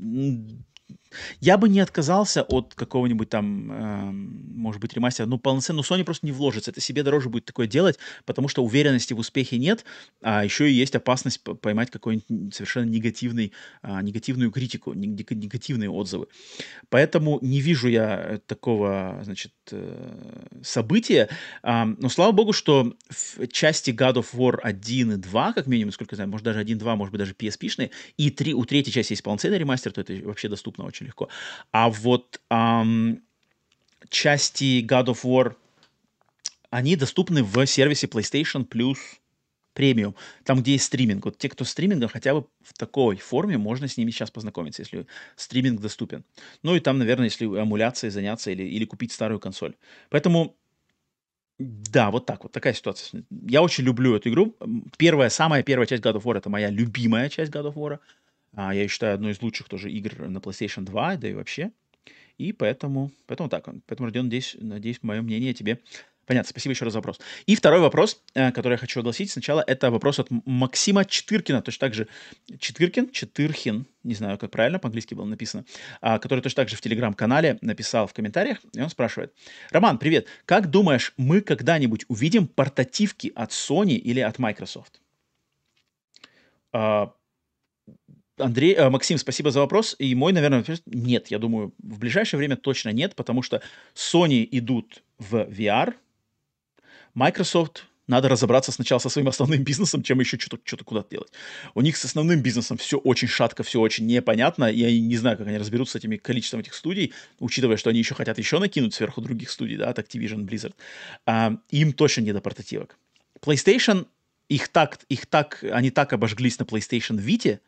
Я 1.39 1.57
бы 1.57 1.69
не 1.69 1.79
отказался 1.79 2.43
от 2.43 2.75
какого-нибудь 2.75 3.29
там, 3.29 3.71
э, 3.71 4.11
может 4.11 4.81
быть, 4.81 4.93
ремастера, 4.93 5.25
ну, 5.25 5.37
полноценно, 5.39 5.77
но 5.77 5.83
Sony 5.83 6.03
просто 6.03 6.25
не 6.25 6.31
вложится. 6.31 6.71
Это 6.71 6.81
себе 6.81 7.03
дороже 7.03 7.29
будет 7.29 7.45
такое 7.45 7.67
делать, 7.67 7.97
потому 8.25 8.47
что 8.47 8.63
уверенности 8.63 9.13
в 9.13 9.19
успехе 9.19 9.57
нет, 9.57 9.85
а 10.21 10.43
еще 10.43 10.69
и 10.69 10.73
есть 10.73 10.95
опасность 10.95 11.41
поймать 11.41 11.89
какой-нибудь 11.89 12.53
совершенно 12.53 12.85
негативный, 12.89 13.53
э, 13.81 14.01
негативную 14.01 14.51
критику, 14.51 14.93
негативные 14.93 15.89
отзывы. 15.89 16.27
Поэтому 16.89 17.39
не 17.41 17.61
вижу 17.61 17.87
я 17.87 18.39
такого, 18.45 19.19
значит, 19.23 19.53
э, 19.71 20.43
события. 20.63 21.29
Э, 21.63 21.85
но 21.85 22.09
слава 22.09 22.31
богу, 22.31 22.53
что 22.53 22.93
в 23.09 23.47
части 23.47 23.91
God 23.91 24.15
of 24.15 24.27
War 24.33 24.59
1 24.61 25.13
и 25.13 25.15
2, 25.15 25.53
как 25.53 25.67
минимум, 25.67 25.91
сколько 25.91 26.13
я 26.13 26.17
знаю, 26.17 26.29
может 26.29 26.45
даже 26.45 26.59
1-2, 26.59 26.95
может 26.95 27.11
быть 27.11 27.19
даже 27.19 27.33
PSP-шные, 27.33 27.91
и 28.17 28.29
3, 28.29 28.53
у 28.53 28.65
третьей 28.65 28.93
части 28.93 29.13
есть 29.13 29.23
полноценный 29.23 29.57
ремастер, 29.57 29.91
то 29.91 30.01
это 30.01 30.13
вообще 30.23 30.49
доступно 30.49 30.85
очень 30.85 30.98
очень 30.99 31.07
легко. 31.07 31.29
А 31.71 31.89
вот 31.89 32.41
эм, 32.49 33.21
части 34.09 34.85
God 34.85 35.05
of 35.05 35.23
War, 35.23 35.55
они 36.69 36.95
доступны 36.95 37.43
в 37.43 37.65
сервисе 37.65 38.07
PlayStation 38.07 38.67
Plus 38.67 38.97
премиум, 39.73 40.15
там, 40.43 40.61
где 40.61 40.73
есть 40.73 40.85
стриминг. 40.85 41.23
Вот 41.25 41.37
те, 41.37 41.47
кто 41.47 41.63
стримингом, 41.63 42.09
хотя 42.09 42.33
бы 42.33 42.47
в 42.61 42.73
такой 42.73 43.17
форме, 43.17 43.57
можно 43.57 43.87
с 43.87 43.97
ними 43.97 44.11
сейчас 44.11 44.29
познакомиться, 44.29 44.81
если 44.81 45.07
стриминг 45.35 45.79
доступен. 45.79 46.25
Ну 46.63 46.75
и 46.75 46.79
там, 46.79 46.97
наверное, 46.97 47.25
если 47.25 47.45
эмуляцией 47.45 48.11
заняться 48.11 48.51
или, 48.51 48.63
или 48.63 48.85
купить 48.85 49.11
старую 49.11 49.39
консоль. 49.39 49.75
Поэтому 50.09 50.57
да, 51.59 52.09
вот 52.09 52.25
так 52.25 52.43
вот, 52.43 52.53
такая 52.53 52.73
ситуация. 52.73 53.25
Я 53.29 53.61
очень 53.61 53.83
люблю 53.83 54.15
эту 54.15 54.29
игру. 54.29 54.55
Первая, 54.97 55.29
самая 55.29 55.61
первая 55.61 55.85
часть 55.85 56.01
God 56.01 56.15
of 56.15 56.23
War— 56.23 56.37
это 56.37 56.49
моя 56.49 56.69
любимая 56.69 57.27
часть 57.29 57.51
God 57.51 57.65
of 57.65 57.73
War. 57.73 57.99
А, 58.53 58.73
я 58.73 58.87
считаю, 58.87 59.15
одной 59.15 59.31
из 59.31 59.41
лучших 59.41 59.69
тоже 59.69 59.91
игр 59.91 60.27
на 60.27 60.37
PlayStation 60.37 60.83
2, 60.83 61.17
да 61.17 61.29
и 61.29 61.33
вообще. 61.33 61.71
И 62.37 62.53
поэтому, 62.53 63.11
поэтому 63.27 63.49
так. 63.49 63.67
Поэтому, 63.85 64.07
Родион, 64.07 64.25
надеюсь, 64.25 64.55
надеюсь, 64.59 64.99
мое 65.01 65.21
мнение 65.21 65.53
тебе 65.53 65.79
понятно. 66.29 66.49
Спасибо 66.49 66.73
еще 66.73 66.85
раз 66.85 66.93
за 66.93 66.99
вопрос. 66.99 67.19
И 67.47 67.55
второй 67.55 67.79
вопрос, 67.79 68.21
э, 68.35 68.51
который 68.51 68.73
я 68.73 68.77
хочу 68.77 68.99
огласить 68.99 69.31
сначала, 69.31 69.63
это 69.65 69.89
вопрос 69.89 70.19
от 70.19 70.27
Максима 70.45 71.03
Четыркина, 71.03 71.61
точно 71.63 71.87
так 71.87 71.95
же 71.95 72.07
Четыркин, 72.59 73.09
Четырхин, 73.09 73.87
не 74.03 74.13
знаю, 74.13 74.37
как 74.37 74.51
правильно 74.51 74.77
по-английски 74.77 75.15
было 75.15 75.25
написано, 75.25 75.65
а, 76.01 76.19
который 76.19 76.41
точно 76.41 76.57
так 76.57 76.69
же 76.69 76.75
в 76.75 76.81
Телеграм-канале 76.81 77.57
написал 77.61 78.05
в 78.05 78.13
комментариях, 78.13 78.59
и 78.73 78.79
он 78.81 78.91
спрашивает. 78.91 79.33
Роман, 79.71 79.97
привет. 79.97 80.27
Как 80.45 80.69
думаешь, 80.69 81.13
мы 81.17 81.41
когда-нибудь 81.41 82.05
увидим 82.07 82.47
портативки 82.47 83.31
от 83.35 83.49
Sony 83.49 83.95
или 83.95 84.19
от 84.19 84.37
Microsoft? 84.37 85.01
Андрей, 88.39 88.73
э, 88.73 88.89
Максим, 88.89 89.17
спасибо 89.17 89.51
за 89.51 89.59
вопрос. 89.59 89.95
И 89.99 90.15
мой, 90.15 90.33
наверное, 90.33 90.63
нет, 90.85 91.27
я 91.27 91.39
думаю, 91.39 91.73
в 91.79 91.99
ближайшее 91.99 92.37
время 92.37 92.55
точно 92.55 92.89
нет, 92.89 93.15
потому 93.15 93.41
что 93.41 93.61
Sony 93.95 94.47
идут 94.51 95.03
в 95.17 95.35
VR, 95.35 95.93
Microsoft 97.13 97.85
надо 98.09 98.27
разобраться 98.27 98.71
сначала 98.71 98.99
со 98.99 99.09
своим 99.09 99.27
основным 99.27 99.63
бизнесом, 99.63 100.01
чем 100.01 100.19
еще 100.19 100.37
что-то, 100.39 100.63
что-то 100.65 100.83
куда-то 100.83 101.11
делать. 101.11 101.31
У 101.75 101.81
них 101.81 101.95
с 101.95 102.03
основным 102.05 102.41
бизнесом 102.41 102.77
все 102.77 102.97
очень 102.97 103.27
шатко, 103.27 103.61
все 103.61 103.79
очень 103.79 104.07
непонятно. 104.07 104.65
Я 104.65 104.91
не 104.91 105.15
знаю, 105.15 105.37
как 105.37 105.47
они 105.47 105.57
разберутся 105.57 105.93
с 105.93 105.95
этими 105.97 106.17
количеством 106.17 106.61
этих 106.61 106.73
студий, 106.73 107.13
учитывая, 107.39 107.77
что 107.77 107.91
они 107.91 107.99
еще 107.99 108.15
хотят 108.15 108.39
еще 108.39 108.57
накинуть 108.57 108.95
сверху 108.95 109.21
других 109.21 109.51
студий, 109.51 109.77
да, 109.77 109.89
от 109.89 109.99
Activision, 109.99 110.39
Blizzard. 110.39 110.73
А, 111.27 111.55
им 111.69 111.93
точно 111.93 112.21
не 112.21 112.33
до 112.33 112.41
портативок. 112.41 112.97
PlayStation, 113.41 114.07
их 114.49 114.69
так, 114.69 114.99
их 115.09 115.27
так, 115.27 115.63
они 115.71 115.91
так 115.91 116.11
обожглись 116.11 116.57
на 116.57 116.63
PlayStation 116.63 117.17
Vita, 117.17 117.59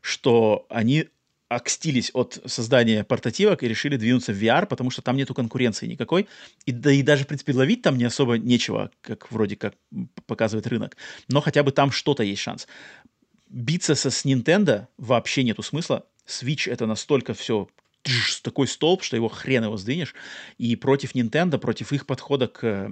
что 0.00 0.66
они 0.68 1.08
окстились 1.48 2.10
от 2.12 2.40
создания 2.44 3.04
портативок 3.04 3.62
и 3.62 3.68
решили 3.68 3.96
двинуться 3.96 4.32
в 4.32 4.42
VR, 4.42 4.66
потому 4.66 4.90
что 4.90 5.02
там 5.02 5.16
нету 5.16 5.34
конкуренции 5.34 5.86
никакой. 5.86 6.28
И, 6.66 6.72
да 6.72 6.92
и 6.92 7.02
даже, 7.02 7.24
в 7.24 7.26
принципе, 7.26 7.54
ловить 7.54 7.82
там 7.82 7.96
не 7.96 8.04
особо 8.04 8.36
нечего, 8.38 8.90
как 9.00 9.30
вроде 9.32 9.56
как 9.56 9.74
показывает 10.26 10.66
рынок. 10.66 10.96
Но 11.28 11.40
хотя 11.40 11.62
бы 11.62 11.72
там 11.72 11.90
что-то 11.90 12.22
есть 12.22 12.42
шанс. 12.42 12.68
Биться 13.48 13.94
со, 13.94 14.10
с 14.10 14.26
Nintendo 14.26 14.88
вообще 14.98 15.42
нету 15.42 15.62
смысла. 15.62 16.04
Switch— 16.26 16.70
это 16.70 16.84
настолько 16.84 17.32
все 17.32 17.68
такой 18.42 18.68
столб, 18.68 19.02
что 19.02 19.16
его 19.16 19.28
хрен 19.28 19.64
его 19.64 19.76
сдвинешь. 19.78 20.14
И 20.58 20.76
против 20.76 21.14
Nintendo, 21.14 21.58
против 21.58 21.92
их 21.92 22.06
подхода 22.06 22.46
к 22.46 22.90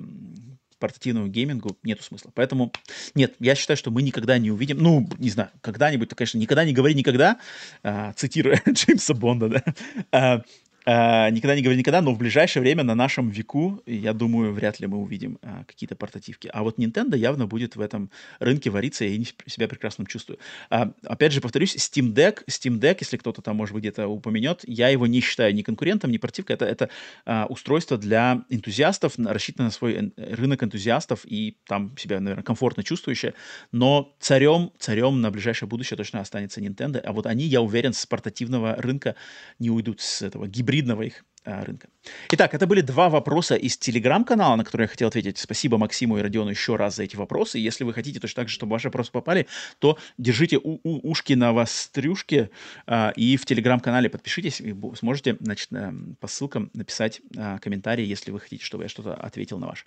портативному 0.78 1.28
геймингу 1.28 1.78
нету 1.82 2.03
смысла. 2.03 2.31
Поэтому 2.35 2.73
нет, 3.15 3.35
я 3.39 3.55
считаю, 3.55 3.77
что 3.77 3.90
мы 3.90 4.03
никогда 4.03 4.39
не 4.39 4.51
увидим, 4.51 4.78
ну, 4.78 5.09
не 5.19 5.31
знаю, 5.31 5.51
когда-нибудь, 5.61 6.11
конечно, 6.11 6.39
никогда 6.39 6.65
не 6.65 6.73
говори 6.73 6.94
никогда, 6.94 7.39
а, 7.82 8.12
цитируя 8.15 8.62
Джеймса 8.69 9.15
Бонда, 9.15 9.48
да, 9.48 9.65
а, 10.12 10.43
а, 10.88 11.30
никогда 11.30 11.56
не 11.56 11.62
говори 11.62 11.76
никогда, 11.76 12.00
но 12.00 12.14
в 12.14 12.18
ближайшее 12.18 12.60
время 12.60 12.84
на 12.84 12.94
нашем 12.94 13.28
веку, 13.28 13.82
я 13.86 14.12
думаю, 14.12 14.52
вряд 14.52 14.78
ли 14.78 14.86
мы 14.86 14.98
увидим 14.98 15.38
а, 15.42 15.64
какие-то 15.64 15.96
портативки. 15.96 16.48
А 16.52 16.62
вот 16.62 16.78
Nintendo 16.78 17.16
явно 17.16 17.48
будет 17.48 17.74
в 17.74 17.80
этом 17.80 18.08
рынке 18.38 18.70
вариться, 18.70 19.04
и 19.04 19.18
я 19.18 19.24
себя 19.46 19.66
прекрасно 19.66 20.06
чувствую. 20.06 20.38
А, 20.70 20.92
опять 21.04 21.32
же, 21.32 21.40
повторюсь, 21.40 21.74
Steam 21.74 22.14
Deck, 22.14 22.44
Steam 22.46 22.78
Deck, 22.78 22.98
если 23.00 23.16
кто-то 23.16 23.42
там, 23.42 23.56
может 23.56 23.74
быть, 23.74 23.82
где-то 23.82 24.06
упомянет, 24.06 24.60
я 24.64 24.88
его 24.88 25.08
не 25.08 25.20
считаю 25.20 25.52
ни 25.56 25.62
конкурентом, 25.62 26.12
ни 26.12 26.18
портативкой. 26.18 26.54
Это, 26.54 26.66
это 26.66 26.88
а, 27.24 27.46
устройство 27.46 27.98
для 27.98 28.44
энтузиастов, 28.48 29.14
рассчитано 29.18 29.64
на 29.64 29.70
свой 29.72 30.12
рынок 30.16 30.62
энтузиастов 30.62 31.22
и 31.24 31.56
там 31.66 31.96
себя, 31.98 32.20
наверное, 32.20 32.44
комфортно 32.44 32.84
чувствующее. 32.84 33.34
Но 33.72 34.14
царем, 34.20 34.70
царем 34.78 35.20
на 35.20 35.32
ближайшее 35.32 35.68
будущее 35.68 35.96
точно 35.96 36.20
останется 36.20 36.60
Nintendo. 36.60 37.00
А 37.00 37.12
вот 37.12 37.26
они, 37.26 37.42
я 37.44 37.60
уверен, 37.60 37.92
с 37.92 38.06
портативного 38.06 38.76
рынка 38.76 39.16
не 39.58 39.70
уйдут 39.70 40.00
с 40.00 40.22
этого 40.22 40.46
гибрида 40.46 40.76
а, 40.82 41.35
рынка. 41.47 41.89
Итак, 42.31 42.55
это 42.55 42.66
были 42.66 42.81
два 42.81 43.09
вопроса 43.09 43.55
из 43.55 43.77
телеграм-канала, 43.77 44.56
на 44.56 44.64
которые 44.64 44.85
я 44.85 44.89
хотел 44.89 45.09
ответить. 45.09 45.39
Спасибо 45.39 45.78
Максиму 45.78 46.18
и 46.18 46.23
Родиону 46.23 46.51
еще 46.51 46.77
раз 46.77 46.97
за 46.97 47.05
эти 47.05 47.16
вопросы. 47.16 47.59
Если 47.59 47.85
вы 47.85 47.93
хотите 47.93 48.20
точно 48.20 48.43
так 48.43 48.48
же, 48.48 48.55
чтобы 48.55 48.73
ваши 48.73 48.89
вопросы 48.89 49.10
попали, 49.10 49.47
то 49.78 49.98
держите 50.18 50.59
у- 50.59 50.81
у- 50.82 51.10
ушки 51.10 51.32
на 51.32 51.52
вострюшке 51.52 52.51
а, 52.86 53.12
и 53.16 53.36
в 53.36 53.44
телеграм-канале 53.44 54.09
подпишитесь, 54.09 54.60
и 54.60 54.74
сможете 54.98 55.36
значит, 55.40 55.68
э, 55.73 55.93
по 56.20 56.28
ссылкам 56.28 56.70
написать 56.74 57.20
а, 57.36 57.59
комментарии, 57.59 58.05
если 58.05 58.31
вы 58.31 58.40
хотите, 58.40 58.64
чтобы 58.64 58.85
я 58.85 58.89
что-то 58.89 59.14
ответил 59.14 59.59
на 59.59 59.68
ваш. 59.68 59.85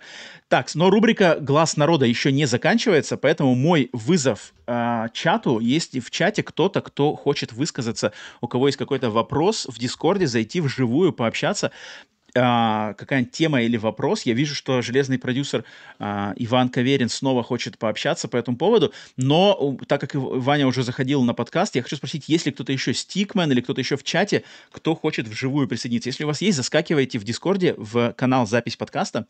Так, 0.48 0.74
но 0.74 0.90
рубрика 0.90 1.38
«Глаз 1.40 1.76
народа» 1.76 2.06
еще 2.06 2.32
не 2.32 2.46
заканчивается, 2.46 3.16
поэтому 3.16 3.54
мой 3.54 3.88
вызов 3.92 4.52
а, 4.66 5.08
чату 5.10 5.58
есть 5.58 5.98
в 5.98 6.10
чате 6.10 6.42
кто-то, 6.42 6.80
кто 6.80 7.14
хочет 7.14 7.52
высказаться, 7.52 8.12
у 8.40 8.48
кого 8.48 8.68
есть 8.68 8.78
какой-то 8.78 9.10
вопрос 9.10 9.66
в 9.66 9.78
Дискорде, 9.78 10.26
зайти 10.26 10.60
вживую, 10.60 11.12
пообщаться 11.12 11.49
а, 12.34 12.94
какая-нибудь 12.94 13.32
тема 13.32 13.62
или 13.62 13.76
вопрос. 13.76 14.22
Я 14.22 14.34
вижу, 14.34 14.54
что 14.54 14.82
железный 14.82 15.18
продюсер 15.18 15.64
а, 15.98 16.32
Иван 16.36 16.68
Каверин 16.68 17.08
снова 17.08 17.42
хочет 17.42 17.78
пообщаться 17.78 18.28
по 18.28 18.36
этому 18.36 18.56
поводу, 18.56 18.92
но 19.16 19.76
так 19.86 20.00
как 20.00 20.14
Ваня 20.14 20.66
уже 20.66 20.82
заходил 20.82 21.22
на 21.22 21.34
подкаст, 21.34 21.74
я 21.74 21.82
хочу 21.82 21.96
спросить, 21.96 22.28
есть 22.28 22.46
ли 22.46 22.52
кто-то 22.52 22.72
еще, 22.72 22.94
Стикмен 22.94 23.50
или 23.50 23.60
кто-то 23.60 23.80
еще 23.80 23.96
в 23.96 24.04
чате, 24.04 24.44
кто 24.70 24.94
хочет 24.94 25.26
вживую 25.26 25.68
присоединиться. 25.68 26.08
Если 26.08 26.24
у 26.24 26.28
вас 26.28 26.40
есть, 26.40 26.56
заскакивайте 26.56 27.18
в 27.18 27.24
Дискорде, 27.24 27.74
в 27.76 28.12
канал 28.12 28.46
запись 28.46 28.76
подкаста, 28.76 29.26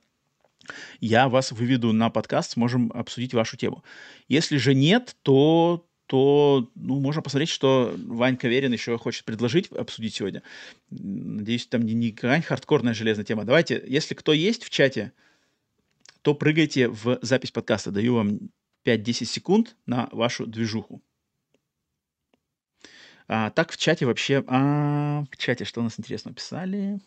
я 1.00 1.28
вас 1.28 1.52
выведу 1.52 1.92
на 1.92 2.10
подкаст, 2.10 2.52
сможем 2.52 2.92
обсудить 2.94 3.34
вашу 3.34 3.56
тему. 3.56 3.82
Если 4.28 4.58
же 4.58 4.74
нет, 4.74 5.16
то 5.22 5.86
то 6.10 6.68
ну, 6.74 6.98
можно 6.98 7.22
посмотреть, 7.22 7.50
что 7.50 7.94
Вань 7.96 8.36
Каверин 8.36 8.72
еще 8.72 8.98
хочет 8.98 9.24
предложить 9.24 9.70
обсудить 9.70 10.12
сегодня. 10.12 10.42
Надеюсь, 10.90 11.68
там 11.68 11.82
не, 11.82 11.94
не 11.94 12.10
какая 12.10 12.42
хардкорная 12.42 12.94
железная 12.94 13.24
тема. 13.24 13.44
Давайте, 13.44 13.80
если 13.86 14.14
кто 14.14 14.32
есть 14.32 14.64
в 14.64 14.70
чате, 14.70 15.12
то 16.22 16.34
прыгайте 16.34 16.88
в 16.88 17.20
запись 17.22 17.52
подкаста. 17.52 17.92
Даю 17.92 18.16
вам 18.16 18.40
5-10 18.84 19.24
секунд 19.24 19.76
на 19.86 20.08
вашу 20.10 20.48
движуху. 20.48 21.00
А, 23.28 23.50
так 23.50 23.70
в 23.70 23.76
чате 23.76 24.04
вообще... 24.04 24.42
А, 24.48 25.22
в 25.30 25.36
чате 25.36 25.64
что 25.64 25.78
у 25.78 25.84
нас 25.84 25.96
интересно 25.96 26.34
писали? 26.34 26.98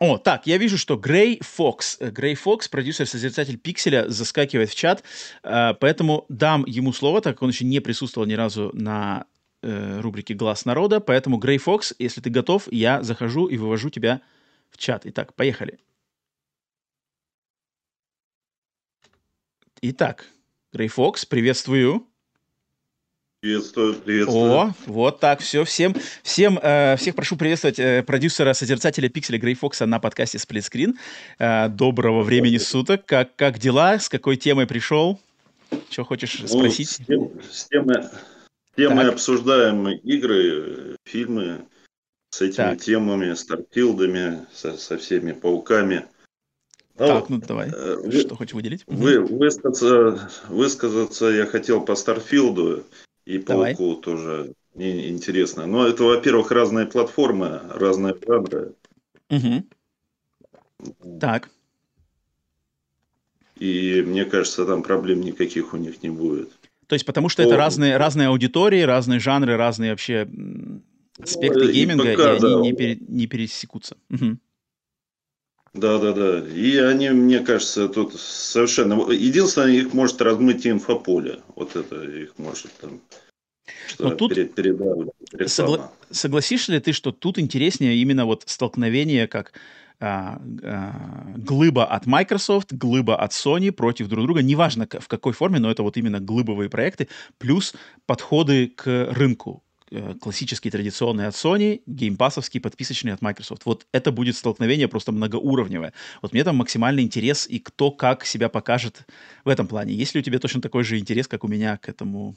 О, 0.00 0.18
так, 0.18 0.46
я 0.46 0.58
вижу, 0.58 0.76
что 0.76 0.96
Грей 0.96 1.38
Фокс, 1.42 1.98
Грей 1.98 2.34
Фокс, 2.34 2.68
продюсер-созерцатель 2.68 3.58
Пикселя, 3.58 4.08
заскакивает 4.08 4.70
в 4.70 4.74
чат, 4.74 5.02
поэтому 5.42 6.26
дам 6.28 6.64
ему 6.66 6.92
слово, 6.92 7.20
так 7.20 7.36
как 7.36 7.42
он 7.42 7.50
еще 7.50 7.64
не 7.64 7.80
присутствовал 7.80 8.26
ни 8.26 8.34
разу 8.34 8.70
на 8.74 9.26
рубрике 9.62 10.34
«Глаз 10.34 10.66
народа», 10.66 11.00
поэтому 11.00 11.38
Грей 11.38 11.58
Фокс, 11.58 11.94
если 11.98 12.20
ты 12.20 12.28
готов, 12.28 12.70
я 12.70 13.02
захожу 13.02 13.46
и 13.46 13.56
вывожу 13.56 13.88
тебя 13.88 14.20
в 14.70 14.76
чат. 14.76 15.06
Итак, 15.06 15.34
поехали. 15.34 15.78
Итак, 19.80 20.26
Грей 20.72 20.88
Фокс, 20.88 21.24
приветствую. 21.24 22.06
Приветствую, 23.44 23.94
приветствую. 23.96 24.52
О, 24.52 24.74
вот 24.86 25.20
так, 25.20 25.40
все. 25.40 25.66
Всем, 25.66 25.94
всем 26.22 26.58
э, 26.62 26.96
всех 26.96 27.14
прошу 27.14 27.36
приветствовать 27.36 27.78
э, 27.78 28.02
продюсера, 28.02 28.54
содержателя 28.54 29.10
пикселя 29.10 29.38
Грей 29.38 29.54
Фокса 29.54 29.84
на 29.84 30.00
подкасте 30.00 30.38
Сплитскрин. 30.38 30.96
Э, 31.38 31.68
доброго 31.68 32.22
времени 32.22 32.56
суток. 32.56 33.04
Как, 33.04 33.36
как 33.36 33.58
дела? 33.58 33.98
С 33.98 34.08
какой 34.08 34.38
темой 34.38 34.66
пришел? 34.66 35.20
Что 35.90 36.04
хочешь 36.04 36.38
ну, 36.40 36.48
спросить? 36.48 36.88
С, 36.88 36.96
тем, 36.96 37.32
с 37.52 37.66
темой, 37.66 38.04
темой 38.78 39.10
обсуждаем 39.10 39.88
игры, 39.88 40.96
фильмы 41.04 41.66
с 42.30 42.40
этими 42.40 42.54
так. 42.56 42.80
темами, 42.80 43.34
старфилдами, 43.34 44.46
со, 44.54 44.78
со 44.78 44.96
всеми 44.96 45.32
пауками. 45.32 46.06
Ну, 46.98 47.06
так, 47.08 47.28
ну 47.28 47.42
давай. 47.46 47.68
Э, 47.68 47.96
вы, 47.96 48.20
что 48.20 48.36
хочешь 48.36 48.54
выделить? 48.54 48.84
Вы, 48.86 49.20
высказаться, 49.20 50.30
высказаться 50.48 51.26
я 51.26 51.44
хотел 51.44 51.84
по 51.84 51.94
Старфилду 51.94 52.84
и 53.26 53.38
Давай. 53.38 53.76
Пауку 53.76 54.00
тоже 54.00 54.54
интересно. 54.74 55.66
Но 55.66 55.86
это, 55.86 56.04
во-первых, 56.04 56.50
разные 56.50 56.86
платформы, 56.86 57.60
разные 57.70 58.14
жанры. 58.26 58.74
Угу. 59.30 59.64
Так. 61.20 61.50
И 63.58 64.02
мне 64.04 64.24
кажется, 64.24 64.66
там 64.66 64.82
проблем 64.82 65.20
никаких 65.20 65.74
у 65.74 65.76
них 65.76 66.02
не 66.02 66.10
будет. 66.10 66.50
То 66.86 66.94
есть 66.94 67.06
потому 67.06 67.28
что 67.28 67.42
О, 67.42 67.46
это 67.46 67.56
разные, 67.56 67.96
разные 67.96 68.28
аудитории, 68.28 68.82
разные 68.82 69.20
жанры, 69.20 69.56
разные 69.56 69.92
вообще 69.92 70.28
аспекты 71.18 71.64
ну, 71.64 71.70
гейминга, 71.70 72.12
и, 72.12 72.16
пока, 72.16 72.32
и 72.32 72.36
они 72.36 72.40
да. 72.40 72.60
не, 72.60 72.72
пере, 72.72 72.98
не 73.08 73.26
пересекутся. 73.26 73.96
Угу. 74.10 74.38
Да, 75.74 75.98
да, 75.98 76.12
да. 76.12 76.38
И 76.38 76.76
они, 76.76 77.10
мне 77.10 77.40
кажется, 77.40 77.88
тут 77.88 78.18
совершенно... 78.18 79.10
Единственное, 79.10 79.72
их 79.72 79.92
может 79.92 80.22
размыть 80.22 80.66
инфополе. 80.66 81.40
Вот 81.56 81.74
это 81.74 82.02
их 82.04 82.34
может 82.38 82.70
там... 82.80 83.00
Но 83.98 84.10
тут 84.10 84.34
перед, 84.54 84.80
согла... 85.50 85.90
согласишься 86.10 86.72
ли 86.72 86.80
ты, 86.80 86.92
что 86.92 87.12
тут 87.12 87.38
интереснее 87.38 87.96
именно 87.96 88.24
вот 88.24 88.44
столкновение 88.46 89.26
как 89.26 89.52
а, 90.00 90.40
а, 90.62 91.32
глыба 91.36 91.86
от 91.86 92.06
Microsoft, 92.06 92.72
глыба 92.72 93.16
от 93.16 93.32
Sony 93.32 93.72
против 93.72 94.08
друг 94.08 94.24
друга, 94.26 94.42
неважно 94.42 94.86
в 95.00 95.08
какой 95.08 95.32
форме, 95.32 95.60
но 95.60 95.70
это 95.70 95.82
вот 95.82 95.96
именно 95.96 96.20
глыбовые 96.20 96.68
проекты, 96.68 97.08
плюс 97.38 97.74
подходы 98.04 98.68
к 98.68 99.08
рынку, 99.12 99.63
классический 100.20 100.70
традиционный 100.70 101.26
от 101.26 101.34
Sony, 101.34 101.82
геймпасовский 101.86 102.60
подписочный 102.60 103.12
от 103.12 103.22
Microsoft. 103.22 103.64
Вот 103.64 103.86
это 103.92 104.12
будет 104.12 104.36
столкновение 104.36 104.88
просто 104.88 105.12
многоуровневое. 105.12 105.92
Вот 106.22 106.32
мне 106.32 106.44
там 106.44 106.56
максимальный 106.56 107.02
интерес 107.02 107.46
и 107.46 107.58
кто 107.58 107.90
как 107.90 108.24
себя 108.24 108.48
покажет 108.48 109.06
в 109.44 109.48
этом 109.48 109.66
плане. 109.66 109.94
Есть 109.94 110.14
ли 110.14 110.20
у 110.20 110.24
тебя 110.24 110.38
точно 110.38 110.60
такой 110.60 110.84
же 110.84 110.98
интерес, 110.98 111.28
как 111.28 111.44
у 111.44 111.48
меня 111.48 111.76
к 111.76 111.88
этому, 111.88 112.36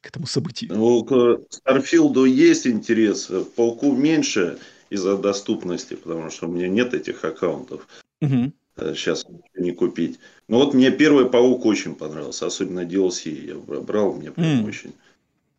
к 0.00 0.06
этому 0.06 0.26
событию? 0.26 0.72
Ну, 0.74 1.04
к 1.04 1.12
Starfield 1.12 2.28
есть 2.28 2.66
интерес, 2.66 3.26
к 3.26 3.54
Пауку 3.54 3.92
меньше 3.92 4.58
из-за 4.90 5.16
доступности, 5.16 5.94
потому 5.94 6.30
что 6.30 6.48
у 6.48 6.52
меня 6.52 6.68
нет 6.68 6.94
этих 6.94 7.24
аккаунтов. 7.24 7.88
Угу. 8.20 8.52
Сейчас 8.94 9.26
не 9.54 9.72
купить. 9.72 10.18
Но 10.48 10.58
вот 10.58 10.74
мне 10.74 10.90
первый 10.90 11.28
Паук 11.28 11.66
очень 11.66 11.94
понравился, 11.94 12.46
особенно 12.46 12.80
DLC 12.80 13.46
я 13.46 13.80
брал, 13.80 14.14
мне 14.14 14.30
прям 14.30 14.64
mm. 14.64 14.68
очень. 14.68 14.92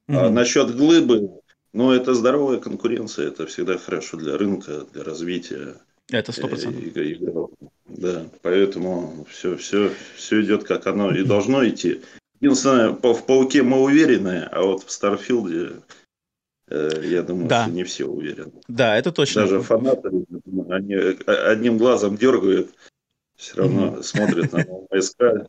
Mm-hmm. 0.09 0.17
А 0.17 0.29
насчет 0.29 0.75
глыбы, 0.75 1.31
ну, 1.71 1.91
это 1.91 2.13
здоровая 2.13 2.59
конкуренция, 2.59 3.27
это 3.27 3.45
всегда 3.47 3.77
хорошо 3.77 4.17
для 4.17 4.37
рынка, 4.37 4.85
для 4.93 5.03
развития. 5.03 5.75
Это 6.11 6.31
сто 6.31 6.47
процентов. 6.47 6.83
Да, 7.85 8.25
поэтому 8.41 9.25
все, 9.29 9.55
все, 9.55 9.91
все 10.15 10.41
идет 10.41 10.63
как 10.63 10.87
оно 10.87 11.15
и 11.15 11.23
должно 11.23 11.67
идти. 11.67 12.01
Единственное, 12.41 12.89
в 12.89 13.25
Пауке 13.25 13.63
мы 13.63 13.81
уверены, 13.81 14.49
а 14.51 14.63
вот 14.63 14.83
в 14.83 14.91
Старфилде, 14.91 15.71
э, 16.67 17.01
я 17.05 17.23
думаю, 17.23 17.47
да. 17.47 17.63
что 17.63 17.71
не 17.71 17.83
все 17.85 18.05
уверены. 18.05 18.51
Да, 18.67 18.97
это 18.97 19.13
точно. 19.13 19.43
Даже 19.43 19.61
фанаты, 19.61 20.25
они 20.69 20.95
одним 21.25 21.77
глазом 21.77 22.17
дергают, 22.17 22.73
все 23.37 23.57
равно 23.57 23.95
mm-hmm. 23.95 24.03
смотрят 24.03 24.51
на 24.51 24.65
МСК, 24.91 25.47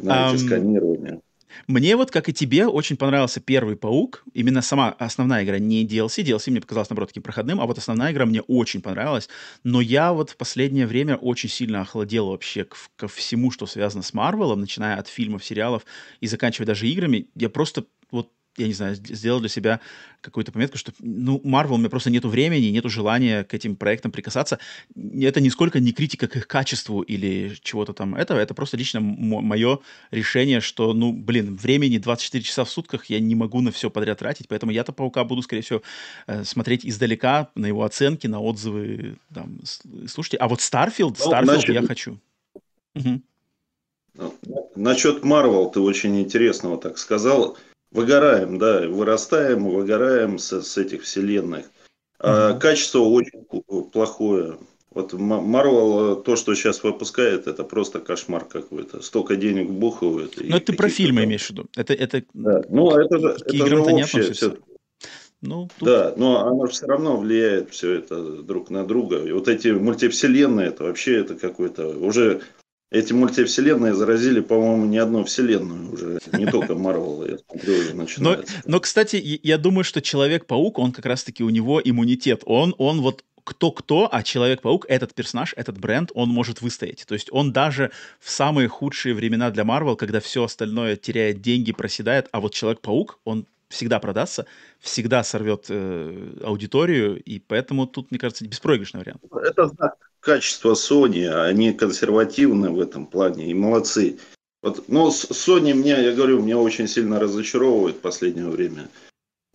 на 0.00 0.32
эти 0.32 0.44
сканирования. 0.44 1.20
Мне 1.66 1.96
вот, 1.96 2.10
как 2.10 2.28
и 2.28 2.32
тебе, 2.32 2.66
очень 2.66 2.96
понравился 2.96 3.40
первый 3.40 3.76
Паук. 3.76 4.24
Именно 4.32 4.62
сама 4.62 4.90
основная 4.98 5.44
игра, 5.44 5.58
не 5.58 5.86
DLC. 5.86 6.22
DLC 6.22 6.50
мне 6.50 6.60
показалось, 6.60 6.90
наоборот, 6.90 7.10
таким 7.10 7.22
проходным, 7.22 7.60
а 7.60 7.66
вот 7.66 7.78
основная 7.78 8.12
игра 8.12 8.26
мне 8.26 8.42
очень 8.42 8.80
понравилась. 8.80 9.28
Но 9.64 9.80
я 9.80 10.12
вот 10.12 10.30
в 10.30 10.36
последнее 10.36 10.86
время 10.86 11.16
очень 11.16 11.48
сильно 11.48 11.82
охладел 11.82 12.28
вообще 12.28 12.64
к, 12.64 12.76
ко 12.96 13.08
всему, 13.08 13.50
что 13.50 13.66
связано 13.66 14.02
с 14.02 14.14
Марвелом, 14.14 14.60
начиная 14.60 14.96
от 14.96 15.08
фильмов, 15.08 15.44
сериалов 15.44 15.84
и 16.20 16.26
заканчивая 16.26 16.66
даже 16.66 16.88
играми. 16.88 17.26
Я 17.34 17.48
просто 17.48 17.84
вот 18.10 18.30
я 18.58 18.66
не 18.66 18.74
знаю, 18.74 18.94
сделал 18.94 19.40
для 19.40 19.48
себя 19.48 19.80
какую-то 20.20 20.52
пометку, 20.52 20.78
что, 20.78 20.92
ну, 20.98 21.40
Marvel, 21.44 21.74
у 21.74 21.76
меня 21.76 21.88
просто 21.88 22.10
нету 22.10 22.28
времени, 22.28 22.66
нету 22.66 22.88
желания 22.88 23.44
к 23.44 23.54
этим 23.54 23.76
проектам 23.76 24.10
прикасаться. 24.10 24.58
Это 24.96 25.40
нисколько 25.40 25.80
не 25.80 25.92
критика 25.92 26.26
к 26.26 26.36
их 26.36 26.48
качеству 26.48 27.02
или 27.02 27.56
чего-то 27.62 27.92
там 27.92 28.14
этого, 28.14 28.38
это 28.38 28.54
просто 28.54 28.76
лично 28.76 29.00
мое 29.00 29.78
решение, 30.10 30.60
что, 30.60 30.92
ну, 30.92 31.12
блин, 31.12 31.56
времени 31.56 31.98
24 31.98 32.42
часа 32.42 32.64
в 32.64 32.70
сутках 32.70 33.06
я 33.06 33.20
не 33.20 33.34
могу 33.34 33.60
на 33.60 33.70
все 33.70 33.90
подряд 33.90 34.18
тратить, 34.18 34.48
поэтому 34.48 34.72
я-то 34.72 34.92
Паука 34.92 35.24
буду, 35.24 35.42
скорее 35.42 35.62
всего, 35.62 35.82
э, 36.26 36.44
смотреть 36.44 36.84
издалека 36.84 37.50
на 37.54 37.66
его 37.66 37.84
оценки, 37.84 38.26
на 38.26 38.40
отзывы, 38.40 39.16
там, 39.32 39.60
слушайте. 40.06 40.38
А 40.38 40.48
вот 40.48 40.58
Starfield, 40.60 41.16
ну, 41.18 41.32
Starfield 41.32 41.44
значит... 41.44 41.74
я 41.74 41.82
хочу. 41.82 42.18
Угу. 42.94 43.22
Насчет 44.74 45.22
Marvel 45.24 45.70
ты 45.72 45.80
очень 45.80 46.20
интересного 46.20 46.78
так 46.78 46.98
сказал 46.98 47.56
выгораем, 47.90 48.58
да, 48.58 48.86
вырастаем, 48.88 49.68
выгораем 49.68 50.38
с, 50.38 50.62
с 50.62 50.78
этих 50.78 51.02
вселенных. 51.02 51.66
А 52.20 52.52
mm-hmm. 52.52 52.58
качество 52.58 53.00
очень 53.00 53.44
плохое. 53.92 54.58
Вот 54.90 55.12
Marvel, 55.12 56.22
то, 56.22 56.34
что 56.34 56.54
сейчас 56.54 56.82
выпускает, 56.82 57.46
это 57.46 57.62
просто 57.62 58.00
кошмар 58.00 58.44
какой-то. 58.46 59.02
Столько 59.02 59.36
денег 59.36 59.70
бухают. 59.70 60.36
Но 60.40 60.56
это 60.56 60.66
ты 60.66 60.72
про 60.72 60.88
фильмы 60.88 61.24
имеешь 61.24 61.46
в 61.46 61.50
виду? 61.50 61.66
Это, 61.76 61.92
это... 61.94 62.24
Да. 62.34 62.62
Ну, 62.68 62.90
это 62.96 63.18
же, 63.18 63.36
это 63.44 63.66
же 63.66 63.78
общее. 63.78 64.32
Все... 64.32 64.56
Ну, 65.40 65.68
тут... 65.78 65.88
Да, 65.88 66.14
но 66.16 66.46
оно 66.46 66.66
же 66.66 66.72
все 66.72 66.86
равно 66.86 67.16
влияет 67.16 67.70
все 67.70 67.94
это 67.94 68.42
друг 68.42 68.70
на 68.70 68.84
друга. 68.84 69.22
И 69.24 69.30
вот 69.30 69.46
эти 69.46 69.68
мультивселенные, 69.68 70.68
это 70.68 70.84
вообще 70.84 71.20
это 71.20 71.36
какой-то 71.36 71.86
уже 71.88 72.40
эти 72.90 73.12
мультивселенные 73.12 73.94
заразили, 73.94 74.40
по-моему, 74.40 74.86
не 74.86 74.98
одну 74.98 75.24
вселенную 75.24 75.92
уже, 75.92 76.18
не 76.32 76.46
только 76.46 76.74
Марвел, 76.74 77.26
я 77.26 77.38
смотрю, 77.38 77.74
уже 77.74 77.94
начинается. 77.94 78.54
Но, 78.64 78.72
но, 78.72 78.80
кстати, 78.80 79.40
я 79.42 79.58
думаю, 79.58 79.84
что 79.84 80.00
Человек-паук, 80.00 80.78
он 80.78 80.92
как 80.92 81.04
раз-таки, 81.04 81.44
у 81.44 81.50
него 81.50 81.80
иммунитет. 81.84 82.42
Он, 82.46 82.74
он 82.78 83.02
вот 83.02 83.24
кто-кто, 83.44 84.08
а 84.10 84.22
Человек-паук, 84.22 84.86
этот 84.88 85.14
персонаж, 85.14 85.52
этот 85.56 85.78
бренд, 85.78 86.10
он 86.14 86.30
может 86.30 86.62
выстоять. 86.62 87.04
То 87.06 87.14
есть 87.14 87.28
он 87.30 87.52
даже 87.52 87.90
в 88.20 88.30
самые 88.30 88.68
худшие 88.68 89.14
времена 89.14 89.50
для 89.50 89.64
Марвел, 89.64 89.96
когда 89.96 90.20
все 90.20 90.44
остальное 90.44 90.96
теряет 90.96 91.42
деньги, 91.42 91.72
проседает, 91.72 92.28
а 92.32 92.40
вот 92.40 92.54
Человек-паук, 92.54 93.18
он 93.24 93.46
всегда 93.68 93.98
продастся, 93.98 94.46
всегда 94.80 95.22
сорвет 95.22 95.66
э, 95.68 96.40
аудиторию, 96.42 97.22
и 97.22 97.38
поэтому 97.38 97.86
тут, 97.86 98.10
мне 98.10 98.18
кажется, 98.18 98.46
беспроигрышный 98.46 99.00
вариант. 99.00 99.20
Это 99.30 99.66
знак 99.66 100.07
качества 100.20 100.74
Sony, 100.74 101.28
они 101.28 101.72
консервативны 101.72 102.70
в 102.70 102.80
этом 102.80 103.06
плане 103.06 103.50
и 103.50 103.54
молодцы. 103.54 104.18
Вот, 104.62 104.88
но 104.88 105.08
Sony 105.08 105.72
меня, 105.72 105.98
я 105.98 106.12
говорю, 106.12 106.42
меня 106.42 106.58
очень 106.58 106.88
сильно 106.88 107.20
разочаровывает 107.20 107.96
в 107.96 108.00
последнее 108.00 108.48
время. 108.48 108.88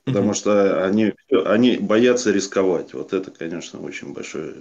Потому 0.05 0.31
mm-hmm. 0.31 0.33
что 0.33 0.85
они, 0.85 1.13
они 1.45 1.77
боятся 1.77 2.31
рисковать. 2.31 2.93
Вот 2.93 3.13
это, 3.13 3.31
конечно, 3.31 3.81
очень 3.81 4.13
большое. 4.13 4.55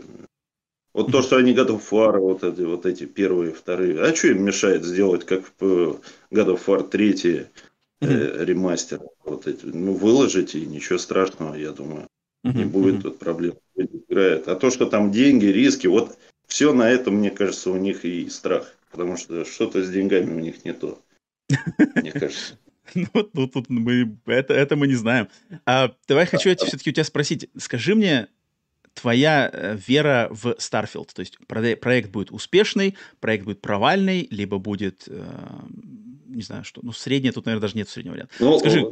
Вот 0.95 1.09
mm-hmm. 1.09 1.12
то, 1.12 1.23
что 1.23 1.37
они 1.37 1.53
of 1.53 1.83
War, 1.91 2.19
вот 2.19 2.45
эти, 2.45 2.61
вот 2.61 2.87
эти 2.87 3.07
первые, 3.07 3.53
вторые. 3.53 4.01
А 4.01 4.15
что 4.15 4.29
им 4.29 4.45
мешает 4.45 4.85
сделать, 4.85 5.24
как 5.24 5.45
в 5.59 6.01
of 6.31 6.61
War 6.66 6.89
3 6.89 7.12
mm-hmm. 7.12 8.45
ремастер? 8.45 9.01
Вот 9.24 9.47
эти, 9.47 9.65
ну, 9.66 9.95
выложите, 9.95 10.61
и 10.61 10.66
ничего 10.66 10.99
страшного, 10.99 11.55
я 11.55 11.73
думаю. 11.73 12.07
Не 12.45 12.65
будет 12.65 13.03
тут 13.03 13.19
проблем. 13.19 13.55
Играет. 13.77 14.49
А 14.49 14.57
то, 14.57 14.70
что 14.70 14.86
там 14.86 15.11
деньги, 15.11 15.47
риски, 15.47 15.86
вот 15.86 16.19
все 16.47 16.73
на 16.73 16.90
этом, 16.90 17.16
мне 17.16 17.31
кажется, 17.31 17.70
у 17.70 17.77
них 17.77 18.05
и 18.05 18.28
страх. 18.28 18.74
Потому 18.90 19.16
что 19.16 19.44
что-то 19.44 19.82
с 19.82 19.90
деньгами 19.90 20.35
у 20.35 20.40
них 20.40 20.65
не 20.65 20.73
то. 20.73 20.99
Мне 21.97 22.12
кажется. 22.12 22.59
Ну, 22.94 23.31
ну, 23.32 23.47
тут 23.47 23.70
мы, 23.70 24.19
это, 24.27 24.53
это 24.53 24.77
мы 24.77 24.86
не 24.86 24.97
знаем. 24.97 25.28
А, 25.65 25.94
давай 26.09 26.27
хочу 26.27 26.55
все-таки 26.57 26.90
у 26.90 26.93
тебя 26.93 27.05
спросить. 27.05 27.49
Скажи 27.57 27.94
мне, 27.94 28.28
твоя 28.93 29.49
э, 29.51 29.77
вера 29.86 30.28
в 30.31 30.57
Starfield? 30.59 31.09
То 31.15 31.20
есть 31.20 31.39
проект 31.47 32.11
будет 32.11 32.31
успешный, 32.32 32.97
проект 33.20 33.44
будет 33.44 33.61
провальный, 33.61 34.27
либо 34.31 34.59
будет, 34.59 35.05
э, 35.07 35.24
не 36.27 36.43
знаю 36.43 36.65
что, 36.65 36.81
ну, 36.82 36.93
среднее, 36.93 37.32
тут, 37.32 37.47
наверное, 37.47 37.62
даже 37.62 37.77
нет 37.77 37.89
среднего 37.89 38.15
варианта. 38.15 38.35
Ну, 38.40 38.59
Скажи. 38.59 38.85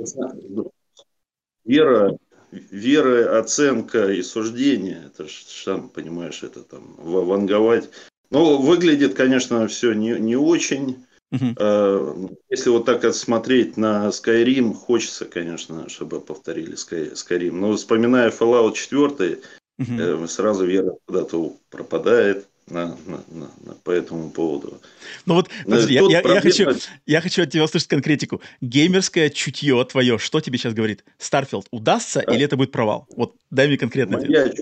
Вера 1.64 2.16
вера, 2.52 3.38
оценка 3.38 4.10
и 4.12 4.22
суждение. 4.22 5.04
Это 5.06 5.28
же 5.28 5.34
сам 5.46 5.88
понимаешь, 5.88 6.42
это 6.42 6.62
там 6.62 6.94
ванговать. 6.98 7.90
Ну, 8.30 8.58
выглядит, 8.58 9.14
конечно, 9.14 9.66
все 9.68 9.92
не, 9.92 10.18
не 10.18 10.36
очень. 10.36 11.04
Uh-huh. 11.32 12.36
Если 12.48 12.70
вот 12.70 12.86
так 12.86 13.12
смотреть 13.14 13.76
на 13.76 14.08
Skyrim, 14.08 14.74
хочется, 14.74 15.24
конечно, 15.24 15.88
чтобы 15.88 16.20
повторили 16.20 16.74
Skyrim. 16.74 17.52
Но 17.52 17.76
вспоминая 17.76 18.30
Fallout 18.30 18.74
4, 18.74 19.40
uh-huh. 19.80 20.26
сразу 20.26 20.66
вера 20.66 20.96
куда-то 21.06 21.56
пропадает 21.70 22.49
на, 22.70 22.96
на, 23.06 23.24
на, 23.28 23.50
на, 23.64 23.74
по 23.74 23.90
этому 23.90 24.30
поводу. 24.30 24.80
Ну 25.26 25.34
вот, 25.34 25.48
подожди, 25.64 25.94
я, 25.94 26.00
я, 26.02 26.20
проблема... 26.20 26.34
я, 26.34 26.40
хочу, 26.40 26.80
я 27.06 27.20
хочу 27.20 27.42
от 27.42 27.50
тебя 27.50 27.64
услышать 27.64 27.88
конкретику. 27.88 28.40
Геймерское 28.60 29.30
чутье 29.30 29.84
твое, 29.84 30.18
что 30.18 30.40
тебе 30.40 30.58
сейчас 30.58 30.74
говорит? 30.74 31.04
Starfield 31.18 31.66
удастся 31.70 32.20
а? 32.20 32.34
или 32.34 32.44
это 32.44 32.56
будет 32.56 32.72
провал? 32.72 33.06
Вот 33.16 33.34
дай 33.50 33.66
мне 33.66 33.76
конкретно. 33.76 34.18
Моя, 34.18 34.52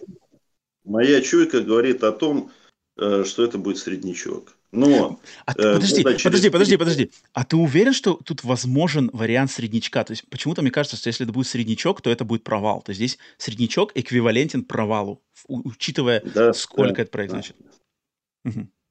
моя 0.85 1.21
чуйка 1.21 1.61
говорит 1.61 2.03
о 2.03 2.13
том, 2.13 2.51
э, 2.99 3.25
что 3.27 3.45
это 3.45 3.59
будет 3.59 3.79
среднячок. 3.79 4.59
Но... 4.71 5.19
А, 5.47 5.53
э, 5.53 5.75
подожди, 5.75 6.03
через... 6.03 6.23
подожди, 6.23 6.51
подожди, 6.51 6.77
подожди. 6.77 7.11
А 7.33 7.45
ты 7.45 7.57
уверен, 7.57 7.95
что 7.95 8.15
тут 8.23 8.45
возможен 8.45 9.09
вариант 9.13 9.51
среднячка? 9.51 10.05
То 10.05 10.13
есть 10.13 10.29
почему-то 10.29 10.61
мне 10.61 10.71
кажется, 10.71 10.97
что 10.97 11.09
если 11.09 11.25
это 11.25 11.33
будет 11.33 11.47
среднячок, 11.47 12.03
то 12.03 12.11
это 12.11 12.25
будет 12.25 12.45
провал. 12.45 12.83
То 12.83 12.91
есть 12.91 12.99
здесь 12.99 13.19
среднячок 13.39 13.93
эквивалентен 13.95 14.65
провалу, 14.65 15.23
учитывая, 15.47 16.23
да, 16.35 16.53
сколько 16.53 16.97
да, 16.97 17.03
этот 17.03 17.11
проект 17.11 17.33
да. 17.33 17.37
значит. 17.37 17.57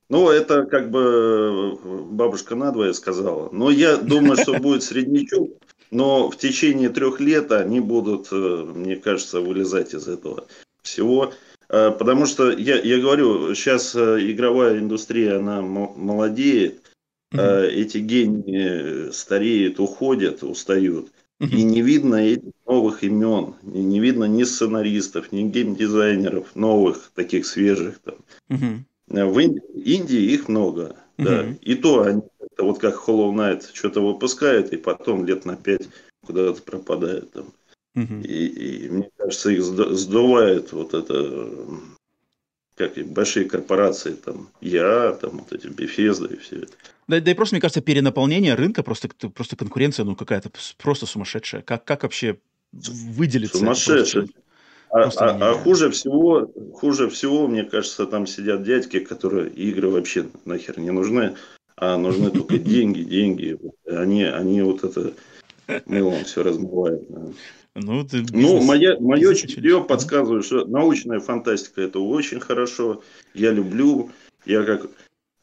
Ну, 0.09 0.29
это 0.29 0.63
как 0.63 0.89
бы 0.89 1.77
э, 1.84 2.03
бабушка 2.11 2.55
надвое 2.55 2.93
сказала. 2.93 3.49
Но 3.51 3.69
я 3.69 3.97
думаю, 3.97 4.38
что 4.38 4.53
будет 4.59 4.84
среднячок. 4.84 5.49
Но 5.91 6.29
в 6.29 6.38
течение 6.38 6.89
трех 6.89 7.19
лет 7.19 7.51
они 7.51 7.79
будут, 7.81 8.29
э, 8.31 8.35
мне 8.35 8.95
кажется, 8.95 9.41
вылезать 9.41 9.93
из 9.93 10.07
этого 10.07 10.47
всего. 10.81 11.34
Э, 11.69 11.91
потому 11.91 12.25
что, 12.25 12.51
я, 12.51 12.79
я 12.79 12.99
говорю, 12.99 13.53
сейчас 13.53 13.95
игровая 13.95 14.79
индустрия, 14.79 15.39
она 15.39 15.61
молодеет. 15.61 16.81
Mm-hmm. 17.34 17.67
Эти 17.71 17.97
гении 17.97 19.11
стареют, 19.11 19.81
уходят, 19.81 20.43
устают. 20.43 21.11
Mm-hmm. 21.41 21.49
И 21.49 21.63
не 21.63 21.81
видно 21.81 22.15
этих 22.15 22.53
новых 22.65 23.03
имен. 23.03 23.55
Не 23.63 23.99
видно 23.99 24.23
ни 24.23 24.43
сценаристов, 24.43 25.34
ни 25.34 25.43
геймдизайнеров 25.43 26.55
новых, 26.55 27.11
таких 27.13 27.45
свежих. 27.45 27.99
Там. 27.99 28.15
Mm-hmm. 28.49 28.79
В 29.07 29.39
Индии 29.39 30.34
их 30.34 30.47
много. 30.49 30.95
Mm-hmm. 31.17 31.23
Да. 31.23 31.55
И 31.61 31.75
то 31.75 32.03
они, 32.03 32.21
вот 32.57 32.79
как 32.79 32.95
Hollow 32.95 33.31
Knight 33.34 33.63
что-то 33.73 34.01
выпускают, 34.01 34.73
и 34.73 34.77
потом 34.77 35.25
лет 35.25 35.45
на 35.45 35.55
пять 35.55 35.88
куда-то 36.25 36.61
пропадают 36.61 37.31
там. 37.31 37.53
Mm-hmm. 37.95 38.27
И, 38.27 38.45
и 38.85 38.89
мне 38.89 39.09
кажется, 39.17 39.49
их 39.49 39.63
сдувает 39.63 40.71
вот 40.73 40.93
это 40.93 41.49
как 42.75 42.97
и 42.97 43.03
большие 43.03 43.45
корпорации, 43.49 44.13
там, 44.13 44.49
я, 44.61 45.11
там, 45.13 45.39
вот 45.39 45.51
эти 45.51 45.65
Bethesda 45.65 46.31
и 46.31 46.38
все 46.38 46.57
это. 46.57 46.73
Да, 47.07 47.19
да 47.19 47.31
и 47.31 47.34
просто, 47.34 47.55
мне 47.55 47.61
кажется, 47.61 47.81
перенаполнение 47.81 48.53
рынка, 48.53 48.84
просто, 48.84 49.09
просто 49.34 49.55
конкуренция, 49.55 50.05
ну, 50.05 50.15
какая-то 50.15 50.51
просто 50.77 51.07
сумасшедшая. 51.07 51.63
Как, 51.63 51.85
как 51.85 52.03
вообще 52.03 52.38
выделиться? 52.71 53.57
Сумасшедшая. 53.57 54.27
А, 55.03 55.09
а, 55.15 55.51
а 55.51 55.53
хуже 55.53 55.89
всего, 55.91 56.51
хуже 56.73 57.09
всего, 57.09 57.47
мне 57.47 57.63
кажется, 57.63 58.05
там 58.05 58.25
сидят 58.25 58.63
дядьки, 58.63 58.99
которые 58.99 59.49
игры 59.49 59.89
вообще 59.89 60.27
нахер 60.45 60.79
не 60.79 60.91
нужны, 60.91 61.35
а 61.75 61.97
нужны 61.97 62.31
только 62.31 62.57
деньги, 62.57 63.01
деньги. 63.01 63.59
Они, 63.85 64.23
они 64.23 64.61
вот 64.61 64.83
это 64.83 65.13
мылом 65.85 66.23
все 66.23 66.43
размывают. 66.43 67.07
Ну, 67.75 68.03
ты 68.07 68.25
ну 68.31 68.63
моя, 68.63 68.99
мое 68.99 69.35
чутье 69.35 69.83
подсказывает, 69.83 70.45
что 70.45 70.65
научная 70.65 71.19
фантастика 71.19 71.81
это 71.81 71.99
очень 71.99 72.39
хорошо. 72.39 73.03
Я 73.35 73.51
люблю, 73.51 74.09
я 74.45 74.63
как 74.63 74.89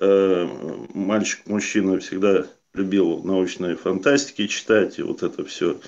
э, 0.01 0.49
мальчик-мужчина 0.95 2.01
всегда 2.01 2.47
любил 2.73 3.23
научные 3.23 3.77
фантастики 3.77 4.49
читать 4.49 4.99
и 4.99 5.03
вот 5.03 5.23
это 5.23 5.45
все. 5.45 5.81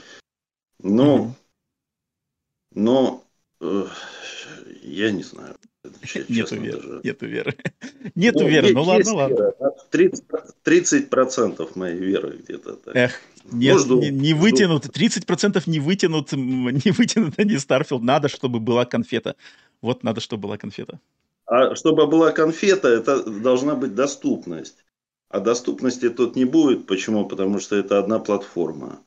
Но, 0.80 1.34
но 2.72 3.25
я 3.60 5.10
не 5.10 5.22
знаю. 5.22 5.56
Нету 6.28 6.56
веры. 6.56 6.80
Даже. 6.80 7.00
Нету 7.04 7.26
веры. 7.26 7.56
Нету 8.14 8.40
ну, 8.40 8.48
веры. 8.48 8.72
Ну 8.72 8.82
ладно, 8.82 9.14
ладно. 9.14 9.52
30, 9.90 10.24
30% 10.64 11.70
моей 11.74 11.98
веры 11.98 12.38
где-то. 12.38 12.76
Так. 12.76 12.96
Эх, 12.96 13.20
нет, 13.52 13.74
Может, 13.74 13.88
не, 13.90 14.10
не 14.10 14.34
вытянут. 14.34 14.86
30% 14.86 15.62
не 15.66 15.80
вытянут, 15.80 16.32
не 16.32 16.90
вытянут 16.92 17.38
они 17.38 17.58
Starfield. 17.58 18.02
Надо, 18.02 18.28
чтобы 18.28 18.60
была 18.60 18.84
конфета. 18.84 19.36
Вот 19.80 20.02
надо, 20.02 20.20
чтобы 20.20 20.42
была 20.42 20.56
конфета. 20.56 21.00
А 21.46 21.76
чтобы 21.76 22.06
была 22.06 22.32
конфета, 22.32 22.88
это 22.88 23.22
должна 23.22 23.74
быть 23.74 23.94
доступность. 23.94 24.84
А 25.28 25.40
доступности 25.40 26.08
тут 26.08 26.36
не 26.36 26.44
будет. 26.44 26.86
Почему? 26.86 27.26
Потому 27.26 27.60
что 27.60 27.76
это 27.76 27.98
одна 27.98 28.18
платформа. 28.18 29.00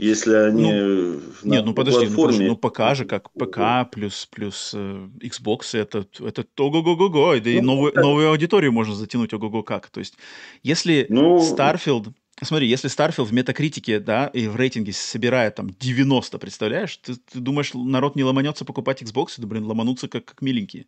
Если 0.00 0.32
они 0.32 0.72
ну, 0.72 1.20
на 1.42 1.54
нет, 1.56 1.64
ну 1.66 1.74
подожди, 1.74 2.06
ну, 2.06 2.14
платформе... 2.14 2.46
ну, 2.46 2.52
ну 2.52 2.56
ПК 2.56 2.96
же 2.96 3.04
как 3.04 3.30
ПК 3.32 3.90
плюс 3.92 4.26
плюс 4.30 4.72
э, 4.74 5.08
Xbox 5.18 5.78
это 5.78 6.06
это 6.20 6.46
ого-го-го-го, 6.58 7.38
да 7.38 7.50
и 7.50 7.60
ну, 7.60 7.74
новую, 7.74 7.92
да. 7.92 8.00
новую 8.00 8.30
аудиторию 8.30 8.72
можно 8.72 8.94
затянуть 8.94 9.34
ого-го 9.34 9.62
как. 9.62 9.90
То 9.90 10.00
есть 10.00 10.16
если 10.62 11.04
ну, 11.10 11.38
Starfield, 11.38 12.14
смотри, 12.40 12.66
если 12.66 12.88
Starfield 12.88 13.24
в 13.24 13.34
метакритике, 13.34 14.00
да, 14.00 14.28
и 14.28 14.48
в 14.48 14.56
рейтинге 14.56 14.94
собирает 14.94 15.56
там 15.56 15.68
90, 15.68 16.38
представляешь, 16.38 16.96
ты, 16.96 17.16
ты 17.16 17.38
думаешь, 17.38 17.72
народ 17.74 18.16
не 18.16 18.24
ломанется 18.24 18.64
покупать 18.64 19.02
Xbox? 19.02 19.34
Да, 19.36 19.46
блин, 19.46 19.66
ломанутся 19.66 20.08
как, 20.08 20.24
как 20.24 20.40
миленькие. 20.40 20.86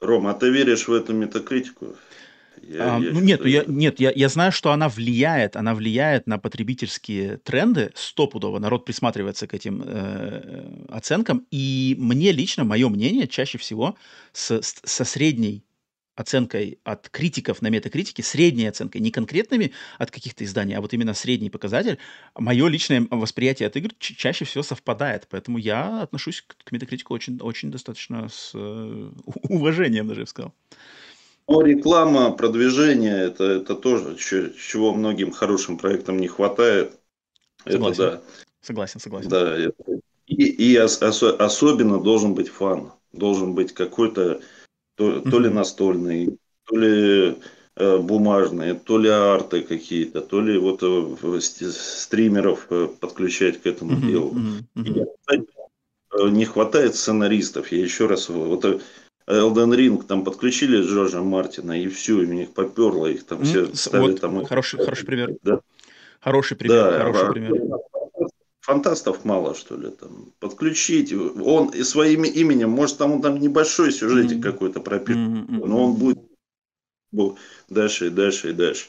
Ром, 0.00 0.26
а 0.26 0.32
ты 0.32 0.48
веришь 0.48 0.88
в 0.88 0.92
эту 0.94 1.12
метакритику? 1.12 1.96
Я, 2.62 2.96
а, 2.96 3.00
я 3.00 3.12
ну, 3.12 3.20
нет, 3.20 3.44
я, 3.44 3.64
нет 3.66 4.00
я, 4.00 4.12
я 4.14 4.28
знаю, 4.28 4.52
что 4.52 4.72
она 4.72 4.88
влияет, 4.88 5.56
она 5.56 5.74
влияет 5.74 6.26
на 6.26 6.38
потребительские 6.38 7.38
тренды 7.38 7.90
стопудово. 7.94 8.58
Народ 8.58 8.84
присматривается 8.84 9.46
к 9.46 9.54
этим 9.54 9.82
э, 9.84 10.86
оценкам. 10.88 11.46
И 11.50 11.96
мне 11.98 12.32
лично, 12.32 12.64
мое 12.64 12.88
мнение, 12.88 13.26
чаще 13.26 13.58
всего 13.58 13.96
с, 14.32 14.60
с, 14.60 14.80
со 14.84 15.04
средней 15.04 15.64
оценкой 16.20 16.78
от 16.84 17.08
критиков 17.08 17.62
на 17.62 17.68
метакритике, 17.68 18.22
средней 18.22 18.66
оценкой, 18.66 19.00
не 19.00 19.10
конкретными 19.10 19.72
от 19.98 20.10
каких-то 20.10 20.44
изданий, 20.44 20.74
а 20.74 20.80
вот 20.80 20.92
именно 20.92 21.14
средний 21.14 21.50
показатель, 21.50 21.98
мое 22.36 22.68
личное 22.68 23.06
восприятие 23.10 23.68
от 23.68 23.76
игр 23.76 23.90
чаще 23.98 24.44
всего 24.44 24.62
совпадает. 24.62 25.26
Поэтому 25.30 25.58
я 25.58 26.02
отношусь 26.02 26.42
к, 26.42 26.56
к 26.62 26.72
метакритику 26.72 27.14
очень, 27.14 27.38
очень 27.40 27.70
достаточно 27.70 28.28
с 28.28 28.52
э, 28.54 29.10
уважением, 29.48 30.08
даже 30.08 30.20
я 30.20 30.24
бы 30.24 30.28
сказал. 30.28 30.54
Но 31.50 31.62
реклама, 31.62 32.30
продвижение, 32.30 33.24
это, 33.24 33.42
это 33.42 33.74
тоже, 33.74 34.16
чего 34.16 34.94
многим 34.94 35.32
хорошим 35.32 35.78
проектам 35.78 36.18
не 36.18 36.28
хватает. 36.28 36.96
Согласен. 37.64 38.04
Это, 38.04 38.12
да. 38.12 38.22
Согласен, 38.60 39.00
согласен. 39.00 39.28
Да, 39.28 39.56
и, 40.26 40.44
и 40.44 40.78
ос, 40.78 41.02
особенно 41.02 42.00
должен 42.00 42.34
быть 42.34 42.48
фан. 42.48 42.92
Должен 43.12 43.56
быть 43.56 43.74
какой-то, 43.74 44.40
то, 44.94 45.20
то 45.22 45.40
ли 45.40 45.48
настольный, 45.48 46.38
то 46.66 46.76
ли 46.76 47.36
э, 47.74 47.98
бумажные, 47.98 48.74
то 48.74 48.96
ли 48.96 49.08
арты 49.08 49.62
какие-то, 49.62 50.20
то 50.20 50.40
ли 50.40 50.56
вот 50.56 50.84
э, 50.84 51.40
стримеров 51.40 52.68
э, 52.70 52.86
подключать 53.00 53.60
к 53.60 53.66
этому 53.66 53.94
mm-hmm, 53.94 54.06
делу. 54.06 54.34
Mm-hmm, 54.34 54.84
mm-hmm. 54.84 55.46
И, 56.26 56.30
не 56.30 56.44
хватает 56.44 56.94
сценаристов. 56.94 57.72
Я 57.72 57.82
еще 57.82 58.06
раз 58.06 58.28
вот 58.28 58.80
Elden 59.30 59.74
Ring 59.74 60.04
там 60.04 60.24
подключили 60.24 60.82
Джорджа 60.82 61.22
Мартина, 61.22 61.80
и 61.80 61.88
все, 61.88 62.22
и 62.22 62.26
у 62.26 62.32
них 62.32 62.52
поперло, 62.52 63.06
их 63.06 63.24
там 63.24 63.44
все 63.44 63.72
ставят 63.74 64.10
вот 64.10 64.20
там... 64.20 64.44
Хороший, 64.44 64.78
хороший 64.78 65.06
пример. 65.06 65.36
Да. 65.42 65.60
Хороший 66.20 66.56
пример, 66.56 66.90
да, 66.90 66.98
хороший 66.98 67.28
а, 67.28 67.32
пример. 67.32 67.52
Фантастов 68.60 69.24
мало, 69.24 69.54
что 69.54 69.76
ли, 69.76 69.90
там. 69.90 70.32
Подключить. 70.38 71.12
Он 71.12 71.68
и 71.68 71.82
своим 71.82 72.24
именем, 72.24 72.70
может, 72.70 72.98
там 72.98 73.12
он 73.12 73.22
там 73.22 73.40
небольшой 73.40 73.90
сюжетик 73.90 74.38
mm-hmm. 74.38 74.42
какой-то 74.42 74.80
пропишет, 74.80 75.20
mm-hmm. 75.20 75.66
но 75.66 75.84
он 75.84 75.94
будет 75.94 76.18
дальше 77.68 78.08
и 78.08 78.10
дальше 78.10 78.50
и 78.50 78.52
дальше. 78.52 78.86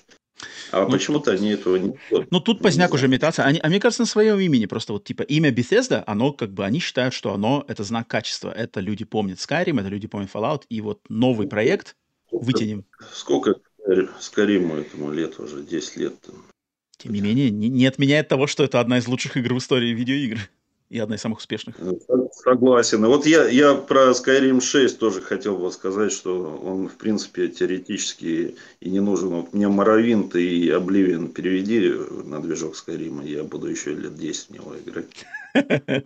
А 0.71 0.85
ну, 0.85 0.91
почему-то 0.91 1.31
они 1.31 1.49
этого 1.49 1.75
не 1.75 1.97
Ну, 2.29 2.39
тут 2.39 2.61
поздняк 2.61 2.93
уже 2.93 3.07
метаться. 3.07 3.43
Они, 3.43 3.59
а 3.61 3.67
мне 3.67 3.79
кажется, 3.79 4.03
на 4.03 4.07
своем 4.07 4.39
имени. 4.39 4.65
Просто 4.65 4.93
вот 4.93 5.03
типа 5.03 5.23
имя 5.23 5.51
Bethesda, 5.51 6.03
оно 6.07 6.33
как 6.33 6.53
бы, 6.53 6.65
они 6.65 6.79
считают, 6.79 7.13
что 7.13 7.33
оно 7.33 7.65
это 7.67 7.83
знак 7.83 8.07
качества. 8.07 8.51
Это 8.51 8.79
люди 8.79 9.05
помнят 9.05 9.37
Skyrim, 9.37 9.79
это 9.79 9.89
люди 9.89 10.07
помнят 10.07 10.29
Fallout. 10.33 10.63
И 10.69 10.81
вот 10.81 11.01
новый 11.09 11.47
проект 11.47 11.95
вытянем. 12.31 12.85
Сколько 13.13 13.55
Skyrim 13.87 14.79
этому 14.79 15.11
лет 15.11 15.39
уже? 15.39 15.63
10 15.63 15.97
лет. 15.97 16.15
Тем 16.97 17.13
не 17.13 17.21
менее, 17.21 17.49
не, 17.49 17.67
не 17.67 17.85
отменяет 17.87 18.27
того, 18.27 18.47
что 18.47 18.63
это 18.63 18.79
одна 18.79 18.99
из 18.99 19.07
лучших 19.07 19.35
игр 19.37 19.55
в 19.55 19.57
истории 19.57 19.93
видеоигр 19.93 20.39
и 20.91 20.99
одна 20.99 21.15
из 21.15 21.21
самых 21.21 21.39
успешных. 21.39 21.77
Согласен. 22.33 23.05
Вот 23.05 23.25
я, 23.25 23.47
я 23.47 23.75
про 23.75 24.11
Skyrim 24.11 24.59
6 24.59 24.99
тоже 24.99 25.21
хотел 25.21 25.57
бы 25.57 25.71
сказать, 25.71 26.11
что 26.11 26.59
он, 26.61 26.89
в 26.89 26.95
принципе, 26.95 27.47
теоретически 27.47 28.57
и 28.81 28.89
не 28.89 28.99
нужен. 28.99 29.29
Вот 29.29 29.53
мне 29.53 29.69
Моровинт 29.69 30.35
и 30.35 30.69
Обливион 30.69 31.29
переведи 31.29 31.93
на 32.25 32.41
движок 32.41 32.75
Skyrim, 32.75 33.25
я 33.25 33.45
буду 33.45 33.67
еще 33.67 33.93
лет 33.93 34.15
10 34.15 34.49
в 34.49 34.51
него 34.51 34.75
играть. 34.77 35.05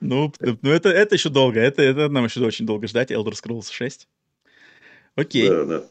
Ну, 0.00 0.32
ну 0.40 0.70
это, 0.70 0.88
это 0.88 1.14
еще 1.14 1.28
долго. 1.28 1.60
Это, 1.60 1.82
это 1.82 2.08
нам 2.08 2.24
еще 2.24 2.44
очень 2.44 2.66
долго 2.66 2.88
ждать. 2.88 3.12
Elder 3.12 3.32
Scrolls 3.32 3.70
6. 3.70 4.08
Окей. 5.14 5.48
Да, 5.48 5.64
да. 5.64 5.84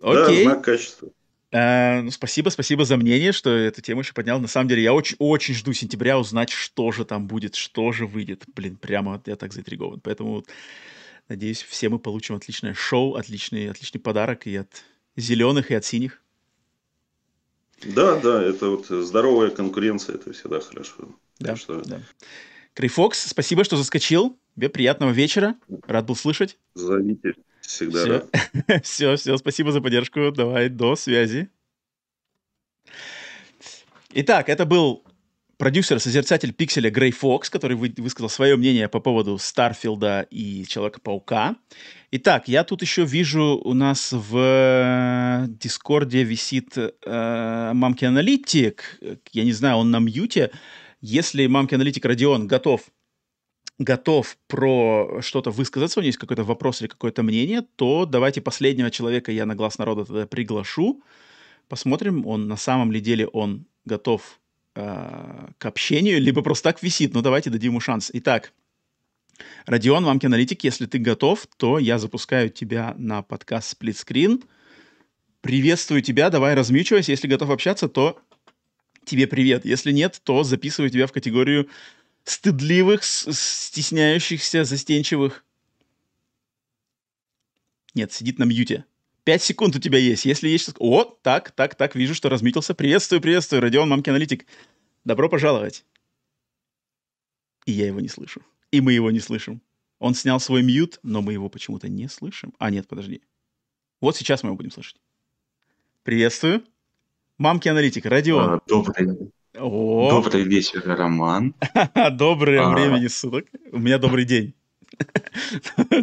Окей. 0.00 0.44
Да, 0.44 0.50
знак 0.50 0.64
качества. 0.64 1.08
А, 1.56 2.02
ну, 2.02 2.10
спасибо, 2.10 2.48
спасибо 2.48 2.84
за 2.84 2.96
мнение, 2.96 3.30
что 3.30 3.48
эту 3.48 3.80
тему 3.80 4.00
еще 4.00 4.12
поднял. 4.12 4.40
На 4.40 4.48
самом 4.48 4.66
деле, 4.66 4.82
я 4.82 4.92
очень, 4.92 5.14
очень 5.20 5.54
жду 5.54 5.72
сентября 5.72 6.18
узнать, 6.18 6.50
что 6.50 6.90
же 6.90 7.04
там 7.04 7.28
будет, 7.28 7.54
что 7.54 7.92
же 7.92 8.06
выйдет. 8.06 8.42
Блин, 8.56 8.76
прямо 8.76 9.22
я 9.24 9.36
так 9.36 9.52
заинтригован. 9.52 10.00
Поэтому, 10.00 10.44
надеюсь, 11.28 11.62
все 11.62 11.88
мы 11.90 12.00
получим 12.00 12.34
отличное 12.34 12.74
шоу, 12.74 13.14
отличный, 13.14 13.70
отличный 13.70 14.00
подарок 14.00 14.48
и 14.48 14.56
от 14.56 14.82
зеленых, 15.16 15.70
и 15.70 15.74
от 15.74 15.84
синих. 15.84 16.20
Да, 17.84 18.18
да, 18.18 18.42
это 18.42 18.70
вот 18.70 18.86
здоровая 18.86 19.50
конкуренция, 19.50 20.16
это 20.16 20.32
всегда 20.32 20.58
хорошо. 20.58 21.08
Да, 21.38 21.54
что... 21.54 21.82
да. 21.82 22.00
Крейфокс, 22.74 23.28
спасибо, 23.28 23.62
что 23.62 23.76
заскочил. 23.76 24.36
Тебе 24.56 24.68
приятного 24.68 25.12
вечера. 25.12 25.54
Рад 25.86 26.04
был 26.06 26.16
слышать. 26.16 26.58
Зовите. 26.74 27.34
Всегда 27.66 28.00
все. 28.00 28.08
рад. 28.08 28.82
все, 28.84 29.16
все, 29.16 29.36
спасибо 29.36 29.72
за 29.72 29.80
поддержку. 29.80 30.30
Давай, 30.30 30.68
до 30.68 30.96
связи. 30.96 31.48
Итак, 34.12 34.48
это 34.48 34.64
был 34.64 35.04
продюсер, 35.56 35.98
созерцатель 35.98 36.52
пикселя 36.52 36.90
Grey 36.90 37.10
Fox, 37.10 37.50
который 37.50 37.76
вы, 37.76 37.92
высказал 37.96 38.28
свое 38.28 38.56
мнение 38.56 38.88
по 38.88 39.00
поводу 39.00 39.38
Starfield'а 39.38 40.26
и 40.30 40.64
Человека-паука. 40.66 41.56
Итак, 42.10 42.48
я 42.48 42.64
тут 42.64 42.82
еще 42.82 43.04
вижу 43.04 43.60
у 43.64 43.74
нас 43.74 44.10
в 44.12 45.46
Дискорде 45.48 46.22
висит 46.22 46.76
э, 46.76 47.70
мамкин 47.74 48.04
аналитик. 48.04 49.00
Я 49.32 49.44
не 49.44 49.52
знаю, 49.52 49.78
он 49.78 49.90
на 49.90 49.98
мьюте. 49.98 50.50
Если 51.00 51.46
мамки 51.46 51.74
аналитик 51.74 52.04
Родион 52.04 52.46
готов 52.46 52.82
готов 53.78 54.36
про 54.46 55.20
что-то 55.20 55.50
высказаться, 55.50 55.98
у 55.98 56.02
него 56.02 56.08
есть 56.08 56.18
какой-то 56.18 56.44
вопрос 56.44 56.80
или 56.80 56.88
какое-то 56.88 57.22
мнение, 57.22 57.62
то 57.76 58.06
давайте 58.06 58.40
последнего 58.40 58.90
человека 58.90 59.32
я 59.32 59.46
на 59.46 59.54
глаз 59.54 59.78
народа 59.78 60.04
тогда 60.04 60.26
приглашу. 60.26 61.02
Посмотрим, 61.68 62.26
он 62.26 62.46
на 62.46 62.56
самом 62.56 62.92
ли 62.92 63.00
деле 63.00 63.26
он 63.26 63.66
готов 63.84 64.40
э, 64.74 65.48
к 65.58 65.66
общению, 65.66 66.20
либо 66.20 66.42
просто 66.42 66.70
так 66.70 66.82
висит. 66.82 67.14
Ну, 67.14 67.22
давайте 67.22 67.50
дадим 67.50 67.72
ему 67.72 67.80
шанс. 67.80 68.10
Итак, 68.12 68.52
Родион, 69.66 70.04
вам 70.04 70.20
аналитик, 70.22 70.62
если 70.62 70.86
ты 70.86 70.98
готов, 70.98 71.46
то 71.56 71.78
я 71.78 71.98
запускаю 71.98 72.50
тебя 72.50 72.94
на 72.96 73.22
подкаст 73.22 73.82
Screen. 73.82 74.44
Приветствую 75.40 76.02
тебя, 76.02 76.30
давай 76.30 76.54
размьючивайся. 76.54 77.10
Если 77.10 77.26
готов 77.26 77.50
общаться, 77.50 77.88
то 77.88 78.20
тебе 79.04 79.26
привет. 79.26 79.64
Если 79.64 79.92
нет, 79.92 80.20
то 80.22 80.44
записываю 80.44 80.90
тебя 80.90 81.06
в 81.06 81.12
категорию 81.12 81.68
стыдливых, 82.24 83.04
стесняющихся, 83.04 84.64
застенчивых. 84.64 85.44
Нет, 87.94 88.12
сидит 88.12 88.38
на 88.38 88.44
мьюте. 88.44 88.84
Пять 89.22 89.42
секунд 89.42 89.76
у 89.76 89.78
тебя 89.78 89.98
есть. 89.98 90.24
Если 90.24 90.48
есть... 90.48 90.70
О, 90.78 91.04
так, 91.04 91.52
так, 91.52 91.74
так, 91.76 91.94
вижу, 91.94 92.14
что 92.14 92.28
размитился. 92.28 92.74
Приветствую, 92.74 93.20
приветствую, 93.20 93.62
Родион, 93.62 93.88
мамки 93.88 94.10
аналитик. 94.10 94.46
Добро 95.04 95.28
пожаловать. 95.28 95.84
И 97.64 97.72
я 97.72 97.86
его 97.86 98.00
не 98.00 98.08
слышу. 98.08 98.42
И 98.70 98.80
мы 98.80 98.92
его 98.92 99.10
не 99.10 99.20
слышим. 99.20 99.62
Он 99.98 100.14
снял 100.14 100.40
свой 100.40 100.62
мьют, 100.62 100.98
но 101.02 101.22
мы 101.22 101.32
его 101.32 101.48
почему-то 101.48 101.88
не 101.88 102.08
слышим. 102.08 102.52
А, 102.58 102.70
нет, 102.70 102.88
подожди. 102.88 103.22
Вот 104.00 104.16
сейчас 104.16 104.42
мы 104.42 104.48
его 104.48 104.56
будем 104.56 104.70
слышать. 104.70 105.00
Приветствую. 106.02 106.64
Мамки 107.38 107.68
аналитик, 107.68 108.04
Родион. 108.04 108.50
А, 108.50 108.60
добрый, 108.66 109.30
о. 109.58 110.10
Добрый 110.10 110.42
вечер, 110.42 110.82
Роман. 110.84 111.54
Доброе 112.12 112.62
а... 112.62 112.70
времени 112.70 113.06
суток. 113.06 113.46
У 113.72 113.78
меня 113.78 113.98
добрый 113.98 114.24
день. 114.24 114.54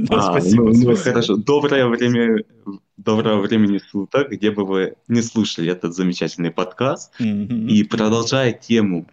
А, 0.10 0.32
спасибо, 0.32 0.66
ну, 0.66 0.90
ну, 0.90 0.96
хорошо. 0.98 1.38
Доброе 1.38 1.88
время, 1.88 2.44
доброго 2.98 3.40
времени 3.40 3.78
суток, 3.78 4.30
где 4.32 4.52
бы 4.52 4.66
вы 4.66 4.96
не 5.08 5.22
слушали 5.22 5.72
этот 5.72 5.96
замечательный 5.96 6.52
подкаст. 6.52 7.14
И 7.20 7.84
продолжая 7.86 8.52
тему 8.52 9.06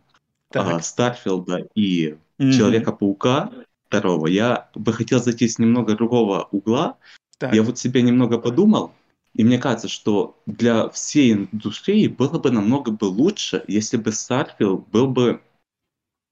а, 0.52 0.80
Старфилда 0.80 1.68
и 1.76 2.16
Человека-паука 2.38 3.52
второго, 3.86 4.26
я 4.26 4.68
бы 4.74 4.92
хотел 4.92 5.22
зайти 5.22 5.46
с 5.46 5.60
немного 5.60 5.94
другого 5.94 6.48
угла. 6.50 6.96
Я 7.40 7.62
вот 7.62 7.78
себе 7.78 8.02
немного 8.02 8.38
подумал, 8.38 8.92
и 9.38 9.44
мне 9.44 9.56
кажется, 9.58 9.86
что 9.86 10.36
для 10.46 10.88
всей 10.88 11.32
индустрии 11.32 12.08
было 12.08 12.40
бы 12.40 12.50
намного 12.50 12.90
бы 12.90 13.04
лучше, 13.04 13.64
если 13.68 13.96
бы 13.96 14.10
Starfield 14.10 14.84
был 14.90 15.06
бы 15.06 15.40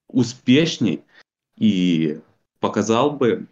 успешней 0.09 1.05
и 1.57 2.20
показал 2.59 3.12
бы 3.12 3.47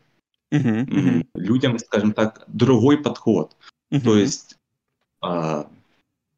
uh-huh, 0.51 0.87
uh-huh. 0.87 1.27
людям, 1.35 1.79
скажем 1.79 2.13
так, 2.13 2.43
другой 2.49 2.99
подход. 2.99 3.57
Uh-huh. 3.93 4.01
То 4.01 4.17
есть 4.17 4.57
а, 5.21 5.71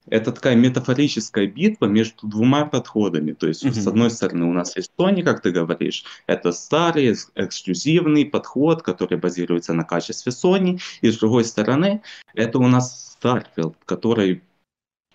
это 0.08 0.32
такая 0.32 0.56
метафорическая 0.56 1.46
битва 1.46 1.86
между 1.86 2.26
двумя 2.26 2.64
подходами. 2.64 3.32
То 3.32 3.48
есть, 3.48 3.64
mm-hmm. 3.64 3.72
с 3.72 3.86
одной 3.86 4.10
стороны, 4.10 4.46
у 4.46 4.52
нас 4.52 4.76
есть 4.76 4.90
Sony, 4.98 5.22
как 5.22 5.42
ты 5.42 5.50
говоришь, 5.50 6.04
это 6.26 6.52
старый, 6.52 7.16
эксклюзивный 7.34 8.24
подход, 8.24 8.82
который 8.82 9.18
базируется 9.18 9.72
на 9.72 9.84
качестве 9.84 10.32
Sony. 10.32 10.80
И 11.00 11.10
с 11.10 11.18
другой 11.18 11.44
стороны, 11.44 12.02
это 12.34 12.58
у 12.58 12.68
нас 12.68 13.16
Starfield, 13.20 13.74
который 13.84 14.42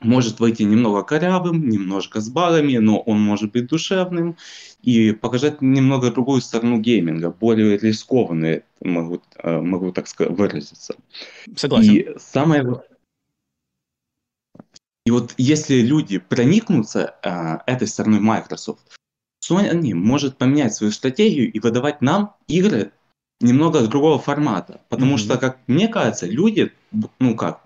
может 0.02 0.40
выйти 0.40 0.64
немного 0.64 1.04
корявым, 1.04 1.70
немножко 1.70 2.22
с 2.22 2.30
багами, 2.30 2.78
но 2.78 3.00
он 3.00 3.22
может 3.22 3.52
быть 3.52 3.68
душевным 3.68 4.36
и 4.82 5.12
показать 5.12 5.62
немного 5.62 6.12
другую 6.12 6.42
сторону 6.42 6.80
гейминга, 6.80 7.30
более 7.30 7.78
рискованную, 7.78 8.64
могу, 8.82 9.22
э, 9.38 9.62
могу 9.62 9.92
так 9.92 10.08
сказать, 10.08 10.36
выразиться. 10.36 10.96
Согласен. 11.56 11.94
И 11.94 12.08
самое, 12.18 12.82
и 15.06 15.12
вот 15.12 15.34
если 15.38 15.82
люди 15.82 16.20
проникнутся 16.20 17.16
э, 17.24 17.58
этой 17.72 17.88
стороной 17.88 18.20
Microsoft, 18.20 18.82
Sony 19.44 19.94
может 19.94 20.38
поменять 20.38 20.76
свою 20.76 20.92
стратегию 20.92 21.52
и 21.52 21.60
выдавать 21.60 22.02
нам 22.02 22.36
игры 22.48 22.92
немного 23.40 23.88
другого 23.88 24.20
формата. 24.20 24.82
Потому 24.90 25.16
mm-hmm. 25.16 25.18
что, 25.18 25.38
как 25.38 25.58
мне 25.66 25.88
кажется, 25.88 26.28
люди, 26.28 26.72
ну 27.20 27.36
как, 27.36 27.62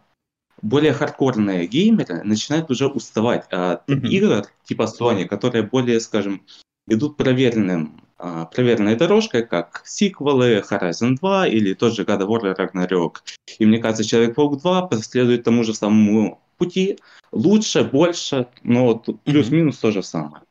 более 0.61 0.93
хардкорные 0.93 1.67
геймеры 1.67 2.23
начинают 2.23 2.71
уже 2.71 2.87
уставать 2.87 3.45
от 3.51 3.87
mm-hmm. 3.89 4.07
игр 4.07 4.47
типа 4.63 4.83
Sony, 4.83 5.25
которые 5.25 5.63
более, 5.63 5.99
скажем, 5.99 6.41
идут 6.87 7.17
проверенным, 7.17 8.01
э, 8.17 8.45
проверенной 8.53 8.95
дорожкой, 8.95 9.45
как 9.45 9.81
сиквелы 9.85 10.63
Horizon 10.69 11.17
2 11.19 11.47
или 11.47 11.73
тот 11.73 11.93
же 11.93 12.03
God 12.03 12.21
of 12.21 12.27
War 12.27 12.55
Ragnarok. 12.55 13.17
И 13.59 13.65
мне 13.65 13.79
кажется, 13.79 14.05
Человек-паук 14.05 14.61
2 14.61 14.87
последует 14.87 15.43
тому 15.43 15.65
же 15.65 15.73
самому 15.73 16.41
пути 16.55 16.99
лучше, 17.31 17.83
больше, 17.83 18.47
но 18.63 18.95
плюс-минус 18.95 19.77
то 19.77 19.91
же 19.91 20.03
самое. 20.03 20.43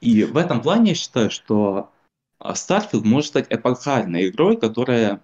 И 0.00 0.24
в 0.24 0.36
этом 0.36 0.60
плане 0.60 0.90
я 0.90 0.94
считаю, 0.94 1.30
что 1.30 1.90
а, 2.38 2.52
Starfield 2.52 3.04
может 3.04 3.30
стать 3.30 3.46
эпохальной 3.50 4.28
игрой, 4.28 4.56
которая 4.56 5.20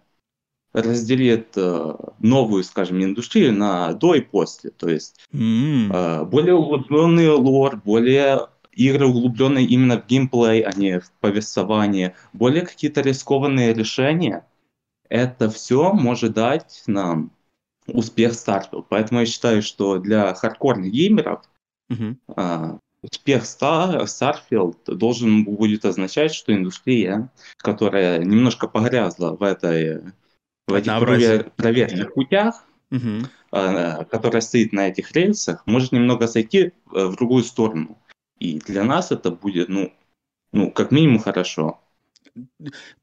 разделит 0.73 1.53
э, 1.57 1.95
новую, 2.21 2.63
скажем, 2.63 3.03
индустрию 3.03 3.53
на 3.53 3.93
до 3.93 4.15
и 4.15 4.21
после. 4.21 4.71
То 4.71 4.89
есть 4.89 5.21
mm-hmm. 5.33 5.93
э, 5.93 6.25
более 6.25 6.55
углубленный 6.55 7.29
лор, 7.31 7.77
более 7.77 8.49
игры 8.73 9.07
углубленные 9.07 9.67
именно 9.67 10.01
в 10.01 10.07
геймплей, 10.07 10.63
а 10.63 10.73
не 10.77 11.01
в 11.01 11.11
повествование, 11.21 12.15
более 12.33 12.65
какие-то 12.65 13.01
рискованные 13.01 13.75
решения. 13.75 14.47
Это 15.09 15.51
все 15.51 15.93
может 15.93 16.35
дать 16.35 16.85
нам 16.87 17.33
успех 17.93 18.33
Starfield. 18.33 18.87
Поэтому 18.89 19.21
я 19.21 19.27
считаю, 19.27 19.63
что 19.63 19.99
для 19.99 20.35
хардкорных 20.35 20.91
геймеров 20.91 21.43
uh-huh. 21.91 22.17
а, 22.37 22.79
успех 23.03 23.45
Star, 23.45 24.05
Starfield 24.05 24.95
должен 24.95 25.45
будет 25.45 25.85
означать, 25.85 26.35
что 26.35 26.53
индустрия, 26.53 27.31
которая 27.59 28.19
немножко 28.23 28.69
погрязла 28.69 29.37
в 29.37 29.43
этой 29.43 30.03
в 30.67 30.75
этих 30.75 31.01
провер, 31.01 31.51
проверенных 31.57 32.15
путях, 32.15 32.65
uh-huh. 32.91 33.27
а, 33.51 34.05
которая 34.05 34.41
стоит 34.41 34.73
на 34.73 34.89
этих 34.89 35.13
рельсах, 35.13 35.67
может 35.67 35.93
немного 35.93 36.27
сойти 36.27 36.59
э, 36.59 36.71
в 36.93 37.17
другую 37.17 37.45
сторону. 37.45 37.99
И 38.39 38.59
для 38.59 38.85
нас 38.85 39.13
это 39.13 39.31
будет, 39.31 39.69
ну, 39.69 39.93
ну 40.53 40.71
как 40.71 40.91
минимум 40.91 41.19
хорошо. 41.19 41.81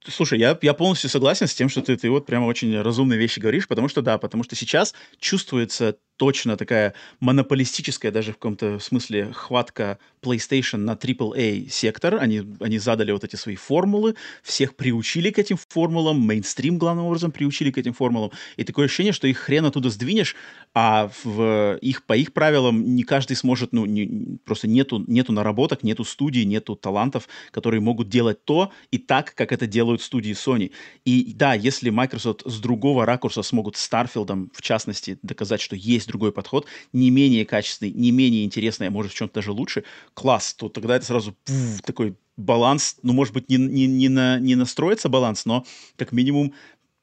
Слушай, 0.07 0.39
я, 0.39 0.57
я 0.61 0.73
полностью 0.73 1.09
согласен 1.09 1.47
с 1.47 1.53
тем, 1.53 1.69
что 1.69 1.81
ты, 1.81 1.97
ты 1.97 2.09
вот 2.09 2.25
прямо 2.25 2.45
очень 2.45 2.79
разумные 2.81 3.19
вещи 3.19 3.39
говоришь, 3.39 3.67
потому 3.67 3.87
что 3.87 4.01
да, 4.01 4.17
потому 4.17 4.43
что 4.43 4.55
сейчас 4.55 4.93
чувствуется 5.19 5.97
точно 6.17 6.57
такая 6.57 6.93
монополистическая 7.19 8.11
даже 8.11 8.31
в 8.31 8.35
каком-то 8.35 8.79
смысле 8.79 9.31
хватка 9.33 9.99
PlayStation 10.21 10.77
на 10.77 10.91
AAA 10.91 11.69
сектор. 11.69 12.15
Они, 12.15 12.43
они 12.59 12.79
задали 12.79 13.11
вот 13.11 13.23
эти 13.23 13.35
свои 13.35 13.55
формулы, 13.55 14.15
всех 14.43 14.75
приучили 14.75 15.29
к 15.29 15.39
этим 15.39 15.57
формулам, 15.57 16.19
мейнстрим 16.19 16.77
главным 16.77 17.05
образом 17.05 17.31
приучили 17.31 17.71
к 17.71 17.77
этим 17.77 17.93
формулам. 17.93 18.31
И 18.57 18.63
такое 18.63 18.85
ощущение, 18.85 19.13
что 19.13 19.27
их 19.27 19.37
хрен 19.37 19.65
оттуда 19.65 19.89
сдвинешь, 19.89 20.35
а 20.73 21.09
в 21.23 21.77
их, 21.81 22.03
по 22.03 22.17
их 22.17 22.33
правилам 22.33 22.95
не 22.95 23.03
каждый 23.03 23.35
сможет, 23.35 23.71
ну, 23.71 23.85
не, 23.85 24.37
просто 24.43 24.67
нету, 24.67 25.03
нету 25.07 25.31
наработок, 25.31 25.83
нету 25.83 26.03
студий, 26.03 26.45
нету 26.45 26.75
талантов, 26.75 27.27
которые 27.51 27.79
могут 27.81 28.09
делать 28.09 28.43
то 28.43 28.71
и 28.91 28.97
так, 28.97 29.33
как 29.35 29.51
это 29.51 29.67
делают 29.67 30.01
студии 30.01 30.33
Sony. 30.33 30.71
И 31.05 31.33
да, 31.33 31.53
если 31.53 31.89
Microsoft 31.89 32.41
с 32.45 32.59
другого 32.59 33.05
ракурса 33.05 33.43
смогут 33.43 33.75
Starfield, 33.75 34.49
в 34.53 34.61
частности, 34.61 35.19
доказать, 35.21 35.61
что 35.61 35.75
есть 35.75 36.06
есть 36.07 36.11
другой 36.11 36.31
подход, 36.31 36.65
не 36.93 37.09
менее 37.11 37.45
качественный, 37.45 37.91
не 37.91 38.11
менее 38.11 38.45
интересный, 38.45 38.87
а 38.87 38.91
может 38.91 39.11
в 39.11 39.15
чем-то 39.15 39.35
даже 39.35 39.51
лучше, 39.51 39.83
класс, 40.13 40.53
то 40.53 40.69
тогда 40.69 40.95
это 40.95 41.05
сразу 41.05 41.35
пуф, 41.45 41.81
такой 41.83 42.15
баланс, 42.37 42.97
ну, 43.03 43.13
может 43.13 43.33
быть, 43.33 43.49
не, 43.49 43.57
не, 43.57 43.87
не, 43.87 44.09
на, 44.09 44.39
не 44.39 44.55
настроится 44.55 45.09
баланс, 45.09 45.45
но 45.45 45.65
как 45.97 46.11
минимум 46.11 46.53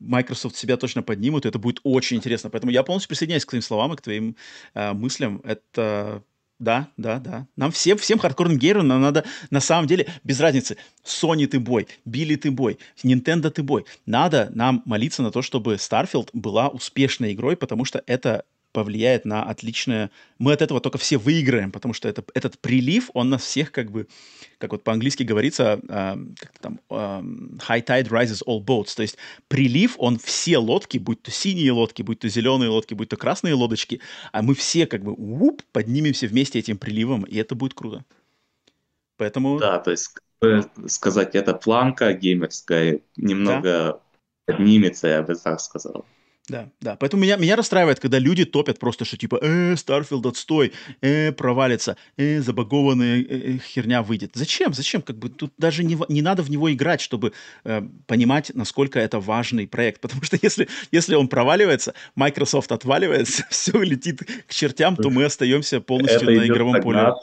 Microsoft 0.00 0.56
себя 0.56 0.76
точно 0.76 1.02
поднимут, 1.02 1.44
и 1.44 1.48
это 1.48 1.58
будет 1.58 1.80
очень 1.82 2.16
интересно. 2.16 2.50
Поэтому 2.50 2.72
я 2.72 2.82
полностью 2.82 3.08
присоединяюсь 3.08 3.44
к 3.44 3.50
твоим 3.50 3.62
словам 3.62 3.92
и 3.92 3.96
к 3.96 4.02
твоим 4.02 4.36
э, 4.74 4.92
мыслям. 4.92 5.40
Это 5.44 6.22
да, 6.60 6.88
да, 6.96 7.18
да. 7.18 7.46
Нам 7.56 7.72
всем, 7.72 7.98
всем 7.98 8.18
хардкорным 8.18 8.58
геймерам 8.58 8.86
нам 8.86 9.02
надо, 9.02 9.24
на 9.50 9.60
самом 9.60 9.86
деле, 9.88 10.06
без 10.22 10.38
разницы, 10.40 10.76
Sony 11.04 11.46
ты 11.46 11.58
бой, 11.58 11.88
Билли 12.04 12.36
ты 12.36 12.50
бой, 12.50 12.78
Nintendo 13.02 13.50
ты 13.50 13.62
бой. 13.62 13.84
Надо 14.06 14.50
нам 14.54 14.82
молиться 14.84 15.22
на 15.22 15.32
то, 15.32 15.42
чтобы 15.42 15.74
Starfield 15.74 16.30
была 16.32 16.68
успешной 16.68 17.32
игрой, 17.32 17.56
потому 17.56 17.84
что 17.84 18.02
это 18.06 18.44
повлияет 18.74 19.24
на 19.24 19.44
отличное... 19.44 20.10
Мы 20.38 20.52
от 20.52 20.60
этого 20.60 20.80
только 20.80 20.98
все 20.98 21.16
выиграем, 21.16 21.70
потому 21.70 21.94
что 21.94 22.08
это, 22.08 22.24
этот 22.34 22.58
прилив, 22.58 23.08
он 23.14 23.30
нас 23.30 23.42
всех 23.42 23.70
как 23.70 23.92
бы, 23.92 24.08
как 24.58 24.72
вот 24.72 24.82
по-английски 24.82 25.22
говорится, 25.22 25.80
э, 25.88 26.16
как 26.36 26.58
там, 26.60 26.80
э, 26.90 26.94
high 27.68 27.84
tide 27.84 28.08
rises 28.08 28.42
all 28.46 28.62
boats, 28.62 28.96
то 28.96 29.02
есть 29.02 29.16
прилив, 29.46 29.94
он 29.98 30.18
все 30.18 30.58
лодки, 30.58 30.98
будь 30.98 31.22
то 31.22 31.30
синие 31.30 31.70
лодки, 31.70 32.02
будь 32.02 32.18
то 32.18 32.28
зеленые 32.28 32.68
лодки, 32.68 32.94
будь 32.94 33.08
то 33.08 33.16
красные 33.16 33.54
лодочки, 33.54 34.00
а 34.32 34.42
мы 34.42 34.56
все 34.56 34.86
как 34.86 35.04
бы 35.04 35.12
уп, 35.12 35.62
поднимемся 35.70 36.26
вместе 36.26 36.58
этим 36.58 36.76
приливом, 36.76 37.22
и 37.22 37.36
это 37.36 37.54
будет 37.54 37.74
круто. 37.74 38.04
Поэтому... 39.16 39.60
Да, 39.60 39.78
то 39.78 39.92
есть 39.92 40.10
сказать, 40.88 41.36
эта 41.36 41.54
планка 41.54 42.12
геймерская 42.12 43.00
немного 43.16 43.62
да. 43.62 44.00
поднимется, 44.46 45.06
я 45.06 45.22
бы 45.22 45.36
так 45.36 45.60
сказал. 45.60 46.04
Да, 46.48 46.68
да. 46.80 46.96
Поэтому 46.96 47.22
меня, 47.22 47.36
меня 47.36 47.56
расстраивает, 47.56 48.00
когда 48.00 48.18
люди 48.18 48.44
топят 48.44 48.78
просто, 48.78 49.06
что 49.06 49.16
типа, 49.16 49.38
э, 49.40 49.76
Starfield 49.76 50.26
отстой, 50.26 50.72
э, 51.00 51.32
провалится, 51.32 51.96
э, 52.18 52.40
забагованная 52.40 53.22
э, 53.22 53.24
э, 53.28 53.58
херня 53.58 54.02
выйдет. 54.02 54.32
Зачем? 54.34 54.74
Зачем? 54.74 55.00
Как 55.00 55.16
бы 55.16 55.30
тут 55.30 55.54
даже 55.56 55.82
не, 55.84 55.96
не 56.10 56.20
надо 56.20 56.42
в 56.42 56.50
него 56.50 56.70
играть, 56.70 57.00
чтобы 57.00 57.32
э, 57.64 57.82
понимать, 58.06 58.50
насколько 58.54 59.00
это 59.00 59.20
важный 59.20 59.66
проект. 59.66 60.00
Потому 60.02 60.22
что 60.22 60.38
если, 60.42 60.68
если 60.92 61.14
он 61.14 61.28
проваливается, 61.28 61.94
Microsoft 62.14 62.72
отваливается, 62.72 63.46
все 63.50 63.80
летит 63.80 64.20
к 64.46 64.52
чертям, 64.52 64.96
то 64.96 65.08
мы 65.08 65.24
остаемся 65.24 65.80
полностью 65.80 66.28
это 66.28 66.40
на 66.40 66.46
игровом 66.46 66.82
поле. 66.82 67.14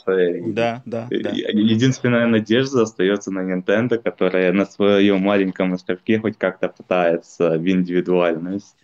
Да, 0.48 0.82
да, 0.86 1.08
да. 1.12 1.30
Единственная 1.32 2.26
надежда 2.26 2.82
остается 2.84 3.30
на 3.30 3.42
Nintendo, 3.42 4.00
которая 4.00 4.52
на 4.52 4.66
своем 4.66 5.22
маленьком 5.22 5.74
островке 5.74 6.20
хоть 6.20 6.40
как-то 6.40 6.70
пытается 6.70 7.60
в 7.60 7.70
индивидуальность 7.70 8.76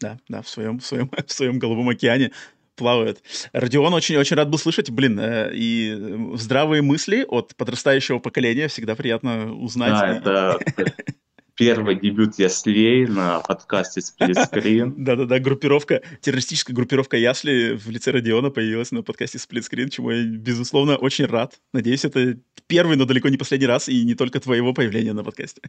да, 0.00 0.18
да, 0.28 0.42
в 0.42 0.48
своем, 0.48 0.78
в 0.78 0.86
своем, 0.86 1.10
в 1.26 1.32
своем 1.32 1.58
голубом 1.58 1.88
океане 1.88 2.32
плавает. 2.76 3.22
Родион 3.52 3.94
очень-очень 3.94 4.36
рад 4.36 4.50
был 4.50 4.58
слышать, 4.58 4.90
блин, 4.90 5.18
э, 5.18 5.50
и 5.54 6.34
здравые 6.34 6.82
мысли 6.82 7.24
от 7.26 7.56
подрастающего 7.56 8.18
поколения 8.18 8.68
всегда 8.68 8.94
приятно 8.94 9.52
узнать. 9.54 10.22
Да, 10.22 10.58
это 10.60 10.92
первый 11.56 11.98
дебют 11.98 12.38
Яслей 12.38 13.06
на 13.06 13.40
подкасте 13.40 14.02
Сплитскрин. 14.02 14.94
Да-да-да, 15.04 15.38
группировка, 15.38 16.02
террористическая 16.20 16.76
группировка 16.76 17.16
Ясли 17.16 17.72
в 17.74 17.88
лице 17.88 18.10
Родиона 18.10 18.50
появилась 18.50 18.92
на 18.92 19.02
подкасте 19.02 19.38
Сплитскрин, 19.38 19.88
чему 19.88 20.10
я, 20.10 20.22
безусловно, 20.24 20.96
очень 20.96 21.24
рад. 21.24 21.58
Надеюсь, 21.72 22.04
это 22.04 22.36
первый, 22.66 22.96
но 22.96 23.06
далеко 23.06 23.28
не 23.30 23.38
последний 23.38 23.66
раз, 23.66 23.88
и 23.88 24.04
не 24.04 24.14
только 24.14 24.38
твоего 24.38 24.74
появления 24.74 25.14
на 25.14 25.24
подкасте. 25.24 25.62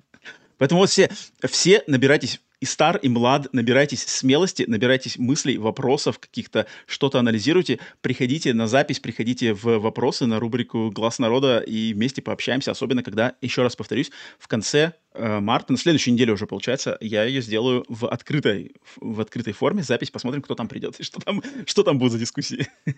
Поэтому 0.58 0.82
вот 0.82 0.90
все, 0.90 1.10
все 1.48 1.84
набирайтесь 1.88 2.42
и 2.60 2.66
стар, 2.66 2.98
и 2.98 3.10
млад, 3.10 3.54
набирайтесь 3.54 4.04
смелости, 4.04 4.66
набирайтесь 4.68 5.18
мыслей, 5.18 5.58
вопросов 5.58 6.18
каких-то, 6.20 6.66
что-то 6.88 7.20
анализируйте, 7.20 7.80
приходите 8.02 8.54
на 8.54 8.68
запись, 8.68 9.00
приходите 9.00 9.54
в 9.54 9.78
вопросы 9.78 10.26
на 10.26 10.40
рубрику 10.40 10.90
«Глаз 10.90 11.20
народа» 11.20 11.60
и 11.60 11.94
вместе 11.94 12.22
пообщаемся, 12.22 12.72
особенно 12.72 13.04
когда, 13.04 13.36
еще 13.42 13.62
раз 13.62 13.76
повторюсь, 13.76 14.12
в 14.40 14.48
конце 14.48 14.94
э, 15.14 15.40
марта, 15.40 15.72
на 15.72 15.78
следующей 15.78 16.12
неделе 16.12 16.34
уже, 16.34 16.48
получается, 16.48 16.98
я 17.00 17.26
ее 17.26 17.42
сделаю 17.42 17.86
в 17.90 18.08
открытой, 18.08 18.74
в 19.00 19.22
открытой 19.22 19.54
форме, 19.54 19.84
запись, 19.84 20.10
посмотрим, 20.10 20.42
кто 20.42 20.56
там 20.56 20.68
придет 20.68 21.00
и 21.00 21.04
что 21.04 21.20
там, 21.20 21.44
что 21.66 21.84
там 21.84 22.00
будет 22.00 22.14
за 22.14 22.20
дискуссии. 22.20 22.68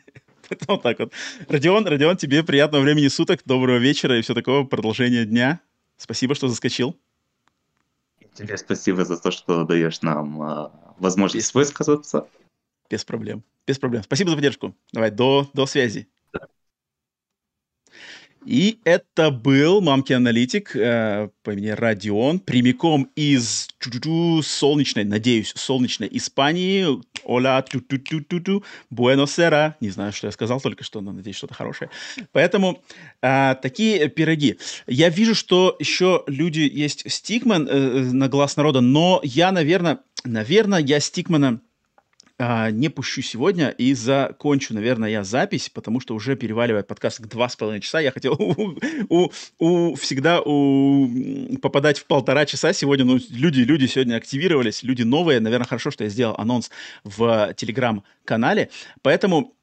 Поэтому 0.48 0.76
вот 0.78 0.84
так 0.84 1.00
вот. 1.00 1.14
Родион, 1.50 1.86
Родион, 1.86 2.16
тебе 2.16 2.44
приятного 2.44 2.84
времени 2.84 3.10
суток, 3.10 3.42
доброго 3.46 3.78
вечера 3.78 4.18
и 4.18 4.22
все 4.22 4.34
такого, 4.34 4.64
продолжения 4.64 5.26
дня. 5.26 5.60
Спасибо, 5.98 6.34
что 6.34 6.48
заскочил. 6.48 6.96
Тебе 8.40 8.58
спасибо 8.58 9.04
за 9.04 9.18
то, 9.18 9.32
что 9.32 9.66
даешь 9.66 10.02
нам 10.02 10.42
э, 10.42 10.70
возможность 10.98 11.50
Без... 11.50 11.54
высказаться. 11.54 12.28
Без 12.90 13.04
проблем. 13.04 13.44
Без 13.68 13.78
проблем. 13.78 14.04
Спасибо 14.04 14.30
за 14.30 14.38
поддержку. 14.38 14.76
Давай, 14.94 15.12
до, 15.12 15.50
до 15.54 15.66
связи. 15.66 16.10
И 18.46 18.80
это 18.84 19.32
был 19.32 19.82
мамки 19.82 20.14
аналитик 20.14 20.76
э, 20.76 21.30
по 21.44 21.52
имени 21.52 21.70
Родион, 21.70 22.40
прямиком 22.40 23.10
из 23.16 23.68
солнечной, 24.42 25.04
надеюсь, 25.04 25.54
солнечной 25.56 26.08
Испании. 26.12 26.86
Оля, 27.26 27.64
буэносера. 28.90 29.76
Не 29.82 29.90
знаю, 29.90 30.14
что 30.14 30.28
я 30.28 30.32
сказал 30.32 30.62
только 30.62 30.84
что, 30.84 31.02
но 31.02 31.12
надеюсь, 31.12 31.36
что-то 31.36 31.54
хорошее. 31.54 31.92
Поэтому 32.32 32.82
э, 33.22 33.56
такие 33.62 34.08
пироги. 34.10 34.58
Я 34.88 35.10
вижу, 35.10 35.36
что 35.36 35.76
еще 35.80 36.24
люди 36.28 36.70
есть 36.72 37.10
Стикман 37.12 37.68
э, 37.68 38.12
на 38.12 38.30
глаз 38.30 38.56
народа, 38.56 38.82
но 38.82 39.20
я, 39.24 39.52
наверное, 39.52 40.00
наверное, 40.24 40.80
я 40.80 41.00
Стикмана 41.00 41.62
а, 42.42 42.72
не 42.72 42.88
пущу 42.88 43.22
сегодня 43.22 43.68
и 43.70 43.94
закончу, 43.94 44.74
наверное, 44.74 45.10
я 45.10 45.26
запись, 45.26 45.70
потому 45.70 46.00
что 46.00 46.16
уже 46.16 46.38
переваливает 46.38 46.88
подкаст 46.88 47.20
к 47.20 47.28
два 47.28 47.50
с 47.50 47.58
половиной 47.58 47.82
часа. 47.82 48.00
Я 48.00 48.14
хотел 48.14 48.34
у, 48.40 48.78
у, 49.10 49.30
у, 49.60 49.96
всегда 49.96 50.40
у, 50.40 51.10
попадать 51.62 52.00
в 52.00 52.06
полтора 52.06 52.46
часа 52.46 52.72
сегодня. 52.72 53.04
Ну, 53.04 53.20
люди, 53.30 53.60
люди 53.60 53.88
сегодня 53.88 54.16
активировались, 54.16 54.84
люди 54.84 55.04
новые. 55.04 55.42
Наверное, 55.42 55.68
хорошо, 55.68 55.92
что 55.92 56.06
я 56.06 56.10
сделал 56.10 56.36
анонс 56.38 56.72
в 57.04 57.54
телеграм-канале. 57.58 58.70
Поэтому 59.02 59.54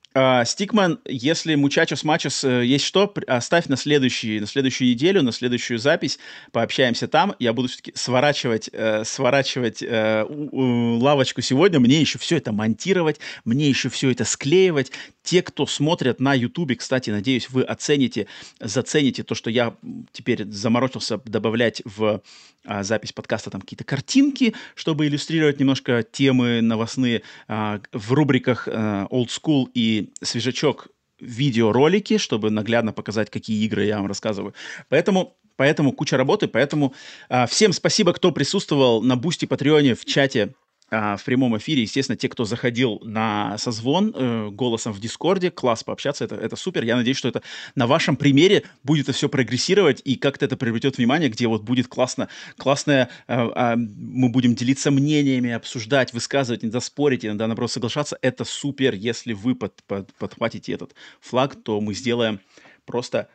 Стикман, 0.46 0.98
если 1.04 1.54
Мучачос 1.56 2.02
Мачос 2.02 2.42
э, 2.44 2.64
есть 2.64 2.86
что, 2.86 3.12
оставь 3.26 3.66
на, 3.66 3.76
следующий, 3.76 4.40
на 4.40 4.46
следующую 4.46 4.88
неделю, 4.88 5.22
на 5.22 5.30
следующую 5.30 5.78
запись, 5.78 6.18
пообщаемся 6.52 7.06
там. 7.06 7.34
Я 7.38 7.52
буду 7.52 7.68
все-таки 7.68 7.92
сворачивать, 7.94 8.70
э, 8.72 9.04
сворачивать 9.04 9.82
э, 9.82 10.24
лавочку 10.30 11.42
сегодня. 11.42 11.80
Мне 11.80 12.00
еще 12.00 12.18
все 12.18 12.38
это 12.38 12.52
монтировать, 12.52 13.20
мне 13.44 13.68
еще 13.68 13.90
все 13.90 14.10
это 14.10 14.24
склеивать. 14.24 14.90
Те, 15.26 15.42
кто 15.42 15.66
смотрят 15.66 16.20
на 16.20 16.34
Ютубе, 16.34 16.76
кстати, 16.76 17.10
надеюсь, 17.10 17.50
вы 17.50 17.62
оцените, 17.64 18.28
зацените 18.60 19.24
то, 19.24 19.34
что 19.34 19.50
я 19.50 19.76
теперь 20.12 20.44
заморочился 20.44 21.20
добавлять 21.24 21.82
в 21.84 22.22
а, 22.64 22.84
запись 22.84 23.12
подкаста 23.12 23.50
там 23.50 23.60
какие-то 23.60 23.82
картинки, 23.82 24.54
чтобы 24.76 25.08
иллюстрировать 25.08 25.58
немножко 25.58 26.04
темы 26.04 26.60
новостные 26.60 27.22
а, 27.48 27.80
в 27.92 28.12
рубриках 28.12 28.68
а, 28.70 29.08
Old 29.10 29.30
School 29.30 29.66
и 29.74 30.10
Свежачок 30.22 30.90
видеоролики, 31.18 32.18
чтобы 32.18 32.50
наглядно 32.50 32.92
показать, 32.92 33.28
какие 33.28 33.64
игры 33.64 33.84
я 33.84 33.96
вам 33.96 34.06
рассказываю. 34.06 34.54
Поэтому 34.88 35.36
Поэтому 35.56 35.92
куча 35.92 36.18
работы, 36.18 36.48
поэтому 36.48 36.94
а, 37.30 37.46
всем 37.46 37.72
спасибо, 37.72 38.12
кто 38.12 38.30
присутствовал 38.30 39.02
на 39.02 39.16
Бусти 39.16 39.46
Патреоне 39.46 39.94
в 39.94 40.04
чате 40.04 40.54
в 40.90 41.20
прямом 41.24 41.56
эфире. 41.58 41.82
Естественно, 41.82 42.16
те, 42.16 42.28
кто 42.28 42.44
заходил 42.44 43.00
на 43.02 43.58
созвон 43.58 44.12
э, 44.14 44.48
голосом 44.50 44.92
в 44.92 45.00
Дискорде, 45.00 45.50
класс 45.50 45.82
пообщаться, 45.82 46.24
это, 46.24 46.36
это 46.36 46.54
супер. 46.54 46.84
Я 46.84 46.96
надеюсь, 46.96 47.16
что 47.16 47.28
это 47.28 47.42
на 47.74 47.86
вашем 47.86 48.16
примере 48.16 48.64
будет 48.84 49.06
это 49.06 49.12
все 49.12 49.28
прогрессировать 49.28 50.00
и 50.04 50.16
как-то 50.16 50.44
это 50.44 50.56
привлечет 50.56 50.98
внимание, 50.98 51.28
где 51.28 51.48
вот 51.48 51.62
будет 51.62 51.88
классно, 51.88 52.28
классное, 52.56 53.08
э, 53.26 53.34
э, 53.36 53.76
мы 53.76 54.28
будем 54.28 54.54
делиться 54.54 54.90
мнениями, 54.90 55.50
обсуждать, 55.50 56.12
высказывать, 56.12 56.62
иногда 56.62 56.80
спорить, 56.80 57.24
иногда 57.24 57.46
наоборот 57.46 57.72
соглашаться. 57.72 58.16
Это 58.22 58.44
супер. 58.44 58.94
Если 58.94 59.32
вы 59.32 59.54
под, 59.54 59.82
под, 59.84 60.14
подхватите 60.14 60.72
этот 60.72 60.94
флаг, 61.20 61.56
то 61.62 61.80
мы 61.80 61.94
сделаем 61.94 62.40
просто 62.84 63.28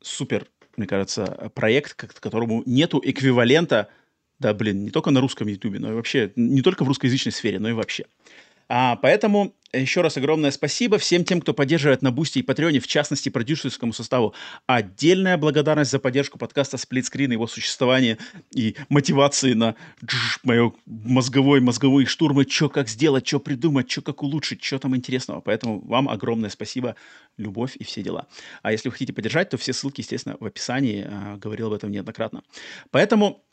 супер 0.00 0.46
мне 0.76 0.86
кажется, 0.86 1.50
проект, 1.54 1.94
которому 1.94 2.62
нету 2.64 3.02
эквивалента, 3.04 3.88
да, 4.38 4.54
блин, 4.54 4.84
не 4.84 4.90
только 4.90 5.10
на 5.10 5.20
русском 5.20 5.48
ютубе, 5.48 5.78
но 5.78 5.90
и 5.90 5.94
вообще, 5.94 6.32
не 6.36 6.62
только 6.62 6.84
в 6.84 6.88
русскоязычной 6.88 7.32
сфере, 7.32 7.58
но 7.58 7.68
и 7.68 7.72
вообще. 7.72 8.04
А, 8.70 8.96
поэтому 8.96 9.54
еще 9.72 10.02
раз 10.02 10.16
огромное 10.18 10.50
спасибо 10.50 10.98
всем 10.98 11.24
тем, 11.24 11.40
кто 11.40 11.54
поддерживает 11.54 12.02
на 12.02 12.10
Бусти 12.10 12.40
и 12.40 12.42
Патреоне, 12.42 12.80
в 12.80 12.86
частности, 12.86 13.30
продюсерскому 13.30 13.94
составу. 13.94 14.34
Отдельная 14.66 15.38
благодарность 15.38 15.90
за 15.90 15.98
поддержку 15.98 16.38
подкаста 16.38 16.76
Split 16.76 17.02
Скрин, 17.02 17.32
его 17.32 17.46
существование 17.46 18.18
и 18.50 18.76
мотивации 18.90 19.54
на 19.54 19.74
мое 20.42 20.72
мозговой, 20.84 21.60
мозговые 21.60 22.06
штурмы, 22.06 22.44
что 22.48 22.68
как 22.68 22.88
сделать, 22.88 23.26
что 23.26 23.40
придумать, 23.40 23.90
что 23.90 24.02
как 24.02 24.22
улучшить, 24.22 24.62
что 24.62 24.78
там 24.78 24.94
интересного. 24.94 25.40
Поэтому 25.40 25.80
вам 25.80 26.08
огромное 26.08 26.50
спасибо, 26.50 26.94
любовь 27.38 27.74
и 27.76 27.84
все 27.84 28.02
дела. 28.02 28.26
А 28.62 28.72
если 28.72 28.88
вы 28.88 28.92
хотите 28.92 29.14
поддержать, 29.14 29.48
то 29.48 29.56
все 29.56 29.72
ссылки, 29.72 30.02
естественно, 30.02 30.36
в 30.38 30.44
описании. 30.44 31.06
А, 31.08 31.36
говорил 31.36 31.68
об 31.68 31.72
этом 31.72 31.90
неоднократно. 31.90 32.42
Поэтому 32.90 33.44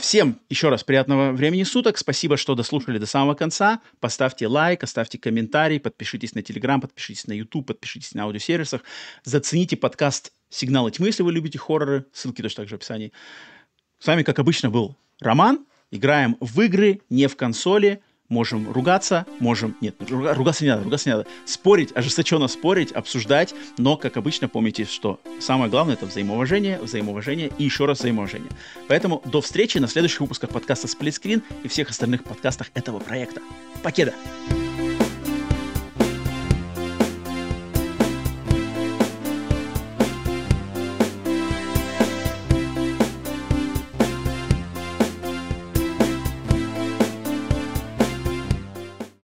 всем 0.00 0.40
еще 0.48 0.70
раз 0.70 0.82
приятного 0.82 1.32
времени 1.32 1.62
суток. 1.62 1.98
Спасибо, 1.98 2.36
что 2.36 2.54
дослушали 2.54 2.98
до 2.98 3.06
самого 3.06 3.34
конца. 3.34 3.80
Поставьте 4.00 4.48
лайк, 4.48 4.82
оставьте 4.82 5.18
комментарий, 5.18 5.78
подпишитесь 5.78 6.34
на 6.34 6.42
Телеграм, 6.42 6.80
подпишитесь 6.80 7.26
на 7.26 7.32
YouTube, 7.32 7.66
подпишитесь 7.66 8.14
на 8.14 8.24
аудиосервисах. 8.24 8.82
Зацените 9.22 9.76
подкаст 9.76 10.32
«Сигналы 10.50 10.90
тьмы», 10.90 11.06
если 11.06 11.22
вы 11.22 11.32
любите 11.32 11.58
хорроры. 11.58 12.06
Ссылки 12.12 12.42
точно 12.42 12.62
так 12.62 12.68
же 12.68 12.74
в 12.74 12.78
описании. 12.78 13.12
С 14.00 14.06
вами, 14.06 14.22
как 14.24 14.38
обычно, 14.38 14.70
был 14.70 14.96
Роман. 15.20 15.64
Играем 15.90 16.36
в 16.40 16.60
игры, 16.60 17.00
не 17.08 17.28
в 17.28 17.36
консоли 17.36 18.02
можем 18.28 18.70
ругаться, 18.70 19.26
можем... 19.40 19.76
Нет, 19.80 19.96
ругаться 20.08 20.64
не 20.64 20.70
надо, 20.70 20.84
ругаться 20.84 21.08
не 21.08 21.16
надо. 21.16 21.28
Спорить, 21.44 21.92
ожесточенно 21.94 22.48
спорить, 22.48 22.92
обсуждать, 22.92 23.54
но, 23.78 23.96
как 23.96 24.16
обычно, 24.16 24.48
помните, 24.48 24.84
что 24.84 25.20
самое 25.40 25.70
главное— 25.70 25.94
это 25.96 26.06
взаимоуважение, 26.06 26.78
взаимоуважение 26.80 27.50
и 27.58 27.64
еще 27.64 27.86
раз 27.86 28.00
взаимоуважение. 28.00 28.50
Поэтому 28.88 29.22
до 29.24 29.40
встречи 29.40 29.78
на 29.78 29.88
следующих 29.88 30.20
выпусках 30.20 30.50
подкаста 30.50 30.88
«Сплитскрин» 30.88 31.42
и 31.62 31.68
всех 31.68 31.90
остальных 31.90 32.24
подкастах 32.24 32.70
этого 32.74 32.98
проекта. 32.98 33.40
Покеда! 33.82 34.14